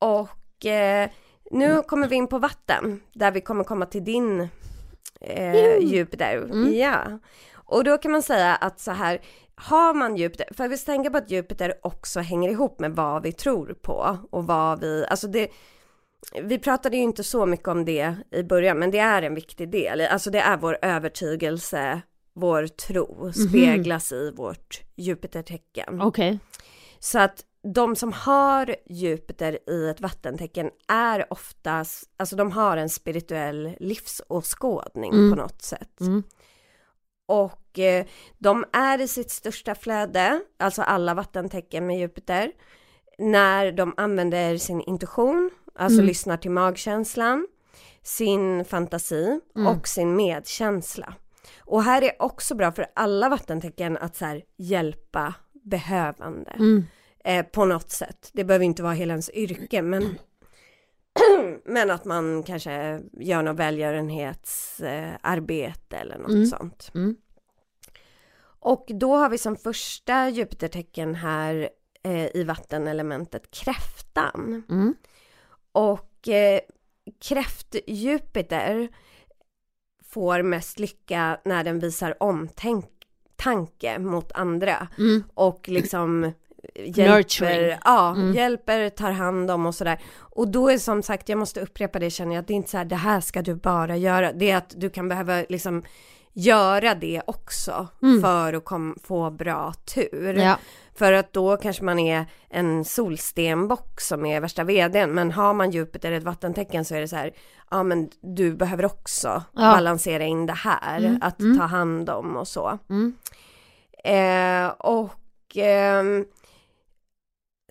Och 0.00 0.66
eh, 0.66 1.08
nu 1.50 1.82
kommer 1.82 2.08
vi 2.08 2.16
in 2.16 2.26
på 2.26 2.38
vatten, 2.38 3.00
där 3.12 3.30
vi 3.30 3.40
kommer 3.40 3.64
komma 3.64 3.86
till 3.86 4.04
din 4.04 4.40
eh, 5.20 5.54
Mm. 5.54 5.86
Jupiter. 5.88 6.36
Mm. 6.36 6.74
Ja. 6.74 7.18
Och 7.54 7.84
då 7.84 7.98
kan 7.98 8.12
man 8.12 8.22
säga 8.22 8.54
att 8.54 8.80
så 8.80 8.90
här, 8.90 9.20
har 9.56 9.94
man 9.94 10.16
Jupiter, 10.16 10.48
för 10.54 10.68
vi 10.68 10.76
ska 10.76 10.92
tänka 10.92 11.10
på 11.10 11.16
att 11.16 11.30
Jupiter 11.30 11.74
också 11.82 12.20
hänger 12.20 12.50
ihop 12.50 12.80
med 12.80 12.92
vad 12.92 13.22
vi 13.22 13.32
tror 13.32 13.74
på 13.82 14.18
och 14.30 14.46
vad 14.46 14.80
vi, 14.80 15.06
alltså 15.08 15.28
det, 15.28 15.48
vi 16.42 16.58
pratade 16.58 16.96
ju 16.96 17.02
inte 17.02 17.24
så 17.24 17.46
mycket 17.46 17.68
om 17.68 17.84
det 17.84 18.14
i 18.30 18.42
början, 18.42 18.78
men 18.78 18.90
det 18.90 18.98
är 18.98 19.22
en 19.22 19.34
viktig 19.34 19.70
del, 19.70 20.00
alltså 20.00 20.30
det 20.30 20.40
är 20.40 20.56
vår 20.56 20.78
övertygelse, 20.82 22.02
vår 22.34 22.66
tro 22.66 23.32
speglas 23.32 24.12
i 24.12 24.30
vårt 24.30 24.82
Jupitertecken. 24.96 26.00
Okej. 26.02 26.38
Så 26.98 27.18
att 27.18 27.44
de 27.74 27.96
som 27.96 28.12
har 28.12 28.76
Jupiter 28.86 29.58
i 29.70 29.88
ett 29.88 30.00
vattentecken 30.00 30.70
är 30.88 31.32
oftast, 31.32 32.10
alltså 32.16 32.36
de 32.36 32.50
har 32.52 32.76
en 32.76 32.88
spirituell 32.88 33.76
livsåskådning 33.80 35.12
Mm. 35.12 35.30
på 35.30 35.36
något 35.36 35.62
sätt. 35.62 36.00
Mm. 36.00 36.22
Och 37.26 37.78
eh, 37.78 38.06
de 38.38 38.64
är 38.72 39.00
i 39.00 39.08
sitt 39.08 39.30
största 39.30 39.74
flöde, 39.74 40.40
alltså 40.58 40.82
alla 40.82 41.14
vattentecken 41.14 41.86
med 41.86 41.98
Jupiter, 41.98 42.52
när 43.18 43.72
de 43.72 43.94
använder 43.96 44.56
sin 44.56 44.80
intuition, 44.80 45.50
alltså 45.74 45.96
Mm. 45.98 46.06
lyssnar 46.06 46.36
till 46.36 46.50
magkänslan, 46.50 47.46
sin 48.02 48.64
fantasi 48.64 49.40
Mm. 49.56 49.66
och 49.66 49.88
sin 49.88 50.16
medkänsla. 50.16 51.14
Och 51.58 51.82
här 51.82 52.02
är 52.02 52.12
också 52.22 52.54
bra 52.54 52.72
för 52.72 52.86
alla 52.94 53.28
vattentecken 53.28 53.96
att 53.96 54.16
så 54.16 54.24
här, 54.24 54.42
hjälpa 54.56 55.34
behövande 55.64 56.50
Mm. 56.50 56.84
eh, 57.24 57.46
på 57.46 57.64
något 57.64 57.90
sätt. 57.90 58.30
Det 58.32 58.44
behöver 58.44 58.64
inte 58.64 58.82
vara 58.82 58.92
hela 58.92 59.12
ens 59.12 59.30
yrke, 59.30 59.82
men, 59.82 60.18
men 61.64 61.90
att 61.90 62.04
man 62.04 62.42
kanske 62.42 63.00
gör 63.12 63.42
något 63.42 63.56
välgörenhetsarbete 63.58 65.18
arbete 65.22 65.96
eller 65.96 66.18
något 66.18 66.30
Mm. 66.30 66.46
sånt. 66.46 66.90
Mm. 66.94 67.16
Och 68.60 68.86
då 68.88 69.16
har 69.16 69.28
vi 69.28 69.38
som 69.38 69.56
första 69.56 70.28
Jupitertecken 70.28 71.14
här 71.14 71.68
eh, 72.02 72.36
i 72.36 72.44
vattenelementet 72.44 73.50
kräftan. 73.50 74.62
Mm. 74.70 74.94
Och 75.72 76.28
eh, 76.28 76.60
kräft-Jupiter 77.20 78.88
får 80.04 80.42
mest 80.42 80.78
lycka 80.78 81.40
när 81.44 81.64
den 81.64 81.78
visar 81.78 82.22
omtanke 82.22 83.98
mot 83.98 84.32
andra 84.32 84.88
Mm. 84.98 85.24
och 85.34 85.68
liksom 85.68 86.32
hjälper, 86.74 87.16
Nurturing. 87.16 87.78
ja, 87.84 88.10
Mm. 88.10 88.32
hjälper, 88.34 88.88
tar 88.88 89.10
hand 89.10 89.50
om 89.50 89.66
och 89.66 89.74
sådär. 89.74 89.98
Och 90.18 90.48
då 90.48 90.68
är 90.70 90.78
som 90.78 91.02
sagt, 91.02 91.28
jag 91.28 91.38
måste 91.38 91.60
upprepa 91.60 91.98
det 91.98 92.10
känner 92.10 92.34
jag, 92.34 92.40
att 92.42 92.46
det 92.48 92.52
är 92.54 92.56
inte 92.56 92.70
så 92.70 92.76
här, 92.78 92.84
det 92.84 92.96
här 92.96 93.20
ska 93.20 93.42
du 93.42 93.54
bara 93.54 93.96
göra. 93.96 94.32
Det 94.32 94.50
är 94.50 94.56
att 94.56 94.74
du 94.76 94.90
kan 94.90 95.08
behöva 95.08 95.44
liksom 95.48 95.82
göra 96.32 96.94
det 96.94 97.22
också 97.26 97.88
Mm. 98.02 98.20
för 98.22 98.52
att 98.52 98.64
kom, 98.64 98.96
få 99.02 99.30
bra 99.30 99.72
tur. 99.94 100.34
Ja. 100.38 100.58
För 100.94 101.12
att 101.12 101.32
då 101.32 101.56
kanske 101.56 101.84
man 101.84 101.98
är 101.98 102.26
en 102.50 102.84
solstenbock 102.84 104.00
som 104.00 104.26
är 104.26 104.40
värsta 104.40 104.64
vdn, 104.64 105.10
men 105.14 105.30
har 105.30 105.54
man 105.54 105.70
Jupiter 105.70 106.12
ett 106.12 106.22
vattentecken 106.22 106.84
så 106.84 106.94
är 106.94 107.00
det 107.00 107.08
så 107.08 107.16
här, 107.16 107.32
ja 107.70 107.82
men 107.82 108.08
du 108.20 108.54
behöver 108.54 108.84
också 108.84 109.28
Ja. 109.52 109.60
balansera 109.72 110.24
in 110.24 110.46
det 110.46 110.52
här, 110.52 110.98
Mm, 110.98 111.18
att 111.22 111.40
mm. 111.40 111.58
ta 111.58 111.64
hand 111.64 112.10
om 112.10 112.36
och 112.36 112.48
så. 112.48 112.78
Mm. 112.90 113.14
Eh, 114.04 114.68
och 114.78 115.56
ehm, 115.56 116.24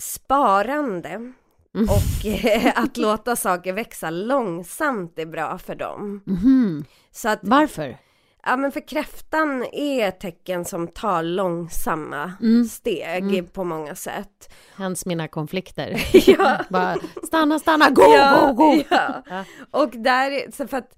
sparande 0.03 1.33
Mm. 1.75 1.89
och 1.89 2.25
eh, 2.25 2.71
att 2.75 2.97
låta 2.97 3.35
saker 3.35 3.73
växa 3.73 4.09
långsamt 4.09 5.19
är 5.19 5.25
bra 5.25 5.57
för 5.57 5.75
dem. 5.75 6.21
Mhm. 6.25 6.85
Så 7.11 7.29
att, 7.29 7.39
Varför? 7.41 7.97
ja 8.45 8.57
men 8.57 8.71
för 8.71 8.87
kräftan 8.87 9.65
är 9.71 10.07
ett 10.07 10.19
tecken 10.19 10.65
som 10.65 10.87
tar 10.87 11.23
långsamma 11.23 12.33
Mm. 12.41 12.65
steg 12.65 13.23
Mm. 13.23 13.45
på 13.47 13.63
många 13.63 13.95
sätt. 13.95 14.53
Hens 14.75 15.05
mina 15.05 15.27
konflikter. 15.27 16.01
Ja. 16.27 16.57
Bara 16.69 16.95
stanna, 17.23 17.59
stanna, 17.59 17.89
go, 17.89 18.01
ja, 18.01 18.45
go, 18.47 18.53
go! 18.53 18.83
Ja. 18.89 19.23
Ja. 19.29 19.45
Och 19.71 19.89
där, 19.89 20.51
så 20.51 20.67
för 20.67 20.77
att 20.77 20.97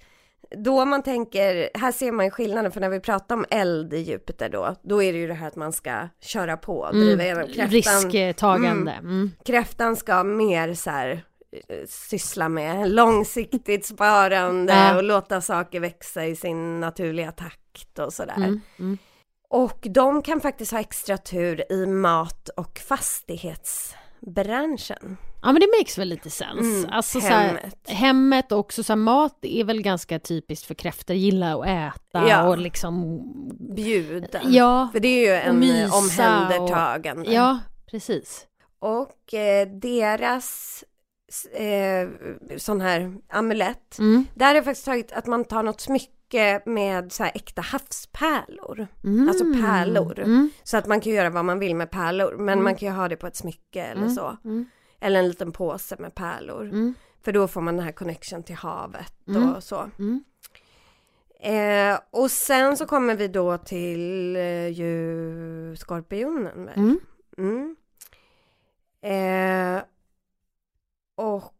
då 0.58 0.86
man 0.86 1.04
tänker, 1.04 1.70
här 1.74 1.92
ser 1.92 2.12
man 2.12 2.26
ju 2.26 2.32
skillnaden, 2.32 2.72
för 2.72 2.82
när 2.82 2.90
vi 2.90 3.00
pratar 3.00 3.36
om 3.36 3.46
eld 3.50 3.94
i 3.94 3.98
Jupiter 3.98 4.50
då, 4.50 4.76
då 4.84 5.04
är 5.04 5.14
det 5.14 5.20
ju 5.20 5.28
det 5.28 5.34
här 5.34 5.48
att 5.48 5.56
man 5.56 5.74
ska 5.74 6.08
köra 6.22 6.58
på, 6.58 6.90
driva 6.92 7.24
igenom. 7.24 7.44
Mm. 7.44 7.54
Kräftan, 7.56 8.12
Risktagande. 8.12 8.92
Mm. 8.92 9.32
kräftan 9.46 9.96
ska 9.96 10.24
mer 10.24 10.74
så 10.74 10.90
här 10.90 11.24
eh, 11.70 11.78
syssla 11.88 12.50
med 12.50 12.92
långsiktigt 12.92 13.86
sparande 13.86 14.74
Ja. 14.74 14.96
och 14.96 15.04
låta 15.04 15.42
saker 15.42 15.80
växa 15.80 16.26
i 16.26 16.36
sin 16.36 16.80
naturliga 16.80 17.32
takt 17.32 18.00
och 18.00 18.14
sådär. 18.14 18.38
Mm. 18.38 18.62
Mm. 18.80 18.98
Och 19.50 19.80
de 19.90 20.22
kan 20.22 20.42
faktiskt 20.42 20.72
ha 20.72 20.80
extra 20.80 21.18
tur 21.18 21.72
i 21.72 21.86
mat 21.86 22.50
och 22.50 22.80
fastighetsbranschen. 22.80 25.18
Ja 25.46 25.52
men 25.52 25.60
det 25.62 25.68
makes 25.80 25.98
väl 25.98 26.08
lite 26.08 26.30
sens. 26.30 26.60
Mm, 26.60 26.90
alltså, 26.92 27.22
Så 27.22 27.28
här, 27.28 27.48
hemmet. 27.48 27.76
hemmet 27.90 28.52
och 28.52 28.60
också 28.60 28.84
så 28.84 28.94
här, 28.94 28.98
mat 28.98 29.38
är 29.42 29.64
väl 29.64 29.82
ganska 29.82 30.20
typiskt 30.20 30.66
för 30.66 30.74
kräftor, 30.76 31.16
gilla 31.16 31.56
att 31.56 31.66
äta 31.68 32.28
Ja. 32.30 32.48
och 32.48 32.58
liksom 32.58 33.22
Bjuda. 33.76 34.40
Ja, 34.44 34.90
För 34.94 35.00
det 35.00 35.08
är 35.08 35.30
ju 35.30 35.36
en 35.42 35.60
mysa 35.60 35.96
omhändertagande. 35.98 37.34
ja 37.34 37.60
precis. 37.92 38.46
Och 38.80 39.34
eh, 39.34 39.68
deras 39.68 40.84
eh, 41.54 42.10
sån 42.58 42.82
här 42.82 43.14
amulett, 43.30 44.00
Mm. 44.00 44.26
där 44.36 44.46
har 44.48 44.56
jag 44.56 44.66
faktiskt 44.66 44.86
tagit 44.86 45.12
att 45.12 45.28
man 45.28 45.46
tar 45.46 45.64
något 45.64 45.82
smycke 45.82 46.62
med 46.66 47.12
så 47.12 47.24
här 47.24 47.32
äkta 47.36 47.62
havspärlor. 47.62 48.88
Mm. 49.04 49.30
Alltså 49.30 49.44
pärlor. 49.44 50.20
Mm. 50.20 50.50
Så 50.64 50.78
att 50.78 50.88
man 50.88 51.02
kan 51.02 51.14
göra 51.14 51.30
vad 51.30 51.46
man 51.46 51.60
vill 51.60 51.76
med 51.76 51.92
pärlor, 51.92 52.36
men 52.38 52.50
Mm. 52.54 52.64
man 52.64 52.76
kan 52.76 52.88
ju 52.90 52.96
ha 52.96 53.08
det 53.08 53.16
på 53.16 53.28
ett 53.28 53.36
smycke 53.36 53.82
eller 53.84 54.02
Mm. 54.02 54.16
så. 54.16 54.38
Eller 55.06 55.20
en 55.20 55.28
liten 55.28 55.52
påse 55.52 55.96
med 56.00 56.16
pärlor. 56.16 56.64
Mm. 56.64 56.94
För 57.22 57.32
då 57.32 57.48
får 57.48 57.62
man 57.62 57.76
den 57.76 57.86
här 57.86 57.92
connection 57.92 58.44
till 58.44 58.56
havet 58.56 59.14
Mm. 59.28 59.54
och 59.56 59.64
så. 59.64 59.90
Mm. 60.00 60.24
Eh, 61.40 62.00
och 62.12 62.32
sen 62.32 62.78
så 62.78 62.86
kommer 62.86 63.16
vi 63.16 63.28
då 63.28 63.58
till 63.58 64.36
eh, 64.36 64.68
ju 64.68 65.76
skorpionen 65.78 66.66
väl? 66.66 66.78
Mm. 66.78 67.00
Mm. 67.38 67.76
Eh, 69.02 69.84
och 71.16 71.54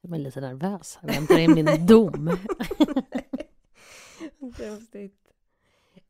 Jag 0.00 0.14
är 0.14 0.18
lite 0.18 0.40
nervös, 0.40 0.98
jag 1.02 1.12
väntar 1.14 1.38
in 1.38 1.54
min 1.54 1.86
dom. 1.86 2.28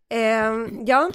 eh, 0.09 0.53
ja, 0.87 1.11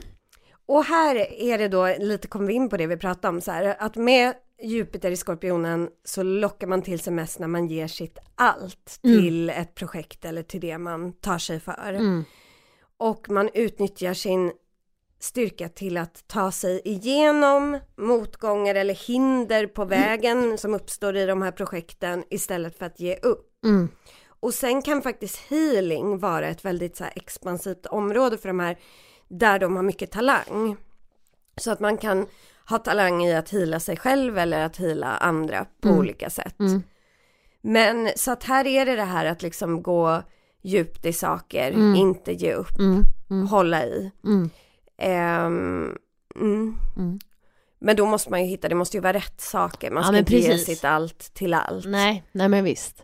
och 0.65 0.83
här 0.83 1.15
är 1.31 1.57
det 1.57 1.67
då 1.67 1.95
lite 1.99 2.27
kommer 2.27 2.47
vi 2.47 2.53
in 2.53 2.69
på 2.69 2.77
det 2.77 2.87
vi 2.87 2.97
pratade 2.97 3.27
om 3.27 3.41
så 3.41 3.51
här 3.51 3.75
att 3.79 3.95
med 3.95 4.33
Jupiter 4.61 5.11
i 5.11 5.15
skorpionen 5.15 5.89
så 6.03 6.23
lockar 6.23 6.67
man 6.67 6.81
till 6.81 6.99
sig 6.99 7.13
mest 7.13 7.39
när 7.39 7.47
man 7.47 7.67
ger 7.67 7.87
sitt 7.87 8.17
allt 8.35 8.99
Mm. 9.03 9.21
till 9.21 9.49
ett 9.49 9.75
projekt 9.75 10.25
eller 10.25 10.43
till 10.43 10.61
det 10.61 10.77
man 10.77 11.13
tar 11.13 11.37
sig 11.37 11.59
för. 11.59 11.93
Mm. 11.93 12.23
och 12.97 13.29
man 13.29 13.49
utnyttjar 13.53 14.13
sin 14.13 14.51
styrka 15.19 15.69
till 15.69 15.97
att 15.97 16.27
ta 16.27 16.51
sig 16.51 16.81
igenom 16.85 17.79
motgångar 17.97 18.75
eller 18.75 18.93
hinder 19.07 19.67
på 19.67 19.85
vägen 19.85 20.57
som 20.57 20.73
uppstår 20.73 21.15
i 21.17 21.25
de 21.25 21.41
här 21.41 21.51
projekten 21.51 22.23
istället 22.29 22.77
för 22.77 22.85
att 22.85 22.99
ge 22.99 23.15
upp. 23.15 23.63
Mm. 23.65 23.89
Och 24.39 24.53
sen 24.53 24.81
kan 24.81 25.01
faktiskt 25.01 25.37
healing 25.37 26.19
vara 26.19 26.47
ett 26.47 26.65
väldigt 26.65 26.95
så 26.97 27.03
expansivt 27.15 27.85
område 27.85 28.37
för 28.37 28.47
de 28.47 28.59
här 28.59 28.77
där 29.27 29.59
de 29.59 29.75
har 29.75 29.83
mycket 29.83 30.11
talang. 30.11 30.75
Så 31.57 31.71
att 31.71 31.79
man 31.79 31.97
kan 31.97 32.27
ha 32.69 32.77
talang 32.77 33.23
i 33.25 33.35
att 33.35 33.49
hila 33.49 33.79
sig 33.79 33.97
själv 33.97 34.37
eller 34.37 34.65
att 34.65 34.77
hila 34.77 35.07
andra 35.17 35.65
på 35.81 35.87
Mm. 35.87 35.99
olika 35.99 36.29
sätt. 36.29 36.59
Mm. 36.59 36.83
Men 37.61 38.09
så 38.15 38.31
att 38.31 38.43
här 38.43 38.67
är 38.67 38.85
det 38.85 38.95
det 38.95 39.03
här 39.03 39.25
att 39.25 39.41
liksom 39.41 39.83
gå 39.83 40.21
djupt 40.61 41.05
i 41.05 41.13
saker, 41.13 41.71
Mm. 41.71 41.95
inte 41.95 42.31
ge 42.33 42.53
upp, 42.53 42.79
Mm. 42.79 43.03
Mm. 43.29 43.47
hålla 43.47 43.85
i. 43.85 44.11
Mm. 44.25 44.49
Men 47.79 47.95
då 47.95 48.05
måste 48.05 48.31
man 48.31 48.41
ju 48.41 48.47
hitta, 48.47 48.69
det 48.69 48.75
måste 48.75 48.97
ju 48.97 49.01
vara 49.01 49.13
rätt 49.13 49.41
saker. 49.41 49.91
Man 49.91 50.01
Ja, 50.01 50.03
ska 50.03 50.11
men 50.11 50.19
inte 50.19 50.35
ge 50.35 50.49
precis. 50.49 50.65
sitt 50.65 50.85
allt 50.85 51.33
till 51.33 51.53
allt. 51.53 51.85
Nej, 51.85 52.23
nej 52.31 52.49
men 52.49 52.63
visst. 52.63 53.03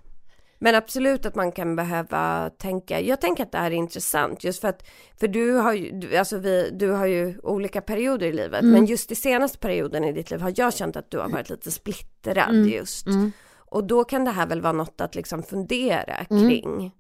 Men 0.62 0.76
absolut 0.76 1.26
att 1.26 1.36
man 1.36 1.52
kan 1.52 1.76
behöva 1.76 2.50
tänka, 2.50 3.02
jag 3.02 3.22
tänker 3.22 3.44
att 3.44 3.52
det 3.52 3.58
här 3.58 3.72
är 3.72 3.76
intressant 3.76 4.44
just 4.44 4.62
för 4.62 4.68
att, 4.68 4.88
för 5.20 5.28
du 5.28 5.52
har 5.54 5.74
ju, 5.74 5.92
du- 5.92 6.18
alltså 6.18 6.38
vi, 6.38 6.70
du 6.74 6.92
har 6.92 7.06
ju 7.06 7.40
olika 7.44 7.82
perioder 7.82 8.28
i 8.28 8.32
livet, 8.34 8.62
Mm. 8.62 8.72
men 8.72 8.86
just 8.86 9.12
i 9.12 9.16
senaste 9.16 9.58
perioden 9.58 10.04
i 10.04 10.12
ditt 10.12 10.32
liv 10.32 10.42
har 10.42 10.54
jag 10.56 10.74
känt 10.74 10.96
att 10.96 11.12
du 11.12 11.18
har 11.20 11.30
varit 11.30 11.50
lite 11.50 11.72
splittrad 11.72 12.50
Mm. 12.56 12.70
just. 12.70 13.08
Mm. 13.08 13.32
Och 13.72 13.84
då 13.84 14.04
kan 14.04 14.26
det 14.26 14.32
här 14.32 14.48
väl 14.48 14.62
vara 14.62 14.74
något 14.74 15.02
att 15.02 15.16
liksom 15.16 15.44
fundera 15.44 16.16
Mm. 16.30 16.50
kring. 16.50 16.92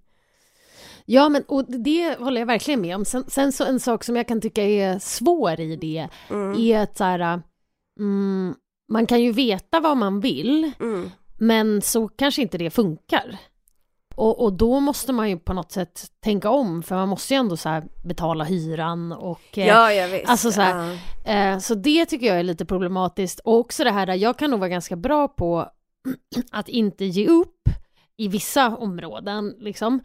Ja, 1.05 1.29
men 1.29 1.43
och 1.47 1.65
det 1.71 2.15
håller 2.19 2.41
jag 2.41 2.45
verkligen 2.45 2.81
med 2.81 2.95
om. 2.95 3.05
Sen, 3.05 3.23
sen 3.27 3.51
så 3.51 3.65
en 3.65 3.79
sak 3.79 4.03
som 4.03 4.15
jag 4.15 4.27
kan 4.27 4.41
tycka 4.41 4.63
är 4.63 4.99
svår 4.99 5.59
i 5.59 5.75
det 5.75 6.07
Mm. 6.29 6.57
är 6.59 6.79
att 6.79 6.97
så 6.97 7.03
här, 7.03 7.41
mm, 7.99 8.53
man 8.91 9.05
kan 9.05 9.21
ju 9.21 9.31
veta 9.31 9.79
vad 9.79 9.97
man 9.97 10.19
vill, 10.19 10.71
Mm. 10.79 11.09
men 11.39 11.81
så 11.81 12.07
kanske 12.07 12.41
inte 12.41 12.57
det 12.57 12.69
funkar. 12.69 13.37
Och, 14.19 14.43
och 14.43 14.53
då 14.53 14.79
måste 14.79 15.13
man 15.13 15.29
ju 15.29 15.37
på 15.39 15.53
något 15.53 15.71
sätt 15.71 16.05
tänka 16.23 16.49
om, 16.49 16.83
för 16.83 16.95
man 16.95 17.09
måste 17.09 17.33
ju 17.33 17.37
ändå 17.37 17.57
så 17.57 17.81
betala 18.03 18.43
hyran 18.43 19.11
och 19.11 19.57
eh, 19.57 19.67
Ja, 19.67 19.93
jag 19.93 20.07
visst. 20.09 20.29
alltså 20.29 20.51
så 20.51 20.61
här, 20.61 20.99
Ja. 21.25 21.31
Eh, 21.31 21.59
så 21.59 21.75
det 21.75 22.05
tycker 22.05 22.25
jag 22.27 22.39
är 22.39 22.43
lite 22.43 22.65
problematiskt. 22.65 23.39
Och 23.39 23.57
också 23.57 23.83
det 23.83 23.91
här 23.91 24.05
där 24.05 24.13
jag 24.13 24.37
kan 24.39 24.51
nog 24.51 24.59
vara 24.59 24.69
ganska 24.69 24.95
bra 24.95 25.27
på 25.27 25.69
att 26.51 26.69
inte 26.69 27.05
ge 27.05 27.27
upp 27.27 27.69
i 28.17 28.27
vissa 28.27 28.77
områden 28.77 29.55
liksom. 29.59 29.99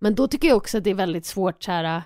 Men 0.00 0.14
då 0.14 0.28
tycker 0.28 0.48
jag 0.48 0.56
också 0.56 0.78
att 0.78 0.84
det 0.84 0.90
är 0.90 0.94
väldigt 0.94 1.26
svårt 1.26 1.62
så 1.62 1.72
här. 1.72 2.02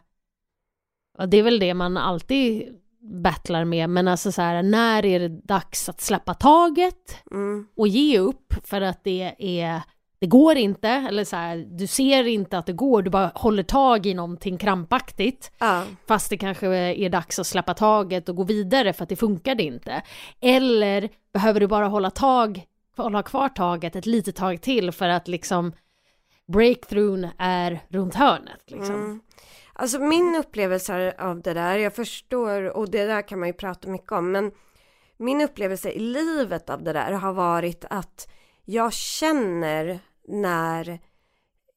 ja, 1.19 1.27
Det 1.27 1.37
är 1.37 1.43
väl 1.43 1.59
det 1.59 1.74
man 1.74 1.97
alltid 1.97 2.79
battlar 3.23 3.65
med, 3.65 3.91
men 3.91 4.09
alltså 4.09 4.33
så 4.33 4.43
här, 4.43 4.62
när 4.62 5.05
är 5.07 5.20
det 5.20 5.29
dags 5.29 5.89
att 5.89 6.01
släppa 6.01 6.35
taget 6.35 7.16
Mm. 7.31 7.66
och 7.77 7.89
ge 7.89 8.19
upp 8.19 8.55
för 8.65 8.81
att 8.81 9.05
det 9.05 9.35
är 9.39 9.83
det 10.23 10.27
går 10.27 10.57
inte, 10.57 10.89
eller 10.89 11.24
så 11.24 11.36
här, 11.36 11.57
du 11.57 11.86
ser 11.86 12.27
inte 12.27 12.59
att 12.59 12.66
det 12.66 12.73
går, 12.73 13.03
du 13.03 13.11
bara 13.11 13.32
håller 13.35 13.62
tag 13.62 14.07
i 14.07 14.15
någonting 14.15 14.59
krampaktigt. 14.59 15.53
Ja. 15.59 15.85
Fast 16.07 16.31
det 16.31 16.36
kanske 16.36 16.66
är 16.77 17.11
dags 17.11 17.39
att 17.39 17.47
släppa 17.47 17.74
taget 17.74 18.28
och 18.28 18.36
gå 18.36 18.44
vidare 18.44 18.93
för 18.93 19.03
att 19.03 19.09
det 19.09 19.16
funkade 19.16 19.62
inte. 19.62 20.03
Eller 20.40 21.09
behöver 21.32 21.61
du 21.61 21.66
bara 21.66 21.86
hålla 21.86 22.11
tag, 22.11 22.65
hålla 22.97 23.23
kvar 23.23 23.49
taget 23.49 23.97
ett 23.97 24.07
litet 24.07 24.36
tag 24.36 24.61
till 24.61 24.93
för 24.93 25.09
att 25.09 25.28
liksom 25.28 25.73
breakthroughen 26.53 27.28
är 27.39 27.81
runt 27.89 28.15
hörnet 28.15 28.62
liksom. 28.66 28.94
Mm. 28.94 29.20
Alltså 29.73 29.99
min 29.99 30.36
upplevelse 30.36 31.15
av 31.19 31.43
det 31.43 31.55
där, 31.55 31.78
jag 31.78 31.94
förstår, 31.94 32.77
och 32.77 32.90
det 32.90 33.07
där 33.07 33.28
kan 33.28 33.39
man 33.39 33.49
ju 33.49 33.53
prata 33.53 33.89
mycket 33.89 34.12
om, 34.12 34.32
men 34.32 34.53
min 35.16 35.40
upplevelse 35.40 35.90
i 35.90 35.99
livet 35.99 36.70
av 36.70 36.82
det 36.82 36.93
där 36.93 37.12
har 37.12 37.32
varit 37.32 37.85
att 37.90 38.28
jag 38.65 38.93
känner 38.93 40.01
när 40.28 41.01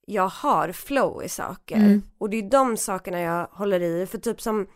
jag 0.05 0.27
har 0.27 0.71
flow 0.71 1.23
i 1.23 1.29
saker. 1.29 1.75
Mm. 1.75 2.01
Och 2.17 2.29
det 2.29 2.37
är 2.37 2.49
de 2.49 2.77
sakerna 2.77 3.21
jag 3.21 3.47
håller 3.51 3.79
i, 3.81 4.05
för 4.05 4.17
typ 4.17 4.41
som 4.41 4.67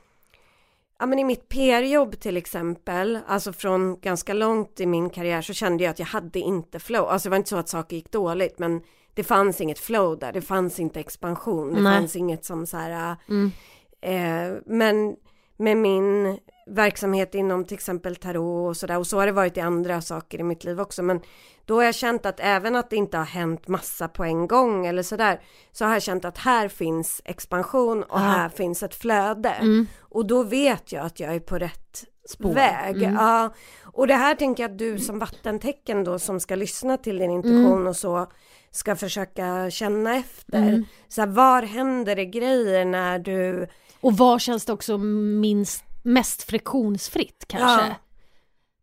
Ja 1.01 1.05
men 1.05 1.19
i 1.19 1.23
mitt 1.23 1.49
PR-jobb 1.49 2.19
till 2.19 2.37
exempel, 2.37 3.19
alltså 3.27 3.53
från 3.53 3.99
ganska 3.99 4.33
långt 4.33 4.79
i 4.79 4.85
min 4.85 5.09
karriär 5.09 5.41
så 5.41 5.53
kände 5.53 5.83
jag 5.83 5.91
att 5.91 5.99
jag 5.99 6.05
hade 6.05 6.39
inte 6.39 6.79
flow. 6.79 7.05
Alltså 7.05 7.29
det 7.29 7.31
var 7.31 7.37
inte 7.37 7.49
så 7.49 7.57
att 7.57 7.69
saker 7.69 7.95
gick 7.95 8.11
dåligt 8.11 8.59
men 8.59 8.81
det 9.13 9.23
fanns 9.23 9.61
inget 9.61 9.79
flow 9.79 10.19
där, 10.19 10.33
det 10.33 10.41
fanns 10.41 10.79
inte 10.79 10.99
expansion, 10.99 11.73
det 11.73 11.81
Nej. 11.81 11.99
fanns 11.99 12.15
inget 12.15 12.45
som 12.45 12.67
så 12.67 12.77
här 12.77 13.15
Mm. 13.29 13.51
Eh, 14.01 14.61
men 14.65 15.15
med 15.59 15.77
min 15.77 16.37
verksamhet 16.67 17.35
inom 17.35 17.65
till 17.65 17.75
exempel 17.75 18.15
tarot 18.15 18.69
och 18.69 18.77
sådär 18.77 18.97
och 18.97 19.07
så 19.07 19.19
har 19.19 19.25
det 19.25 19.31
varit 19.31 19.57
i 19.57 19.61
andra 19.61 20.01
saker 20.01 20.39
i 20.39 20.43
mitt 20.43 20.63
liv 20.63 20.81
också 20.81 21.03
men 21.03 21.21
då 21.65 21.75
har 21.75 21.83
jag 21.83 21.95
känt 21.95 22.25
att 22.25 22.39
även 22.39 22.75
att 22.75 22.89
det 22.89 22.95
inte 22.95 23.17
har 23.17 23.25
hänt 23.25 23.67
massa 23.67 24.07
på 24.07 24.23
en 24.23 24.47
gång 24.47 24.85
eller 24.85 25.03
sådär 25.03 25.41
så 25.71 25.85
har 25.85 25.93
jag 25.93 26.01
känt 26.03 26.25
att 26.25 26.37
här 26.37 26.67
finns 26.67 27.21
expansion 27.25 28.03
och 28.03 28.19
Ja. 28.19 28.23
här 28.23 28.49
finns 28.49 28.83
ett 28.83 28.95
flöde 28.95 29.49
Mm. 29.49 29.87
och 29.99 30.25
då 30.27 30.43
vet 30.43 30.91
jag 30.91 31.05
att 31.05 31.19
jag 31.19 31.35
är 31.35 31.39
på 31.39 31.57
rätt 31.57 32.03
Spår. 32.29 32.53
väg. 32.53 33.03
Mm. 33.03 33.13
Ja. 33.15 33.53
Och 33.83 34.07
det 34.07 34.15
här 34.15 34.35
tänker 34.35 34.63
jag 34.63 34.71
att 34.71 34.77
du 34.77 34.99
som 34.99 35.19
vattentecken 35.19 36.03
då 36.03 36.19
som 36.19 36.39
ska 36.39 36.55
lyssna 36.55 36.97
till 36.97 37.17
din 37.17 37.31
intuition 37.31 37.87
och 37.87 37.95
så 37.95 38.31
ska 38.71 38.95
försöka 38.95 39.69
känna 39.69 40.15
efter. 40.15 40.57
Mm. 40.57 40.85
Så 41.07 41.21
här, 41.21 41.27
var 41.27 41.61
händer 41.61 42.15
det 42.15 42.25
grejer 42.25 42.85
när 42.85 43.19
du 43.19 43.67
Och 44.01 44.17
var 44.17 44.39
känns 44.39 44.65
det 44.65 44.73
också 44.73 44.97
minst, 44.97 45.83
mest 46.03 46.43
friktionsfritt 46.43 47.45
kanske? 47.47 47.87
Ja. 47.87 47.95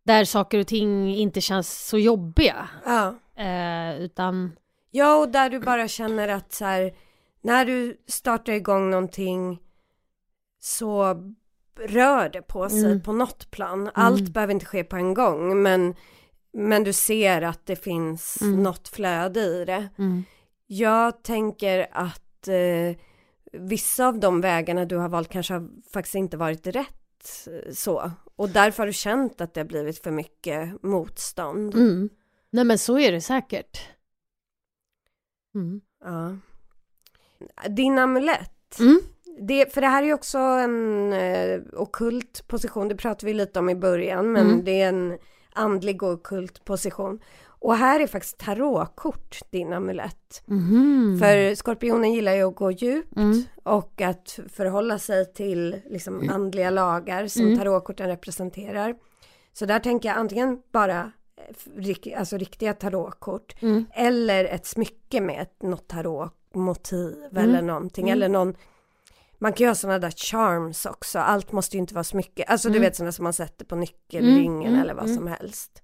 Där 0.03 0.25
saker 0.25 0.59
och 0.59 0.67
ting 0.67 1.15
inte 1.15 1.41
känns 1.41 1.87
så 1.87 1.97
jobbiga. 1.97 2.69
Ja. 2.85 3.15
Eh, 3.43 4.01
utan, 4.01 4.51
Ja, 4.91 5.15
och 5.15 5.29
där 5.29 5.49
du 5.49 5.59
bara 5.59 5.87
känner 5.87 6.27
att 6.27 6.53
så 6.53 6.65
här, 6.65 6.93
när 7.41 7.65
du 7.65 7.97
startar 8.07 8.53
igång 8.53 8.89
någonting 8.89 9.59
så 10.59 11.15
rör 11.79 12.29
det 12.29 12.41
på 12.41 12.69
sig 12.69 12.85
Mm. 12.85 13.01
på 13.01 13.13
något 13.13 13.51
plan. 13.51 13.89
Allt 13.93 14.29
behöver 14.29 14.53
inte 14.53 14.65
ske 14.65 14.83
på 14.83 14.95
en 14.95 15.13
gång, 15.13 15.61
men, 15.61 15.95
men 16.53 16.83
du 16.83 16.93
ser 16.93 17.41
att 17.41 17.65
det 17.65 17.75
finns 17.75 18.41
Mm. 18.41 18.63
något 18.63 18.87
flöde 18.87 19.39
i 19.41 19.65
det. 19.65 19.89
mm. 19.97 20.23
Jag 20.67 21.23
tänker 21.23 21.87
att 21.91 22.47
eh, 22.47 22.97
vissa 23.53 24.07
av 24.07 24.19
de 24.19 24.41
vägarna 24.41 24.85
du 24.85 24.97
har 24.97 25.09
valt 25.09 25.29
kanske 25.29 25.53
har 25.53 25.69
faktiskt 25.93 26.15
inte 26.15 26.37
varit 26.37 26.67
rätt 26.67 27.47
eh, 27.47 27.73
så. 27.73 28.11
Och 28.35 28.49
därför 28.49 28.83
har 28.83 28.87
du 28.87 28.93
känt 28.93 29.41
att 29.41 29.53
det 29.53 29.59
har 29.59 29.65
blivit 29.65 30.03
för 30.03 30.11
mycket 30.11 30.83
motstånd. 30.83 31.75
Mm. 31.75 32.09
Nej 32.49 32.63
men 32.65 32.77
så 32.77 32.99
är 32.99 33.11
det 33.11 33.21
säkert. 33.21 33.79
Mm. 35.55 35.81
Ja. 36.03 36.37
Din 37.69 37.99
amulett. 37.99 38.79
Mm. 38.79 38.99
Det, 39.47 39.73
för 39.73 39.81
det 39.81 39.87
här 39.87 40.03
är 40.03 40.07
ju 40.07 40.13
också 40.13 40.37
en 40.37 41.13
eh, 41.13 41.61
okult 41.73 42.47
position, 42.47 42.87
det 42.87 42.95
pratade 42.95 43.25
vi 43.25 43.33
lite 43.33 43.59
om 43.59 43.69
i 43.69 43.75
början, 43.75 44.31
men 44.31 44.45
Mm. 44.47 44.63
det 44.63 44.81
är 44.81 44.89
en 44.89 45.17
andlig 45.53 46.03
och 46.03 46.09
okult 46.13 46.65
position. 46.65 47.19
Och 47.59 47.75
här 47.75 47.99
är 47.99 48.07
faktiskt 48.07 48.37
tarotkort 48.37 49.39
din 49.49 49.73
amulett. 49.73 50.43
Mhm. 50.45 51.17
För 51.19 51.55
skorpionen 51.55 52.13
gillar 52.13 52.33
ju 52.35 52.43
att 52.47 52.55
gå 52.55 52.71
djupt 52.71 53.17
Mm. 53.17 53.43
och 53.63 54.01
att 54.01 54.39
förhålla 54.53 54.99
sig 54.99 55.33
till 55.33 55.75
liksom 55.89 56.29
andliga 56.29 56.69
lagar 56.69 57.27
som 57.27 57.45
Mm. 57.45 57.57
tarotkorten 57.57 58.07
representerar. 58.07 58.95
Så 59.53 59.65
där 59.65 59.79
tänker 59.79 60.09
jag 60.09 60.17
antingen 60.17 60.61
bara 60.71 61.11
eh, 61.37 62.19
alltså 62.19 62.37
riktiga 62.37 62.73
tarotkort 62.73 63.55
Mm. 63.61 63.85
eller 63.93 64.45
ett 64.45 64.65
smycke 64.65 65.21
med 65.21 65.41
ett, 65.41 65.61
något 65.61 65.87
tarotmotiv 65.87 67.15
Mm. 67.31 67.43
eller 67.43 67.61
någonting 67.61 68.09
Mm. 68.09 68.13
eller 68.17 68.29
någon 68.29 68.55
man 69.39 69.53
kan 69.53 69.63
göra 69.65 69.75
sådana 69.75 69.99
där 69.99 70.11
charms 70.11 70.85
också, 70.85 71.19
allt 71.19 71.51
måste 71.51 71.77
ju 71.77 71.79
inte 71.81 71.93
vara 71.93 72.03
smycke, 72.03 72.43
alltså 72.43 72.69
du 72.69 72.75
Mm. 72.77 72.81
vet 72.81 72.95
sådana 72.95 73.11
som 73.11 73.23
man 73.23 73.33
sätter 73.33 73.65
på 73.65 73.75
nyckelringen 73.75 74.67
Mm, 74.73 74.81
eller 74.81 74.93
vad 74.93 75.03
mm. 75.05 75.15
som 75.17 75.27
helst. 75.27 75.83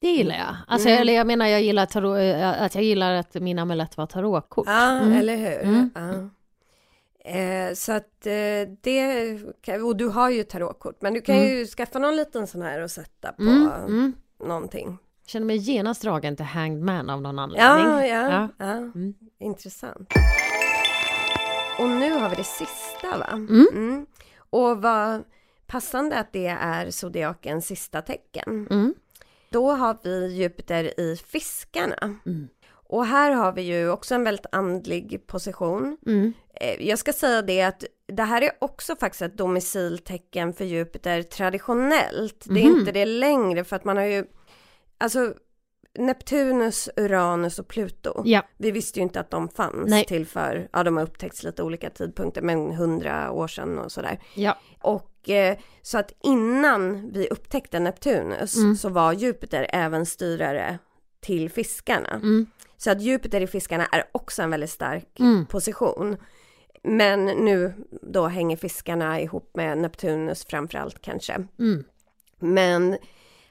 Det 0.00 0.08
gillar 0.10 0.34
jag. 0.36 0.56
Alltså, 0.66 0.88
Mm. 0.88 1.00
eller 1.00 1.12
jag 1.12 1.26
menar, 1.26 1.46
jag 1.46 1.62
gillar 1.62 1.86
tarot, 1.86 2.18
eh, 2.18 2.62
att 2.62 2.74
jag 2.74 2.84
gillar 2.84 3.14
att 3.14 3.34
min 3.34 3.58
amulett 3.58 3.96
var 3.96 4.06
tarotkort. 4.06 4.66
Ja, 4.66 4.90
Mm. 4.98 5.12
eller 5.12 5.36
hur? 5.36 5.62
Mm. 5.62 5.90
Ja. 5.94 6.28
Eh, 7.30 7.74
så 7.74 7.92
att 7.92 8.26
eh, 8.26 8.68
det, 8.80 9.38
och 9.84 9.96
du 9.96 10.08
har 10.08 10.30
ju 10.30 10.42
tarotkort, 10.44 11.02
men 11.02 11.14
du 11.14 11.20
kan 11.20 11.34
Mm. 11.36 11.48
ju 11.48 11.66
skaffa 11.66 11.98
någon 11.98 12.16
liten 12.16 12.46
sån 12.46 12.62
här 12.62 12.82
och 12.82 12.90
sätta 12.90 13.32
på 13.32 13.42
Mm. 13.42 13.70
Mm. 13.86 14.12
någonting. 14.46 14.98
Känner 15.26 15.46
mig 15.46 15.56
genast 15.56 16.02
dragen 16.02 16.36
till 16.36 16.44
Hanged 16.44 16.82
Man 16.82 17.10
av 17.10 17.22
någon 17.22 17.38
anledning. 17.38 17.66
Ja, 17.86 18.06
ja, 18.06 18.30
Ja. 18.30 18.48
ja. 18.58 18.72
Mm. 18.72 19.14
intressant. 19.38 20.12
Och 21.78 21.88
nu 21.88 22.10
har 22.12 22.28
vi 22.30 22.36
det 22.36 22.44
sista 22.44 23.18
va? 23.18 23.38
Och 24.50 24.82
vad 24.82 25.22
passande 25.66 26.16
att 26.18 26.32
det 26.32 26.46
är 26.46 26.90
zodiakens 26.90 27.66
sista 27.66 28.02
tecken. 28.02 28.66
Mm. 29.54 29.62
Då 29.62 29.70
har 29.72 29.96
vi 30.02 30.26
Jupiter 30.34 31.00
i 31.00 31.16
fiskarna. 31.16 31.96
Mm. 32.26 32.48
Och 32.88 33.06
här 33.06 33.30
har 33.30 33.52
vi 33.52 33.62
ju 33.62 33.90
också 33.90 34.14
en 34.14 34.24
väldigt 34.24 34.46
andlig 34.52 35.26
position. 35.26 35.96
Mm. 36.06 36.32
Eh, 36.60 36.88
Jag 36.88 36.98
ska 36.98 37.12
säga 37.12 37.42
det 37.42 37.62
att 37.62 37.84
det 38.08 38.22
här 38.22 38.42
är 38.42 38.50
också 38.58 38.96
faktiskt 38.96 39.22
ett 39.22 39.36
domiciltecken 39.36 40.52
för 40.52 40.64
Jupiter 40.64 41.22
traditionellt. 41.22 42.44
Det 42.48 42.60
är 42.64 42.68
Mhm. 42.70 42.78
inte 42.78 42.92
det 42.92 43.04
längre 43.06 43.64
för 43.64 43.76
att 43.76 43.84
man 43.84 43.96
har 43.96 44.04
ju, 44.04 44.24
alltså 44.98 45.34
Neptunus, 45.98 46.88
Uranus 46.96 47.58
och 47.58 47.68
Pluto. 47.68 48.22
Ja. 48.24 48.42
Vi 48.58 48.70
visste 48.70 48.98
ju 48.98 49.02
inte 49.02 49.20
att 49.20 49.30
de 49.30 49.48
fanns 49.48 49.90
Nej. 49.90 50.04
till 50.04 50.26
för, 50.26 50.68
ja 50.72 50.82
de 50.82 50.96
har 50.96 51.04
upptäckts 51.04 51.42
lite 51.42 51.62
olika 51.62 51.90
tidpunkter, 51.90 52.42
men 52.42 52.72
hundra 52.72 53.30
år 53.32 53.48
sedan 53.48 53.78
och 53.78 53.92
sådär. 53.92 54.18
Ja. 54.34 54.58
Och 54.80 55.30
eh, 55.30 55.56
så 55.82 55.98
att 55.98 56.12
innan 56.22 57.10
vi 57.12 57.28
upptäckte 57.28 57.80
Neptunus 57.80 58.56
Mm. 58.56 58.76
så 58.76 58.88
var 58.88 59.12
Jupiter 59.12 59.66
även 59.72 60.06
styrare 60.06 60.78
till 61.20 61.50
fiskarna. 61.50 62.10
Mm. 62.14 62.46
Så 62.76 62.90
att 62.90 63.02
Jupiter 63.02 63.40
i 63.40 63.46
fiskarna 63.46 63.86
är 63.86 64.04
också 64.12 64.42
en 64.42 64.50
väldigt 64.50 64.70
stark 64.70 65.20
Mm. 65.20 65.46
position. 65.46 66.16
men 66.86 67.24
nu 67.24 67.74
då 68.02 68.26
hänger 68.26 68.56
fiskarna 68.56 69.20
ihop 69.20 69.50
med 69.54 69.78
Neptunus 69.78 70.44
framförallt 70.44 71.02
kanske. 71.02 71.32
Mm. 71.58 71.84
Men 72.38 72.96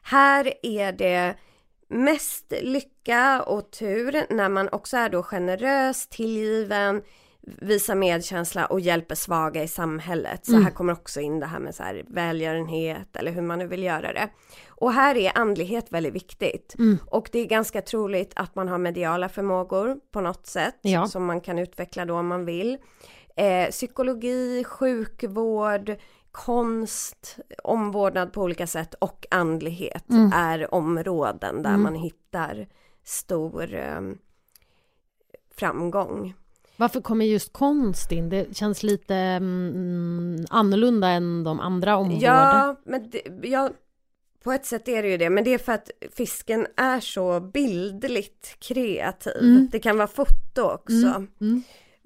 här 0.01 0.53
är 0.63 0.91
det 0.91 1.35
mest 1.93 2.53
lycka 2.61 3.41
och 3.43 3.71
tur 3.71 4.25
när 4.33 4.49
man 4.49 4.69
också 4.71 4.97
är 4.97 5.09
då 5.09 5.23
generös, 5.23 6.07
tillgiven, 6.07 7.01
visar 7.61 7.95
medkänsla 7.95 8.65
och 8.65 8.79
hjälper 8.79 9.15
svaga 9.15 9.63
i 9.63 9.67
samhället. 9.67 10.45
Så 10.45 10.51
Mm. 10.51 10.63
här 10.63 10.71
kommer 10.71 10.93
också 10.93 11.19
in 11.21 11.39
det 11.39 11.45
här 11.45 11.59
med 11.59 11.75
så 11.75 11.83
här 11.83 12.03
välgörenhet 12.07 13.15
eller 13.15 13.31
hur 13.31 13.41
man 13.41 13.59
nu 13.59 13.67
vill 13.67 13.83
göra 13.83 14.13
det. 14.13 14.29
Och 14.69 14.93
här 14.93 15.17
är 15.17 15.31
andlighet 15.37 15.85
väldigt 15.91 16.13
viktigt. 16.13 16.75
Mm. 16.79 16.97
Och 17.07 17.29
det 17.31 17.39
är 17.39 17.45
ganska 17.45 17.81
troligt 17.81 18.33
att 18.35 18.55
man 18.55 18.67
har 18.67 18.77
mediala 18.77 19.29
förmågor 19.29 19.97
på 20.11 20.21
något 20.21 20.47
sätt 20.47 20.75
Ja. 20.81 21.07
som 21.07 21.25
man 21.25 21.41
kan 21.41 21.59
utveckla 21.59 22.05
då 22.05 22.15
om 22.15 22.27
man 22.27 22.45
vill. 22.45 22.77
Eh, 23.35 23.69
psykologi, 23.69 24.63
sjukvård, 24.63 25.95
konst, 26.33 27.37
omvårdnad 27.63 28.33
på 28.33 28.41
olika 28.41 28.67
sätt 28.67 28.93
och 28.93 29.25
andlighet 29.31 30.09
Mm. 30.09 30.31
är 30.33 30.73
områden 30.73 31.63
där 31.63 31.69
Mm. 31.69 31.81
man 31.83 31.95
hittar 31.95 32.67
stor 33.03 33.73
eh, 33.73 34.01
framgång. 35.55 36.33
Varför 36.77 37.01
kommer 37.01 37.25
just 37.25 37.53
konst 37.53 38.11
in? 38.11 38.29
Det 38.29 38.57
känns 38.57 38.83
lite 38.83 39.15
mm, 39.15 40.45
annorlunda 40.49 41.07
än 41.07 41.43
de 41.43 41.59
andra 41.59 41.97
områdena. 41.97 42.25
Ja, 42.25 42.75
men 42.85 43.09
det, 43.09 43.21
ja, 43.49 43.69
på 44.43 44.51
ett 44.51 44.65
sätt 44.65 44.87
är 44.87 45.03
det 45.03 45.09
ju 45.09 45.17
det, 45.17 45.29
men 45.29 45.43
det 45.43 45.53
är 45.53 45.57
för 45.57 45.71
att 45.71 45.91
fisken 46.11 46.67
är 46.77 46.99
så 46.99 47.39
bildligt 47.39 48.55
kreativ. 48.59 49.37
Mm. 49.41 49.67
Det 49.71 49.79
kan 49.79 49.97
vara 49.97 50.07
foto 50.07 50.61
också. 50.61 51.25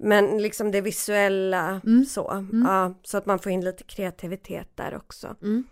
Mm, 0.00 0.12
mm, 0.12 0.30
Men 0.30 0.42
liksom 0.42 0.70
det 0.70 0.80
visuella 0.80 1.80
Mm. 1.86 2.04
så. 2.04 2.46
Ja, 2.64 2.94
så 3.02 3.18
att 3.18 3.26
man 3.26 3.38
får 3.38 3.52
in 3.52 3.64
lite 3.64 3.84
kreativitet 3.84 4.68
där 4.74 4.96
också. 4.96 5.36
mm, 5.42 5.64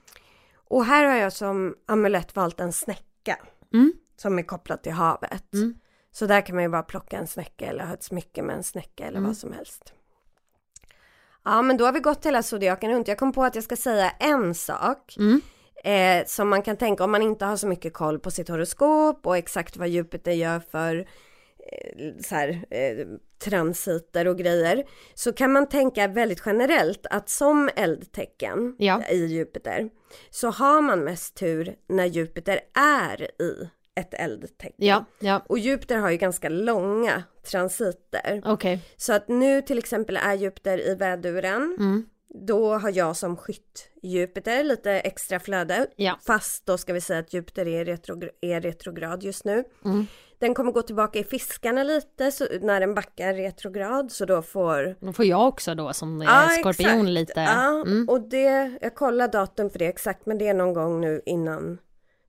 Och 0.69 0.85
här 0.85 1.05
har 1.05 1.15
jag 1.17 1.33
som 1.33 1.75
amulett 1.87 2.37
valt 2.37 2.61
en 2.61 2.73
snäcka. 2.73 3.39
Mm. 3.75 3.93
Som 4.17 4.39
är 4.39 4.43
kopplad 4.43 4.83
till 4.83 4.93
havet. 4.93 5.55
Mm. 5.55 5.75
Så 6.13 6.27
där 6.27 6.41
kan 6.41 6.55
man 6.57 6.63
ju 6.65 6.71
bara 6.71 6.83
plocka 6.83 7.17
en 7.19 7.27
snäcka 7.27 7.67
eller 7.67 7.85
ha 7.87 7.95
ett 7.95 8.03
smycke 8.03 8.43
med 8.43 8.57
en 8.57 8.63
snäcka 8.63 9.05
eller 9.05 9.19
Mm. 9.19 9.29
vad 9.29 9.37
som 9.37 9.53
helst. 9.53 9.93
Ja 11.45 11.63
men 11.63 11.77
då 11.77 11.85
har 11.85 11.93
vi 11.93 12.01
gått 12.01 12.27
hela 12.27 12.43
zodiaken 12.43 12.91
runt. 12.91 13.09
Jag 13.09 13.19
kom 13.19 13.33
på 13.33 13.45
att 13.45 13.55
jag 13.55 13.65
ska 13.65 13.77
säga 13.77 14.11
en 14.11 14.55
sak. 14.55 15.17
Mm. 15.19 15.41
Eh, 15.85 16.27
som 16.27 16.49
man 16.49 16.63
kan 16.63 16.77
tänka 16.77 17.05
om 17.05 17.11
man 17.11 17.23
inte 17.23 17.45
har 17.45 17.57
så 17.57 17.67
mycket 17.69 17.93
koll 17.95 18.19
på 18.19 18.31
sitt 18.31 18.49
horoskop 18.49 19.27
och 19.27 19.37
exakt 19.37 19.77
vad 19.77 19.89
Jupiter 19.89 20.33
gör 20.33 20.61
för 20.61 21.09
så 22.23 22.35
här, 22.35 22.65
eh, 22.71 23.07
transiter 23.45 24.29
och 24.29 24.39
grejer. 24.39 24.85
Så 25.15 25.33
kan 25.33 25.53
man 25.53 25.69
tänka 25.69 26.09
väldigt 26.09 26.43
generellt 26.47 27.07
att 27.11 27.29
som 27.29 27.71
eldtecken 27.77 28.77
Ja. 28.79 29.03
i 29.11 29.27
Jupiter 29.27 29.89
så 30.31 30.51
har 30.51 30.81
man 30.83 31.05
mest 31.05 31.35
tur 31.37 31.75
när 31.89 32.07
Jupiter 32.07 32.61
är 33.07 33.43
i 33.43 33.69
ett 34.01 34.15
eldtecken. 34.15 34.87
Ja, 34.87 35.05
ja, 35.21 35.43
Och 35.49 35.59
Jupiter 35.59 35.97
har 35.97 36.11
ju 36.11 36.17
ganska 36.17 36.49
långa 36.49 37.23
transiter. 37.51 38.43
okej. 38.45 38.81
Så 38.97 39.13
att 39.13 39.29
nu 39.29 39.63
till 39.63 39.79
exempel 39.79 40.17
är 40.17 40.35
Jupiter 40.35 40.89
i 40.89 40.95
väduren. 40.95 41.77
Mm. 41.79 42.07
Då 42.47 42.75
har 42.75 42.91
jag 42.97 43.17
som 43.17 43.37
skytt 43.37 43.89
Jupiter 44.03 44.65
lite 44.65 44.93
extra 44.93 45.41
flöde. 45.41 45.87
Ja. 45.97 46.19
Fast 46.27 46.67
då 46.67 46.79
ska 46.79 46.93
vi 46.93 47.01
säga 47.01 47.19
att 47.21 47.33
Jupiter 47.35 47.69
är, 47.69 47.85
retrogr- 47.85 48.31
är 48.41 48.61
retrograd 48.61 49.23
just 49.23 49.45
nu. 49.45 49.65
Mm. 49.85 50.07
Den 50.39 50.55
kommer 50.55 50.73
gå 50.73 50.83
tillbaka 50.83 51.19
i 51.19 51.25
fiskarna 51.25 51.83
lite 51.83 52.31
så, 52.33 52.47
när 52.61 52.81
den 52.81 52.95
backar 52.95 53.35
retrograd 53.35 54.13
så 54.13 54.25
då 54.25 54.43
får 54.43 54.97
Då 55.07 55.13
får 55.13 55.25
jag 55.25 55.49
också 55.49 55.75
då 55.75 55.93
som 55.93 56.21
är 56.21 56.25
Ja, 56.25 56.49
skorpion 56.61 56.89
exakt. 56.91 57.09
lite. 57.11 57.41
Ja, 57.41 57.83
Mm. 57.87 58.09
och 58.09 58.21
det, 58.29 58.79
jag 58.81 58.95
kollar 58.95 59.29
datum 59.29 59.71
för 59.71 59.79
det 59.79 59.87
exakt 59.87 60.27
men 60.27 60.39
det 60.39 60.49
är 60.49 60.55
någon 60.55 60.75
gång 60.75 61.01
nu 61.01 61.23
innan 61.27 61.79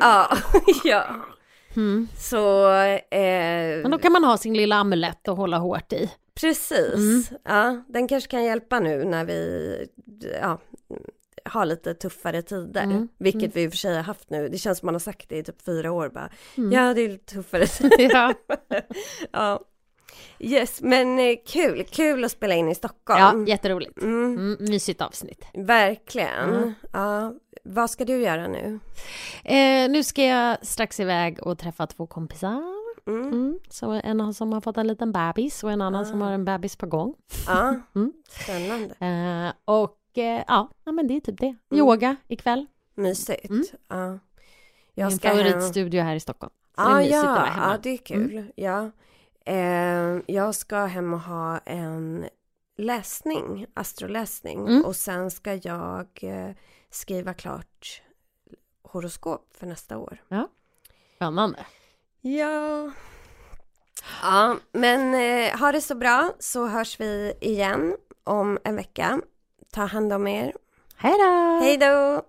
ja. 0.00 0.28
ja. 0.84 1.04
Mm. 1.76 2.08
Så 2.18 2.70
eh, 3.10 3.82
Men 3.82 3.90
då 3.90 3.98
kan 3.98 4.12
man 4.12 4.24
ha 4.24 4.36
sin 4.36 4.54
lilla 4.54 4.76
amulett 4.76 5.28
och 5.28 5.36
hålla 5.36 5.58
hårt 5.58 5.92
i. 5.92 6.10
precis. 6.40 6.94
Mm. 6.94 7.22
Ja, 7.44 7.82
den 7.88 8.08
kanske 8.08 8.30
kan 8.30 8.44
hjälpa 8.44 8.80
nu 8.80 9.04
när 9.04 9.24
vi 9.24 9.86
ja, 10.42 10.58
har 11.48 11.64
lite 11.66 11.94
tuffare 11.94 12.42
tider. 12.42 12.82
Mm. 12.82 13.08
Vilket 13.18 13.42
Mm. 13.42 13.50
vi 13.54 13.62
i 13.62 13.68
och 13.68 13.72
för 13.72 13.76
sig 13.76 13.96
har 13.96 14.02
haft 14.02 14.30
nu. 14.30 14.48
Det 14.48 14.58
känns 14.58 14.78
som 14.78 14.86
man 14.86 14.94
har 14.94 15.00
sagt 15.00 15.28
det 15.28 15.38
i 15.38 15.42
typ 15.44 15.62
fyra 15.64 15.92
år 15.92 16.08
bara. 16.08 16.30
Mm. 16.56 16.72
Ja, 16.72 16.94
det 16.94 17.00
är 17.00 17.08
lite 17.08 17.34
tuffare 17.34 17.66
tider. 17.66 18.10
Ja. 18.10 18.34
ja. 19.32 19.60
Yes, 20.40 20.80
men 20.82 21.18
eh, 21.18 21.36
kul. 21.46 21.84
Kul 21.90 22.24
att 22.24 22.32
spela 22.32 22.54
in 22.54 22.66
i 22.66 22.70
ja, 22.70 22.74
Stockholm. 22.74 23.46
jätteroligt. 23.46 24.02
Mm, 24.02 24.24
Mm, 24.38 24.56
mysigt 24.60 25.00
avsnitt. 25.00 25.44
verkligen. 25.54 26.54
Mm. 26.54 26.72
Ja. 26.92 27.34
Vad 27.64 27.90
ska 27.90 28.04
du 28.04 28.20
göra 28.22 28.48
nu? 28.48 28.78
Eh, 29.44 29.90
nu 29.90 30.02
ska 30.04 30.22
jag 30.24 30.66
strax 30.66 31.00
iväg 31.00 31.38
och 31.46 31.58
träffa 31.58 31.86
två 31.86 32.06
kompisar. 32.06 32.62
Mm. 33.06 33.22
Mm. 33.28 33.58
Så 33.70 33.90
en 33.90 34.34
som 34.34 34.52
har 34.52 34.60
fått 34.60 34.76
en 34.76 34.86
liten 34.86 35.12
bebis 35.12 35.64
och 35.64 35.72
en 35.72 35.80
annan 35.82 36.06
som 36.06 36.22
Ah. 36.22 36.24
har 36.24 36.32
en 36.32 36.44
bebis 36.44 36.76
på 36.76 36.86
gång. 36.86 37.14
Ja, 37.46 37.74
Mm. 37.94 38.12
spännande. 38.28 38.94
Eh, 39.00 39.52
och 39.74 39.97
ja, 40.22 40.70
ja, 40.84 40.92
men 40.92 41.06
det 41.06 41.16
är 41.16 41.20
typ 41.20 41.38
det. 41.38 41.46
Mm. 41.46 41.58
Yoga 41.70 42.16
ikväll. 42.28 42.66
Mysigt. 42.94 43.50
Mm. 43.50 43.64
Ja. 43.88 44.18
Jag 44.94 45.08
Min 45.08 45.18
ska 45.18 45.28
hem. 45.28 45.36
favoritstudio 45.36 46.02
här 46.02 46.14
i 46.14 46.20
Stockholm. 46.20 46.52
Så 46.76 46.82
Ah, 46.82 47.00
ja. 47.02 47.46
Mm. 47.46 47.58
ja, 47.62 47.78
det 47.82 47.90
är 47.90 47.96
kul. 47.96 48.52
Ja. 48.56 48.90
Eh, 49.44 50.18
jag 50.26 50.54
ska 50.54 50.76
hem 50.84 51.14
och 51.14 51.20
ha 51.20 51.58
en 51.58 52.28
läsning, 52.76 53.66
astroläsning. 53.74 54.58
Mm. 54.68 54.84
Och 54.84 54.96
sen 54.96 55.30
ska 55.30 55.54
jag 55.54 56.06
eh, 56.22 56.50
skriva 56.90 57.34
klart 57.34 58.02
horoskop 58.82 59.48
för 59.58 59.66
nästa 59.66 59.98
år. 59.98 60.22
Spännande. 61.16 61.66
Ja. 62.20 62.90
Ja, 64.22 64.56
men 64.72 65.14
eh, 65.14 65.58
ha 65.58 65.72
det 65.72 65.80
så 65.80 65.94
bra 65.94 66.32
så 66.38 66.66
hörs 66.66 67.00
vi 67.00 67.32
igen 67.40 67.96
om 68.24 68.58
en 68.64 68.76
vecka. 68.76 69.20
Ta 69.72 69.84
hand 69.86 70.12
om 70.12 70.26
er. 70.26 70.52
Hej 70.96 71.14
då! 71.18 71.58
Hej 71.64 71.76
då! 71.76 72.22